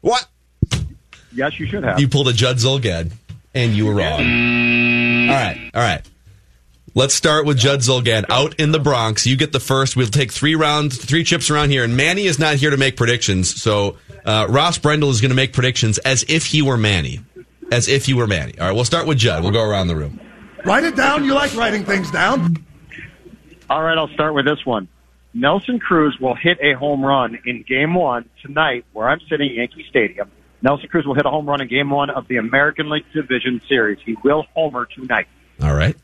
What? 0.00 0.26
Yes, 1.32 1.58
you 1.58 1.66
should 1.66 1.84
have. 1.84 2.00
You 2.00 2.08
pulled 2.08 2.28
a 2.28 2.32
Judd 2.32 2.56
Zulgad, 2.56 3.12
and 3.54 3.74
you 3.74 3.86
were 3.86 3.94
wrong. 3.94 4.20
Mm. 4.20 5.28
All 5.28 5.34
right, 5.34 5.70
all 5.74 5.82
right. 5.82 6.04
Let's 6.98 7.14
start 7.14 7.46
with 7.46 7.58
Judd 7.58 7.78
Zulgad 7.78 8.24
out 8.28 8.56
in 8.58 8.72
the 8.72 8.80
Bronx. 8.80 9.24
You 9.24 9.36
get 9.36 9.52
the 9.52 9.60
first. 9.60 9.94
We'll 9.94 10.08
take 10.08 10.32
three 10.32 10.56
rounds, 10.56 10.96
three 10.98 11.22
chips 11.22 11.48
around 11.48 11.70
here, 11.70 11.84
and 11.84 11.96
Manny 11.96 12.24
is 12.24 12.40
not 12.40 12.56
here 12.56 12.70
to 12.70 12.76
make 12.76 12.96
predictions. 12.96 13.62
So 13.62 13.98
uh, 14.24 14.46
Ross 14.48 14.78
Brendel 14.78 15.08
is 15.10 15.20
going 15.20 15.28
to 15.28 15.36
make 15.36 15.52
predictions 15.52 15.98
as 15.98 16.24
if 16.26 16.46
he 16.46 16.60
were 16.60 16.76
Manny, 16.76 17.20
as 17.70 17.86
if 17.86 18.06
he 18.06 18.14
were 18.14 18.26
Manny. 18.26 18.58
All 18.58 18.66
right, 18.66 18.74
we'll 18.74 18.84
start 18.84 19.06
with 19.06 19.16
Judd. 19.16 19.44
We'll 19.44 19.52
go 19.52 19.62
around 19.62 19.86
the 19.86 19.94
room. 19.94 20.18
Write 20.64 20.82
it 20.82 20.96
down. 20.96 21.22
You 21.24 21.34
like 21.34 21.54
writing 21.54 21.84
things 21.84 22.10
down. 22.10 22.66
All 23.70 23.80
right, 23.80 23.96
I'll 23.96 24.12
start 24.14 24.34
with 24.34 24.46
this 24.46 24.66
one. 24.66 24.88
Nelson 25.32 25.78
Cruz 25.78 26.18
will 26.20 26.34
hit 26.34 26.58
a 26.60 26.72
home 26.72 27.04
run 27.04 27.38
in 27.46 27.62
Game 27.62 27.94
One 27.94 28.28
tonight, 28.42 28.86
where 28.92 29.08
I'm 29.08 29.20
sitting, 29.30 29.54
Yankee 29.54 29.86
Stadium. 29.88 30.32
Nelson 30.62 30.88
Cruz 30.88 31.06
will 31.06 31.14
hit 31.14 31.26
a 31.26 31.30
home 31.30 31.48
run 31.48 31.60
in 31.60 31.68
Game 31.68 31.90
One 31.90 32.10
of 32.10 32.26
the 32.26 32.38
American 32.38 32.90
League 32.90 33.06
Division 33.14 33.60
Series. 33.68 34.00
He 34.04 34.16
will 34.24 34.46
homer 34.52 34.86
tonight. 34.86 35.28
All 35.62 35.74
right, 35.74 35.96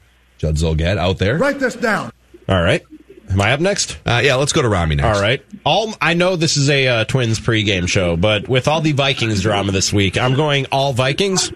Judd 0.44 0.56
Zulgad 0.56 0.98
out 0.98 1.18
there. 1.18 1.38
Write 1.38 1.58
this 1.58 1.74
down. 1.74 2.12
All 2.48 2.60
right. 2.60 2.82
Am 3.30 3.40
I 3.40 3.52
up 3.52 3.60
next? 3.60 3.98
Uh, 4.04 4.20
yeah, 4.22 4.34
let's 4.34 4.52
go 4.52 4.60
to 4.60 4.68
Rami 4.68 4.96
next. 4.96 5.16
All 5.16 5.22
right. 5.22 5.42
All 5.64 5.94
I 6.02 6.12
know 6.12 6.36
this 6.36 6.58
is 6.58 6.68
a 6.68 6.86
uh, 6.86 7.04
Twins 7.04 7.40
pregame 7.40 7.88
show, 7.88 8.16
but 8.16 8.46
with 8.46 8.68
all 8.68 8.82
the 8.82 8.92
Vikings 8.92 9.40
drama 9.40 9.72
this 9.72 9.92
week, 9.92 10.18
I'm 10.18 10.34
going 10.34 10.66
all 10.70 10.92
Vikings. 10.92 11.50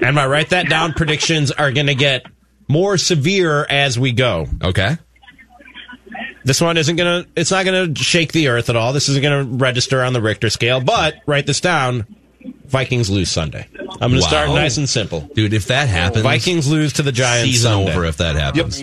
And 0.00 0.14
my 0.14 0.26
write 0.26 0.50
that 0.50 0.70
down 0.70 0.94
predictions 0.94 1.50
are 1.50 1.70
going 1.72 1.88
to 1.88 1.94
get 1.94 2.24
more 2.68 2.96
severe 2.96 3.66
as 3.68 3.98
we 3.98 4.12
go. 4.12 4.46
Okay. 4.62 4.96
This 6.44 6.60
one 6.60 6.78
isn't 6.78 6.96
going 6.96 7.24
to 7.24 7.30
it's 7.36 7.50
not 7.50 7.66
going 7.66 7.92
to 7.94 8.02
shake 8.02 8.32
the 8.32 8.48
earth 8.48 8.70
at 8.70 8.76
all. 8.76 8.94
This 8.94 9.10
isn't 9.10 9.22
going 9.22 9.46
to 9.46 9.56
register 9.56 10.02
on 10.02 10.14
the 10.14 10.22
Richter 10.22 10.48
scale, 10.48 10.80
but 10.80 11.16
write 11.26 11.46
this 11.46 11.60
down. 11.60 12.06
Vikings 12.66 13.08
lose 13.10 13.30
Sunday. 13.30 13.66
I'm 13.78 14.10
going 14.10 14.12
to 14.14 14.22
start 14.22 14.48
nice 14.50 14.76
and 14.76 14.88
simple. 14.88 15.20
Dude, 15.34 15.52
if 15.52 15.66
that 15.66 15.88
happens, 15.88 16.22
Vikings 16.22 16.68
lose 16.68 16.94
to 16.94 17.02
the 17.02 17.12
Giants 17.12 17.50
season 17.52 17.70
Sunday. 17.72 17.92
over 17.92 18.04
if 18.04 18.16
that 18.18 18.36
happens. 18.36 18.82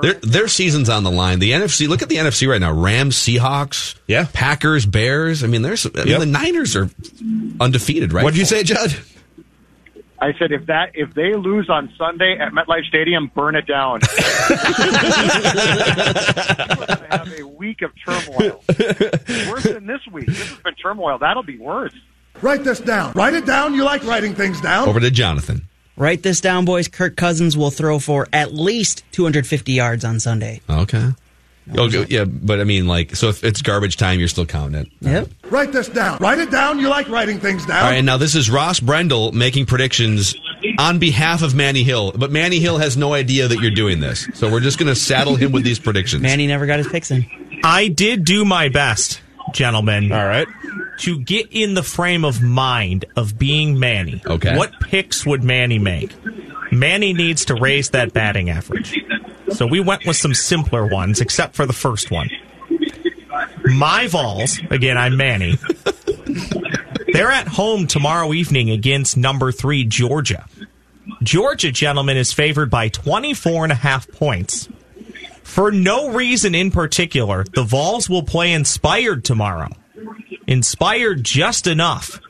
Their, 0.00 0.14
their 0.14 0.48
season's 0.48 0.88
on 0.88 1.04
the 1.04 1.10
line. 1.10 1.38
The 1.38 1.52
NFC, 1.52 1.86
look 1.86 2.00
at 2.02 2.08
the 2.08 2.16
NFC 2.16 2.48
right 2.48 2.60
now. 2.60 2.72
Rams, 2.72 3.14
Seahawks, 3.16 3.94
yeah, 4.06 4.26
Packers, 4.32 4.86
Bears. 4.86 5.44
I 5.44 5.48
mean, 5.48 5.60
there's. 5.62 5.84
I 5.84 5.90
mean, 5.90 6.06
Yep. 6.08 6.20
the 6.20 6.26
Niners 6.26 6.74
are 6.76 6.88
undefeated, 7.60 8.12
right? 8.14 8.24
What'd 8.24 8.38
you 8.38 8.46
say, 8.46 8.62
Judd? 8.62 8.94
I 10.18 10.32
said 10.38 10.50
if 10.52 10.66
that 10.66 10.92
if 10.94 11.12
they 11.14 11.34
lose 11.34 11.68
on 11.68 11.92
Sunday 11.98 12.38
at 12.38 12.52
MetLife 12.52 12.84
Stadium, 12.84 13.30
burn 13.34 13.54
it 13.56 13.66
down. 13.66 14.00
We'll 15.82 16.96
have 17.10 17.32
a 17.38 17.42
week 17.46 17.82
of 17.82 17.92
turmoil. 18.04 18.62
Worse 19.50 19.64
than 19.64 19.86
this 19.86 20.00
week. 20.10 20.26
This 20.26 20.48
has 20.48 20.58
been 20.60 20.74
turmoil. 20.74 21.18
That'll 21.18 21.42
be 21.42 21.58
worse. 21.58 21.94
Write 22.42 22.64
this 22.64 22.80
down. 22.80 23.12
Write 23.14 23.34
it 23.34 23.46
down. 23.46 23.74
You 23.74 23.84
like 23.84 24.04
writing 24.04 24.34
things 24.34 24.60
down. 24.60 24.88
Over 24.88 25.00
to 25.00 25.10
Jonathan. 25.10 25.62
Write 25.96 26.22
this 26.22 26.40
down, 26.40 26.64
boys. 26.64 26.88
Kirk 26.88 27.16
Cousins 27.16 27.56
will 27.56 27.70
throw 27.70 27.98
for 27.98 28.26
at 28.32 28.52
least 28.52 29.04
250 29.12 29.72
yards 29.72 30.04
on 30.04 30.18
Sunday. 30.20 30.60
Okay. 30.68 31.10
Oh, 31.78 31.88
go- 31.88 32.04
yeah, 32.08 32.24
but 32.24 32.60
I 32.60 32.64
mean, 32.64 32.88
like, 32.88 33.14
so 33.14 33.28
if 33.28 33.44
it's 33.44 33.62
garbage 33.62 33.96
time, 33.96 34.18
you're 34.18 34.26
still 34.26 34.46
counting 34.46 34.80
it. 34.80 34.88
Yep. 35.00 35.28
Write 35.50 35.70
this 35.70 35.88
down. 35.88 36.18
Write 36.18 36.38
it 36.40 36.50
down. 36.50 36.80
You 36.80 36.88
like 36.88 37.08
writing 37.08 37.38
things 37.38 37.64
down. 37.64 37.84
All 37.84 37.90
right, 37.90 37.98
and 37.98 38.06
now 38.06 38.16
this 38.16 38.34
is 38.34 38.50
Ross 38.50 38.80
Brendel 38.80 39.30
making 39.30 39.66
predictions 39.66 40.34
on 40.78 40.98
behalf 40.98 41.42
of 41.42 41.54
Manny 41.54 41.84
Hill, 41.84 42.12
but 42.16 42.32
Manny 42.32 42.58
Hill 42.58 42.78
has 42.78 42.96
no 42.96 43.12
idea 43.14 43.46
that 43.46 43.60
you're 43.60 43.70
doing 43.70 44.00
this, 44.00 44.26
so 44.34 44.50
we're 44.50 44.60
just 44.60 44.78
going 44.78 44.88
to 44.88 44.96
saddle 44.96 45.36
him 45.36 45.52
with 45.52 45.62
these 45.62 45.78
predictions. 45.78 46.20
Manny 46.22 46.48
never 46.48 46.66
got 46.66 46.78
his 46.78 46.88
picks 46.88 47.12
in. 47.12 47.26
I 47.62 47.86
did 47.86 48.24
do 48.24 48.44
my 48.44 48.68
best, 48.68 49.20
gentlemen. 49.52 50.12
All 50.12 50.26
right. 50.26 50.46
To 51.00 51.18
get 51.18 51.48
in 51.50 51.74
the 51.74 51.82
frame 51.82 52.24
of 52.24 52.40
mind 52.42 53.04
of 53.16 53.38
being 53.38 53.78
Manny. 53.78 54.22
Okay. 54.24 54.56
What 54.56 54.72
picks 54.80 55.26
would 55.26 55.42
Manny 55.42 55.78
make? 55.78 56.14
Manny 56.70 57.12
needs 57.12 57.46
to 57.46 57.54
raise 57.54 57.90
that 57.90 58.12
batting 58.12 58.50
average. 58.50 58.98
So 59.50 59.66
we 59.66 59.80
went 59.80 60.06
with 60.06 60.16
some 60.16 60.34
simpler 60.34 60.86
ones, 60.86 61.20
except 61.20 61.54
for 61.54 61.66
the 61.66 61.72
first 61.72 62.10
one. 62.10 62.30
My 63.64 64.06
Vols, 64.06 64.58
again, 64.70 64.96
I'm 64.96 65.16
Manny. 65.16 65.58
They're 67.12 67.30
at 67.30 67.46
home 67.46 67.86
tomorrow 67.86 68.32
evening 68.32 68.70
against 68.70 69.16
number 69.16 69.52
three, 69.52 69.84
Georgia. 69.84 70.46
Georgia, 71.22 71.70
gentlemen, 71.70 72.16
is 72.16 72.32
favored 72.32 72.70
by 72.70 72.88
24 72.88 73.64
and 73.64 73.72
a 73.72 73.76
half 73.76 74.10
points. 74.10 74.68
For 75.42 75.70
no 75.70 76.10
reason 76.10 76.54
in 76.54 76.70
particular, 76.70 77.44
the 77.54 77.64
Vols 77.64 78.08
will 78.08 78.22
play 78.22 78.52
inspired 78.52 79.24
tomorrow. 79.24 79.68
Inspired 80.46 81.22
just 81.24 81.66
enough 81.66 82.20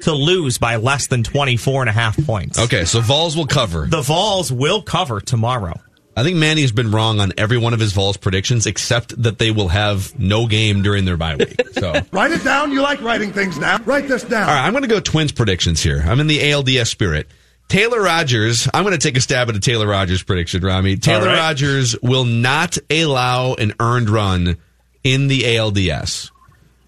to 0.00 0.12
lose 0.12 0.58
by 0.58 0.76
less 0.76 1.06
than 1.06 1.22
24 1.22 1.82
and 1.82 1.88
a 1.88 1.92
half 1.92 2.16
points. 2.24 2.58
Okay, 2.58 2.84
so 2.84 3.00
Vols 3.00 3.36
will 3.36 3.46
cover. 3.46 3.86
The 3.86 4.02
Vols 4.02 4.52
will 4.52 4.82
cover 4.82 5.20
tomorrow. 5.20 5.80
I 6.14 6.24
think 6.24 6.36
Manny 6.36 6.60
has 6.60 6.72
been 6.72 6.90
wrong 6.90 7.20
on 7.20 7.32
every 7.38 7.56
one 7.56 7.72
of 7.72 7.80
his 7.80 7.92
Vols 7.94 8.18
predictions 8.18 8.66
except 8.66 9.20
that 9.22 9.38
they 9.38 9.50
will 9.50 9.68
have 9.68 10.18
no 10.18 10.46
game 10.46 10.82
during 10.82 11.06
their 11.06 11.16
bye 11.16 11.36
week. 11.36 11.58
So, 11.72 11.92
Write 12.12 12.32
it 12.32 12.44
down. 12.44 12.70
You 12.72 12.82
like 12.82 13.00
writing 13.00 13.32
things 13.32 13.58
down. 13.58 13.82
Write 13.84 14.08
this 14.08 14.22
down. 14.22 14.46
right, 14.48 14.66
I'm 14.66 14.72
going 14.72 14.82
to 14.82 14.88
go 14.88 15.00
Twins 15.00 15.32
predictions 15.32 15.82
here. 15.82 16.02
I'm 16.04 16.20
in 16.20 16.26
the 16.26 16.40
ALDS 16.40 16.88
spirit. 16.88 17.28
Taylor 17.68 18.02
Rogers, 18.02 18.68
I'm 18.74 18.84
going 18.84 18.98
to 18.98 18.98
take 18.98 19.16
a 19.16 19.20
stab 19.20 19.48
at 19.48 19.56
a 19.56 19.60
Taylor 19.60 19.86
Rogers 19.86 20.22
prediction, 20.22 20.62
Rami. 20.62 20.96
Taylor 20.96 21.26
right. 21.26 21.38
Rogers 21.38 21.96
will 22.02 22.24
not 22.24 22.76
allow 22.90 23.54
an 23.54 23.72
earned 23.80 24.10
run 24.10 24.58
in 25.02 25.28
the 25.28 25.42
ALDS, 25.42 26.30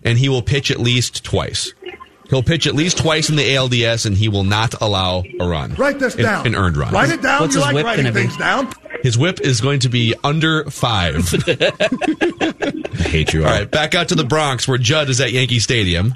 and 0.02 0.18
he 0.18 0.28
will 0.28 0.42
pitch 0.42 0.70
at 0.70 0.78
least 0.78 1.24
twice. 1.24 1.72
He'll 2.28 2.42
pitch 2.42 2.66
at 2.66 2.74
least 2.74 2.98
twice 2.98 3.28
in 3.28 3.36
the 3.36 3.42
ALDS, 3.42 4.06
and 4.06 4.16
he 4.16 4.28
will 4.28 4.44
not 4.44 4.80
allow 4.80 5.22
a 5.40 5.48
run. 5.48 5.74
Write 5.74 5.98
this 5.98 6.14
down. 6.14 6.46
An 6.46 6.54
earned 6.54 6.76
run. 6.76 6.92
Write 6.92 7.10
it 7.10 7.22
down. 7.22 7.42
What's 7.42 7.54
you 7.54 7.60
his 7.60 7.66
like 7.66 7.74
whip 7.74 7.84
writing 7.84 8.12
things 8.12 8.36
down. 8.36 8.72
His 9.02 9.18
whip 9.18 9.40
is 9.40 9.60
going 9.60 9.80
to 9.80 9.88
be 9.90 10.14
under 10.24 10.64
five. 10.70 11.16
I 11.46 13.08
hate 13.08 13.34
you 13.34 13.44
All 13.44 13.50
right, 13.50 13.70
back 13.70 13.94
out 13.94 14.08
to 14.08 14.14
the 14.14 14.24
Bronx 14.24 14.66
where 14.66 14.78
Judd 14.78 15.10
is 15.10 15.20
at 15.20 15.32
Yankee 15.32 15.58
Stadium. 15.58 16.14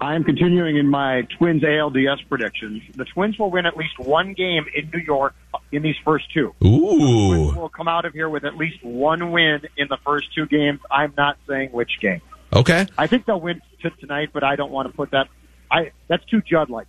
I 0.00 0.14
am 0.14 0.24
continuing 0.24 0.76
in 0.76 0.88
my 0.88 1.22
Twins 1.38 1.62
ALDS 1.62 2.28
predictions. 2.28 2.82
The 2.94 3.04
Twins 3.04 3.38
will 3.38 3.50
win 3.50 3.66
at 3.66 3.76
least 3.76 3.98
one 3.98 4.34
game 4.34 4.66
in 4.74 4.90
New 4.92 5.00
York 5.00 5.34
in 5.72 5.82
these 5.82 5.96
first 6.04 6.32
two. 6.32 6.54
Ooh. 6.64 7.52
We'll 7.56 7.68
come 7.68 7.88
out 7.88 8.04
of 8.04 8.12
here 8.12 8.28
with 8.28 8.44
at 8.44 8.56
least 8.56 8.84
one 8.84 9.32
win 9.32 9.62
in 9.76 9.88
the 9.88 9.96
first 10.04 10.34
two 10.34 10.46
games. 10.46 10.80
I'm 10.90 11.14
not 11.16 11.38
saying 11.48 11.70
which 11.72 11.98
game. 12.00 12.20
Okay. 12.52 12.86
I 12.98 13.06
think 13.06 13.26
they'll 13.26 13.40
win 13.40 13.60
t- 13.82 13.88
tonight, 14.00 14.30
but 14.32 14.44
I 14.44 14.56
don't 14.56 14.70
want 14.70 14.88
to 14.88 14.94
put 14.94 15.10
that. 15.12 15.28
I 15.70 15.92
that's 16.08 16.24
too 16.26 16.42
Judd 16.42 16.70
like. 16.70 16.88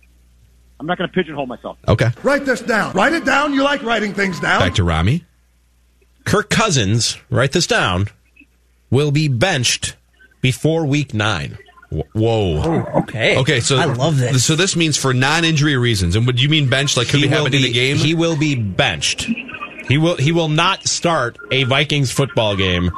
I'm 0.80 0.86
not 0.86 0.96
going 0.96 1.10
to 1.10 1.14
pigeonhole 1.14 1.46
myself. 1.46 1.76
Okay. 1.88 2.10
Write 2.22 2.44
this 2.44 2.60
down. 2.60 2.92
Write 2.92 3.12
it 3.12 3.24
down. 3.24 3.52
You 3.52 3.64
like 3.64 3.82
writing 3.82 4.14
things 4.14 4.38
down. 4.38 4.60
Back 4.60 4.74
to 4.74 4.84
Rami. 4.84 5.24
Kirk 6.24 6.50
Cousins, 6.50 7.18
write 7.30 7.52
this 7.52 7.66
down, 7.66 8.08
will 8.90 9.10
be 9.10 9.26
benched 9.28 9.96
before 10.40 10.86
week 10.86 11.14
nine. 11.14 11.58
Whoa. 11.90 12.04
Oh, 12.62 12.98
okay. 13.00 13.38
Okay, 13.38 13.60
so 13.60 13.76
I 13.78 13.86
love 13.86 14.18
this. 14.18 14.44
So 14.44 14.56
this 14.56 14.76
means 14.76 14.96
for 14.98 15.14
non-injury 15.14 15.76
reasons. 15.78 16.16
And 16.16 16.26
would 16.26 16.40
you 16.40 16.48
mean 16.50 16.68
bench? 16.68 16.96
Like 16.96 17.08
could 17.08 17.20
He 17.20 17.26
we 17.26 17.28
have 17.28 17.40
will 17.40 17.46
it 17.46 17.54
in 17.54 17.62
be- 17.62 17.70
a 17.70 17.72
game? 17.72 17.96
He 17.96 18.14
will 18.14 18.36
be 18.36 18.54
benched. 18.54 19.22
He 19.88 19.96
will 19.96 20.16
he 20.16 20.32
will 20.32 20.48
not 20.50 20.86
start 20.86 21.38
a 21.50 21.64
Vikings 21.64 22.10
football 22.12 22.56
game 22.56 22.90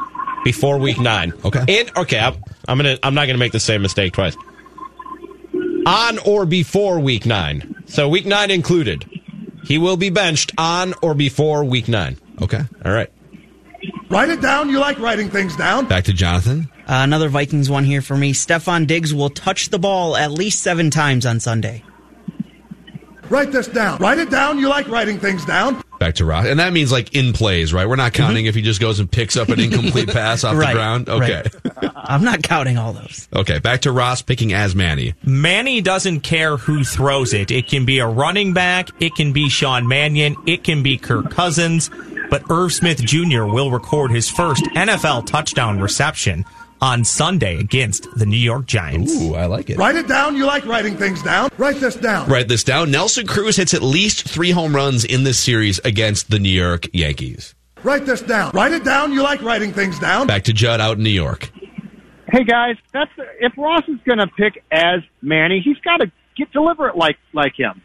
before 0.43 0.79
week 0.79 0.99
nine. 0.99 1.33
Okay. 1.45 1.65
In 1.69 1.91
okay, 1.97 2.19
I'm, 2.19 2.35
I'm 2.67 2.79
gonna 2.79 2.99
I'm 3.03 3.15
not 3.15 3.27
gonna 3.27 3.39
make 3.39 3.53
the 3.53 3.61
same 3.61 3.81
mistake 3.83 4.13
twice. 4.13 4.37
On 5.87 6.19
or 6.27 6.45
before 6.47 6.99
week 7.01 7.27
nine. 7.27 7.85
So 7.87 8.09
week 8.09 8.27
nine 8.27 8.51
included. 8.51 9.05
He 9.65 9.79
will 9.79 9.97
be 9.97 10.11
benched 10.11 10.53
on 10.59 10.95
or 11.03 11.15
before 11.15 11.65
week 11.65 11.87
nine. 11.89 12.17
Okay. 12.43 12.63
All 12.85 12.93
right. 12.93 13.11
Write 14.11 14.29
it 14.29 14.41
down. 14.41 14.69
You 14.69 14.81
like 14.81 14.99
writing 14.99 15.31
things 15.31 15.55
down. 15.57 15.87
Back 15.87 16.05
to 16.05 16.13
Jonathan. 16.13 16.69
Uh, 16.81 17.03
another 17.05 17.29
Vikings 17.29 17.71
one 17.71 17.85
here 17.85 18.03
for 18.03 18.17
me. 18.17 18.33
Stefon 18.33 18.87
Diggs 18.87 19.15
will 19.15 19.31
touch 19.31 19.69
the 19.71 19.79
ball 19.79 20.17
at 20.17 20.33
least 20.33 20.63
seven 20.63 20.91
times 20.91 21.25
on 21.25 21.39
Sunday. 21.39 21.85
Write 23.29 23.53
this 23.53 23.69
down. 23.69 23.99
Write 23.99 24.19
it 24.19 24.29
down. 24.29 24.59
You 24.59 24.69
like 24.69 24.89
writing 24.89 25.21
things 25.21 25.45
down. 25.45 25.81
Back 26.01 26.15
to 26.17 26.25
Ross. 26.25 26.47
And 26.47 26.59
that 26.59 26.73
means 26.73 26.91
like 26.91 27.15
in 27.15 27.33
plays, 27.33 27.73
right? 27.73 27.87
We're 27.89 27.95
not 27.95 28.13
counting 28.13 28.47
if 28.47 28.57
he 28.57 28.63
just 28.63 28.81
goes 28.81 28.99
and 28.99 29.09
picks 29.09 29.37
up 29.37 29.51
an 29.51 29.61
incomplete 29.61 30.09
pass 30.13 30.43
off 30.43 30.55
Mm-hmm. 30.55 30.61
Right, 30.61 30.73
the 30.73 30.73
ground. 30.73 31.09
Okay. 31.09 31.43
right. 31.83 31.93
I'm 31.95 32.25
not 32.25 32.43
counting 32.43 32.77
all 32.79 32.93
those. 32.93 33.29
Okay. 33.33 33.61
Back 33.61 33.83
to 33.83 33.93
Ross 33.93 34.21
picking 34.23 34.53
as 34.53 34.75
Manny. 34.75 35.15
Manny 35.23 35.81
doesn't 35.81 36.21
care 36.21 36.57
who 36.57 36.83
throws 36.83 37.33
it. 37.33 37.53
It 37.53 37.69
can 37.69 37.85
be 37.85 38.01
a 38.01 38.09
running 38.09 38.53
back, 38.53 38.89
it 39.01 39.15
can 39.15 39.33
be 39.33 39.49
Sean 39.49 39.87
Mannion, 39.87 40.35
it 40.49 40.65
can 40.65 40.83
be 40.83 40.97
Kirk 40.97 41.31
Cousins, 41.31 41.89
but 42.31 42.45
Irv 42.51 42.73
Smith 42.73 43.05
Jr. 43.05 43.45
will 43.45 43.71
record 43.71 44.11
his 44.11 44.31
first 44.31 44.65
NFL 44.77 45.27
touchdown 45.27 45.81
reception 45.81 46.45
on 46.81 47.05
Sunday 47.05 47.59
against 47.59 48.09
the 48.17 48.25
New 48.25 48.39
York 48.39 48.67
Giants. 48.67 49.15
Ooh, 49.21 49.35
I 49.35 49.47
like 49.47 49.69
it. 49.71 49.77
Write 49.77 49.97
it 49.97 50.09
down. 50.09 50.37
You 50.37 50.47
like 50.47 50.65
writing 50.65 50.97
things 50.97 51.23
down. 51.23 51.51
Write 51.59 51.77
this 51.77 51.97
down. 51.97 52.29
Write 52.29 52.49
this 52.49 52.65
down. 52.65 52.91
Nelson 52.91 53.27
Cruz 53.27 53.57
hits 53.57 53.75
at 53.75 53.83
least 53.83 54.27
three 54.27 54.51
home 54.51 54.75
runs 54.75 55.05
in 55.05 55.25
this 55.25 55.39
series 55.39 55.79
against 55.81 56.31
the 56.31 56.39
New 56.39 56.49
York 56.49 56.87
Yankees. 56.93 57.55
Write 57.83 58.07
this 58.07 58.23
down. 58.23 58.53
Write 58.53 58.73
it 58.73 58.85
down. 58.85 59.13
You 59.13 59.23
like 59.23 59.43
writing 59.43 59.73
things 59.73 59.99
down. 59.99 60.27
Back 60.27 60.45
to 60.45 60.53
Judd 60.53 60.81
out 60.81 60.97
in 60.99 61.03
New 61.03 61.11
York. 61.11 61.51
Hey 62.33 62.45
guys, 62.45 62.77
that's 62.93 63.11
if 63.41 63.53
Ross 63.59 63.83
is 63.89 63.99
going 64.05 64.19
to 64.19 64.29
pick 64.29 64.63
as 64.71 65.01
Manny, 65.21 65.61
he's 65.65 65.79
got 65.79 65.97
to 65.97 66.13
get 66.37 66.53
deliver 66.53 66.89
it 66.89 66.97
like 66.97 67.17
like 67.33 67.59
him. 67.59 67.83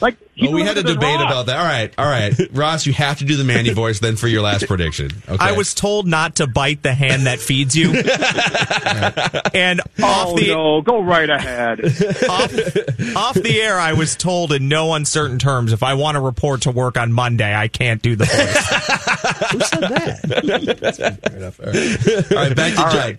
Like 0.00 0.16
he 0.34 0.48
Oh, 0.48 0.50
we 0.52 0.62
had 0.62 0.76
a 0.78 0.82
debate 0.82 1.02
Ross. 1.16 1.22
about 1.32 1.46
that. 1.46 1.58
All 1.58 1.64
right, 1.64 1.94
all 1.98 2.04
right, 2.06 2.34
Ross, 2.52 2.86
you 2.86 2.92
have 2.92 3.18
to 3.18 3.24
do 3.24 3.36
the 3.36 3.44
Manny 3.44 3.70
voice 3.70 4.00
then 4.00 4.16
for 4.16 4.28
your 4.28 4.42
last 4.42 4.66
prediction. 4.68 5.10
Okay. 5.28 5.36
I 5.38 5.52
was 5.52 5.74
told 5.74 6.06
not 6.06 6.36
to 6.36 6.46
bite 6.46 6.82
the 6.82 6.94
hand 6.94 7.26
that 7.26 7.38
feeds 7.40 7.74
you. 7.76 7.90
and 9.54 9.80
oh, 10.00 10.04
off 10.04 10.26
Oh 10.28 10.36
the 10.36 10.48
no, 10.48 10.82
go 10.82 11.02
right 11.02 11.28
ahead. 11.30 11.80
off, 12.28 13.16
off 13.16 13.34
the 13.34 13.60
air, 13.60 13.78
I 13.78 13.92
was 13.94 14.16
told 14.16 14.52
in 14.52 14.68
no 14.68 14.94
uncertain 14.94 15.38
terms 15.38 15.72
if 15.72 15.82
I 15.82 15.94
want 15.94 16.16
to 16.16 16.20
report 16.20 16.62
to 16.62 16.70
work 16.70 16.96
on 16.98 17.12
Monday, 17.12 17.54
I 17.54 17.68
can't 17.68 18.02
do 18.02 18.16
the 18.16 18.24
voice. 18.24 19.52
Who 19.52 19.60
said 19.60 19.80
that? 19.80 21.18
Fair 21.22 21.36
enough. 21.36 21.60
All 21.60 21.66
right, 21.66 22.32
all 22.32 22.36
right 22.48 22.56
back 22.56 22.74
to 22.74 22.80
All 22.84 22.90
Judd. 22.92 22.94
right. 23.04 23.18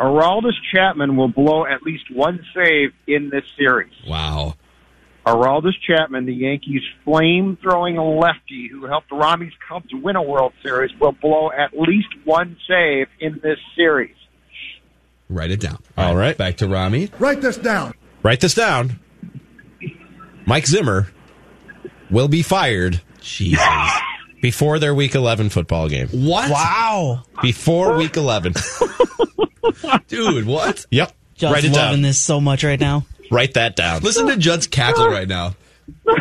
Aroldis 0.00 0.52
Chapman 0.72 1.16
will 1.16 1.26
blow 1.28 1.66
at 1.66 1.82
least 1.82 2.08
one 2.10 2.44
save 2.54 2.92
in 3.08 3.30
this 3.30 3.44
series. 3.56 3.92
Wow. 4.06 4.54
Aroldis 5.34 5.74
Chapman, 5.86 6.26
the 6.26 6.34
Yankees' 6.34 6.82
flame-throwing 7.04 7.96
lefty 7.96 8.68
who 8.68 8.86
helped 8.86 9.10
Rami's 9.10 9.52
Cubs 9.68 9.88
win 9.92 10.16
a 10.16 10.22
World 10.22 10.52
Series, 10.62 10.90
will 11.00 11.12
blow 11.12 11.50
at 11.50 11.78
least 11.78 12.08
one 12.24 12.56
save 12.68 13.06
in 13.20 13.40
this 13.42 13.58
series. 13.76 14.14
Write 15.28 15.50
it 15.50 15.60
down. 15.60 15.78
All 15.96 16.16
right. 16.16 16.36
Back 16.36 16.56
to 16.58 16.68
Rami. 16.68 17.10
Write 17.18 17.40
this 17.40 17.56
down. 17.58 17.94
Write 18.22 18.40
this 18.40 18.54
down. 18.54 18.98
Mike 20.46 20.66
Zimmer 20.66 21.08
will 22.10 22.28
be 22.28 22.42
fired 22.42 23.02
Jesus. 23.20 23.62
before 24.42 24.78
their 24.78 24.94
week 24.94 25.14
11 25.14 25.50
football 25.50 25.88
game. 25.88 26.08
What? 26.08 26.50
Wow. 26.50 27.24
Before 27.42 27.96
week 27.96 28.16
11. 28.16 28.54
Dude, 30.08 30.46
what? 30.46 30.86
Yep. 30.90 31.12
Just 31.34 31.52
Write 31.54 31.64
it 31.64 31.72
loving 31.72 31.96
down. 31.98 32.02
this 32.02 32.18
so 32.18 32.40
much 32.40 32.64
right 32.64 32.80
now. 32.80 33.04
Write 33.30 33.54
that 33.54 33.76
down. 33.76 34.02
Listen 34.02 34.26
to 34.28 34.36
Judd's 34.36 34.66
cackle 34.66 35.08
right 35.08 35.28
now. 35.28 35.54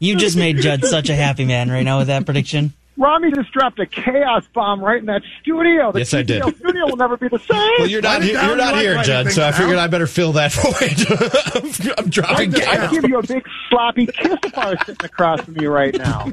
You 0.00 0.16
just 0.16 0.36
made 0.36 0.58
Judd 0.58 0.84
such 0.84 1.08
a 1.08 1.14
happy 1.16 1.44
man 1.44 1.70
right 1.70 1.82
now 1.82 1.98
with 1.98 2.06
that 2.06 2.24
prediction. 2.24 2.72
Rami 2.96 3.32
just 3.32 3.50
dropped 3.52 3.78
a 3.78 3.86
chaos 3.86 4.44
bomb 4.54 4.80
right 4.80 4.98
in 4.98 5.06
that 5.06 5.22
studio. 5.40 5.92
The 5.92 6.00
Yes, 6.00 6.14
I 6.14 6.22
did. 6.22 6.42
TCL 6.42 6.56
studio 6.56 6.86
will 6.86 6.96
never 6.96 7.16
be 7.16 7.28
the 7.28 7.38
same. 7.38 7.58
Well, 7.78 7.88
you're 7.88 8.00
not 8.02 8.20
Write 8.20 8.22
it 8.22 8.36
here. 8.36 8.42
You're 8.44 8.56
not 8.56 8.76
here, 8.76 9.02
Judd. 9.02 9.30
So 9.32 9.44
I 9.46 9.52
figured 9.52 9.76
down? 9.76 9.84
I 9.84 9.86
better 9.88 10.06
fill 10.06 10.32
that 10.32 10.52
void. 11.82 11.94
I'm 11.98 12.10
dropping 12.10 12.36
Write 12.36 12.50
this 12.52 12.64
down. 12.64 12.80
I'd 12.80 12.90
give 12.90 13.08
you 13.08 13.18
a 13.18 13.22
big 13.26 13.44
sloppy 13.68 14.06
kiss 14.06 14.36
if 14.44 14.58
I 14.58 14.70
was 14.70 14.78
sitting 14.86 15.04
across 15.04 15.40
from 15.42 15.60
you 15.60 15.70
right 15.70 15.96
now. 15.96 16.30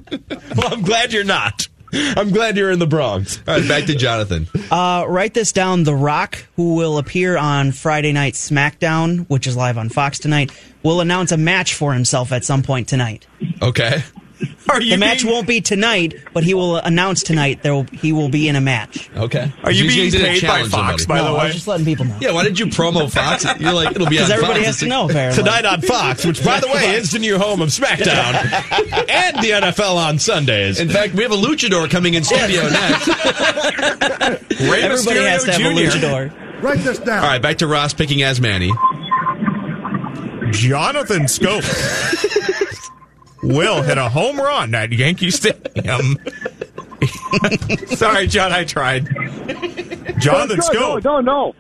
Well, 0.56 0.74
I'm 0.74 0.82
glad 0.84 1.14
you're 1.14 1.24
not. 1.24 1.68
I'm 2.18 2.32
glad 2.32 2.58
you're 2.58 2.72
in 2.72 2.80
the 2.80 2.88
Bronx. 2.88 3.40
All 3.48 3.58
right, 3.58 3.68
back 3.68 3.86
to 3.86 3.96
Jonathan. 3.96 4.48
Uh, 4.70 5.06
write 5.08 5.34
this 5.34 5.52
down. 5.52 5.84
The 5.84 5.96
Rock, 5.96 6.46
who 6.56 6.76
will 6.76 6.98
appear 6.98 7.38
on 7.38 7.72
Friday 7.72 8.12
Night 8.12 8.34
SmackDown, 8.34 9.26
which 9.30 9.48
is 9.48 9.56
live 9.56 9.78
on 9.78 9.90
Fox 9.90 10.20
tonight, 10.20 10.52
will 10.84 11.00
announce 11.00 11.32
a 11.32 11.38
match 11.38 11.74
for 11.74 11.94
himself 11.94 12.32
at 12.32 12.44
some 12.44 12.64
point 12.64 12.88
tonight. 12.88 13.28
Okay. 13.62 14.04
Are 14.70 14.82
you 14.82 14.92
The 14.92 14.98
match 14.98 15.22
being, 15.22 15.34
won't 15.34 15.48
be 15.48 15.62
tonight, 15.62 16.16
but 16.34 16.44
he 16.44 16.54
will 16.54 16.78
announce 16.78 17.24
tonight 17.24 17.62
there 17.64 17.74
will, 17.74 17.84
he 17.86 18.12
will 18.12 18.30
be 18.30 18.48
in 18.50 18.56
a 18.56 18.62
match. 18.62 19.10
Okay. 19.16 19.52
Are 19.64 19.72
you 19.72 19.84
He's 19.90 20.14
being 20.16 20.26
paid 20.26 20.42
by 20.42 20.64
Fox, 20.64 21.04
somebody. 21.04 21.06
by 21.06 21.18
no, 21.18 21.24
the 21.24 21.30
I 21.30 21.34
way? 21.38 21.46
was 21.46 21.56
just 21.56 21.68
letting 21.68 21.86
people 21.86 22.06
know. 22.06 22.18
Yeah, 22.20 22.32
why 22.34 22.44
did 22.44 22.60
you 22.60 22.66
promo 22.66 23.10
Fox? 23.12 23.46
You're 23.60 23.74
like, 23.74 23.96
it'll 23.96 24.08
be 24.08 24.18
on 24.20 24.26
Because 24.28 24.32
everybody 24.32 24.60
Fox. 24.62 24.66
has 24.68 24.80
to 24.80 24.88
know, 24.88 25.06
apparently. 25.10 25.44
Tonight 25.44 25.66
on 25.66 25.82
Fox, 25.82 26.26
which, 26.26 26.44
by 26.44 26.60
the 26.60 26.68
way, 26.68 26.96
is 26.96 27.12
the 27.12 27.20
new 27.20 27.38
home 27.38 27.62
of 27.62 27.70
SmackDown 27.70 28.34
and 29.10 29.38
the 29.38 29.52
NFL 29.52 29.96
on 29.96 30.20
Sundays. 30.20 30.80
In 30.80 30.90
fact, 30.90 31.14
we 31.14 31.24
have 31.24 31.32
a 31.32 31.36
luchador 31.38 31.90
coming 31.90 32.16
in 32.16 32.24
studio 32.24 32.68
next. 32.70 33.08
Rey 33.08 34.82
Everybody 34.84 35.20
Mysterio 35.20 35.30
has 35.30 35.44
to 35.46 35.52
have 35.54 35.62
Jr. 35.62 35.68
a 35.68 35.72
luchador. 35.74 36.62
Write 36.64 36.80
this 36.80 37.00
down. 37.00 37.20
All 37.24 37.30
right, 37.30 37.42
back 37.42 37.58
to 37.60 37.68
Ross 37.68 37.94
picking 37.94 38.24
as 38.24 38.42
Manny. 38.42 38.72
Jonathan 40.52 41.24
Schoop 41.24 41.64
will 43.46 43.82
hit 43.82 43.98
a 43.98 44.10
home 44.10 44.38
run 44.38 44.74
at 44.76 44.92
Yankee 44.92 45.32
Stadium. 45.32 46.18
Sorry, 47.88 48.28
John, 48.28 48.52
I 48.52 48.64
tried. 48.64 49.08
Jonathan 50.20 50.58
no, 50.58 50.64
Schoop 50.64 51.04
no, 51.04 51.20
no. 51.20 51.22
No. 51.22 51.56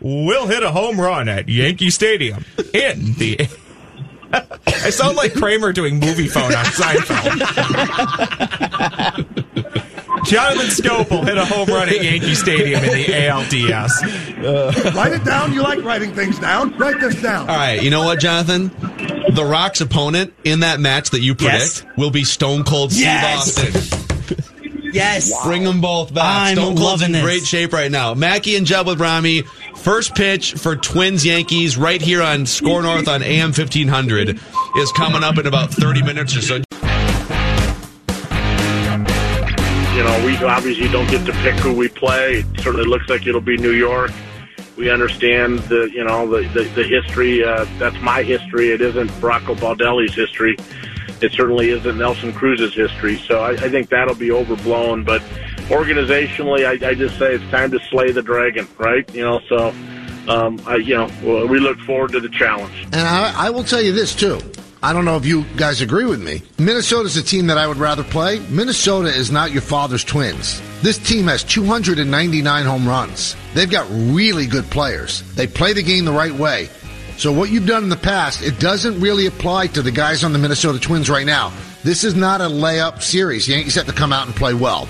Will 0.00 0.46
hit 0.46 0.62
a 0.62 0.70
home 0.70 1.00
run 1.00 1.28
at 1.28 1.48
Yankee 1.48 1.90
Stadium 1.90 2.44
in 2.74 3.14
the. 3.14 3.48
I 4.66 4.90
sound 4.90 5.16
like 5.16 5.34
Kramer 5.34 5.72
doing 5.72 6.00
movie 6.00 6.26
phone 6.26 6.54
on 6.54 6.64
Seinfeld. 6.64 7.38
Jonathan 10.24 10.66
Schoop 10.66 11.10
will 11.10 11.24
hit 11.24 11.36
a 11.38 11.44
home 11.44 11.68
run 11.68 11.88
at 11.88 12.02
Yankee 12.02 12.34
Stadium 12.34 12.82
in 12.84 12.90
the 12.92 13.04
ALDS. 13.04 14.44
Uh, 14.44 14.92
write 14.94 15.12
it 15.12 15.24
down. 15.24 15.52
You 15.52 15.62
like 15.62 15.82
writing 15.82 16.14
things 16.14 16.38
down. 16.38 16.76
Write 16.78 17.00
this 17.00 17.20
down. 17.20 17.48
All 17.48 17.56
right, 17.56 17.82
you 17.82 17.90
know 17.90 18.04
what, 18.04 18.20
Jonathan? 18.20 18.68
The 19.34 19.44
Rock's 19.44 19.80
opponent 19.80 20.32
in 20.44 20.60
that 20.60 20.80
match 20.80 21.10
that 21.10 21.20
you 21.20 21.34
predict 21.34 21.84
Yes. 21.84 21.84
will 21.96 22.10
be 22.10 22.24
Stone 22.24 22.64
Cold 22.64 22.92
Steve 22.92 23.04
Yes. 23.04 23.58
Austin. 23.58 24.08
Yes. 24.92 25.32
Bring 25.46 25.64
them 25.64 25.80
both 25.80 26.12
back. 26.12 26.48
I'm 26.50 26.56
Stone 26.56 26.76
Cold's 26.76 26.80
loving 26.82 27.06
in 27.06 27.12
this. 27.12 27.22
great 27.22 27.46
shape 27.46 27.72
right 27.72 27.90
now. 27.90 28.14
Mackey 28.14 28.56
and 28.56 28.66
Jeb 28.66 28.86
with 28.86 29.00
Rami. 29.00 29.42
First 29.76 30.14
pitch 30.14 30.52
for 30.54 30.76
Twins 30.76 31.24
Yankees 31.24 31.76
right 31.78 32.00
here 32.00 32.22
on 32.22 32.44
Score 32.46 32.82
North 32.82 33.08
on 33.08 33.22
AM 33.22 33.48
1500 33.52 34.38
is 34.76 34.92
coming 34.92 35.24
up 35.24 35.38
in 35.38 35.46
about 35.46 35.70
30 35.72 36.02
minutes 36.02 36.36
or 36.36 36.42
so. 36.42 36.60
We 40.40 40.48
obviously 40.48 40.88
don't 40.88 41.08
get 41.10 41.26
to 41.26 41.32
pick 41.42 41.54
who 41.56 41.74
we 41.74 41.88
play. 41.88 42.36
It 42.36 42.46
certainly 42.62 42.86
looks 42.86 43.08
like 43.10 43.26
it'll 43.26 43.42
be 43.42 43.58
New 43.58 43.72
York. 43.72 44.10
We 44.78 44.90
understand 44.90 45.58
the, 45.60 45.90
you 45.92 46.02
know, 46.02 46.26
the 46.26 46.48
the, 46.48 46.64
the 46.70 46.84
history. 46.84 47.44
Uh, 47.44 47.66
that's 47.78 48.00
my 48.00 48.22
history. 48.22 48.70
It 48.70 48.80
isn't 48.80 49.10
Rocco 49.20 49.54
Baldelli's 49.54 50.14
history. 50.14 50.56
It 51.20 51.32
certainly 51.32 51.68
isn't 51.68 51.98
Nelson 51.98 52.32
Cruz's 52.32 52.74
history. 52.74 53.18
So 53.18 53.40
I, 53.40 53.50
I 53.50 53.68
think 53.68 53.90
that'll 53.90 54.14
be 54.14 54.32
overblown. 54.32 55.04
But 55.04 55.20
organizationally, 55.68 56.64
I, 56.66 56.88
I 56.88 56.94
just 56.94 57.18
say 57.18 57.34
it's 57.34 57.50
time 57.50 57.70
to 57.72 57.78
slay 57.90 58.10
the 58.10 58.22
dragon, 58.22 58.66
right? 58.78 59.08
You 59.14 59.22
know, 59.24 59.40
so 59.50 59.68
um, 60.28 60.58
I, 60.66 60.76
you 60.76 60.94
know, 60.94 61.46
we 61.46 61.60
look 61.60 61.78
forward 61.80 62.12
to 62.12 62.20
the 62.20 62.30
challenge. 62.30 62.84
And 62.86 63.06
I, 63.06 63.48
I 63.48 63.50
will 63.50 63.64
tell 63.64 63.82
you 63.82 63.92
this 63.92 64.14
too. 64.14 64.40
I 64.84 64.92
don't 64.92 65.04
know 65.04 65.16
if 65.16 65.24
you 65.24 65.44
guys 65.56 65.80
agree 65.80 66.06
with 66.06 66.20
me. 66.20 66.42
Minnesota's 66.58 67.16
a 67.16 67.22
team 67.22 67.46
that 67.46 67.56
I 67.58 67.68
would 67.68 67.76
rather 67.76 68.02
play. 68.02 68.40
Minnesota 68.48 69.08
is 69.08 69.30
not 69.30 69.52
your 69.52 69.62
father's 69.62 70.02
twins. 70.02 70.60
This 70.82 70.98
team 70.98 71.28
has 71.28 71.44
299 71.44 72.64
home 72.64 72.88
runs. 72.88 73.36
They've 73.54 73.70
got 73.70 73.86
really 73.90 74.46
good 74.46 74.64
players. 74.64 75.22
They 75.34 75.46
play 75.46 75.72
the 75.72 75.84
game 75.84 76.04
the 76.04 76.12
right 76.12 76.34
way. 76.34 76.68
So 77.16 77.30
what 77.30 77.50
you've 77.50 77.66
done 77.66 77.84
in 77.84 77.90
the 77.90 77.96
past, 77.96 78.42
it 78.42 78.58
doesn't 78.58 79.00
really 79.00 79.26
apply 79.26 79.68
to 79.68 79.82
the 79.82 79.92
guys 79.92 80.24
on 80.24 80.32
the 80.32 80.38
Minnesota 80.40 80.80
Twins 80.80 81.08
right 81.08 81.26
now. 81.26 81.52
This 81.84 82.02
is 82.02 82.16
not 82.16 82.40
a 82.40 82.44
layup 82.48 83.02
series. 83.02 83.48
Yankees 83.48 83.76
have 83.76 83.86
to 83.86 83.92
come 83.92 84.12
out 84.12 84.26
and 84.26 84.34
play 84.34 84.54
well. 84.54 84.88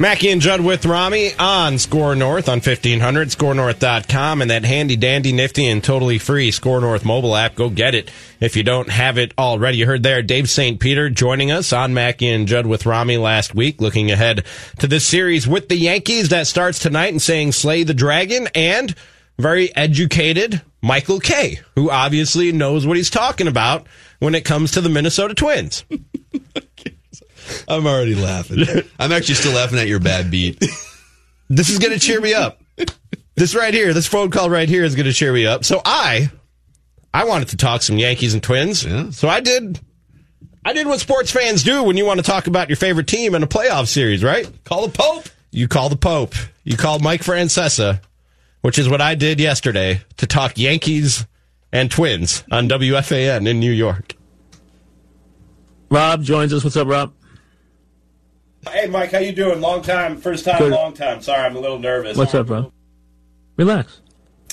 Mackey 0.00 0.30
and 0.30 0.40
Judd 0.40 0.60
with 0.60 0.86
Rami 0.86 1.32
on 1.40 1.76
Score 1.76 2.14
North 2.14 2.48
on 2.48 2.60
1500, 2.60 3.30
scorenorth.com, 3.30 4.40
and 4.40 4.48
that 4.48 4.64
handy 4.64 4.94
dandy 4.94 5.32
nifty 5.32 5.66
and 5.66 5.82
totally 5.82 6.18
free 6.18 6.52
Score 6.52 6.80
North 6.80 7.04
mobile 7.04 7.34
app. 7.34 7.56
Go 7.56 7.68
get 7.68 7.96
it 7.96 8.08
if 8.38 8.56
you 8.56 8.62
don't 8.62 8.90
have 8.90 9.18
it 9.18 9.34
already. 9.36 9.78
You 9.78 9.86
heard 9.86 10.04
there 10.04 10.22
Dave 10.22 10.48
St. 10.48 10.78
Peter 10.78 11.10
joining 11.10 11.50
us 11.50 11.72
on 11.72 11.94
Mackey 11.94 12.28
and 12.28 12.46
Judd 12.46 12.64
with 12.64 12.86
Rami 12.86 13.16
last 13.16 13.56
week, 13.56 13.80
looking 13.80 14.12
ahead 14.12 14.44
to 14.78 14.86
this 14.86 15.04
series 15.04 15.48
with 15.48 15.68
the 15.68 15.76
Yankees 15.76 16.28
that 16.28 16.46
starts 16.46 16.78
tonight 16.78 17.10
and 17.10 17.20
saying 17.20 17.50
slay 17.50 17.82
the 17.82 17.92
dragon 17.92 18.48
and 18.54 18.94
very 19.36 19.74
educated 19.74 20.62
Michael 20.80 21.18
Kay, 21.18 21.58
who 21.74 21.90
obviously 21.90 22.52
knows 22.52 22.86
what 22.86 22.96
he's 22.96 23.10
talking 23.10 23.48
about 23.48 23.88
when 24.20 24.36
it 24.36 24.44
comes 24.44 24.70
to 24.72 24.80
the 24.80 24.88
Minnesota 24.88 25.34
Twins. 25.34 25.84
I'm 27.68 27.86
already 27.86 28.14
laughing. 28.14 28.64
I'm 28.98 29.12
actually 29.12 29.34
still 29.34 29.54
laughing 29.54 29.78
at 29.78 29.88
your 29.88 30.00
bad 30.00 30.30
beat. 30.30 30.58
this 31.48 31.70
is 31.70 31.78
going 31.78 31.92
to 31.92 31.98
cheer 31.98 32.20
me 32.20 32.34
up. 32.34 32.60
This 33.36 33.54
right 33.54 33.72
here, 33.72 33.92
this 33.94 34.06
phone 34.06 34.30
call 34.30 34.50
right 34.50 34.68
here 34.68 34.82
is 34.84 34.94
going 34.96 35.06
to 35.06 35.12
cheer 35.12 35.32
me 35.32 35.46
up. 35.46 35.64
So 35.64 35.80
I, 35.84 36.30
I 37.14 37.24
wanted 37.24 37.48
to 37.48 37.56
talk 37.56 37.82
some 37.82 37.96
Yankees 37.96 38.34
and 38.34 38.42
Twins. 38.42 38.80
So 39.16 39.28
I 39.28 39.40
did, 39.40 39.78
I 40.64 40.72
did 40.72 40.86
what 40.86 40.98
sports 41.00 41.30
fans 41.30 41.62
do 41.62 41.84
when 41.84 41.96
you 41.96 42.04
want 42.04 42.18
to 42.18 42.24
talk 42.24 42.48
about 42.48 42.68
your 42.68 42.76
favorite 42.76 43.06
team 43.06 43.34
in 43.34 43.42
a 43.42 43.46
playoff 43.46 43.86
series, 43.86 44.24
right? 44.24 44.50
Call 44.64 44.86
the 44.86 44.92
Pope. 44.92 45.28
You 45.52 45.68
call 45.68 45.88
the 45.88 45.96
Pope. 45.96 46.34
You 46.64 46.76
call 46.76 46.98
Mike 46.98 47.22
Francesa, 47.22 48.02
which 48.60 48.78
is 48.78 48.88
what 48.88 49.00
I 49.00 49.14
did 49.14 49.38
yesterday 49.40 50.02
to 50.16 50.26
talk 50.26 50.58
Yankees 50.58 51.24
and 51.72 51.90
Twins 51.90 52.44
on 52.50 52.68
WFAN 52.68 53.48
in 53.48 53.60
New 53.60 53.72
York. 53.72 54.14
Rob 55.90 56.22
joins 56.22 56.52
us. 56.52 56.64
What's 56.64 56.76
up, 56.76 56.88
Rob? 56.88 57.12
Hey, 58.72 58.86
Mike, 58.86 59.12
how 59.12 59.18
you 59.18 59.32
doing? 59.32 59.60
Long 59.60 59.82
time, 59.82 60.16
first 60.16 60.44
time, 60.44 60.58
Good. 60.58 60.72
long 60.72 60.92
time. 60.92 61.20
Sorry, 61.22 61.40
I'm 61.40 61.56
a 61.56 61.60
little 61.60 61.78
nervous. 61.78 62.16
What's 62.16 62.34
up, 62.34 62.46
bro? 62.46 62.72
Relax. 63.56 64.00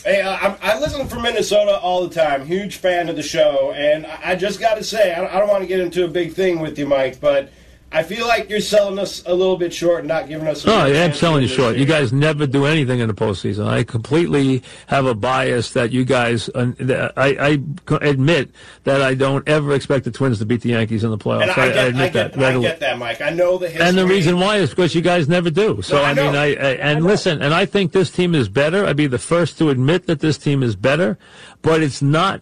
Hey, 0.04 0.22
uh, 0.22 0.36
I'm, 0.36 0.56
I 0.62 0.80
listen 0.80 1.08
from 1.08 1.24
Minnesota 1.24 1.78
all 1.80 2.08
the 2.08 2.14
time. 2.14 2.46
Huge 2.46 2.78
fan 2.78 3.10
of 3.10 3.16
the 3.16 3.24
show, 3.24 3.74
and 3.76 4.06
I, 4.06 4.32
I 4.32 4.36
just 4.36 4.60
got 4.60 4.76
to 4.76 4.84
say, 4.84 5.14
I, 5.14 5.26
I 5.26 5.40
don't 5.40 5.50
want 5.50 5.64
to 5.64 5.68
get 5.68 5.80
into 5.80 6.06
a 6.06 6.08
big 6.08 6.34
thing 6.34 6.60
with 6.60 6.78
you, 6.78 6.86
Mike, 6.86 7.20
but 7.20 7.52
I 7.92 8.04
feel 8.04 8.28
like 8.28 8.50
you're 8.50 8.60
selling 8.60 9.00
us 9.00 9.24
a 9.26 9.34
little 9.34 9.56
bit 9.56 9.74
short 9.74 10.00
and 10.00 10.08
not 10.10 10.28
giving 10.28 10.48
us. 10.48 10.66
a 10.66 10.70
Oh, 10.70 10.80
I'm 10.80 11.14
selling 11.14 11.44
you 11.44 11.48
short. 11.48 11.74
this 11.74 11.80
You 11.80 11.86
guys 11.86 12.12
never 12.12 12.46
do 12.46 12.66
anything 12.66 13.00
in 13.00 13.08
the 13.08 13.14
postseason. 13.14 13.68
I 13.68 13.84
completely 13.84 14.64
have 14.88 15.06
a 15.06 15.16
bias 15.16 15.72
that 15.74 15.94
you 15.94 16.04
guys. 16.04 16.50
Uh, 16.50 16.74
I, 17.16 17.60
I 17.90 17.96
admit 18.02 18.52
that 18.84 19.02
I 19.02 19.14
don't 19.14 19.48
ever 19.48 19.74
expect 19.74 20.04
the 20.04 20.12
Twins 20.12 20.40
to 20.40 20.46
beat 20.46 20.62
the 20.62 20.70
Yankees 20.70 21.06
in 21.06 21.10
the 21.10 21.18
playoffs. 21.18 21.44
And 21.44 21.52
I, 21.52 21.56
get, 21.70 21.88
admit 21.88 22.02
I, 22.02 22.10
get, 22.10 22.34
that. 22.34 22.56
I 22.56 22.60
get 22.60 22.80
that, 22.82 22.98
Mike. 22.98 23.22
I 23.22 23.30
know 23.30 23.58
the 23.58 23.70
history. 23.70 23.86
And 23.88 23.98
the 23.98 24.08
reason 24.08 24.40
why 24.40 24.58
is 24.58 24.72
because 24.72 24.94
you 24.94 25.02
guys 25.02 25.30
never 25.30 25.50
do. 25.50 25.82
So 25.82 25.96
No, 25.96 26.04
I 26.04 26.10
I, 26.10 26.14
mean. 26.16 26.36
I, 26.36 26.46
I 26.48 26.72
and 26.76 27.06
listen, 27.06 27.42
and 27.42 27.54
I 27.54 27.66
think 27.66 27.94
this 27.94 28.12
team 28.12 28.36
is 28.36 28.50
better. 28.50 28.86
I'd 28.86 28.98
be 28.98 29.08
the 29.08 29.20
first 29.20 29.58
to 29.60 29.70
admit 29.70 30.08
that 30.08 30.20
this 30.20 30.38
team 30.38 30.64
is 30.64 30.76
better, 30.76 31.18
but 31.62 31.82
it's 31.82 32.02
not. 32.02 32.42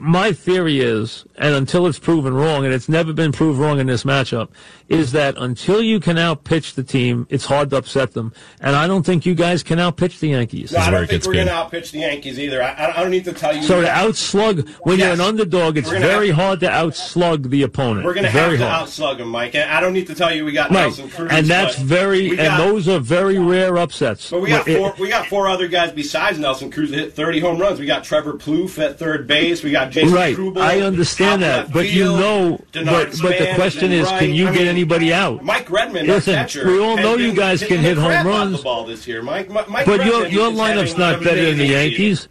My 0.00 0.32
theory 0.32 0.80
is, 0.80 1.24
and 1.36 1.54
until 1.54 1.86
it's 1.86 1.98
proven 1.98 2.34
wrong, 2.34 2.64
and 2.64 2.74
it's 2.74 2.88
never 2.88 3.12
been 3.12 3.32
proved 3.32 3.58
wrong 3.58 3.78
in 3.78 3.86
this 3.86 4.04
matchup, 4.04 4.48
is 4.88 5.12
that 5.12 5.36
until 5.38 5.80
you 5.80 6.00
can 6.00 6.16
outpitch 6.18 6.74
the 6.74 6.82
team, 6.82 7.26
it's 7.30 7.44
hard 7.46 7.70
to 7.70 7.76
upset 7.76 8.12
them. 8.12 8.32
And 8.60 8.74
I 8.76 8.86
don't 8.86 9.04
think 9.04 9.24
you 9.24 9.34
guys 9.34 9.62
can 9.62 9.78
outpitch 9.78 10.18
the 10.20 10.28
Yankees. 10.28 10.72
No, 10.72 10.78
I 10.80 10.90
don't 10.90 11.06
think 11.06 11.24
we're 11.24 11.34
going 11.34 11.46
to 11.46 11.52
outpitch 11.52 11.92
the 11.92 12.00
Yankees 12.00 12.38
either. 12.38 12.62
I, 12.62 12.92
I 12.96 13.00
don't 13.02 13.10
need 13.10 13.24
to 13.26 13.32
tell 13.32 13.54
you. 13.54 13.62
So 13.62 13.80
to 13.80 13.86
outslug, 13.88 14.68
when 14.82 14.98
you're 14.98 15.12
an 15.12 15.20
underdog, 15.20 15.76
it's 15.78 15.90
very 15.90 16.28
have- 16.28 16.36
hard 16.36 16.60
to 16.60 16.66
outslug 16.68 17.48
the 17.50 17.62
opponent. 17.62 18.04
We're 18.04 18.14
going 18.14 18.24
to 18.24 18.30
have 18.30 18.44
very 18.46 18.58
to 18.58 18.68
hard. 18.68 18.88
outslug 18.88 19.18
them, 19.18 19.28
Mike. 19.28 19.54
And 19.54 19.70
I 19.70 19.80
don't 19.80 19.92
need 19.92 20.08
to 20.08 20.14
tell 20.14 20.34
you 20.34 20.44
we 20.44 20.52
got 20.52 20.70
Right, 20.70 20.82
Nelson 20.82 21.08
Cruz. 21.10 21.30
and 21.32 21.46
that's 21.46 21.76
very, 21.78 22.30
we 22.30 22.38
and 22.38 22.58
those 22.60 22.88
are 22.88 22.98
very 22.98 23.38
rare 23.38 23.76
upsets. 23.78 24.30
But 24.30 24.40
we 24.40 24.48
got 24.50 24.66
It- 24.68 24.98
We 24.98 25.08
got 25.08 25.26
four 25.26 25.48
other 25.48 25.68
guys 25.68 25.92
besides 25.92 26.38
Nelson 26.38 26.70
Cruz 26.70 26.90
that 26.90 26.98
hit 26.98 27.12
30 27.14 27.40
home 27.40 27.58
runs. 27.58 27.78
We 27.78 27.86
got 27.86 28.04
Trevor 28.04 28.34
Plouffe 28.34 28.78
at 28.84 28.98
third 28.98 29.26
base. 29.26 29.37
We 29.38 29.70
got 29.70 29.90
Jason 29.90 30.14
right, 30.14 30.34
Kubel 30.36 30.60
I 30.62 30.80
understand 30.80 31.42
that, 31.42 31.72
but 31.72 31.88
you 31.88 32.04
know, 32.04 32.60
Denard 32.72 33.20
but, 33.20 33.22
but 33.22 33.38
the 33.38 33.52
question 33.54 33.92
is, 33.92 34.06
right. 34.06 34.18
can 34.20 34.34
you 34.34 34.48
I 34.48 34.52
get 34.52 34.58
mean, 34.60 34.68
anybody 34.68 35.12
out? 35.12 35.42
Mike 35.44 35.70
Redmond, 35.70 36.08
Listen, 36.08 36.46
we 36.66 36.80
all 36.80 36.96
know 36.96 37.16
you 37.16 37.32
guys 37.34 37.62
can 37.62 37.78
hit 37.78 37.96
home 37.98 38.26
runs. 38.26 38.56
the 38.58 38.62
ball 38.62 38.84
this 38.84 39.06
year, 39.06 39.22
Mike. 39.22 39.48
Mi- 39.48 39.60
Mike 39.68 39.86
But 39.86 40.04
your 40.04 40.22
Redmond 40.22 40.32
your 40.32 40.50
is 40.52 40.58
lineup's 40.58 40.98
not 40.98 41.22
better 41.22 41.44
than 41.44 41.58
the 41.58 41.66
Yankees. 41.66 42.28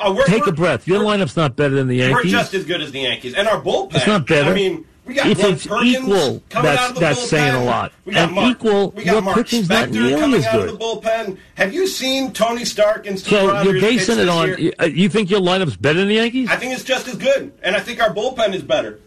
Uh, 0.00 0.12
we're- 0.16 0.24
Take 0.26 0.42
a 0.42 0.46
we're- 0.46 0.56
breath. 0.56 0.86
Your 0.88 1.00
lineup's 1.00 1.36
not 1.36 1.54
better 1.54 1.74
than 1.76 1.86
the 1.88 1.96
Yankees. 1.96 2.14
We're 2.16 2.30
just 2.38 2.54
as 2.54 2.64
good 2.64 2.80
as 2.82 2.90
the 2.92 3.00
Yankees, 3.00 3.34
and 3.34 3.46
our 3.46 3.60
bullpen. 3.62 3.94
It's 3.94 4.06
not 4.06 4.26
better. 4.26 4.50
I 4.50 4.54
mean, 4.54 4.84
we 5.04 5.14
got 5.14 5.26
if 5.26 5.38
Glenn 5.38 5.52
it's 5.54 5.66
Perkins 5.66 5.94
equal, 5.96 6.42
coming 6.48 6.70
out 6.70 6.76
that's 6.76 6.88
of 6.90 6.94
the 6.94 7.00
that's 7.00 7.20
bullpen. 7.20 7.26
saying 7.28 7.54
a 7.54 7.64
lot. 7.64 7.92
We 8.04 8.12
got 8.14 8.24
And 8.26 8.34
Mark, 8.36 8.50
equal, 8.50 8.90
we 8.92 9.04
got 9.04 9.12
your 9.12 9.22
Mark 9.22 9.36
pitching's 9.38 9.68
not 9.68 9.88
Spector 9.88 9.92
nearly 9.92 10.20
coming 10.20 10.44
out 10.44 10.52
good. 10.52 10.68
of 10.70 10.78
the 10.78 10.84
bullpen. 10.84 11.38
Have 11.56 11.74
you 11.74 11.86
seen 11.88 12.32
Tony 12.32 12.64
Stark 12.64 13.06
and 13.06 13.18
Steve 13.18 13.30
So 13.38 13.48
Rogers 13.48 13.72
you're 13.72 13.80
basing 13.80 14.18
it 14.20 14.28
on. 14.28 14.48
year? 14.58 14.72
uh, 14.80 14.84
You 14.84 15.08
think 15.08 15.28
your 15.30 15.40
lineup's 15.40 15.76
better 15.76 15.98
than 15.98 16.08
the 16.08 16.14
Yankees? 16.14 16.48
I 16.50 16.56
think 16.56 16.72
it's 16.72 16.84
just 16.84 17.08
as 17.08 17.16
good, 17.16 17.52
and 17.62 17.74
I 17.74 17.80
think 17.80 18.00
our 18.00 18.14
bullpen 18.14 18.54
is 18.54 18.62
better. 18.62 19.00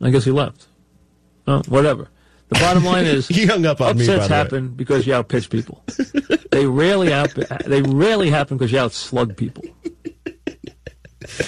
I 0.00 0.10
guess 0.10 0.24
he 0.24 0.30
left. 0.30 0.66
Oh, 1.46 1.62
whatever. 1.68 2.08
The 2.48 2.58
bottom 2.60 2.84
line 2.92 3.04
is 3.06 3.28
He 3.28 3.46
hung 3.46 3.66
up 3.66 3.80
on 3.80 3.96
me, 3.98 4.04
upsets 4.04 4.20
by 4.20 4.28
the 4.28 4.32
way. 4.32 4.38
happen 4.38 4.68
because 4.68 5.06
you 5.06 5.12
outpitch 5.14 5.50
people. 5.50 5.82
they 6.50 6.66
rarely 6.66 7.12
out. 7.12 7.34
They 7.66 7.82
rarely 7.82 8.30
happen 8.30 8.56
because 8.56 8.72
you 8.72 8.78
outslug 8.78 9.36
people. 9.36 9.64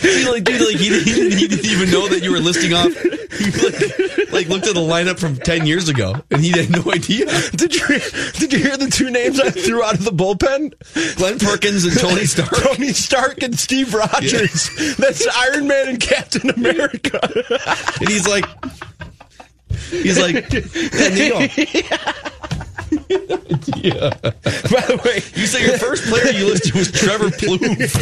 He 0.00 0.28
like, 0.28 0.44
dude, 0.44 0.60
like 0.60 0.76
he, 0.76 0.98
he, 1.00 1.12
didn't, 1.12 1.38
he 1.38 1.48
didn't 1.48 1.66
even 1.66 1.90
know 1.90 2.08
that 2.08 2.22
you 2.22 2.32
were 2.32 2.38
listing 2.38 2.72
off. 2.72 2.92
He 2.96 3.50
like, 3.50 4.32
like 4.32 4.48
looked 4.48 4.66
at 4.66 4.74
the 4.74 4.80
lineup 4.80 5.18
from 5.18 5.36
ten 5.36 5.66
years 5.66 5.88
ago, 5.88 6.14
and 6.30 6.40
he 6.40 6.50
had 6.50 6.70
no 6.70 6.90
idea. 6.92 7.26
Did 7.52 7.74
you 7.74 7.86
did 8.38 8.52
you 8.52 8.58
hear 8.58 8.76
the 8.76 8.88
two 8.90 9.10
names 9.10 9.38
I 9.38 9.50
threw 9.50 9.82
out 9.82 9.94
of 9.94 10.04
the 10.04 10.12
bullpen? 10.12 11.16
Glenn 11.16 11.38
Perkins 11.38 11.84
and 11.84 11.98
Tony 11.98 12.24
Stark. 12.26 12.50
Tony 12.50 12.92
Stark 12.92 13.42
and 13.42 13.58
Steve 13.58 13.92
Rogers. 13.92 14.96
That's 14.96 15.26
Iron 15.26 15.66
Man 15.66 15.88
and 15.88 16.00
Captain 16.00 16.50
America. 16.50 17.20
And 18.00 18.08
he's 18.08 18.26
like, 18.26 18.46
he's 19.90 20.18
like, 20.18 20.52
yeah, 20.52 21.08
Nino. 21.08 21.48
yeah. 23.08 24.10
By 24.22 24.82
the 24.82 25.00
way, 25.04 25.22
You 25.40 25.46
say 25.46 25.64
your 25.66 25.78
first 25.78 26.04
player 26.04 26.32
you 26.32 26.46
listed 26.46 26.74
was 26.74 26.90
Trevor 26.90 27.30
Plouffe. 27.30 27.96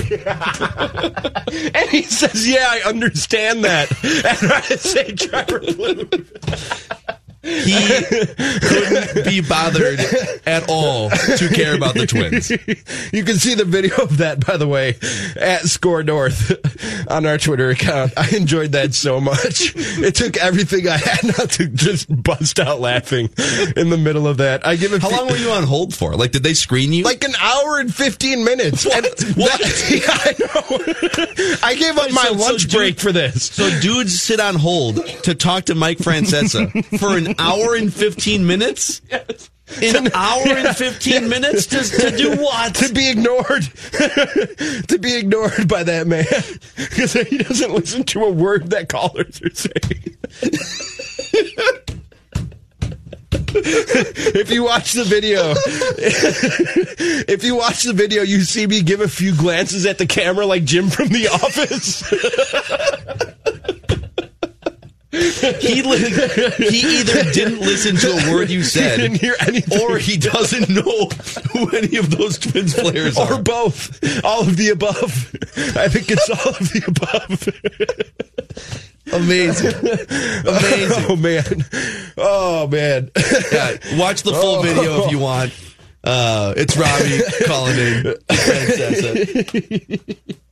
and 1.74 1.90
he 1.90 2.02
says, 2.02 2.48
"Yeah, 2.48 2.66
I 2.68 2.81
understand 2.89 3.64
that." 3.64 3.90
And 4.24 4.52
I 4.52 4.60
say 4.62 5.12
Trevor 5.12 5.60
Plouffe. 5.60 7.18
He 7.44 8.26
couldn't 8.60 9.24
be 9.24 9.40
bothered 9.40 10.00
at 10.46 10.64
all 10.68 11.10
to 11.10 11.48
care 11.54 11.74
about 11.74 11.94
the 11.94 12.06
Twins. 12.06 12.50
You 13.12 13.24
can 13.24 13.36
see 13.36 13.54
the 13.54 13.64
video 13.64 13.96
of 13.96 14.18
that, 14.18 14.44
by 14.46 14.56
the 14.56 14.66
way, 14.68 14.96
at 15.36 15.62
Score 15.62 16.02
North 16.02 16.52
on 17.10 17.26
our 17.26 17.38
Twitter 17.38 17.70
account. 17.70 18.12
I 18.16 18.28
enjoyed 18.36 18.72
that 18.72 18.94
so 18.94 19.20
much. 19.20 19.72
It 19.76 20.14
took 20.14 20.36
everything 20.36 20.88
I 20.88 20.96
had 20.96 21.24
not 21.38 21.50
to 21.52 21.66
just 21.68 22.06
bust 22.22 22.58
out 22.58 22.80
laughing 22.80 23.28
in 23.76 23.90
the 23.90 23.98
middle 23.98 24.26
of 24.26 24.38
that. 24.38 24.66
I 24.66 24.76
give 24.76 24.92
it. 24.92 25.02
How 25.02 25.10
long 25.10 25.28
were 25.28 25.36
you 25.36 25.50
on 25.50 25.64
hold 25.64 25.94
for? 25.94 26.14
Like, 26.14 26.32
did 26.32 26.42
they 26.42 26.54
screen 26.54 26.92
you? 26.92 27.04
Like 27.04 27.24
an 27.24 27.34
hour 27.40 27.78
and 27.78 27.94
fifteen 27.94 28.44
minutes. 28.44 28.84
What? 28.84 29.04
What? 29.36 29.60
that- 29.60 30.14
I 30.24 30.32
know. 30.40 31.58
I 31.62 31.74
gave 31.74 31.96
up 31.98 32.10
my 32.12 32.22
So- 32.24 32.32
so 32.34 32.38
lunch 32.40 32.62
dude- 32.62 32.72
break 32.72 33.00
for 33.00 33.12
this. 33.12 33.44
So 33.46 33.68
dudes 33.80 34.20
sit 34.20 34.40
on 34.40 34.54
hold 34.56 35.04
to 35.24 35.34
talk 35.34 35.64
to 35.66 35.74
Mike 35.74 35.98
Francesa 35.98 36.70
for 36.98 37.16
an 37.16 37.34
hour 37.39 37.74
and 37.74 37.93
15 37.93 38.47
minutes? 38.47 39.01
Yes. 39.11 39.51
An 39.82 40.12
hour 40.12 40.47
and 40.47 40.77
15 40.77 41.28
minutes 41.28 41.66
to, 41.66 41.82
to 41.82 42.16
do 42.16 42.36
what? 42.43 42.74
To 42.77 42.93
be 42.93 43.11
ignored. 43.11 43.62
to 44.89 44.98
be 45.01 45.16
ignored 45.16 45.66
by 45.69 45.82
that 45.85 46.06
man. 46.06 46.24
Because 46.77 47.15
he 47.15 47.39
doesn't 47.39 47.73
listen 47.73 48.05
to 48.05 48.24
a 48.24 48.31
word 48.31 48.70
that 48.70 48.89
callers 48.89 49.40
are 49.43 49.51
saying. 49.55 50.16
if 53.56 54.51
you 54.51 54.65
watch 54.65 54.93
the 54.93 55.05
video, 55.05 55.55
if 57.27 57.43
you 57.43 57.56
watch 57.56 57.82
the 57.85 57.93
video, 57.93 58.23
you 58.23 58.43
see 58.43 58.66
me 58.66 58.82
give 58.82 59.01
a 59.01 59.09
few 59.09 59.35
glances 59.36 59.86
at 59.86 59.98
the 59.98 60.06
camera 60.06 60.47
like 60.47 60.65
Jim 60.65 60.90
from 60.90 61.09
The 61.09 61.28
Office. 61.28 62.02
He, 65.15 65.82
li- 65.82 66.11
he 66.70 66.99
either 67.01 67.31
didn't 67.31 67.61
listen 67.61 67.97
to 67.97 68.11
a 68.11 68.32
word 68.32 68.51
you 68.51 68.62
said, 68.65 68.99
He 68.99 69.03
didn't 69.09 69.20
hear 69.20 69.36
anything. 69.41 69.81
or 69.81 69.97
he 69.99 70.16
doesn't 70.16 70.69
know 70.69 71.09
who 71.53 71.70
any 71.77 71.97
of 71.99 72.11
those 72.11 72.39
Twins 72.39 72.74
players 72.74 73.16
or 73.19 73.41
both. 73.41 74.24
All 74.24 74.41
of 74.41 74.57
the 74.57 74.70
above. 74.70 75.03
I 75.77 75.89
think 75.89 76.11
it's 76.11 76.28
all 76.31 76.51
of 76.55 76.69
the 76.73 76.82
above. 76.89 77.49
Amazing. 79.12 79.74
Amazing. 80.49 81.05
Oh 81.09 81.16
man. 81.16 81.65
Oh 82.16 82.66
man. 82.69 83.11
Yeah, 83.53 83.77
watch 83.99 84.23
the 84.23 84.32
full 84.32 84.57
Oh. 84.57 84.62
video 84.62 85.05
if 85.05 85.11
you 85.12 85.19
want. 85.19 85.53
Uh, 86.06 86.52
it's 86.56 86.76
Robbie 86.76 87.22
calling 87.47 87.78
in. 87.78 88.14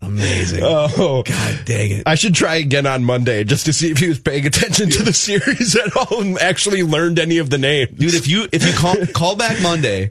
Amazing. 0.01 0.61
Oh 0.63 1.23
God 1.23 1.59
dang 1.67 1.91
it. 1.91 2.03
I 2.07 2.15
should 2.15 2.35
try 2.35 2.57
again 2.57 2.87
on 2.87 3.05
Monday 3.05 3.45
just 3.45 3.67
to 3.67 3.73
see 3.73 3.91
if 3.91 3.99
he 3.99 4.09
was 4.09 4.19
paying 4.19 4.47
attention 4.47 4.89
to 4.91 5.03
the 5.03 5.13
series 5.13 5.77
at 5.77 5.95
all 5.95 6.23
and 6.23 6.39
actually 6.39 6.83
learned 6.83 7.19
any 7.19 7.37
of 7.39 7.51
the 7.51 7.59
names. 7.59 7.91
Dude, 7.99 8.15
if 8.15 8.27
you 8.27 8.49
if 8.51 8.67
you 8.67 8.73
call 8.73 8.97
call 9.15 9.37
back 9.37 9.61
Monday, 9.63 10.11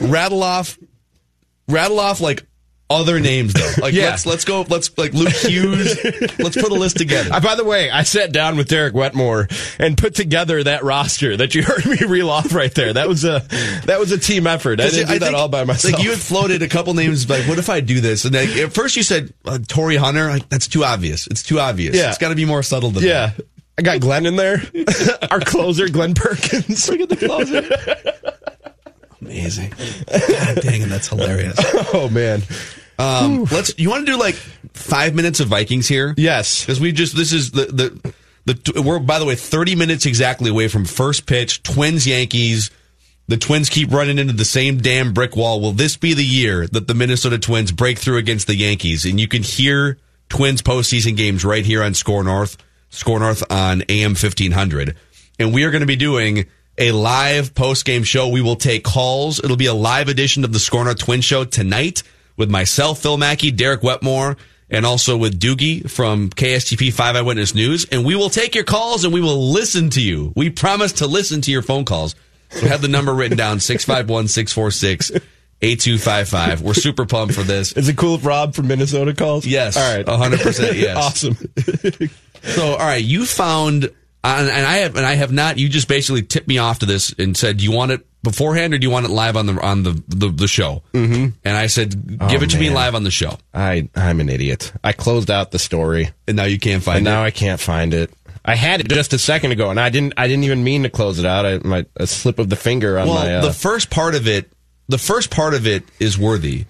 rattle 0.00 0.42
off 0.42 0.78
rattle 1.68 2.00
off 2.00 2.20
like 2.22 2.46
other 2.90 3.20
names 3.20 3.52
though. 3.52 3.72
Like 3.82 3.94
Yeah. 3.94 4.10
let's 4.10 4.26
let's 4.26 4.44
go 4.44 4.64
let's 4.68 4.96
like 4.96 5.12
Luke 5.12 5.28
Hughes. 5.28 6.02
let's 6.38 6.56
put 6.56 6.70
a 6.70 6.74
list 6.74 6.96
together. 6.96 7.30
Uh, 7.32 7.40
by 7.40 7.54
the 7.54 7.64
way, 7.64 7.90
I 7.90 8.02
sat 8.02 8.32
down 8.32 8.56
with 8.56 8.68
Derek 8.68 8.94
Wetmore 8.94 9.48
and 9.78 9.96
put 9.96 10.14
together 10.14 10.62
that 10.64 10.82
roster 10.84 11.36
that 11.36 11.54
you 11.54 11.62
heard 11.66 11.84
me 11.86 11.98
reel 12.06 12.30
off 12.30 12.54
right 12.54 12.74
there. 12.74 12.92
That 12.92 13.08
was 13.08 13.24
a 13.24 13.40
that 13.84 13.98
was 14.00 14.12
a 14.12 14.18
team 14.18 14.46
effort. 14.46 14.80
I 14.80 14.88
didn't 14.88 15.08
do 15.08 15.18
that 15.18 15.26
think, 15.26 15.36
all 15.36 15.48
by 15.48 15.64
myself. 15.64 15.94
Like 15.94 16.02
you 16.02 16.10
had 16.10 16.18
floated 16.18 16.62
a 16.62 16.68
couple 16.68 16.94
names 16.94 17.28
like 17.28 17.46
what 17.46 17.58
if 17.58 17.68
I 17.68 17.80
do 17.80 18.00
this? 18.00 18.24
And 18.24 18.34
like, 18.34 18.48
at 18.56 18.72
first 18.72 18.96
you 18.96 19.02
said 19.02 19.32
uh, 19.44 19.58
Torii 19.66 19.96
Hunter, 19.96 20.28
like 20.28 20.48
that's 20.48 20.68
too 20.68 20.84
obvious. 20.84 21.26
It's 21.26 21.42
too 21.42 21.60
obvious. 21.60 21.94
Yeah. 21.94 22.08
It's 22.08 22.18
got 22.18 22.30
to 22.30 22.34
be 22.34 22.44
more 22.44 22.62
subtle 22.62 22.90
than 22.90 23.04
yeah. 23.04 23.32
that. 23.36 23.46
I 23.78 23.82
got 23.82 24.00
Glenn 24.00 24.26
in 24.26 24.34
there. 24.34 24.60
Our 25.30 25.38
closer, 25.38 25.88
Glenn 25.88 26.14
Perkins. 26.14 26.88
Look 26.88 27.00
at 27.00 27.08
the 27.10 27.16
closer. 27.16 27.62
Amazing. 29.28 29.70
God 30.10 30.60
dang 30.62 30.82
it, 30.82 30.88
that's 30.88 31.08
hilarious. 31.08 31.58
oh 31.94 32.08
man. 32.10 32.42
Um, 32.98 33.44
let's. 33.52 33.78
You 33.78 33.90
want 33.90 34.06
to 34.06 34.12
do 34.12 34.18
like 34.18 34.34
five 34.72 35.14
minutes 35.14 35.40
of 35.40 35.48
Vikings 35.48 35.86
here? 35.86 36.14
Yes, 36.16 36.64
because 36.64 36.80
we 36.80 36.92
just 36.92 37.14
this 37.14 37.32
is 37.32 37.50
the 37.52 37.66
the 37.66 38.14
the 38.54 38.82
we're 38.82 38.98
by 38.98 39.18
the 39.18 39.24
way 39.24 39.34
thirty 39.34 39.76
minutes 39.76 40.06
exactly 40.06 40.50
away 40.50 40.68
from 40.68 40.84
first 40.84 41.26
pitch. 41.26 41.62
Twins 41.62 42.06
Yankees. 42.06 42.70
The 43.28 43.36
Twins 43.36 43.68
keep 43.68 43.92
running 43.92 44.18
into 44.18 44.32
the 44.32 44.46
same 44.46 44.78
damn 44.78 45.12
brick 45.12 45.36
wall. 45.36 45.60
Will 45.60 45.72
this 45.72 45.98
be 45.98 46.14
the 46.14 46.24
year 46.24 46.66
that 46.68 46.88
the 46.88 46.94
Minnesota 46.94 47.38
Twins 47.38 47.70
break 47.70 47.98
through 47.98 48.16
against 48.16 48.46
the 48.46 48.56
Yankees? 48.56 49.04
And 49.04 49.20
you 49.20 49.28
can 49.28 49.42
hear 49.42 49.98
Twins 50.30 50.62
postseason 50.62 51.14
games 51.14 51.44
right 51.44 51.64
here 51.64 51.82
on 51.82 51.92
Score 51.92 52.24
North, 52.24 52.56
Score 52.88 53.20
North 53.20 53.44
on 53.52 53.82
AM 53.90 54.14
fifteen 54.14 54.52
hundred. 54.52 54.96
And 55.38 55.52
we 55.52 55.64
are 55.64 55.70
going 55.70 55.82
to 55.82 55.86
be 55.86 55.94
doing 55.94 56.46
a 56.78 56.92
live 56.92 57.54
post 57.54 57.84
game 57.84 58.04
show. 58.04 58.28
We 58.28 58.40
will 58.40 58.56
take 58.56 58.84
calls. 58.84 59.42
It'll 59.42 59.56
be 59.56 59.66
a 59.66 59.74
live 59.74 60.08
edition 60.08 60.44
of 60.44 60.52
the 60.52 60.58
Score 60.58 60.84
North 60.84 60.98
Twin 60.98 61.20
Show 61.20 61.44
tonight 61.44 62.02
with 62.36 62.50
myself, 62.50 63.02
Phil 63.02 63.16
Mackey, 63.16 63.50
Derek 63.50 63.82
Wetmore, 63.82 64.36
and 64.70 64.86
also 64.86 65.16
with 65.16 65.40
Doogie 65.40 65.90
from 65.90 66.30
KSTP 66.30 66.92
5 66.92 67.16
Eyewitness 67.16 67.54
News. 67.54 67.86
And 67.90 68.04
we 68.04 68.14
will 68.14 68.30
take 68.30 68.54
your 68.54 68.64
calls 68.64 69.04
and 69.04 69.12
we 69.12 69.20
will 69.20 69.50
listen 69.50 69.90
to 69.90 70.00
you. 70.00 70.32
We 70.36 70.50
promise 70.50 70.92
to 70.94 71.06
listen 71.06 71.40
to 71.42 71.50
your 71.50 71.62
phone 71.62 71.84
calls. 71.84 72.14
So 72.50 72.66
have 72.66 72.80
the 72.80 72.88
number 72.88 73.12
written 73.12 73.36
down 73.36 73.60
651 73.60 74.28
646 74.28 75.10
8255. 75.60 76.62
We're 76.62 76.74
super 76.74 77.04
pumped 77.04 77.34
for 77.34 77.42
this. 77.42 77.72
Is 77.72 77.88
it 77.88 77.96
cool 77.96 78.14
if 78.14 78.24
Rob 78.24 78.54
from 78.54 78.68
Minnesota 78.68 79.12
calls? 79.12 79.44
Yes. 79.44 79.76
All 79.76 79.96
right. 79.96 80.06
100% 80.06 80.74
yes. 80.80 80.96
awesome. 80.96 81.36
So, 82.44 82.72
all 82.72 82.78
right, 82.78 83.02
you 83.02 83.26
found, 83.26 83.90
and 84.24 84.48
and 84.48 84.66
I 84.66 84.76
have, 84.78 84.96
and 84.96 85.06
I 85.06 85.14
have 85.14 85.32
not. 85.32 85.58
You 85.58 85.68
just 85.68 85.88
basically 85.88 86.22
tipped 86.22 86.48
me 86.48 86.58
off 86.58 86.80
to 86.80 86.86
this 86.86 87.14
and 87.18 87.36
said, 87.36 87.58
"Do 87.58 87.64
you 87.64 87.72
want 87.72 87.92
it 87.92 88.06
beforehand 88.22 88.74
or 88.74 88.78
do 88.78 88.86
you 88.86 88.90
want 88.90 89.06
it 89.06 89.10
live 89.10 89.36
on 89.36 89.46
the 89.46 89.60
on 89.60 89.82
the 89.84 90.02
the, 90.08 90.28
the 90.28 90.48
show?" 90.48 90.82
Mm-hmm. 90.92 91.28
And 91.44 91.56
I 91.56 91.66
said, 91.68 92.18
"Give 92.28 92.40
Oh, 92.40 92.44
it 92.44 92.50
to 92.50 92.58
me 92.58 92.70
live 92.70 92.94
on 92.94 93.04
the 93.04 93.10
show." 93.10 93.38
I 93.54 93.88
I'm 93.94 94.20
an 94.20 94.28
idiot. 94.28 94.72
I 94.82 94.92
closed 94.92 95.30
out 95.30 95.50
the 95.50 95.58
story, 95.58 96.10
and 96.26 96.36
now 96.36 96.44
you 96.44 96.58
can't 96.58 96.82
find 96.82 96.98
and 96.98 97.06
it. 97.06 97.10
now 97.10 97.22
I 97.22 97.30
can't 97.30 97.60
find 97.60 97.94
it. 97.94 98.10
I 98.44 98.54
had 98.54 98.80
it 98.80 98.88
just 98.88 99.12
a 99.12 99.18
second 99.18 99.52
ago, 99.52 99.70
and 99.70 99.78
I 99.78 99.90
didn't. 99.90 100.14
I 100.16 100.26
didn't 100.26 100.44
even 100.44 100.64
mean 100.64 100.82
to 100.84 100.90
close 100.90 101.18
it 101.18 101.26
out. 101.26 101.44
I, 101.46 101.58
my 101.58 101.84
a 101.96 102.06
slip 102.06 102.38
of 102.38 102.48
the 102.48 102.56
finger 102.56 102.98
on 102.98 103.06
well, 103.08 103.16
my. 103.24 103.34
Uh, 103.36 103.42
the 103.42 103.52
first 103.52 103.90
part 103.90 104.14
of 104.14 104.26
it, 104.26 104.50
the 104.88 104.98
first 104.98 105.30
part 105.30 105.54
of 105.54 105.66
it 105.66 105.84
is 106.00 106.18
worthy. 106.18 106.64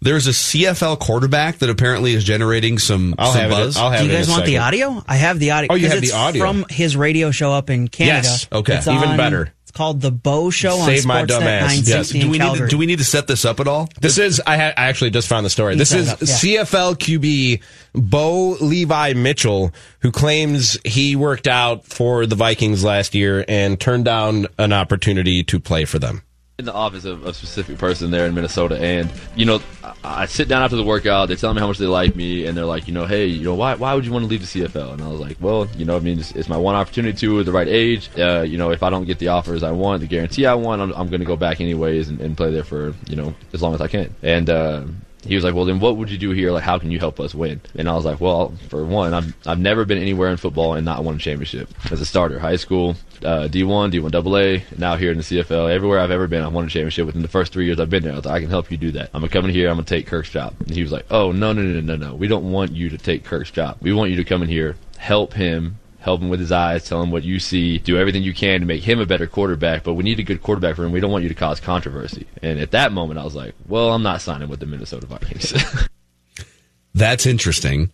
There's 0.00 0.26
a 0.28 0.30
CFL 0.30 0.98
quarterback 1.00 1.58
that 1.58 1.68
apparently 1.70 2.14
is 2.14 2.22
generating 2.24 2.78
some, 2.78 3.14
I'll 3.18 3.32
some 3.32 3.40
have 3.40 3.50
it- 3.50 3.54
buzz. 3.54 3.76
I'll 3.76 3.90
have 3.90 4.00
Do 4.00 4.06
you 4.06 4.12
it 4.12 4.14
in 4.14 4.20
guys 4.20 4.28
a 4.28 4.30
want 4.32 4.46
the 4.46 4.58
audio? 4.58 5.04
I 5.08 5.16
have 5.16 5.38
the 5.40 5.50
audio. 5.50 5.68
Oh, 5.72 5.74
you 5.74 5.86
'cause 5.88 5.94
have 5.94 6.02
the 6.02 6.12
audio. 6.12 6.44
from 6.44 6.66
his 6.70 6.96
radio 6.96 7.30
show 7.32 7.52
up 7.52 7.68
in 7.68 7.88
Canada. 7.88 8.28
Yes. 8.28 8.46
Okay. 8.52 8.76
It's 8.76 8.86
Even 8.86 9.08
on- 9.10 9.16
better. 9.16 9.52
It's 9.64 9.76
called 9.76 10.00
the 10.00 10.10
Bo 10.10 10.48
Show 10.50 10.78
Save 10.86 11.02
on 11.02 11.08
my 11.08 11.22
Sportsnet 11.22 11.26
dumb 11.26 11.42
ass. 11.42 11.60
960 11.60 11.90
Yes. 12.18 12.24
do 12.24 12.30
we 12.30 12.38
need 12.38 12.44
Calgary. 12.44 12.68
to, 12.68 12.70
do 12.70 12.78
we 12.78 12.86
need 12.86 12.98
to 13.00 13.04
set 13.04 13.26
this 13.26 13.44
up 13.44 13.60
at 13.60 13.68
all? 13.68 13.88
This 14.00 14.16
is 14.16 14.40
I, 14.46 14.56
ha- 14.56 14.72
I 14.78 14.86
actually 14.86 15.10
just 15.10 15.28
found 15.28 15.44
the 15.44 15.50
story. 15.50 15.74
You 15.74 15.78
This 15.78 15.92
is 15.92 16.08
up, 16.08 16.20
yeah. 16.22 16.26
CFL 16.26 16.94
QB 16.94 17.60
Bo 17.94 18.56
Levi 18.60 19.12
Mitchell, 19.12 19.72
who 20.00 20.10
claims 20.10 20.78
he 20.84 21.16
worked 21.16 21.46
out 21.46 21.84
for 21.86 22.24
the 22.24 22.34
Vikings 22.34 22.82
last 22.82 23.14
year 23.14 23.44
and 23.46 23.78
turned 23.78 24.06
down 24.06 24.46
an 24.58 24.72
opportunity 24.72 25.42
to 25.44 25.60
play 25.60 25.84
for 25.84 25.98
them. 25.98 26.22
In 26.58 26.64
the 26.64 26.72
office 26.72 27.04
of 27.04 27.24
a 27.24 27.32
specific 27.32 27.78
person 27.78 28.10
there 28.10 28.26
in 28.26 28.34
Minnesota, 28.34 28.76
and 28.80 29.08
you 29.36 29.46
know, 29.46 29.62
I, 30.02 30.26
sit 30.26 30.48
down 30.48 30.64
after 30.64 30.74
the 30.74 30.82
workout. 30.82 31.28
They 31.28 31.36
tell 31.36 31.54
me 31.54 31.60
how 31.60 31.68
much 31.68 31.78
they 31.78 31.86
like 31.86 32.16
me, 32.16 32.46
and 32.46 32.56
they're 32.56 32.64
like, 32.64 32.88
you 32.88 32.94
know, 32.94 33.06
hey, 33.06 33.26
you 33.26 33.44
know, 33.44 33.54
why 33.54 33.76
why 33.76 33.94
would 33.94 34.04
you 34.04 34.10
want 34.10 34.24
to 34.24 34.28
leave 34.28 34.40
the 34.40 34.62
CFL? 34.64 34.94
And 34.94 35.02
I 35.02 35.06
was 35.06 35.20
like, 35.20 35.36
well, 35.40 35.68
you 35.76 35.84
know, 35.84 35.96
I 35.96 36.00
mean, 36.00 36.18
it's, 36.18 36.32
it's 36.32 36.48
my 36.48 36.56
one 36.56 36.74
opportunity 36.74 37.16
to 37.16 37.38
at 37.38 37.46
the 37.46 37.52
right 37.52 37.68
age. 37.68 38.10
Uh, 38.18 38.40
you 38.40 38.58
know, 38.58 38.72
if 38.72 38.82
I 38.82 38.90
don't 38.90 39.04
get 39.04 39.20
the 39.20 39.28
offers 39.28 39.62
I 39.62 39.70
want, 39.70 40.00
the 40.00 40.08
guarantee 40.08 40.46
I 40.46 40.54
want, 40.54 40.82
I'm, 40.82 40.92
I'm 40.94 41.06
going 41.06 41.20
to 41.20 41.26
go 41.26 41.36
back 41.36 41.60
anyways 41.60 42.08
and, 42.08 42.20
and 42.20 42.36
play 42.36 42.50
there 42.50 42.64
for 42.64 42.92
you 43.06 43.14
know 43.14 43.34
as 43.52 43.62
long 43.62 43.72
as 43.74 43.80
I 43.80 43.86
can. 43.86 44.12
And 44.24 44.50
uh, 44.50 44.82
he 45.28 45.34
was 45.34 45.44
like, 45.44 45.54
well, 45.54 45.66
then 45.66 45.78
what 45.78 45.98
would 45.98 46.10
you 46.10 46.16
do 46.16 46.30
here? 46.30 46.50
Like, 46.52 46.64
how 46.64 46.78
can 46.78 46.90
you 46.90 46.98
help 46.98 47.20
us 47.20 47.34
win? 47.34 47.60
And 47.74 47.86
I 47.86 47.94
was 47.94 48.06
like, 48.06 48.18
well, 48.18 48.54
for 48.70 48.82
one, 48.84 49.12
I've 49.12 49.34
I've 49.46 49.58
never 49.58 49.84
been 49.84 49.98
anywhere 49.98 50.30
in 50.30 50.38
football 50.38 50.72
and 50.72 50.86
not 50.86 51.04
won 51.04 51.16
a 51.16 51.18
championship 51.18 51.68
as 51.92 52.00
a 52.00 52.06
starter, 52.06 52.38
high 52.38 52.56
school. 52.56 52.96
Uh, 53.22 53.48
D1, 53.48 53.92
D1 53.92 54.14
AA, 54.14 54.64
now 54.78 54.96
here 54.96 55.10
in 55.10 55.18
the 55.18 55.24
CFL. 55.24 55.70
Everywhere 55.70 55.98
I've 55.98 56.10
ever 56.10 56.28
been, 56.28 56.42
I've 56.42 56.52
won 56.52 56.64
a 56.64 56.68
championship 56.68 57.04
within 57.04 57.22
the 57.22 57.28
first 57.28 57.52
three 57.52 57.66
years 57.66 57.78
I've 57.78 57.90
been 57.90 58.04
there. 58.04 58.12
I 58.12 58.16
was 58.16 58.24
like, 58.24 58.36
I 58.36 58.40
can 58.40 58.48
help 58.48 58.70
you 58.70 58.76
do 58.78 58.92
that. 58.92 59.10
I'm 59.12 59.20
gonna 59.20 59.30
come 59.30 59.44
in 59.44 59.50
here. 59.50 59.68
I'm 59.68 59.76
gonna 59.76 59.84
take 59.84 60.06
Kirk's 60.06 60.30
job. 60.30 60.54
And 60.60 60.70
he 60.70 60.82
was 60.82 60.92
like, 60.92 61.04
Oh 61.10 61.32
no 61.32 61.52
no 61.52 61.62
no 61.62 61.80
no 61.80 61.96
no. 61.96 62.14
We 62.14 62.28
don't 62.28 62.50
want 62.50 62.72
you 62.72 62.88
to 62.88 62.96
take 62.98 63.24
Kirk's 63.24 63.50
job. 63.50 63.76
We 63.82 63.92
want 63.92 64.10
you 64.10 64.16
to 64.16 64.24
come 64.24 64.42
in 64.42 64.48
here, 64.48 64.76
help 64.96 65.34
him, 65.34 65.78
help 66.08 66.20
him 66.22 66.28
with 66.28 66.40
his 66.40 66.50
eyes, 66.52 66.84
tell 66.88 67.02
him 67.02 67.10
what 67.10 67.22
you 67.24 67.38
see, 67.38 67.78
do 67.78 67.98
everything 67.98 68.22
you 68.22 68.32
can 68.34 68.60
to 68.60 68.66
make 68.66 68.82
him 68.82 68.98
a 69.00 69.06
better 69.06 69.26
quarterback. 69.26 69.84
But 69.84 69.94
we 69.94 70.04
need 70.04 70.18
a 70.18 70.22
good 70.22 70.42
quarterback 70.42 70.76
for 70.76 70.84
him. 70.84 70.92
We 70.92 71.00
don't 71.00 71.10
want 71.10 71.22
you 71.22 71.28
to 71.28 71.34
cause 71.34 71.60
controversy. 71.60 72.26
And 72.42 72.58
at 72.58 72.70
that 72.72 72.92
moment, 72.92 73.18
I 73.20 73.24
was 73.24 73.34
like, 73.34 73.54
Well, 73.66 73.90
I'm 73.92 74.02
not 74.02 74.20
signing 74.20 74.48
with 74.48 74.60
the 74.60 74.66
Minnesota 74.66 75.06
Vikings. 75.06 75.52
That's 76.94 77.26
interesting. 77.26 77.92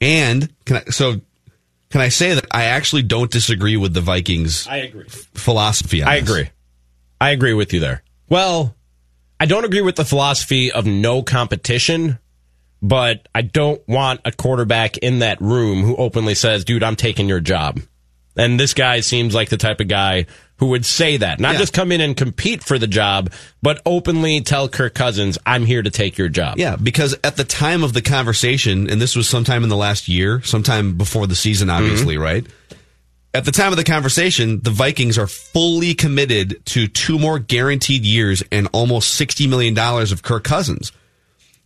And 0.00 0.52
can 0.64 0.76
I, 0.76 0.84
so 0.90 1.20
can 1.90 2.00
I 2.00 2.08
say 2.08 2.34
that 2.34 2.46
I 2.50 2.64
actually 2.64 3.02
don't 3.02 3.30
disagree 3.30 3.76
with 3.76 3.94
the 3.94 4.00
Vikings 4.00 4.66
I 4.68 4.76
agree. 4.78 5.06
philosophy 5.08 6.02
on 6.02 6.08
I 6.08 6.20
this? 6.20 6.28
agree. 6.30 6.50
I 7.20 7.30
agree 7.30 7.54
with 7.54 7.72
you 7.72 7.80
there. 7.80 8.02
Well, 8.28 8.74
I 9.40 9.46
don't 9.46 9.64
agree 9.64 9.80
with 9.82 9.96
the 9.96 10.04
philosophy 10.04 10.70
of 10.70 10.86
no 10.86 11.22
competition, 11.22 12.18
but 12.82 13.26
I 13.34 13.42
don't 13.42 13.86
want 13.88 14.20
a 14.24 14.32
quarterback 14.32 14.98
in 14.98 15.20
that 15.20 15.40
room 15.40 15.82
who 15.82 15.96
openly 15.96 16.34
says, 16.34 16.64
dude, 16.64 16.82
I'm 16.82 16.96
taking 16.96 17.28
your 17.28 17.40
job. 17.40 17.80
And 18.36 18.60
this 18.60 18.74
guy 18.74 19.00
seems 19.00 19.34
like 19.34 19.48
the 19.48 19.56
type 19.56 19.80
of 19.80 19.88
guy 19.88 20.26
who 20.58 20.66
would 20.66 20.84
say 20.84 21.16
that, 21.16 21.40
not 21.40 21.54
Yeah. 21.54 21.60
just 21.60 21.72
come 21.72 21.90
in 21.90 22.00
and 22.00 22.16
compete 22.16 22.62
for 22.62 22.78
the 22.78 22.86
job, 22.86 23.30
but 23.62 23.80
openly 23.86 24.40
tell 24.40 24.68
Kirk 24.68 24.94
Cousins, 24.94 25.38
"I'm 25.46 25.64
here 25.66 25.82
to 25.82 25.90
take 25.90 26.18
your 26.18 26.28
job." 26.28 26.58
Yeah, 26.58 26.76
because 26.76 27.14
at 27.24 27.36
the 27.36 27.44
time 27.44 27.82
of 27.82 27.92
the 27.92 28.02
conversation, 28.02 28.88
and 28.90 29.00
this 29.00 29.16
was 29.16 29.28
sometime 29.28 29.62
in 29.62 29.68
the 29.68 29.76
last 29.76 30.08
year, 30.08 30.42
sometime 30.44 30.96
before 30.96 31.26
the 31.26 31.34
season, 31.34 31.68
obviously, 31.70 32.14
mm-hmm. 32.14 32.24
right? 32.24 32.46
At 33.34 33.44
the 33.44 33.52
time 33.52 33.70
of 33.70 33.76
the 33.76 33.84
conversation, 33.84 34.60
the 34.62 34.70
Vikings 34.70 35.18
are 35.18 35.26
fully 35.26 35.92
committed 35.92 36.64
to 36.66 36.88
two 36.88 37.18
more 37.18 37.38
guaranteed 37.38 38.04
years 38.04 38.42
and 38.50 38.66
almost 38.72 39.14
sixty 39.14 39.46
million 39.46 39.74
dollars 39.74 40.10
of 40.10 40.22
Kirk 40.22 40.44
Cousins. 40.44 40.90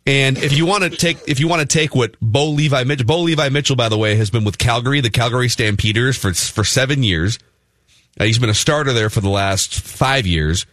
And 0.06 0.38
if 0.38 0.56
you 0.56 0.64
want 0.66 0.84
to 0.84 0.90
take, 0.90 1.18
if 1.28 1.40
you 1.40 1.48
want 1.48 1.60
to 1.60 1.66
take 1.66 1.94
what 1.94 2.18
Bo 2.20 2.50
Levi 2.50 2.84
Mitchell, 2.84 3.06
Bo 3.06 3.20
Levi 3.20 3.50
Mitchell, 3.50 3.76
by 3.76 3.88
the 3.88 3.98
way, 3.98 4.16
has 4.16 4.30
been 4.30 4.44
with 4.44 4.56
Calgary, 4.58 5.00
the 5.00 5.10
Calgary 5.10 5.48
Stampeders 5.48 6.16
for 6.16 6.32
for 6.32 6.64
seven 6.64 7.02
years. 7.02 7.38
Uh, 8.18 8.24
he's 8.24 8.38
been 8.38 8.50
a 8.50 8.54
starter 8.54 8.92
there 8.92 9.10
for 9.10 9.20
the 9.20 9.28
last 9.28 9.74
five 9.74 10.26
years, 10.26 10.66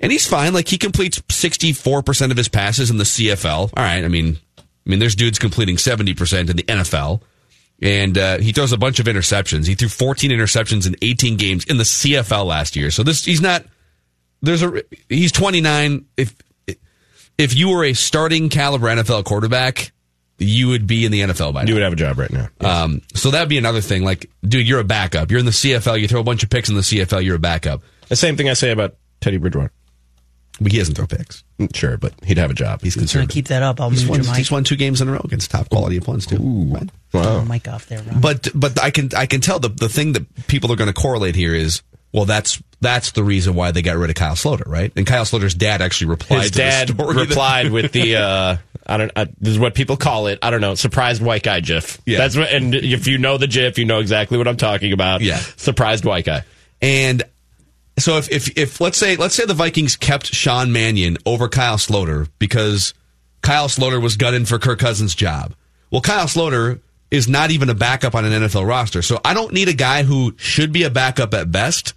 and 0.00 0.10
he's 0.10 0.26
fine. 0.26 0.52
Like 0.52 0.68
he 0.68 0.78
completes 0.78 1.22
sixty 1.30 1.72
four 1.72 2.02
percent 2.02 2.32
of 2.32 2.38
his 2.38 2.48
passes 2.48 2.90
in 2.90 2.98
the 2.98 3.04
CFL. 3.04 3.60
All 3.60 3.70
right, 3.76 4.04
I 4.04 4.08
mean, 4.08 4.36
I 4.58 4.62
mean, 4.84 4.98
there's 4.98 5.14
dudes 5.14 5.38
completing 5.38 5.78
seventy 5.78 6.12
percent 6.12 6.50
in 6.50 6.56
the 6.56 6.64
NFL, 6.64 7.22
and 7.80 8.18
uh, 8.18 8.38
he 8.38 8.52
throws 8.52 8.72
a 8.72 8.78
bunch 8.78 8.98
of 8.98 9.06
interceptions. 9.06 9.68
He 9.68 9.76
threw 9.76 9.88
fourteen 9.88 10.32
interceptions 10.32 10.88
in 10.88 10.96
eighteen 11.02 11.36
games 11.36 11.64
in 11.66 11.76
the 11.76 11.84
CFL 11.84 12.46
last 12.46 12.74
year. 12.74 12.90
So 12.90 13.04
this 13.04 13.24
he's 13.24 13.40
not. 13.40 13.64
There's 14.42 14.64
a 14.64 14.82
he's 15.08 15.30
twenty 15.30 15.60
nine. 15.60 16.06
If 16.16 16.34
if 17.38 17.54
you 17.56 17.70
were 17.70 17.84
a 17.84 17.92
starting 17.94 18.48
caliber 18.48 18.86
NFL 18.88 19.24
quarterback, 19.24 19.92
you 20.38 20.68
would 20.68 20.86
be 20.86 21.04
in 21.04 21.12
the 21.12 21.20
NFL 21.20 21.54
by 21.54 21.62
now. 21.62 21.68
You 21.68 21.74
would 21.74 21.82
have 21.82 21.92
a 21.92 21.96
job 21.96 22.18
right 22.18 22.32
now. 22.32 22.48
Um, 22.60 23.02
so 23.14 23.30
that'd 23.30 23.48
be 23.48 23.58
another 23.58 23.80
thing. 23.80 24.04
Like, 24.04 24.30
dude, 24.42 24.66
you're 24.66 24.80
a 24.80 24.84
backup. 24.84 25.30
You're 25.30 25.40
in 25.40 25.46
the 25.46 25.52
CFL. 25.52 26.00
You 26.00 26.08
throw 26.08 26.20
a 26.20 26.24
bunch 26.24 26.42
of 26.42 26.50
picks 26.50 26.68
in 26.68 26.74
the 26.74 26.80
CFL. 26.82 27.24
You're 27.24 27.36
a 27.36 27.40
backup. 27.40 27.82
The 28.08 28.16
same 28.16 28.36
thing 28.36 28.48
I 28.48 28.54
say 28.54 28.70
about 28.70 28.96
Teddy 29.20 29.36
Bridgewater. 29.36 29.72
But 30.60 30.70
he 30.70 30.78
doesn't 30.78 30.94
throw 30.94 31.06
picks. 31.06 31.44
Sure, 31.74 31.96
but 31.96 32.12
he'd 32.24 32.38
have 32.38 32.50
a 32.50 32.54
job. 32.54 32.82
He's 32.82 32.94
Gonna 32.94 33.26
keep 33.26 33.48
that 33.48 33.62
up. 33.62 33.80
I'll 33.80 33.90
He's 33.90 34.04
mute 34.04 34.10
won, 34.10 34.22
your 34.24 34.34
he's 34.34 34.50
won 34.50 34.64
two 34.64 34.76
games 34.76 35.00
in 35.00 35.08
a 35.08 35.12
row 35.12 35.20
against 35.24 35.50
top 35.50 35.70
quality 35.70 35.96
opponents 35.96 36.26
too. 36.26 36.36
Right? 36.36 36.90
Turn 37.12 37.44
the 37.44 37.44
mic 37.48 37.68
off 37.68 37.86
there, 37.86 38.02
Ron. 38.02 38.20
But 38.20 38.48
but 38.54 38.80
I 38.82 38.90
can 38.90 39.10
I 39.16 39.26
can 39.26 39.40
tell 39.40 39.58
the 39.58 39.70
the 39.70 39.88
thing 39.88 40.12
that 40.12 40.46
people 40.46 40.70
are 40.70 40.76
going 40.76 40.92
to 40.92 40.94
correlate 40.94 41.36
here 41.36 41.54
is 41.54 41.82
well 42.12 42.26
that's 42.26 42.62
that's 42.82 43.12
the 43.12 43.24
reason 43.24 43.54
why 43.54 43.70
they 43.70 43.80
got 43.80 43.96
rid 43.96 44.10
of 44.10 44.16
Kyle 44.16 44.34
Sloter, 44.34 44.66
right? 44.66 44.92
And 44.96 45.06
Kyle 45.06 45.24
Sloter's 45.24 45.54
dad 45.54 45.80
actually 45.80 46.08
replied. 46.10 46.42
His 46.42 46.50
to 46.50 46.56
the 46.58 46.62
dad 46.62 46.88
story 46.90 47.14
that- 47.14 47.28
replied 47.28 47.70
with 47.72 47.92
the 47.92 48.16
uh, 48.16 48.56
I 48.86 48.96
don't. 48.96 49.12
Uh, 49.14 49.26
this 49.40 49.52
is 49.52 49.58
what 49.58 49.74
people 49.74 49.96
call 49.96 50.26
it. 50.26 50.38
I 50.42 50.50
don't 50.50 50.60
know. 50.60 50.74
Surprised 50.74 51.22
white 51.22 51.42
guy 51.42 51.60
gif. 51.60 52.00
Yeah. 52.04 52.18
that's 52.18 52.36
what. 52.36 52.50
And 52.52 52.74
if 52.74 53.06
you 53.06 53.16
know 53.18 53.38
the 53.38 53.46
gif, 53.46 53.78
you 53.78 53.84
know 53.84 54.00
exactly 54.00 54.36
what 54.36 54.48
I'm 54.48 54.56
talking 54.56 54.92
about. 54.92 55.20
Yeah. 55.22 55.36
surprised 55.56 56.04
white 56.04 56.24
guy. 56.24 56.44
And 56.80 57.22
so 57.98 58.16
if, 58.16 58.30
if 58.30 58.58
if 58.58 58.80
let's 58.80 58.98
say 58.98 59.16
let's 59.16 59.34
say 59.34 59.44
the 59.46 59.54
Vikings 59.54 59.96
kept 59.96 60.26
Sean 60.26 60.72
Mannion 60.72 61.16
over 61.24 61.48
Kyle 61.48 61.76
Sloter 61.76 62.28
because 62.38 62.94
Kyle 63.42 63.68
Sloter 63.68 64.02
was 64.02 64.16
gunning 64.16 64.44
for 64.44 64.58
Kirk 64.58 64.80
Cousins' 64.80 65.14
job. 65.14 65.54
Well, 65.90 66.00
Kyle 66.00 66.26
Sloter 66.26 66.80
is 67.10 67.28
not 67.28 67.50
even 67.50 67.68
a 67.68 67.74
backup 67.74 68.14
on 68.14 68.24
an 68.24 68.32
NFL 68.42 68.66
roster. 68.66 69.02
So 69.02 69.20
I 69.24 69.34
don't 69.34 69.52
need 69.52 69.68
a 69.68 69.74
guy 69.74 70.02
who 70.02 70.34
should 70.38 70.72
be 70.72 70.82
a 70.84 70.90
backup 70.90 71.34
at 71.34 71.52
best. 71.52 71.92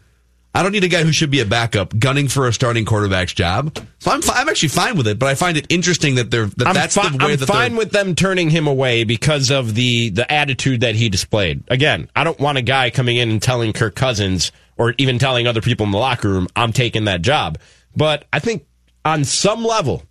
I 0.56 0.64
don't 0.64 0.72
need 0.72 0.86
a 0.86 0.88
guy 0.88 1.04
who 1.04 1.12
should 1.12 1.32
be 1.32 1.42
a 1.42 1.46
backup 1.46 2.00
gunning 2.00 2.30
for 2.30 2.48
a 2.48 2.54
starting 2.54 2.86
quarterback's 2.86 3.34
job. 3.34 3.78
So 4.00 4.10
I'm 4.10 4.22
I'm 4.32 4.48
actually 4.48 4.70
fine 4.70 4.96
with 4.96 5.06
it, 5.06 5.20
but 5.20 5.28
I 5.28 5.36
find 5.36 5.58
it 5.58 5.66
interesting 5.68 6.16
that 6.16 6.32
they're 6.32 6.46
that 6.46 6.68
I'm, 6.68 6.74
that's 6.74 6.96
fi- 6.96 7.10
the 7.10 7.18
way 7.18 7.18
that 7.18 7.32
I'm 7.34 7.40
that 7.40 7.48
fine 7.48 7.76
with 7.76 7.92
them 7.92 8.16
turning 8.16 8.50
him 8.50 8.66
away 8.66 9.04
because 9.04 9.52
of 9.52 9.76
the 9.76 10.12
the 10.12 10.32
attitude 10.32 10.80
that 10.80 10.96
he 10.96 11.10
displayed. 11.10 11.66
Again, 11.68 12.10
I 12.16 12.24
don't 12.24 12.40
want 12.40 12.58
a 12.58 12.62
guy 12.62 12.90
coming 12.90 13.18
in 13.18 13.30
and 13.30 13.42
telling 13.42 13.74
Kirk 13.74 13.96
Cousins 13.96 14.54
or 14.78 14.96
even 14.98 15.20
telling 15.20 15.46
other 15.46 15.60
people 15.60 15.86
in 15.86 15.92
the 15.92 15.98
locker 15.98 16.30
room, 16.30 16.48
"I'm 16.56 16.72
taking 16.72 17.04
that 17.04 17.22
job." 17.22 17.58
But 17.94 18.24
I 18.32 18.40
think 18.40 18.66
on 19.04 19.26
some 19.26 19.66
level, 19.66 20.04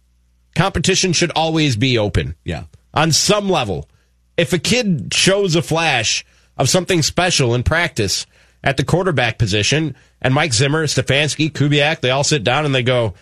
competition 0.55 1.15
should 1.15 1.33
always 1.35 1.75
be 1.75 1.97
open. 1.97 2.35
Yeah. 2.45 2.65
On 2.93 3.13
some 3.13 3.49
level, 3.49 3.89
if 4.37 4.53
a 4.53 4.59
kid 4.59 5.15
shows 5.15 5.57
a 5.57 5.63
flash 5.63 6.23
of 6.59 6.69
something 6.69 7.01
special 7.01 7.55
in 7.55 7.63
practice 7.63 8.27
at 8.65 8.77
the 8.77 8.85
quarterback 8.85 9.39
position, 9.39 9.95
and 10.21 10.35
Mike 10.35 10.53
Zimmer, 10.53 10.87
Stefanski, 10.87 11.53
Kubiak, 11.53 12.01
they 12.01 12.11
all 12.11 12.25
sit 12.25 12.43
down 12.43 12.65
and 12.65 12.75
they 12.75 12.83
go, 12.83 13.15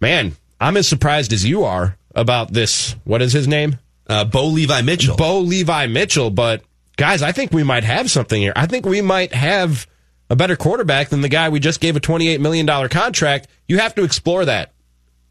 "Man, 0.00 0.36
I'm 0.60 0.76
as 0.76 0.86
surprised 0.86 1.32
as 1.32 1.44
you 1.44 1.64
are 1.64 1.96
about 2.14 2.52
this. 2.52 2.94
What 3.04 3.22
is 3.22 3.32
his 3.32 3.48
name? 3.48 3.78
Uh, 4.06 4.24
Bo 4.24 4.46
Levi 4.46 4.82
Mitchell. 4.82 5.16
Bo 5.16 5.40
Levi 5.40 5.86
Mitchell. 5.86 6.30
But 6.30 6.62
guys, 6.96 7.22
I 7.22 7.32
think 7.32 7.52
we 7.52 7.62
might 7.64 7.84
have 7.84 8.10
something 8.10 8.40
here. 8.40 8.52
I 8.54 8.66
think 8.66 8.86
we 8.86 9.00
might 9.00 9.34
have 9.34 9.86
a 10.30 10.36
better 10.36 10.56
quarterback 10.56 11.08
than 11.08 11.20
the 11.20 11.28
guy 11.28 11.48
we 11.48 11.60
just 11.60 11.80
gave 11.80 11.96
a 11.96 12.00
$28 12.00 12.40
million 12.40 12.66
contract. 12.88 13.48
You 13.66 13.78
have 13.78 13.94
to 13.96 14.04
explore 14.04 14.44
that, 14.44 14.72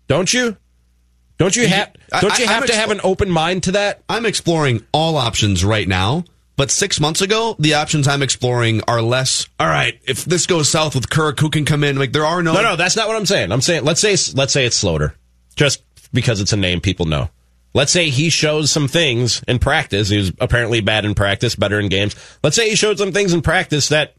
don't 0.08 0.32
you? 0.34 0.58
Don't 1.38 1.56
you 1.56 1.68
have? 1.68 1.94
Don't 2.20 2.38
you 2.38 2.46
have 2.46 2.64
I'm 2.64 2.68
to 2.68 2.76
have 2.76 2.92
an 2.92 3.02
open 3.04 3.30
mind 3.32 3.64
to 3.64 3.72
that? 3.72 4.04
I'm 4.08 4.28
exploring 4.28 4.86
all 4.92 5.18
options 5.18 5.66
right 5.66 5.88
now. 5.88 6.24
But 6.62 6.70
six 6.70 7.00
months 7.00 7.22
ago, 7.22 7.56
the 7.58 7.74
options 7.74 8.08
I'm 8.08 8.22
exploring 8.22 8.84
are 8.88 9.02
less. 9.02 9.48
All 9.60 9.66
right, 9.66 10.00
if 10.06 10.26
this 10.26 10.46
goes 10.46 10.70
south 10.70 10.94
with 10.94 11.10
Kirk, 11.10 11.40
who 11.40 11.50
can 11.50 11.66
come 11.66 11.84
in? 11.84 11.98
Like 11.98 12.12
there 12.12 12.24
are 12.24 12.44
no. 12.44 12.54
No, 12.54 12.62
no, 12.62 12.76
that's 12.76 12.96
not 12.96 13.08
what 13.08 13.18
I'm 13.18 13.26
saying. 13.26 13.52
I'm 13.52 13.62
saying 13.62 13.84
let's 13.84 14.00
say 14.00 14.12
let's 14.36 14.54
say 14.54 14.68
it's 14.68 14.80
Sloter, 14.84 15.14
just 15.56 15.82
because 16.14 16.40
it's 16.40 16.54
a 16.54 16.58
name 16.58 16.80
people 16.80 17.08
know. 17.08 17.32
Let's 17.74 17.92
say 17.92 18.12
he 18.12 18.30
shows 18.30 18.70
some 18.70 18.88
things 18.88 19.42
in 19.48 19.58
practice. 19.58 20.10
He 20.10 20.18
was 20.18 20.34
apparently 20.40 20.82
bad 20.82 21.04
in 21.04 21.16
practice, 21.16 21.56
better 21.56 21.80
in 21.80 21.90
games. 21.90 22.16
Let's 22.44 22.58
say 22.58 22.70
he 22.70 22.76
showed 22.76 23.00
some 23.00 23.12
things 23.12 23.34
in 23.34 23.42
practice 23.42 23.90
that 23.90 24.14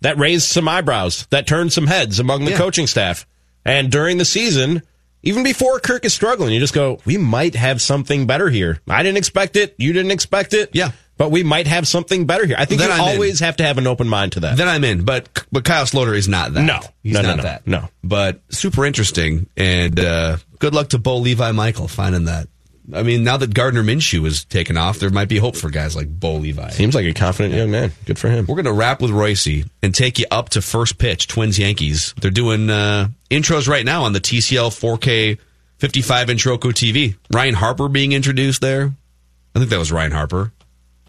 that 0.00 0.16
raised 0.16 0.46
some 0.46 0.68
eyebrows, 0.68 1.26
that 1.30 1.48
turned 1.48 1.72
some 1.72 1.88
heads 1.88 2.20
among 2.20 2.44
the 2.44 2.52
Yeah. 2.52 2.56
coaching 2.58 2.86
staff. 2.86 3.26
And 3.64 3.90
during 3.90 4.18
the 4.18 4.24
season, 4.24 4.82
even 5.24 5.42
before 5.42 5.80
Kirk 5.80 6.04
is 6.04 6.14
struggling, 6.14 6.54
you 6.54 6.60
just 6.60 6.72
go, 6.72 7.00
we 7.04 7.18
might 7.18 7.56
have 7.56 7.82
something 7.82 8.28
better 8.28 8.48
here. 8.48 8.78
I 8.88 9.02
didn't 9.02 9.18
expect 9.18 9.56
it. 9.56 9.74
You 9.76 9.92
didn't 9.92 10.12
expect 10.12 10.54
it. 10.54 10.70
Yeah. 10.72 10.92
But 11.20 11.30
we 11.30 11.42
might 11.42 11.66
have 11.66 11.86
something 11.86 12.24
better 12.24 12.46
here. 12.46 12.56
I 12.58 12.64
think 12.64 12.80
Then 12.80 12.88
you 12.88 12.94
I'm 12.94 13.08
in. 13.10 13.14
always 13.16 13.40
have 13.40 13.56
to 13.58 13.62
have 13.62 13.76
an 13.76 13.86
open 13.86 14.08
mind 14.08 14.32
to 14.32 14.40
that. 14.40 14.56
Then 14.56 14.68
I'm 14.68 14.82
in. 14.84 15.04
But 15.04 15.44
but 15.52 15.64
Kyle 15.64 15.84
Sloter 15.84 16.16
is 16.16 16.28
not 16.28 16.54
that. 16.54 16.62
No. 16.62 16.80
he's 17.02 17.12
No, 17.12 17.20
no, 17.20 17.28
not 17.28 17.36
no. 17.36 17.42
that. 17.42 17.66
No. 17.66 17.88
But 18.02 18.40
super 18.48 18.86
interesting, 18.86 19.46
and 19.54 20.00
uh, 20.00 20.38
good 20.60 20.72
luck 20.74 20.88
to 20.88 20.98
Bo 20.98 21.18
Levi 21.18 21.52
Michael 21.52 21.88
finding 21.88 22.24
that. 22.24 22.48
I 22.94 23.02
mean, 23.02 23.22
now 23.22 23.36
that 23.36 23.52
Gardner 23.52 23.82
Minshew 23.82 24.24
is 24.26 24.46
taken 24.46 24.78
off, 24.78 24.98
there 24.98 25.10
might 25.10 25.28
be 25.28 25.36
hope 25.36 25.56
for 25.56 25.68
guys 25.68 25.94
like 25.94 26.08
Bo 26.08 26.36
Levi. 26.36 26.70
Seems 26.70 26.94
like 26.94 27.04
a 27.04 27.12
confident 27.12 27.54
young 27.54 27.70
man. 27.70 27.92
Good 28.06 28.18
for 28.18 28.30
him. 28.30 28.46
We're 28.48 28.54
going 28.56 28.64
to 28.64 28.72
wrap 28.72 29.02
with 29.02 29.10
Royce 29.10 29.46
and 29.82 29.94
take 29.94 30.18
you 30.18 30.24
up 30.30 30.48
to 30.48 30.62
first 30.62 30.96
pitch, 30.96 31.28
Twins 31.28 31.58
Yankees. 31.58 32.14
They're 32.18 32.30
doing 32.30 32.70
uh, 32.70 33.08
intros 33.30 33.68
right 33.68 33.84
now 33.84 34.04
on 34.04 34.14
the 34.14 34.20
TCL 34.20 34.70
4K 34.70 35.38
55 35.76 36.30
inch 36.30 36.46
Roku 36.46 36.70
TV. 36.72 37.16
Ryne 37.30 37.52
Harper 37.54 37.88
being 37.88 38.12
introduced 38.12 38.62
there. 38.62 38.90
I 39.54 39.58
think 39.58 39.70
that 39.70 39.78
was 39.78 39.92
Ryne 39.92 40.12
Harper. 40.12 40.50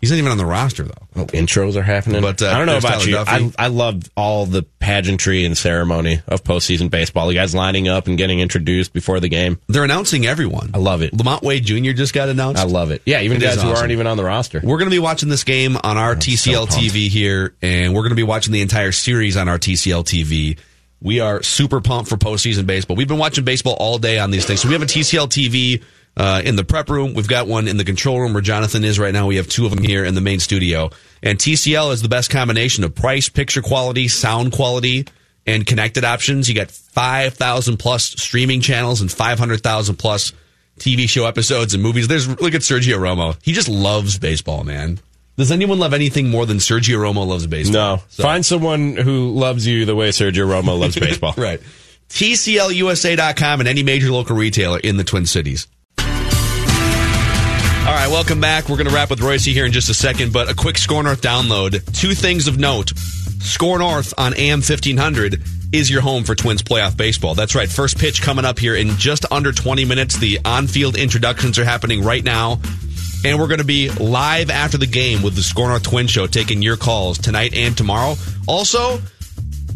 He's 0.02 0.10
not 0.10 0.18
even 0.18 0.32
on 0.32 0.38
the 0.40 0.46
roster 0.48 0.84
though. 0.84 1.08
Oh, 1.16 1.26
intros 1.28 1.76
are 1.76 1.84
happening. 1.84 2.22
But, 2.22 2.42
uh, 2.42 2.48
I 2.48 2.58
don't 2.58 2.66
know 2.66 2.78
about 2.78 2.94
Tyler 2.94 3.06
you. 3.06 3.16
Duffey. 3.18 3.56
I, 3.58 3.66
I 3.66 3.68
loved 3.68 4.10
all 4.18 4.48
the 4.48 4.64
pageantry 4.80 5.46
and 5.46 5.56
ceremony 5.56 6.22
of 6.28 6.44
postseason 6.44 6.90
baseball. 6.90 7.28
The 7.28 7.36
guys 7.36 7.54
lining 7.54 7.88
up 7.88 8.08
and 8.08 8.18
getting 8.18 8.40
introduced 8.40 8.94
before 8.94 9.20
the 9.20 9.30
game. 9.30 9.60
They're 9.68 9.84
announcing 9.84 10.26
everyone. 10.26 10.72
I 10.74 10.80
love 10.80 11.04
it. 11.04 11.14
LaMonte 11.14 11.44
Wade 11.44 11.66
Jr. 11.66 11.92
just 11.92 12.14
got 12.14 12.30
announced. 12.30 12.60
I 12.60 12.66
love 12.66 12.90
it. 12.90 13.04
Yeah, 13.06 13.22
even 13.22 13.38
It 13.38 13.42
guys 13.42 13.62
who 13.62 13.70
aren't 13.70 13.92
even 13.92 14.08
on 14.08 14.18
the 14.18 14.24
roster. 14.24 14.60
We're 14.64 14.80
going 14.80 14.90
to 14.90 14.96
be 14.96 15.00
watching 15.00 15.30
this 15.30 15.44
game 15.44 15.78
on 15.84 15.98
our 15.98 16.16
TCL 16.16 16.70
pumped. 16.70 16.84
TV 16.84 17.08
here, 17.08 17.54
and 17.62 17.94
we're 17.94 18.02
going 18.02 18.10
to 18.10 18.16
be 18.16 18.24
watching 18.24 18.54
the 18.54 18.62
entire 18.62 18.92
series 18.92 19.38
on 19.38 19.48
our 19.48 19.60
TCL 19.60 20.04
TV. 20.06 20.58
We 21.00 21.20
are 21.20 21.44
super 21.44 21.82
pumped 21.82 22.10
for 22.10 22.18
postseason 22.18 22.66
baseball. 22.66 22.96
We've 22.96 23.08
been 23.08 23.18
watching 23.18 23.44
baseball 23.44 23.76
all 23.80 23.98
day 23.98 24.18
on 24.20 24.32
these 24.32 24.46
things. 24.46 24.62
So 24.62 24.68
we 24.68 24.74
have 24.74 24.84
a 24.84 24.88
TCL 24.88 25.28
TV 25.30 25.84
uh, 26.18 26.42
in 26.44 26.56
the 26.56 26.64
prep 26.64 26.90
room. 26.90 27.14
We've 27.14 27.28
got 27.28 27.48
one 27.48 27.68
in 27.68 27.78
the 27.78 27.84
control 27.84 28.20
room 28.20 28.34
where 28.34 28.42
Jonathan 28.42 28.84
is 28.84 29.00
right 29.00 29.14
now. 29.14 29.28
We 29.28 29.38
have 29.38 29.48
two 29.48 29.66
of 29.66 29.74
them 29.74 29.84
here 29.84 30.04
in 30.06 30.14
the 30.16 30.22
main 30.22 30.40
studio. 30.40 30.90
And 31.24 31.38
TCL 31.38 31.94
is 31.94 32.02
the 32.02 32.10
best 32.10 32.30
combination 32.30 32.84
of 32.84 32.94
price, 32.96 33.30
picture 33.30 33.62
quality, 33.62 34.08
sound 34.08 34.52
quality, 34.52 35.08
and 35.46 35.66
connected 35.66 36.04
options. 36.04 36.48
You 36.50 36.56
got 36.56 36.70
5,000 36.72 37.78
plus 37.78 38.04
streaming 38.12 38.62
channels 38.62 39.02
and 39.02 39.12
500,000 39.12 39.96
plus 39.96 40.34
TV 40.80 41.08
show 41.08 41.26
episodes 41.26 41.74
and 41.74 41.82
movies. 41.84 42.08
There's 42.08 42.28
look 42.28 42.54
at 42.56 42.62
Sergio 42.62 42.98
Romo. 42.98 43.38
He 43.44 43.54
just 43.54 43.70
loves 43.70 44.18
baseball, 44.18 44.64
man. 44.64 45.00
Does 45.38 45.52
anyone 45.52 45.80
love 45.80 45.94
anything 45.94 46.30
more 46.30 46.46
than 46.46 46.58
Sergio 46.58 46.98
Romo 46.98 47.26
loves 47.26 47.48
baseball? 47.48 47.98
No. 47.98 47.98
Find 48.24 48.46
someone 48.46 48.96
who 48.96 49.32
loves 49.32 49.66
you 49.66 49.86
the 49.86 49.96
way 49.96 50.10
Sergio 50.10 50.46
Romo 50.48 50.78
loves 50.80 50.96
baseball. 51.00 51.34
right. 51.38 51.62
TCLUSA.com 52.10 53.60
and 53.62 53.70
any 53.70 53.84
major 53.84 54.12
local 54.12 54.36
retailer 54.36 54.80
in 54.80 54.98
the 54.98 55.04
Twin 55.04 55.26
Cities. 55.26 55.68
All 57.82 57.98
right, 57.98 58.10
welcome 58.10 58.40
back. 58.40 58.70
We're 58.70 58.78
going 58.78 58.88
to 58.88 58.94
wrap 58.94 59.10
with 59.10 59.22
Royce 59.22 59.44
here 59.44 59.66
in 59.66 59.72
just 59.72 59.90
a 59.90 59.94
second, 59.96 60.32
but 60.32 60.50
a 60.50 60.54
quick 60.54 60.78
Score 60.78 61.02
North 61.02 61.22
download. 61.22 61.84
Two 62.00 62.14
things 62.14 62.48
of 62.48 62.60
note. 62.60 62.96
Score 63.40 63.80
North 63.80 64.14
on 64.20 64.36
AM 64.36 64.60
1500 64.60 65.42
is 65.74 65.90
your 65.90 66.02
home 66.02 66.24
for 66.24 66.36
Twins 66.36 66.62
playoff 66.62 66.96
baseball. 66.96 67.34
That's 67.34 67.56
right. 67.56 67.68
First 67.68 67.98
pitch 67.98 68.22
coming 68.22 68.46
up 68.46 68.60
here 68.60 68.76
in 68.76 68.90
just 68.98 69.26
under 69.32 69.52
20 69.52 69.84
minutes. 69.86 70.16
The 70.20 70.40
on 70.46 70.68
field 70.68 70.96
introductions 70.96 71.58
are 71.58 71.66
happening 71.66 72.04
right 72.04 72.24
now. 72.24 72.62
And 73.26 73.40
we're 73.40 73.48
going 73.48 73.60
to 73.60 73.66
be 73.66 73.90
live 73.90 74.52
after 74.52 74.78
the 74.78 74.88
game 74.88 75.24
with 75.24 75.36
the 75.36 75.44
Score 75.44 75.68
North 75.68 75.84
Twin 75.84 76.06
Show, 76.06 76.28
taking 76.28 76.62
your 76.62 76.78
calls 76.78 77.18
tonight 77.18 77.56
and 77.56 77.76
tomorrow. 77.76 78.16
Also, 78.48 79.02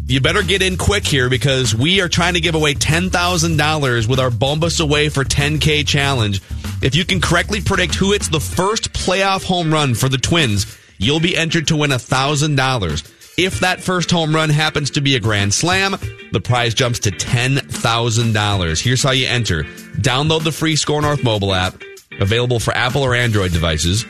you 0.08 0.20
better 0.20 0.42
get 0.42 0.62
in 0.62 0.76
quick 0.76 1.04
here 1.04 1.28
because 1.28 1.74
we 1.74 2.00
are 2.00 2.08
trying 2.08 2.34
to 2.34 2.40
give 2.40 2.54
away 2.54 2.74
$10,000 2.74 4.08
with 4.08 4.20
our 4.20 4.30
Bombas 4.30 4.80
Away 4.80 5.08
for 5.08 5.24
10K 5.24 5.86
challenge. 5.86 6.40
If 6.80 6.94
you 6.94 7.04
can 7.04 7.20
correctly 7.20 7.60
predict 7.60 7.96
who 7.96 8.12
hits 8.12 8.28
the 8.28 8.40
first 8.40 8.92
playoff 8.92 9.44
home 9.44 9.72
run 9.72 9.94
for 9.94 10.08
the 10.08 10.18
Twins, 10.18 10.78
you'll 10.98 11.20
be 11.20 11.36
entered 11.36 11.66
to 11.68 11.76
win 11.76 11.90
$1,000. 11.90 13.12
If 13.36 13.60
that 13.60 13.80
first 13.80 14.10
home 14.10 14.34
run 14.34 14.48
happens 14.48 14.90
to 14.90 15.00
be 15.00 15.16
a 15.16 15.20
grand 15.20 15.52
slam, 15.52 15.96
the 16.32 16.40
prize 16.40 16.72
jumps 16.72 17.00
to 17.00 17.10
$10,000. 17.10 18.82
Here's 18.82 19.02
how 19.02 19.10
you 19.10 19.26
enter. 19.26 19.64
Download 19.64 20.44
the 20.44 20.52
free 20.52 20.76
Score 20.76 21.02
North 21.02 21.24
mobile 21.24 21.52
app, 21.52 21.82
available 22.20 22.60
for 22.60 22.72
Apple 22.74 23.02
or 23.02 23.14
Android 23.14 23.52
devices. 23.52 24.06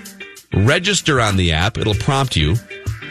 Register 0.52 1.20
on 1.20 1.36
the 1.36 1.52
app. 1.52 1.78
It'll 1.78 1.94
prompt 1.94 2.36
you. 2.36 2.56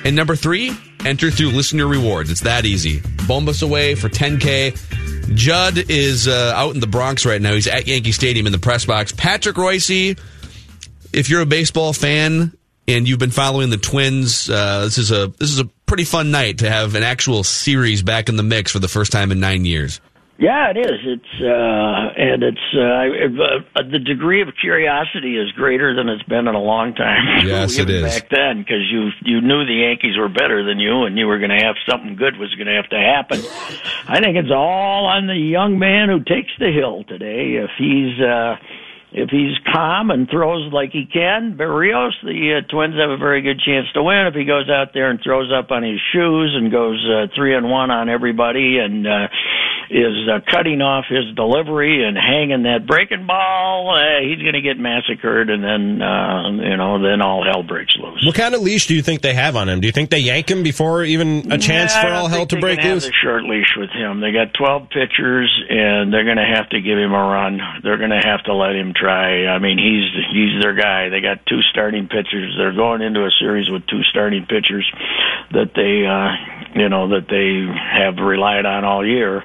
And 0.06 0.16
number 0.16 0.36
three, 0.36 0.78
enter 1.06 1.32
through 1.32 1.50
listener 1.52 1.88
rewards. 1.88 2.32
It's 2.32 2.42
that 2.42 2.66
easy. 2.66 3.00
Bombas 3.28 3.64
away 3.64 3.96
for 3.96 4.10
10K. 4.10 5.36
Judd 5.36 5.78
is 5.90 6.28
uh, 6.28 6.54
out 6.56 6.74
in 6.74 6.80
the 6.80 6.88
Bronx 6.88 7.26
right 7.26 7.42
now. 7.42 7.54
He's 7.54 7.68
at 7.68 7.88
Yankee 7.88 8.12
Stadium 8.12 8.46
in 8.46 8.52
the 8.52 8.60
press 8.60 8.86
box. 8.86 9.12
Patrick 9.12 9.58
Royce, 9.58 9.90
if 9.90 11.30
you're 11.30 11.42
a 11.42 11.46
baseball 11.46 11.94
fan 11.94 12.56
and 12.88 13.08
you've 13.08 13.20
been 13.20 13.32
following 13.32 13.70
the 13.70 13.78
Twins, 13.78 14.50
uh, 14.50 14.82
this 14.82 14.98
is 14.98 15.12
a 15.12 15.28
this 15.40 15.52
is 15.52 15.60
a 15.60 15.66
pretty 15.86 16.04
fun 16.04 16.32
night 16.32 16.60
to 16.60 16.70
have 16.70 16.96
an 16.96 17.04
actual 17.04 17.44
series 17.44 18.04
back 18.04 18.30
in 18.30 18.36
the 18.36 18.44
mix 18.44 18.72
for 18.72 18.80
the 18.80 18.88
first 18.88 19.12
time 19.12 19.32
in 19.32 19.40
nine 19.40 19.66
years. 19.66 20.00
Yeah, 20.38 20.72
it 20.72 20.78
is. 20.78 21.00
It's 21.06 21.42
uh, 21.42 22.12
and 22.20 22.44
it's 22.44 22.68
uh, 22.76 23.80
uh, 23.80 23.84
the 23.90 24.00
degree 24.00 24.42
of 24.42 24.50
curiosity 24.60 25.38
is 25.38 25.50
greater 25.54 25.96
than 25.96 26.10
it's 26.10 26.24
been 26.24 26.48
in 26.48 26.56
a 26.56 26.62
long 26.62 26.94
time. 26.94 27.24
Yes, 27.46 27.78
it 27.78 27.90
is. 27.90 28.04
Back 28.04 28.30
then, 28.30 28.60
because 28.60 28.90
you 28.92 29.12
you 29.24 29.40
knew 29.40 29.66
the 29.66 29.86
Yankees 29.88 30.18
were 30.18 30.28
better 30.28 30.66
than 30.66 30.80
you, 30.80 31.04
and 31.04 31.18
you 31.18 31.28
were 31.28 31.38
going 31.38 31.52
to 31.52 31.64
have 31.64 31.76
something 31.88 32.16
good 32.16 32.38
was 32.38 32.54
going 32.56 32.68
to 32.68 32.74
have 32.74 32.90
to 32.90 32.98
happen. 32.98 33.40
I 34.08 34.20
think 34.20 34.36
it's 34.36 34.52
all 34.52 35.06
on 35.06 35.28
the 35.28 35.36
young 35.36 35.80
man 35.80 36.10
who 36.10 36.20
takes 36.20 36.52
the 36.60 36.72
hill 36.72 37.04
today. 37.08 37.56
If 37.56 37.72
he's 37.78 38.20
uh, 38.20 38.56
if 39.16 39.30
he's 39.30 39.56
calm 39.72 40.12
and 40.12 40.30
throws 40.30 40.74
like 40.74 40.92
he 40.92 41.06
can, 41.06 41.56
Berrios, 41.58 42.12
the 42.22 42.60
uh, 42.60 42.68
Twins 42.68 42.96
have 42.96 43.10
a 43.10 43.18
very 43.18 43.42
good 43.42 43.62
chance 43.62 43.88
to 43.94 44.04
win. 44.04 44.28
If 44.28 44.34
he 44.34 44.44
goes 44.44 44.70
out 44.70 44.92
there 44.94 45.10
and 45.10 45.22
throws 45.24 45.54
up 45.56 45.72
on 45.72 45.84
his 45.84 46.02
shoes 46.12 46.54
and 46.54 46.70
goes 46.70 47.00
uh, 47.08 47.28
three 47.34 47.56
and 47.56 47.70
one 47.70 47.92
on 47.92 48.10
everybody 48.10 48.78
and 48.80 49.08
uh, 49.08 49.28
is 49.90 50.28
uh, 50.30 50.40
cutting 50.50 50.82
off 50.82 51.06
his 51.10 51.34
delivery 51.36 52.06
and 52.08 52.18
hanging 52.18 52.64
that 52.64 52.88
breaking 52.88 53.26
ball, 53.28 53.94
uh, 53.96 54.22
he's 54.22 54.42
going 54.42 54.54
to 54.54 54.62
get 54.62 54.78
massacred, 54.78 55.50
and 55.50 55.64
then 55.64 56.02
uh, 56.02 56.50
you 56.52 56.78
know 56.78 57.02
then 57.02 57.22
all 57.22 57.44
hell 57.44 57.64
breaks 57.64 57.96
loose. 57.98 58.24
What 58.26 58.36
kind 58.36 58.56
of 58.56 58.62
leash 58.62 58.88
do 58.88 58.96
you 58.96 59.02
think 59.02 59.22
they 59.22 59.34
have 59.34 59.56
on 59.56 59.70
him? 59.70 59.82
Do 59.82 59.88
you 59.88 59.92
think 59.94 60.10
they 60.10 60.20
yank 60.20 60.50
him 60.50 60.64
before 60.64 61.04
even 61.04 61.52
a 61.52 61.58
chance 61.58 61.94
Nah, 61.96 62.02
for 62.02 62.08
all 62.10 62.28
hell 62.28 62.46
to 62.48 62.60
break 62.60 62.82
loose? 62.84 63.04
Have 63.06 63.12
the 63.12 63.18
short 63.24 63.44
leash 63.44 63.74
with 63.78 63.90
him. 63.92 64.22
They 64.22 64.32
got 64.32 64.54
12 64.54 64.90
pitchers, 64.90 65.50
and 65.70 66.14
they're 66.14 66.26
going 66.26 66.38
to 66.38 66.46
have 66.56 66.70
to 66.70 66.82
give 66.82 66.98
him 66.98 67.14
a 67.14 67.24
run. 67.24 67.60
They're 67.84 67.98
going 67.98 68.12
to 68.12 68.22
have 68.24 68.44
to 68.46 68.54
let 68.54 68.76
him 68.76 68.94
try. 68.96 69.46
I 69.48 69.60
mean, 69.60 69.78
he's 69.78 70.10
he's 70.34 70.62
their 70.62 70.74
guy. 70.76 71.10
They 71.10 71.22
got 71.22 71.46
two 71.46 71.62
starting 71.72 72.08
pitchers. 72.08 72.56
They're 72.58 72.76
going 72.76 73.02
into 73.02 73.22
a 73.26 73.32
series 73.40 73.70
with 73.70 73.86
two 73.88 74.04
starting 74.10 74.46
pitchers 74.46 74.90
that 75.52 75.72
they, 75.76 76.06
uh, 76.06 76.80
you 76.80 76.90
know, 76.90 77.10
that 77.10 77.28
they 77.30 77.66
have 77.76 78.18
relied 78.18 78.66
on 78.66 78.84
all 78.84 79.06
year. 79.06 79.44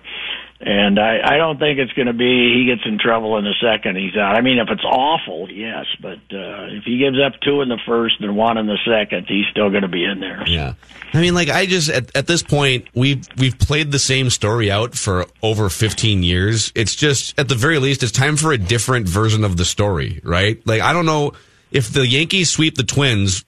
And 0.62 0.98
I, 0.98 1.20
I 1.24 1.36
don't 1.38 1.58
think 1.58 1.78
it's 1.78 1.92
going 1.94 2.06
to 2.06 2.12
be 2.12 2.52
he 2.54 2.66
gets 2.66 2.86
in 2.86 2.98
trouble 2.98 3.38
in 3.38 3.44
the 3.44 3.54
second 3.62 3.96
he's 3.96 4.14
out. 4.14 4.36
I 4.36 4.42
mean, 4.42 4.58
if 4.58 4.68
it's 4.68 4.84
awful, 4.84 5.50
yes, 5.50 5.86
but 6.02 6.18
uh, 6.32 6.68
if 6.68 6.84
he 6.84 6.98
gives 6.98 7.16
up 7.18 7.40
two 7.40 7.62
in 7.62 7.70
the 7.70 7.78
first 7.86 8.20
and 8.20 8.36
one 8.36 8.58
in 8.58 8.66
the 8.66 8.76
second, 8.84 9.26
he's 9.26 9.46
still 9.50 9.70
going 9.70 9.82
to 9.82 9.88
be 9.88 10.04
in 10.04 10.20
there. 10.20 10.44
Yeah. 10.46 10.74
I 11.14 11.20
mean, 11.22 11.34
like 11.34 11.48
I 11.48 11.64
just 11.64 11.88
at, 11.88 12.14
at 12.14 12.26
this 12.26 12.42
point 12.42 12.88
we've 12.94 13.26
we've 13.38 13.58
played 13.58 13.90
the 13.90 13.98
same 13.98 14.28
story 14.28 14.70
out 14.70 14.94
for 14.94 15.24
over 15.42 15.70
15 15.70 16.22
years. 16.22 16.72
It's 16.74 16.94
just 16.94 17.38
at 17.38 17.48
the 17.48 17.54
very 17.54 17.78
least 17.78 18.02
it's 18.02 18.12
time 18.12 18.36
for 18.36 18.52
a 18.52 18.58
different 18.58 19.08
version 19.08 19.44
of 19.44 19.56
the 19.56 19.64
story, 19.64 20.20
right? 20.22 20.60
Like 20.66 20.82
I 20.82 20.92
don't 20.92 21.06
know 21.06 21.32
if 21.70 21.90
the 21.90 22.06
Yankees 22.06 22.50
sweep 22.50 22.76
the 22.76 22.84
Twins, 22.84 23.46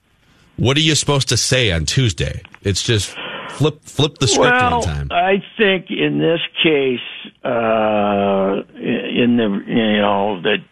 what 0.57 0.77
are 0.77 0.81
you 0.81 0.95
supposed 0.95 1.29
to 1.29 1.37
say 1.37 1.71
on 1.71 1.85
Tuesday? 1.85 2.41
It's 2.63 2.81
just 2.81 3.15
flip 3.49 3.83
flip 3.83 4.17
the 4.19 4.27
script 4.27 4.53
well, 4.53 4.79
one 4.79 4.87
time. 4.87 5.07
I 5.11 5.43
think 5.57 5.89
in 5.89 6.19
this 6.19 6.41
case, 6.61 6.99
uh, 7.43 8.63
in 8.75 9.37
the 9.37 9.63
you 9.67 10.01
know 10.01 10.41
that 10.41 10.63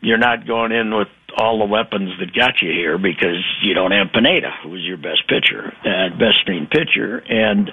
you're 0.00 0.18
not 0.18 0.46
going 0.46 0.72
in 0.72 0.94
with 0.94 1.08
all 1.36 1.58
the 1.58 1.66
weapons 1.66 2.10
that 2.18 2.34
got 2.34 2.62
you 2.62 2.70
here 2.70 2.98
because 2.98 3.44
you 3.62 3.74
don't 3.74 3.92
have 3.92 4.08
Pineda, 4.12 4.50
who 4.62 4.70
was 4.70 4.82
your 4.82 4.96
best 4.96 5.26
pitcher, 5.28 5.72
uh, 5.84 6.10
best 6.18 6.38
string 6.42 6.66
pitcher, 6.70 7.18
and 7.18 7.70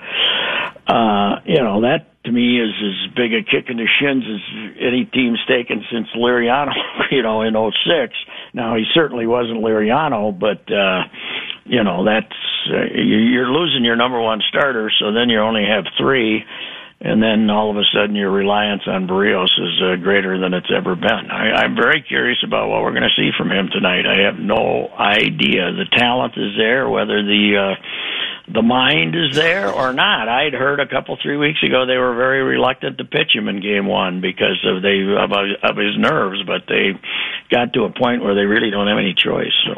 uh, 0.88 1.40
you 1.46 1.62
know 1.62 1.82
that 1.82 2.08
to 2.26 2.32
me 2.32 2.60
is 2.60 2.74
as 2.82 3.16
big 3.16 3.34
a 3.34 3.44
kick 3.44 3.70
in 3.70 3.78
the 3.78 3.88
shins 4.00 4.24
as 4.28 4.76
any 4.80 5.06
team's 5.06 5.40
taken 5.48 5.84
since 5.92 6.08
Liriano, 6.16 6.74
you 7.12 7.22
know, 7.22 7.42
in 7.42 7.54
'06. 7.54 8.14
Now 8.54 8.76
he 8.76 8.84
certainly 8.94 9.28
wasn't 9.28 9.64
Liriano, 9.64 10.38
but 10.38 10.72
uh, 10.72 11.04
you 11.66 11.84
know 11.84 12.06
that's 12.06 12.36
uh, 12.72 12.86
you- 12.96 13.28
you're 13.34 13.52
losing 13.52 13.84
your 13.84 13.96
number 13.96 14.20
one 14.22 14.42
starter, 14.50 14.92
so 15.00 15.12
then 15.12 15.30
you 15.30 15.40
only 15.40 15.66
have 15.66 15.86
three. 15.98 16.44
And 17.02 17.22
then 17.22 17.50
all 17.50 17.70
of 17.70 17.76
a 17.78 17.84
sudden, 17.94 18.16
your 18.16 18.32
reliance 18.32 18.84
on 18.88 19.06
Berrios 19.06 19.52
is 19.60 19.82
uh, 19.84 19.96
greater 20.02 20.40
than 20.40 20.54
it's 20.54 20.72
ever 20.76 20.96
been. 20.96 21.30
I, 21.30 21.52
I'm 21.62 21.76
very 21.76 22.02
curious 22.02 22.38
about 22.44 22.70
what 22.70 22.82
we're 22.84 22.92
going 22.96 23.04
to 23.04 23.16
see 23.22 23.32
from 23.38 23.52
him 23.52 23.68
tonight. 23.70 24.06
I 24.08 24.24
have 24.26 24.40
no 24.40 24.88
idea. 24.98 25.74
The 25.76 25.86
talent 25.92 26.34
is 26.38 26.56
there, 26.58 26.88
whether 26.90 27.22
the 27.22 27.76
uh, 27.76 28.52
the 28.54 28.62
mind 28.62 29.14
is 29.14 29.36
there 29.36 29.70
or 29.72 29.92
not. 29.92 30.30
I'd 30.30 30.54
heard 30.54 30.80
a 30.80 30.88
couple 30.88 31.18
three 31.22 31.36
weeks 31.38 31.62
ago 31.64 31.86
they 31.86 31.98
were 31.98 32.16
very 32.16 32.42
reluctant 32.44 32.98
to 33.00 33.04
pitch 33.06 33.36
him 33.36 33.50
in 33.50 33.60
Game 33.62 33.88
One 33.88 34.22
because 34.22 34.64
of 34.66 34.82
they 34.82 35.02
of, 35.02 35.32
of 35.64 35.76
his 35.78 35.98
nerves, 36.00 36.44
but 36.48 36.64
they 36.70 36.92
got 37.52 37.74
to 37.74 37.84
a 37.84 37.92
point 37.92 38.24
where 38.24 38.36
they 38.36 38.46
really 38.46 38.72
don't 38.72 38.88
have 38.88 38.98
any 38.98 39.14
choice. 39.14 39.54
So 39.68 39.74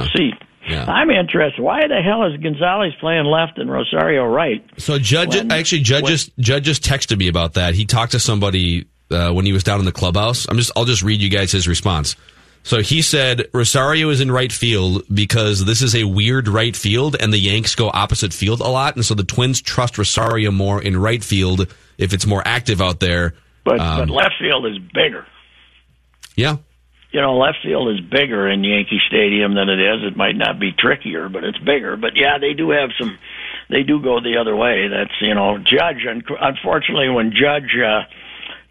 we'll 0.00 0.08
see. 0.16 0.30
I'm 0.68 1.10
interested. 1.10 1.60
Why 1.62 1.86
the 1.86 2.00
hell 2.02 2.24
is 2.24 2.40
Gonzalez 2.40 2.92
playing 3.00 3.24
left 3.24 3.58
and 3.58 3.70
Rosario 3.70 4.24
right? 4.26 4.64
So 4.78 4.98
Judd 4.98 5.28
When- 5.28 5.50
actually 5.52 5.82
Judd 5.82 6.02
when- 6.04 6.12
just 6.12 6.30
Judd 6.38 6.64
just 6.64 6.82
texted 6.82 7.18
me 7.18 7.28
about 7.28 7.54
that. 7.54 7.74
He 7.74 7.84
talked 7.84 8.12
to 8.12 8.18
somebody 8.20 8.86
uh, 9.10 9.32
when 9.32 9.44
he 9.46 9.52
was 9.52 9.62
down 9.64 9.78
in 9.78 9.84
the 9.84 9.92
clubhouse. 9.92 10.46
I'm 10.48 10.56
just 10.56 10.72
I'll 10.76 10.84
just 10.86 11.02
read 11.02 11.20
you 11.20 11.28
guys 11.30 11.52
his 11.52 11.68
response. 11.68 12.16
So 12.62 12.80
he 12.80 13.02
said 13.02 13.48
Rosario 13.52 14.08
is 14.08 14.22
in 14.22 14.30
right 14.32 14.50
field 14.50 15.02
because 15.12 15.66
this 15.66 15.82
is 15.82 15.94
a 15.94 16.04
weird 16.04 16.48
right 16.48 16.74
field 16.74 17.14
and 17.20 17.30
the 17.30 17.38
Yanks 17.38 17.74
go 17.74 17.90
opposite 17.92 18.32
field 18.32 18.60
a 18.60 18.68
lot, 18.68 18.96
and 18.96 19.04
so 19.04 19.14
the 19.14 19.22
Twins 19.22 19.60
trust 19.60 19.98
Rosario 19.98 20.50
more 20.50 20.80
in 20.80 20.96
right 20.96 21.22
field 21.22 21.66
if 21.98 22.14
it's 22.14 22.24
more 22.26 22.42
active 22.46 22.80
out 22.80 23.00
there. 23.00 23.34
But 23.64 23.80
Um, 23.80 23.98
but 23.98 24.10
left 24.10 24.34
field 24.40 24.64
is 24.66 24.78
bigger. 24.94 25.26
yeah, 26.36 26.56
You 27.14 27.20
know, 27.20 27.38
left 27.38 27.58
field 27.62 27.94
is 27.94 28.00
bigger 28.00 28.50
in 28.50 28.64
Yankee 28.64 28.98
Stadium 29.06 29.54
than 29.54 29.68
it 29.68 29.78
is. 29.78 30.02
It 30.02 30.16
might 30.16 30.34
not 30.34 30.58
be 30.58 30.72
trickier, 30.72 31.28
but 31.28 31.44
it's 31.44 31.58
bigger. 31.58 31.96
But 31.96 32.16
yeah, 32.16 32.38
they 32.40 32.54
do 32.54 32.70
have 32.70 32.90
some. 32.98 33.16
They 33.70 33.84
do 33.84 34.02
go 34.02 34.18
the 34.20 34.38
other 34.40 34.56
way. 34.56 34.88
That's 34.88 35.14
you 35.20 35.32
know, 35.32 35.58
Judge. 35.58 36.02
un- 36.10 36.24
Unfortunately, 36.40 37.08
when 37.08 37.30
Judge 37.30 37.70
uh, 37.78 38.02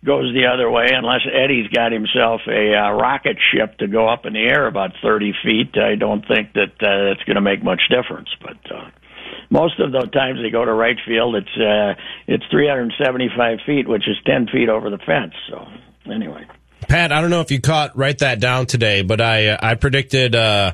goes 0.03 0.33
the 0.35 0.47
other 0.53 0.69
way, 0.69 0.87
unless 0.91 1.21
Eddie's 1.31 1.69
got 1.71 1.93
himself 1.93 2.41
a 2.47 2.75
uh, 2.75 2.91
rocket 2.91 3.37
ship 3.39 3.77
to 3.77 3.87
go 3.87 4.09
up 4.09 4.25
in 4.25 4.33
the 4.33 4.43
air 4.43 4.67
about 4.67 4.91
thirty 5.01 5.33
feet, 5.41 5.77
I 5.77 5.95
don't 5.95 6.27
think 6.27 6.51
that 6.59 6.75
uh, 6.83 7.15
it's 7.15 7.23
going 7.23 7.39
to 7.39 7.41
make 7.41 7.63
much 7.63 7.83
difference. 7.89 8.27
But 8.41 8.59
uh, 8.69 8.89
most 9.49 9.79
of 9.79 9.93
the 9.93 10.01
times 10.11 10.39
they 10.43 10.49
go 10.49 10.65
to 10.65 10.73
right 10.73 10.97
field, 11.07 11.35
it's 11.35 11.55
uh, 11.55 11.95
it's 12.27 12.43
375 12.51 13.59
feet, 13.65 13.87
which 13.87 14.03
is 14.07 14.17
10 14.25 14.47
feet 14.51 14.67
over 14.67 14.89
the 14.89 14.97
fence. 14.99 15.33
So 15.49 15.65
anyway. 16.11 16.43
Pat, 16.87 17.11
I 17.11 17.21
don't 17.21 17.29
know 17.29 17.41
if 17.41 17.51
you 17.51 17.61
caught 17.61 17.97
write 17.97 18.19
that 18.19 18.39
down 18.39 18.65
today, 18.65 19.01
but 19.01 19.21
I 19.21 19.47
uh, 19.47 19.57
I 19.61 19.75
predicted. 19.75 20.35
Uh, 20.35 20.73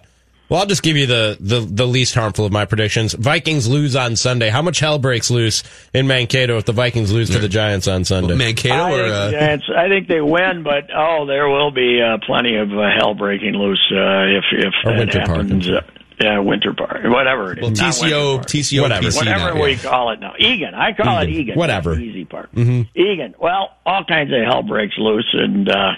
well, 0.49 0.61
I'll 0.61 0.65
just 0.65 0.81
give 0.81 0.98
you 0.98 1.06
the, 1.06 1.38
the 1.40 1.60
the 1.60 1.86
least 1.86 2.15
harmful 2.15 2.44
of 2.44 2.52
my 2.52 2.65
predictions. 2.65 3.14
Vikings 3.14 3.68
lose 3.68 3.95
on 3.95 4.15
Sunday. 4.15 4.49
How 4.49 4.64
much 4.64 4.80
hell 4.80 4.98
breaks 4.98 5.30
loose 5.30 5.64
in 5.94 6.07
Mankato 6.07 6.57
if 6.57 6.65
the 6.65 6.73
Vikings 6.73 7.11
lose 7.11 7.30
to 7.30 7.38
the 7.40 7.48
Giants 7.48 7.88
on 7.88 8.03
Sunday? 8.03 8.36
Mankato 8.36 8.73
I 8.73 8.90
think, 8.90 9.07
the 9.07 9.31
Giants, 9.31 9.65
I 9.77 9.88
think 9.90 10.07
they 10.07 10.22
win, 10.22 10.64
but 10.64 10.90
oh, 10.95 11.27
there 11.27 11.48
will 11.48 11.69
be 11.69 12.02
uh, 12.02 12.18
plenty 12.26 12.56
of 12.56 12.72
uh, 12.72 12.90
hell 12.98 13.14
breaking 13.14 13.53
loose 13.53 13.91
uh, 13.91 14.26
if 14.26 14.45
if 14.52 14.73
Or 14.86 14.94
that 14.94 14.99
Winter 14.99 15.22
Park. 15.26 15.99
Happens. 16.20 16.26
Uh, 16.28 16.30
yeah, 16.34 16.40
Winter 16.40 16.74
Park, 16.74 17.04
whatever 17.06 17.52
it 17.54 17.60
is. 17.60 17.64
Well, 17.64 17.72
TCO 17.72 18.40
TCO 18.46 18.82
Whatever. 18.82 19.08
PC 19.08 19.18
whatever 19.18 19.54
now, 19.56 19.64
we 19.64 19.72
yeah. 19.72 19.78
call 19.78 20.12
it 20.12 20.20
now. 20.20 20.34
Eagan, 20.38 20.74
I 20.74 20.94
call 20.94 21.20
it 21.20 21.30
Eagan. 21.30 21.41
Eagan. 21.41 21.56
Whatever. 21.58 21.90
That's 21.91 22.02
the 22.02 22.06
easy 22.10 22.26
part. 22.26 22.54
Mhm. 22.54 22.88
Eagan. 22.96 23.36
Well, 23.40 23.72
all 23.86 24.04
kinds 24.06 24.32
of 24.34 24.40
hell 24.46 24.64
breaks 24.64 24.96
loose, 24.98 25.30
and 25.34 25.70
uh, 25.70 25.91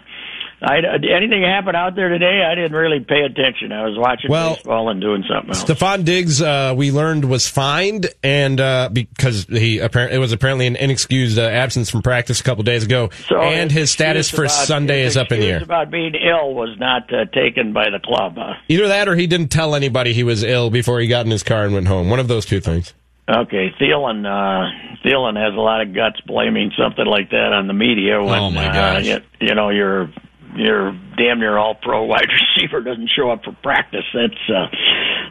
I, 0.63 0.77
anything 0.77 1.41
happened 1.43 1.75
out 1.75 1.95
there 1.95 2.09
today? 2.09 2.43
I 2.47 2.53
didn't 2.53 2.73
really 2.73 2.99
pay 2.99 3.21
attention. 3.21 3.71
I 3.71 3.83
was 3.88 3.97
watching 3.97 4.29
Well, 4.29 4.53
baseball 4.55 4.89
and 4.89 5.01
doing 5.01 5.23
something 5.27 5.49
else. 5.49 5.63
Stefon 5.63 6.05
Diggs, 6.05 6.39
uh, 6.39 6.75
we 6.77 6.91
learned 6.91 7.25
was 7.25 7.47
fined, 7.47 8.07
and 8.21 8.61
uh, 8.61 8.89
because 8.93 9.45
he 9.45 9.79
apparently 9.79 10.17
it 10.17 10.19
was 10.19 10.33
apparently 10.33 10.67
an 10.67 10.75
inexcused 10.75 11.39
uh, 11.39 11.41
absence 11.41 11.89
from 11.89 12.03
practice 12.03 12.39
a 12.39 12.43
couple 12.43 12.63
days 12.63 12.83
ago, 12.83 13.09
So 13.27 13.39
and 13.41 13.71
his 13.71 13.89
status 13.89 14.29
for 14.29 14.43
about- 14.43 14.51
Sunday 14.51 15.01
is 15.03 15.17
up 15.17 15.31
in 15.31 15.39
the 15.39 15.47
air. 15.47 15.63
About 15.63 15.89
being 15.89 16.13
ill 16.13 16.53
was 16.53 16.77
not 16.79 17.11
uh, 17.11 17.25
taken 17.25 17.73
by 17.73 17.89
the 17.89 17.99
club. 17.99 18.35
Huh? 18.38 18.53
Either 18.69 18.88
that, 18.89 19.07
or 19.07 19.15
he 19.15 19.25
didn't 19.25 19.47
tell 19.49 19.73
anybody 19.73 20.13
he 20.13 20.23
was 20.23 20.43
ill 20.43 20.69
before 20.69 20.99
he 20.99 21.07
got 21.07 21.25
in 21.25 21.31
his 21.31 21.41
car 21.43 21.63
and 21.65 21.73
went 21.73 21.88
home. 21.88 22.09
One 22.09 22.19
of 22.19 22.27
those 22.27 22.45
two 22.45 22.59
things. 22.61 22.93
Okay, 23.27 23.73
Thielen. 23.79 24.25
Uh, 24.25 24.69
Thielen 25.03 25.38
has 25.38 25.53
a 25.55 25.59
lot 25.59 25.81
of 25.81 25.93
guts 25.95 26.19
blaming 26.21 26.71
something 26.77 27.05
like 27.05 27.29
that 27.31 27.53
on 27.53 27.65
the 27.67 27.73
media. 27.73 28.21
When, 28.21 28.38
Oh, 28.38 28.51
my 28.51 28.67
uh, 28.67 28.73
gosh. 28.73 29.05
you, 29.05 29.13
know, 29.15 29.21
you 29.39 29.55
know, 29.55 29.69
your 29.69 30.11
your 30.56 30.91
damn 31.18 31.40
near 31.40 31.57
all 31.57 31.76
pro 31.76 32.03
wide 32.03 32.28
receiver 32.56 32.82
doesn't 32.82 33.10
show 33.15 33.32
up 33.32 33.44
for 33.44 33.53
practice. 33.64 34.06
That's 34.14 34.49
uh, 34.49 34.68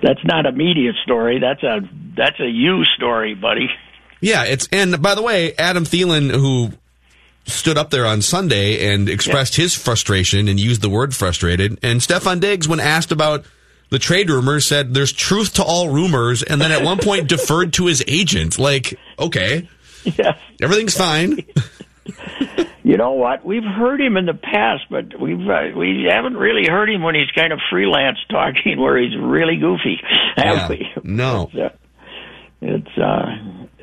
that's 0.02 0.24
not 0.24 0.46
a 0.46 0.52
media 0.52 0.92
story. 1.04 1.38
That's 1.40 1.62
a 1.62 1.80
that's 2.16 2.40
a 2.40 2.48
you 2.48 2.84
story, 2.96 3.34
buddy. 3.34 3.68
Yeah, 4.20 4.44
it's 4.44 4.68
and 4.72 5.00
by 5.00 5.14
the 5.14 5.22
way, 5.22 5.54
Adam 5.56 5.84
Thielen, 5.84 6.30
who 6.30 6.72
stood 7.46 7.78
up 7.78 7.90
there 7.90 8.06
on 8.06 8.22
Sunday 8.22 8.92
and 8.92 9.08
expressed 9.08 9.56
his 9.56 9.74
frustration 9.74 10.46
and 10.46 10.60
used 10.60 10.82
the 10.82 10.90
word 10.90 11.14
frustrated, 11.14 11.78
and 11.82 12.00
Stefon 12.00 12.40
Diggs, 12.40 12.68
when 12.68 12.80
asked 12.80 13.12
about 13.12 13.44
the 13.90 13.98
trade 13.98 14.30
rumors, 14.30 14.66
said 14.66 14.94
there's 14.94 15.12
truth 15.12 15.54
to 15.54 15.64
all 15.64 15.88
rumors, 15.88 16.42
and 16.42 16.60
then 16.60 16.70
at 16.70 16.82
one 16.82 16.98
point 16.98 17.28
deferred 17.28 17.72
to 17.74 17.86
his 17.86 18.04
agent. 18.06 18.58
Like, 18.58 18.98
okay, 19.18 19.68
yeah, 20.04 20.36
everything's 20.60 20.96
fine. 20.96 21.44
You 22.82 22.96
know 22.96 23.12
what? 23.12 23.44
We've 23.44 23.62
heard 23.62 24.00
him 24.00 24.16
in 24.16 24.24
the 24.24 24.32
past, 24.34 24.84
but 24.90 25.20
we've 25.20 25.38
uh, 25.48 25.76
we 25.76 26.08
haven't 26.10 26.36
really 26.36 26.66
heard 26.66 26.88
him 26.88 27.02
when 27.02 27.14
he's 27.14 27.30
kind 27.36 27.52
of 27.52 27.60
freelance 27.70 28.16
talking, 28.30 28.80
where 28.80 28.96
he's 28.96 29.14
really 29.20 29.56
goofy. 29.58 30.00
Have 30.36 30.56
Yeah. 30.56 30.68
we? 30.68 30.88
No. 31.04 31.50
It's, 32.62 32.98
uh, 32.98 33.24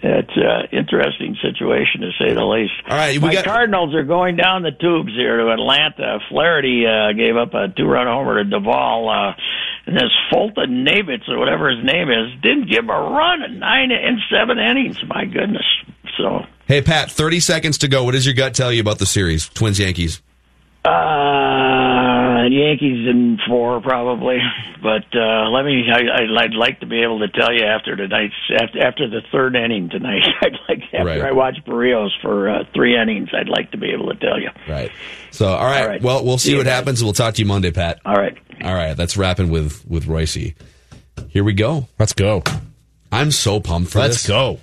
it's 0.03 0.29
uh, 0.37 0.67
it's 0.71 0.71
an 0.71 0.77
interesting 0.77 1.35
situation 1.41 2.01
to 2.01 2.11
say 2.19 2.31
the 2.35 2.45
least. 2.45 2.73
All 2.87 2.95
right, 2.95 3.13
we 3.17 3.27
my 3.29 3.33
got- 3.33 3.45
Cardinals 3.45 3.95
are 3.95 4.03
going 4.03 4.35
down 4.35 4.61
the 4.61 4.69
tubes 4.69 5.13
here 5.15 5.37
to 5.37 5.49
Atlanta. 5.51 6.19
Flaherty 6.29 6.85
uh, 6.85 7.11
gave 7.13 7.35
up 7.35 7.55
a 7.55 7.69
two-run 7.75 8.05
homer 8.05 8.43
to 8.43 8.47
Duvall, 8.47 9.09
uh, 9.09 9.33
and 9.87 9.95
this 9.97 10.11
Fulton 10.31 10.85
Nabitz 10.85 11.27
or 11.27 11.39
whatever 11.39 11.71
his 11.71 11.83
name 11.83 12.11
is 12.11 12.39
didn't 12.43 12.69
give 12.69 12.83
him 12.83 12.91
a 12.91 13.01
run 13.01 13.41
in 13.41 13.57
nine 13.57 13.89
and 13.91 14.19
seven 14.29 14.59
innings. 14.59 14.99
My 15.07 15.25
goodness! 15.25 15.65
So 16.17 16.45
Hey 16.65 16.81
Pat, 16.81 17.11
thirty 17.11 17.39
seconds 17.39 17.77
to 17.79 17.87
go. 17.87 18.03
What 18.03 18.11
does 18.13 18.25
your 18.25 18.35
gut 18.35 18.53
tell 18.53 18.71
you 18.71 18.81
about 18.81 18.99
the 18.99 19.05
series, 19.05 19.47
Twins 19.49 19.79
Yankees? 19.79 20.21
Uh, 20.85 22.43
Yankees 22.49 23.07
in 23.07 23.37
four 23.47 23.81
probably, 23.81 24.37
but 24.81 25.03
uh, 25.17 25.49
let 25.49 25.65
me. 25.65 25.85
I, 25.91 25.97
I'd, 25.99 26.29
I'd 26.45 26.53
like 26.53 26.79
to 26.81 26.85
be 26.85 27.01
able 27.03 27.19
to 27.19 27.27
tell 27.27 27.53
you 27.53 27.65
after 27.65 27.95
tonight's 27.95 28.33
after, 28.59 28.79
after 28.85 29.09
the 29.09 29.21
third 29.31 29.55
inning 29.55 29.89
tonight. 29.89 30.23
I'd 30.41 30.53
like 30.69 30.83
after 30.93 31.05
Right. 31.05 31.21
I 31.21 31.31
watch 31.31 31.55
Berrios 31.65 32.09
for 32.21 32.49
uh, 32.49 32.63
three 32.73 32.97
innings. 32.99 33.29
I'd 33.33 33.49
like 33.49 33.71
to 33.71 33.77
be 33.77 33.91
able 33.91 34.09
to 34.13 34.15
tell 34.19 34.39
you. 34.39 34.49
Right. 34.67 34.91
So, 35.31 35.47
all 35.47 35.65
right. 35.65 35.81
All 35.81 35.87
right. 35.87 36.01
Well, 36.01 36.23
we'll 36.23 36.37
see, 36.37 36.51
See 36.51 36.55
what 36.57 36.65
guys. 36.65 36.73
happens. 36.75 37.03
We'll 37.03 37.13
talk 37.13 37.33
to 37.35 37.41
you 37.41 37.45
Monday, 37.47 37.71
Pat. 37.71 37.99
All 38.05 38.15
right. 38.15 38.37
All 38.63 38.73
right. 38.73 38.95
That's 38.95 39.17
wrapping 39.17 39.49
with 39.49 39.85
with 39.87 40.07
Royce. 40.07 40.53
Here 41.29 41.43
we 41.43 41.53
go. 41.53 41.87
Let's 41.99 42.13
go. 42.13 42.43
I'm 43.11 43.31
so 43.31 43.59
pumped 43.59 43.91
for 43.91 43.99
Let's 43.99 44.17
this. 44.23 44.27
go. 44.27 44.59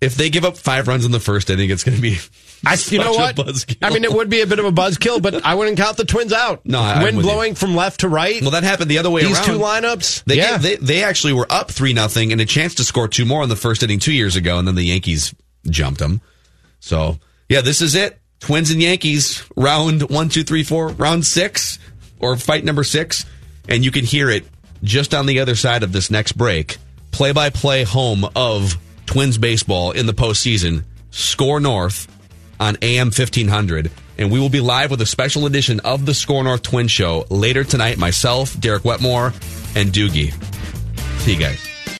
If 0.00 0.14
they 0.14 0.30
give 0.30 0.44
up 0.44 0.56
five 0.56 0.86
runs 0.86 1.04
in 1.04 1.10
the 1.10 1.18
first 1.20 1.50
inning, 1.50 1.70
it's 1.70 1.82
going 1.82 1.96
to 1.96 2.02
be. 2.02 2.18
I, 2.64 2.76
you 2.88 2.98
know 2.98 3.12
what? 3.12 3.34
buzzkill. 3.36 3.76
I 3.82 3.90
mean, 3.90 4.04
it 4.04 4.12
would 4.12 4.30
be 4.30 4.40
a 4.42 4.46
bit 4.46 4.58
of 4.60 4.64
a 4.64 4.70
buzzkill, 4.70 5.20
but 5.20 5.44
I 5.44 5.54
wouldn't 5.56 5.76
count 5.76 5.96
the 5.96 6.04
Twins 6.04 6.32
out. 6.32 6.64
No, 6.64 6.80
I- 6.80 7.02
wind 7.02 7.16
with 7.16 7.26
you. 7.26 7.32
blowing 7.32 7.54
from 7.56 7.74
left 7.74 8.00
to 8.00 8.08
right. 8.08 8.40
Well, 8.40 8.52
that 8.52 8.62
happened 8.62 8.90
the 8.90 8.98
other 8.98 9.10
way 9.10 9.22
around. 9.22 9.30
These 9.30 9.38
around. 9.48 9.58
two 9.58 9.58
lineups. 9.58 10.24
They, 10.24 10.36
yeah, 10.36 10.52
gave- 10.58 10.62
they 10.62 10.76
they 10.76 11.04
actually 11.04 11.32
were 11.32 11.46
up 11.50 11.70
three 11.70 11.92
nothing 11.92 12.30
and 12.32 12.40
a 12.40 12.44
chance 12.46 12.76
to 12.76 12.84
score 12.84 13.08
two 13.08 13.24
more 13.24 13.42
in 13.42 13.48
the 13.48 13.56
first 13.56 13.82
inning 13.82 13.98
two 13.98 14.12
years 14.12 14.36
ago, 14.36 14.58
and 14.58 14.68
then 14.68 14.74
the 14.76 14.84
Yankees 14.84 15.34
jumped 15.68 15.98
them. 15.98 16.20
So 16.80 17.18
yeah, 17.48 17.60
this 17.60 17.82
is 17.82 17.94
it. 17.94 18.18
Twins 18.40 18.70
and 18.70 18.80
Yankees 18.80 19.42
round 19.56 20.08
one, 20.10 20.28
two, 20.28 20.44
three, 20.44 20.62
four, 20.62 20.88
round 20.90 21.26
six 21.26 21.80
or 22.20 22.36
fight 22.36 22.64
number 22.64 22.84
six, 22.84 23.24
and 23.68 23.84
you 23.84 23.90
can 23.90 24.04
hear 24.04 24.30
it 24.30 24.46
just 24.84 25.12
on 25.12 25.26
the 25.26 25.40
other 25.40 25.56
side 25.56 25.82
of 25.82 25.90
this 25.92 26.08
next 26.08 26.32
break. 26.32 26.76
Play 27.10 27.32
by 27.32 27.50
play 27.50 27.82
home 27.82 28.24
of 28.36 28.76
Twins 29.08 29.38
baseball 29.38 29.92
in 29.92 30.04
the 30.04 30.12
postseason. 30.12 30.84
Score 31.10 31.60
North 31.60 32.06
on 32.60 32.76
AM 32.82 33.06
1500. 33.06 33.90
And 34.18 34.30
we 34.30 34.38
will 34.38 34.50
be 34.50 34.60
live 34.60 34.90
with 34.90 35.00
a 35.00 35.06
special 35.06 35.46
edition 35.46 35.80
of 35.80 36.04
the 36.04 36.12
Score 36.12 36.44
North 36.44 36.62
Twin 36.62 36.88
Show 36.88 37.24
later 37.30 37.64
tonight. 37.64 37.96
Myself, 37.96 38.60
Derek 38.60 38.84
Wetmore, 38.84 39.32
and 39.74 39.92
Doogie. 39.92 40.32
See 41.20 41.32
you 41.32 41.40
guys. 41.40 41.77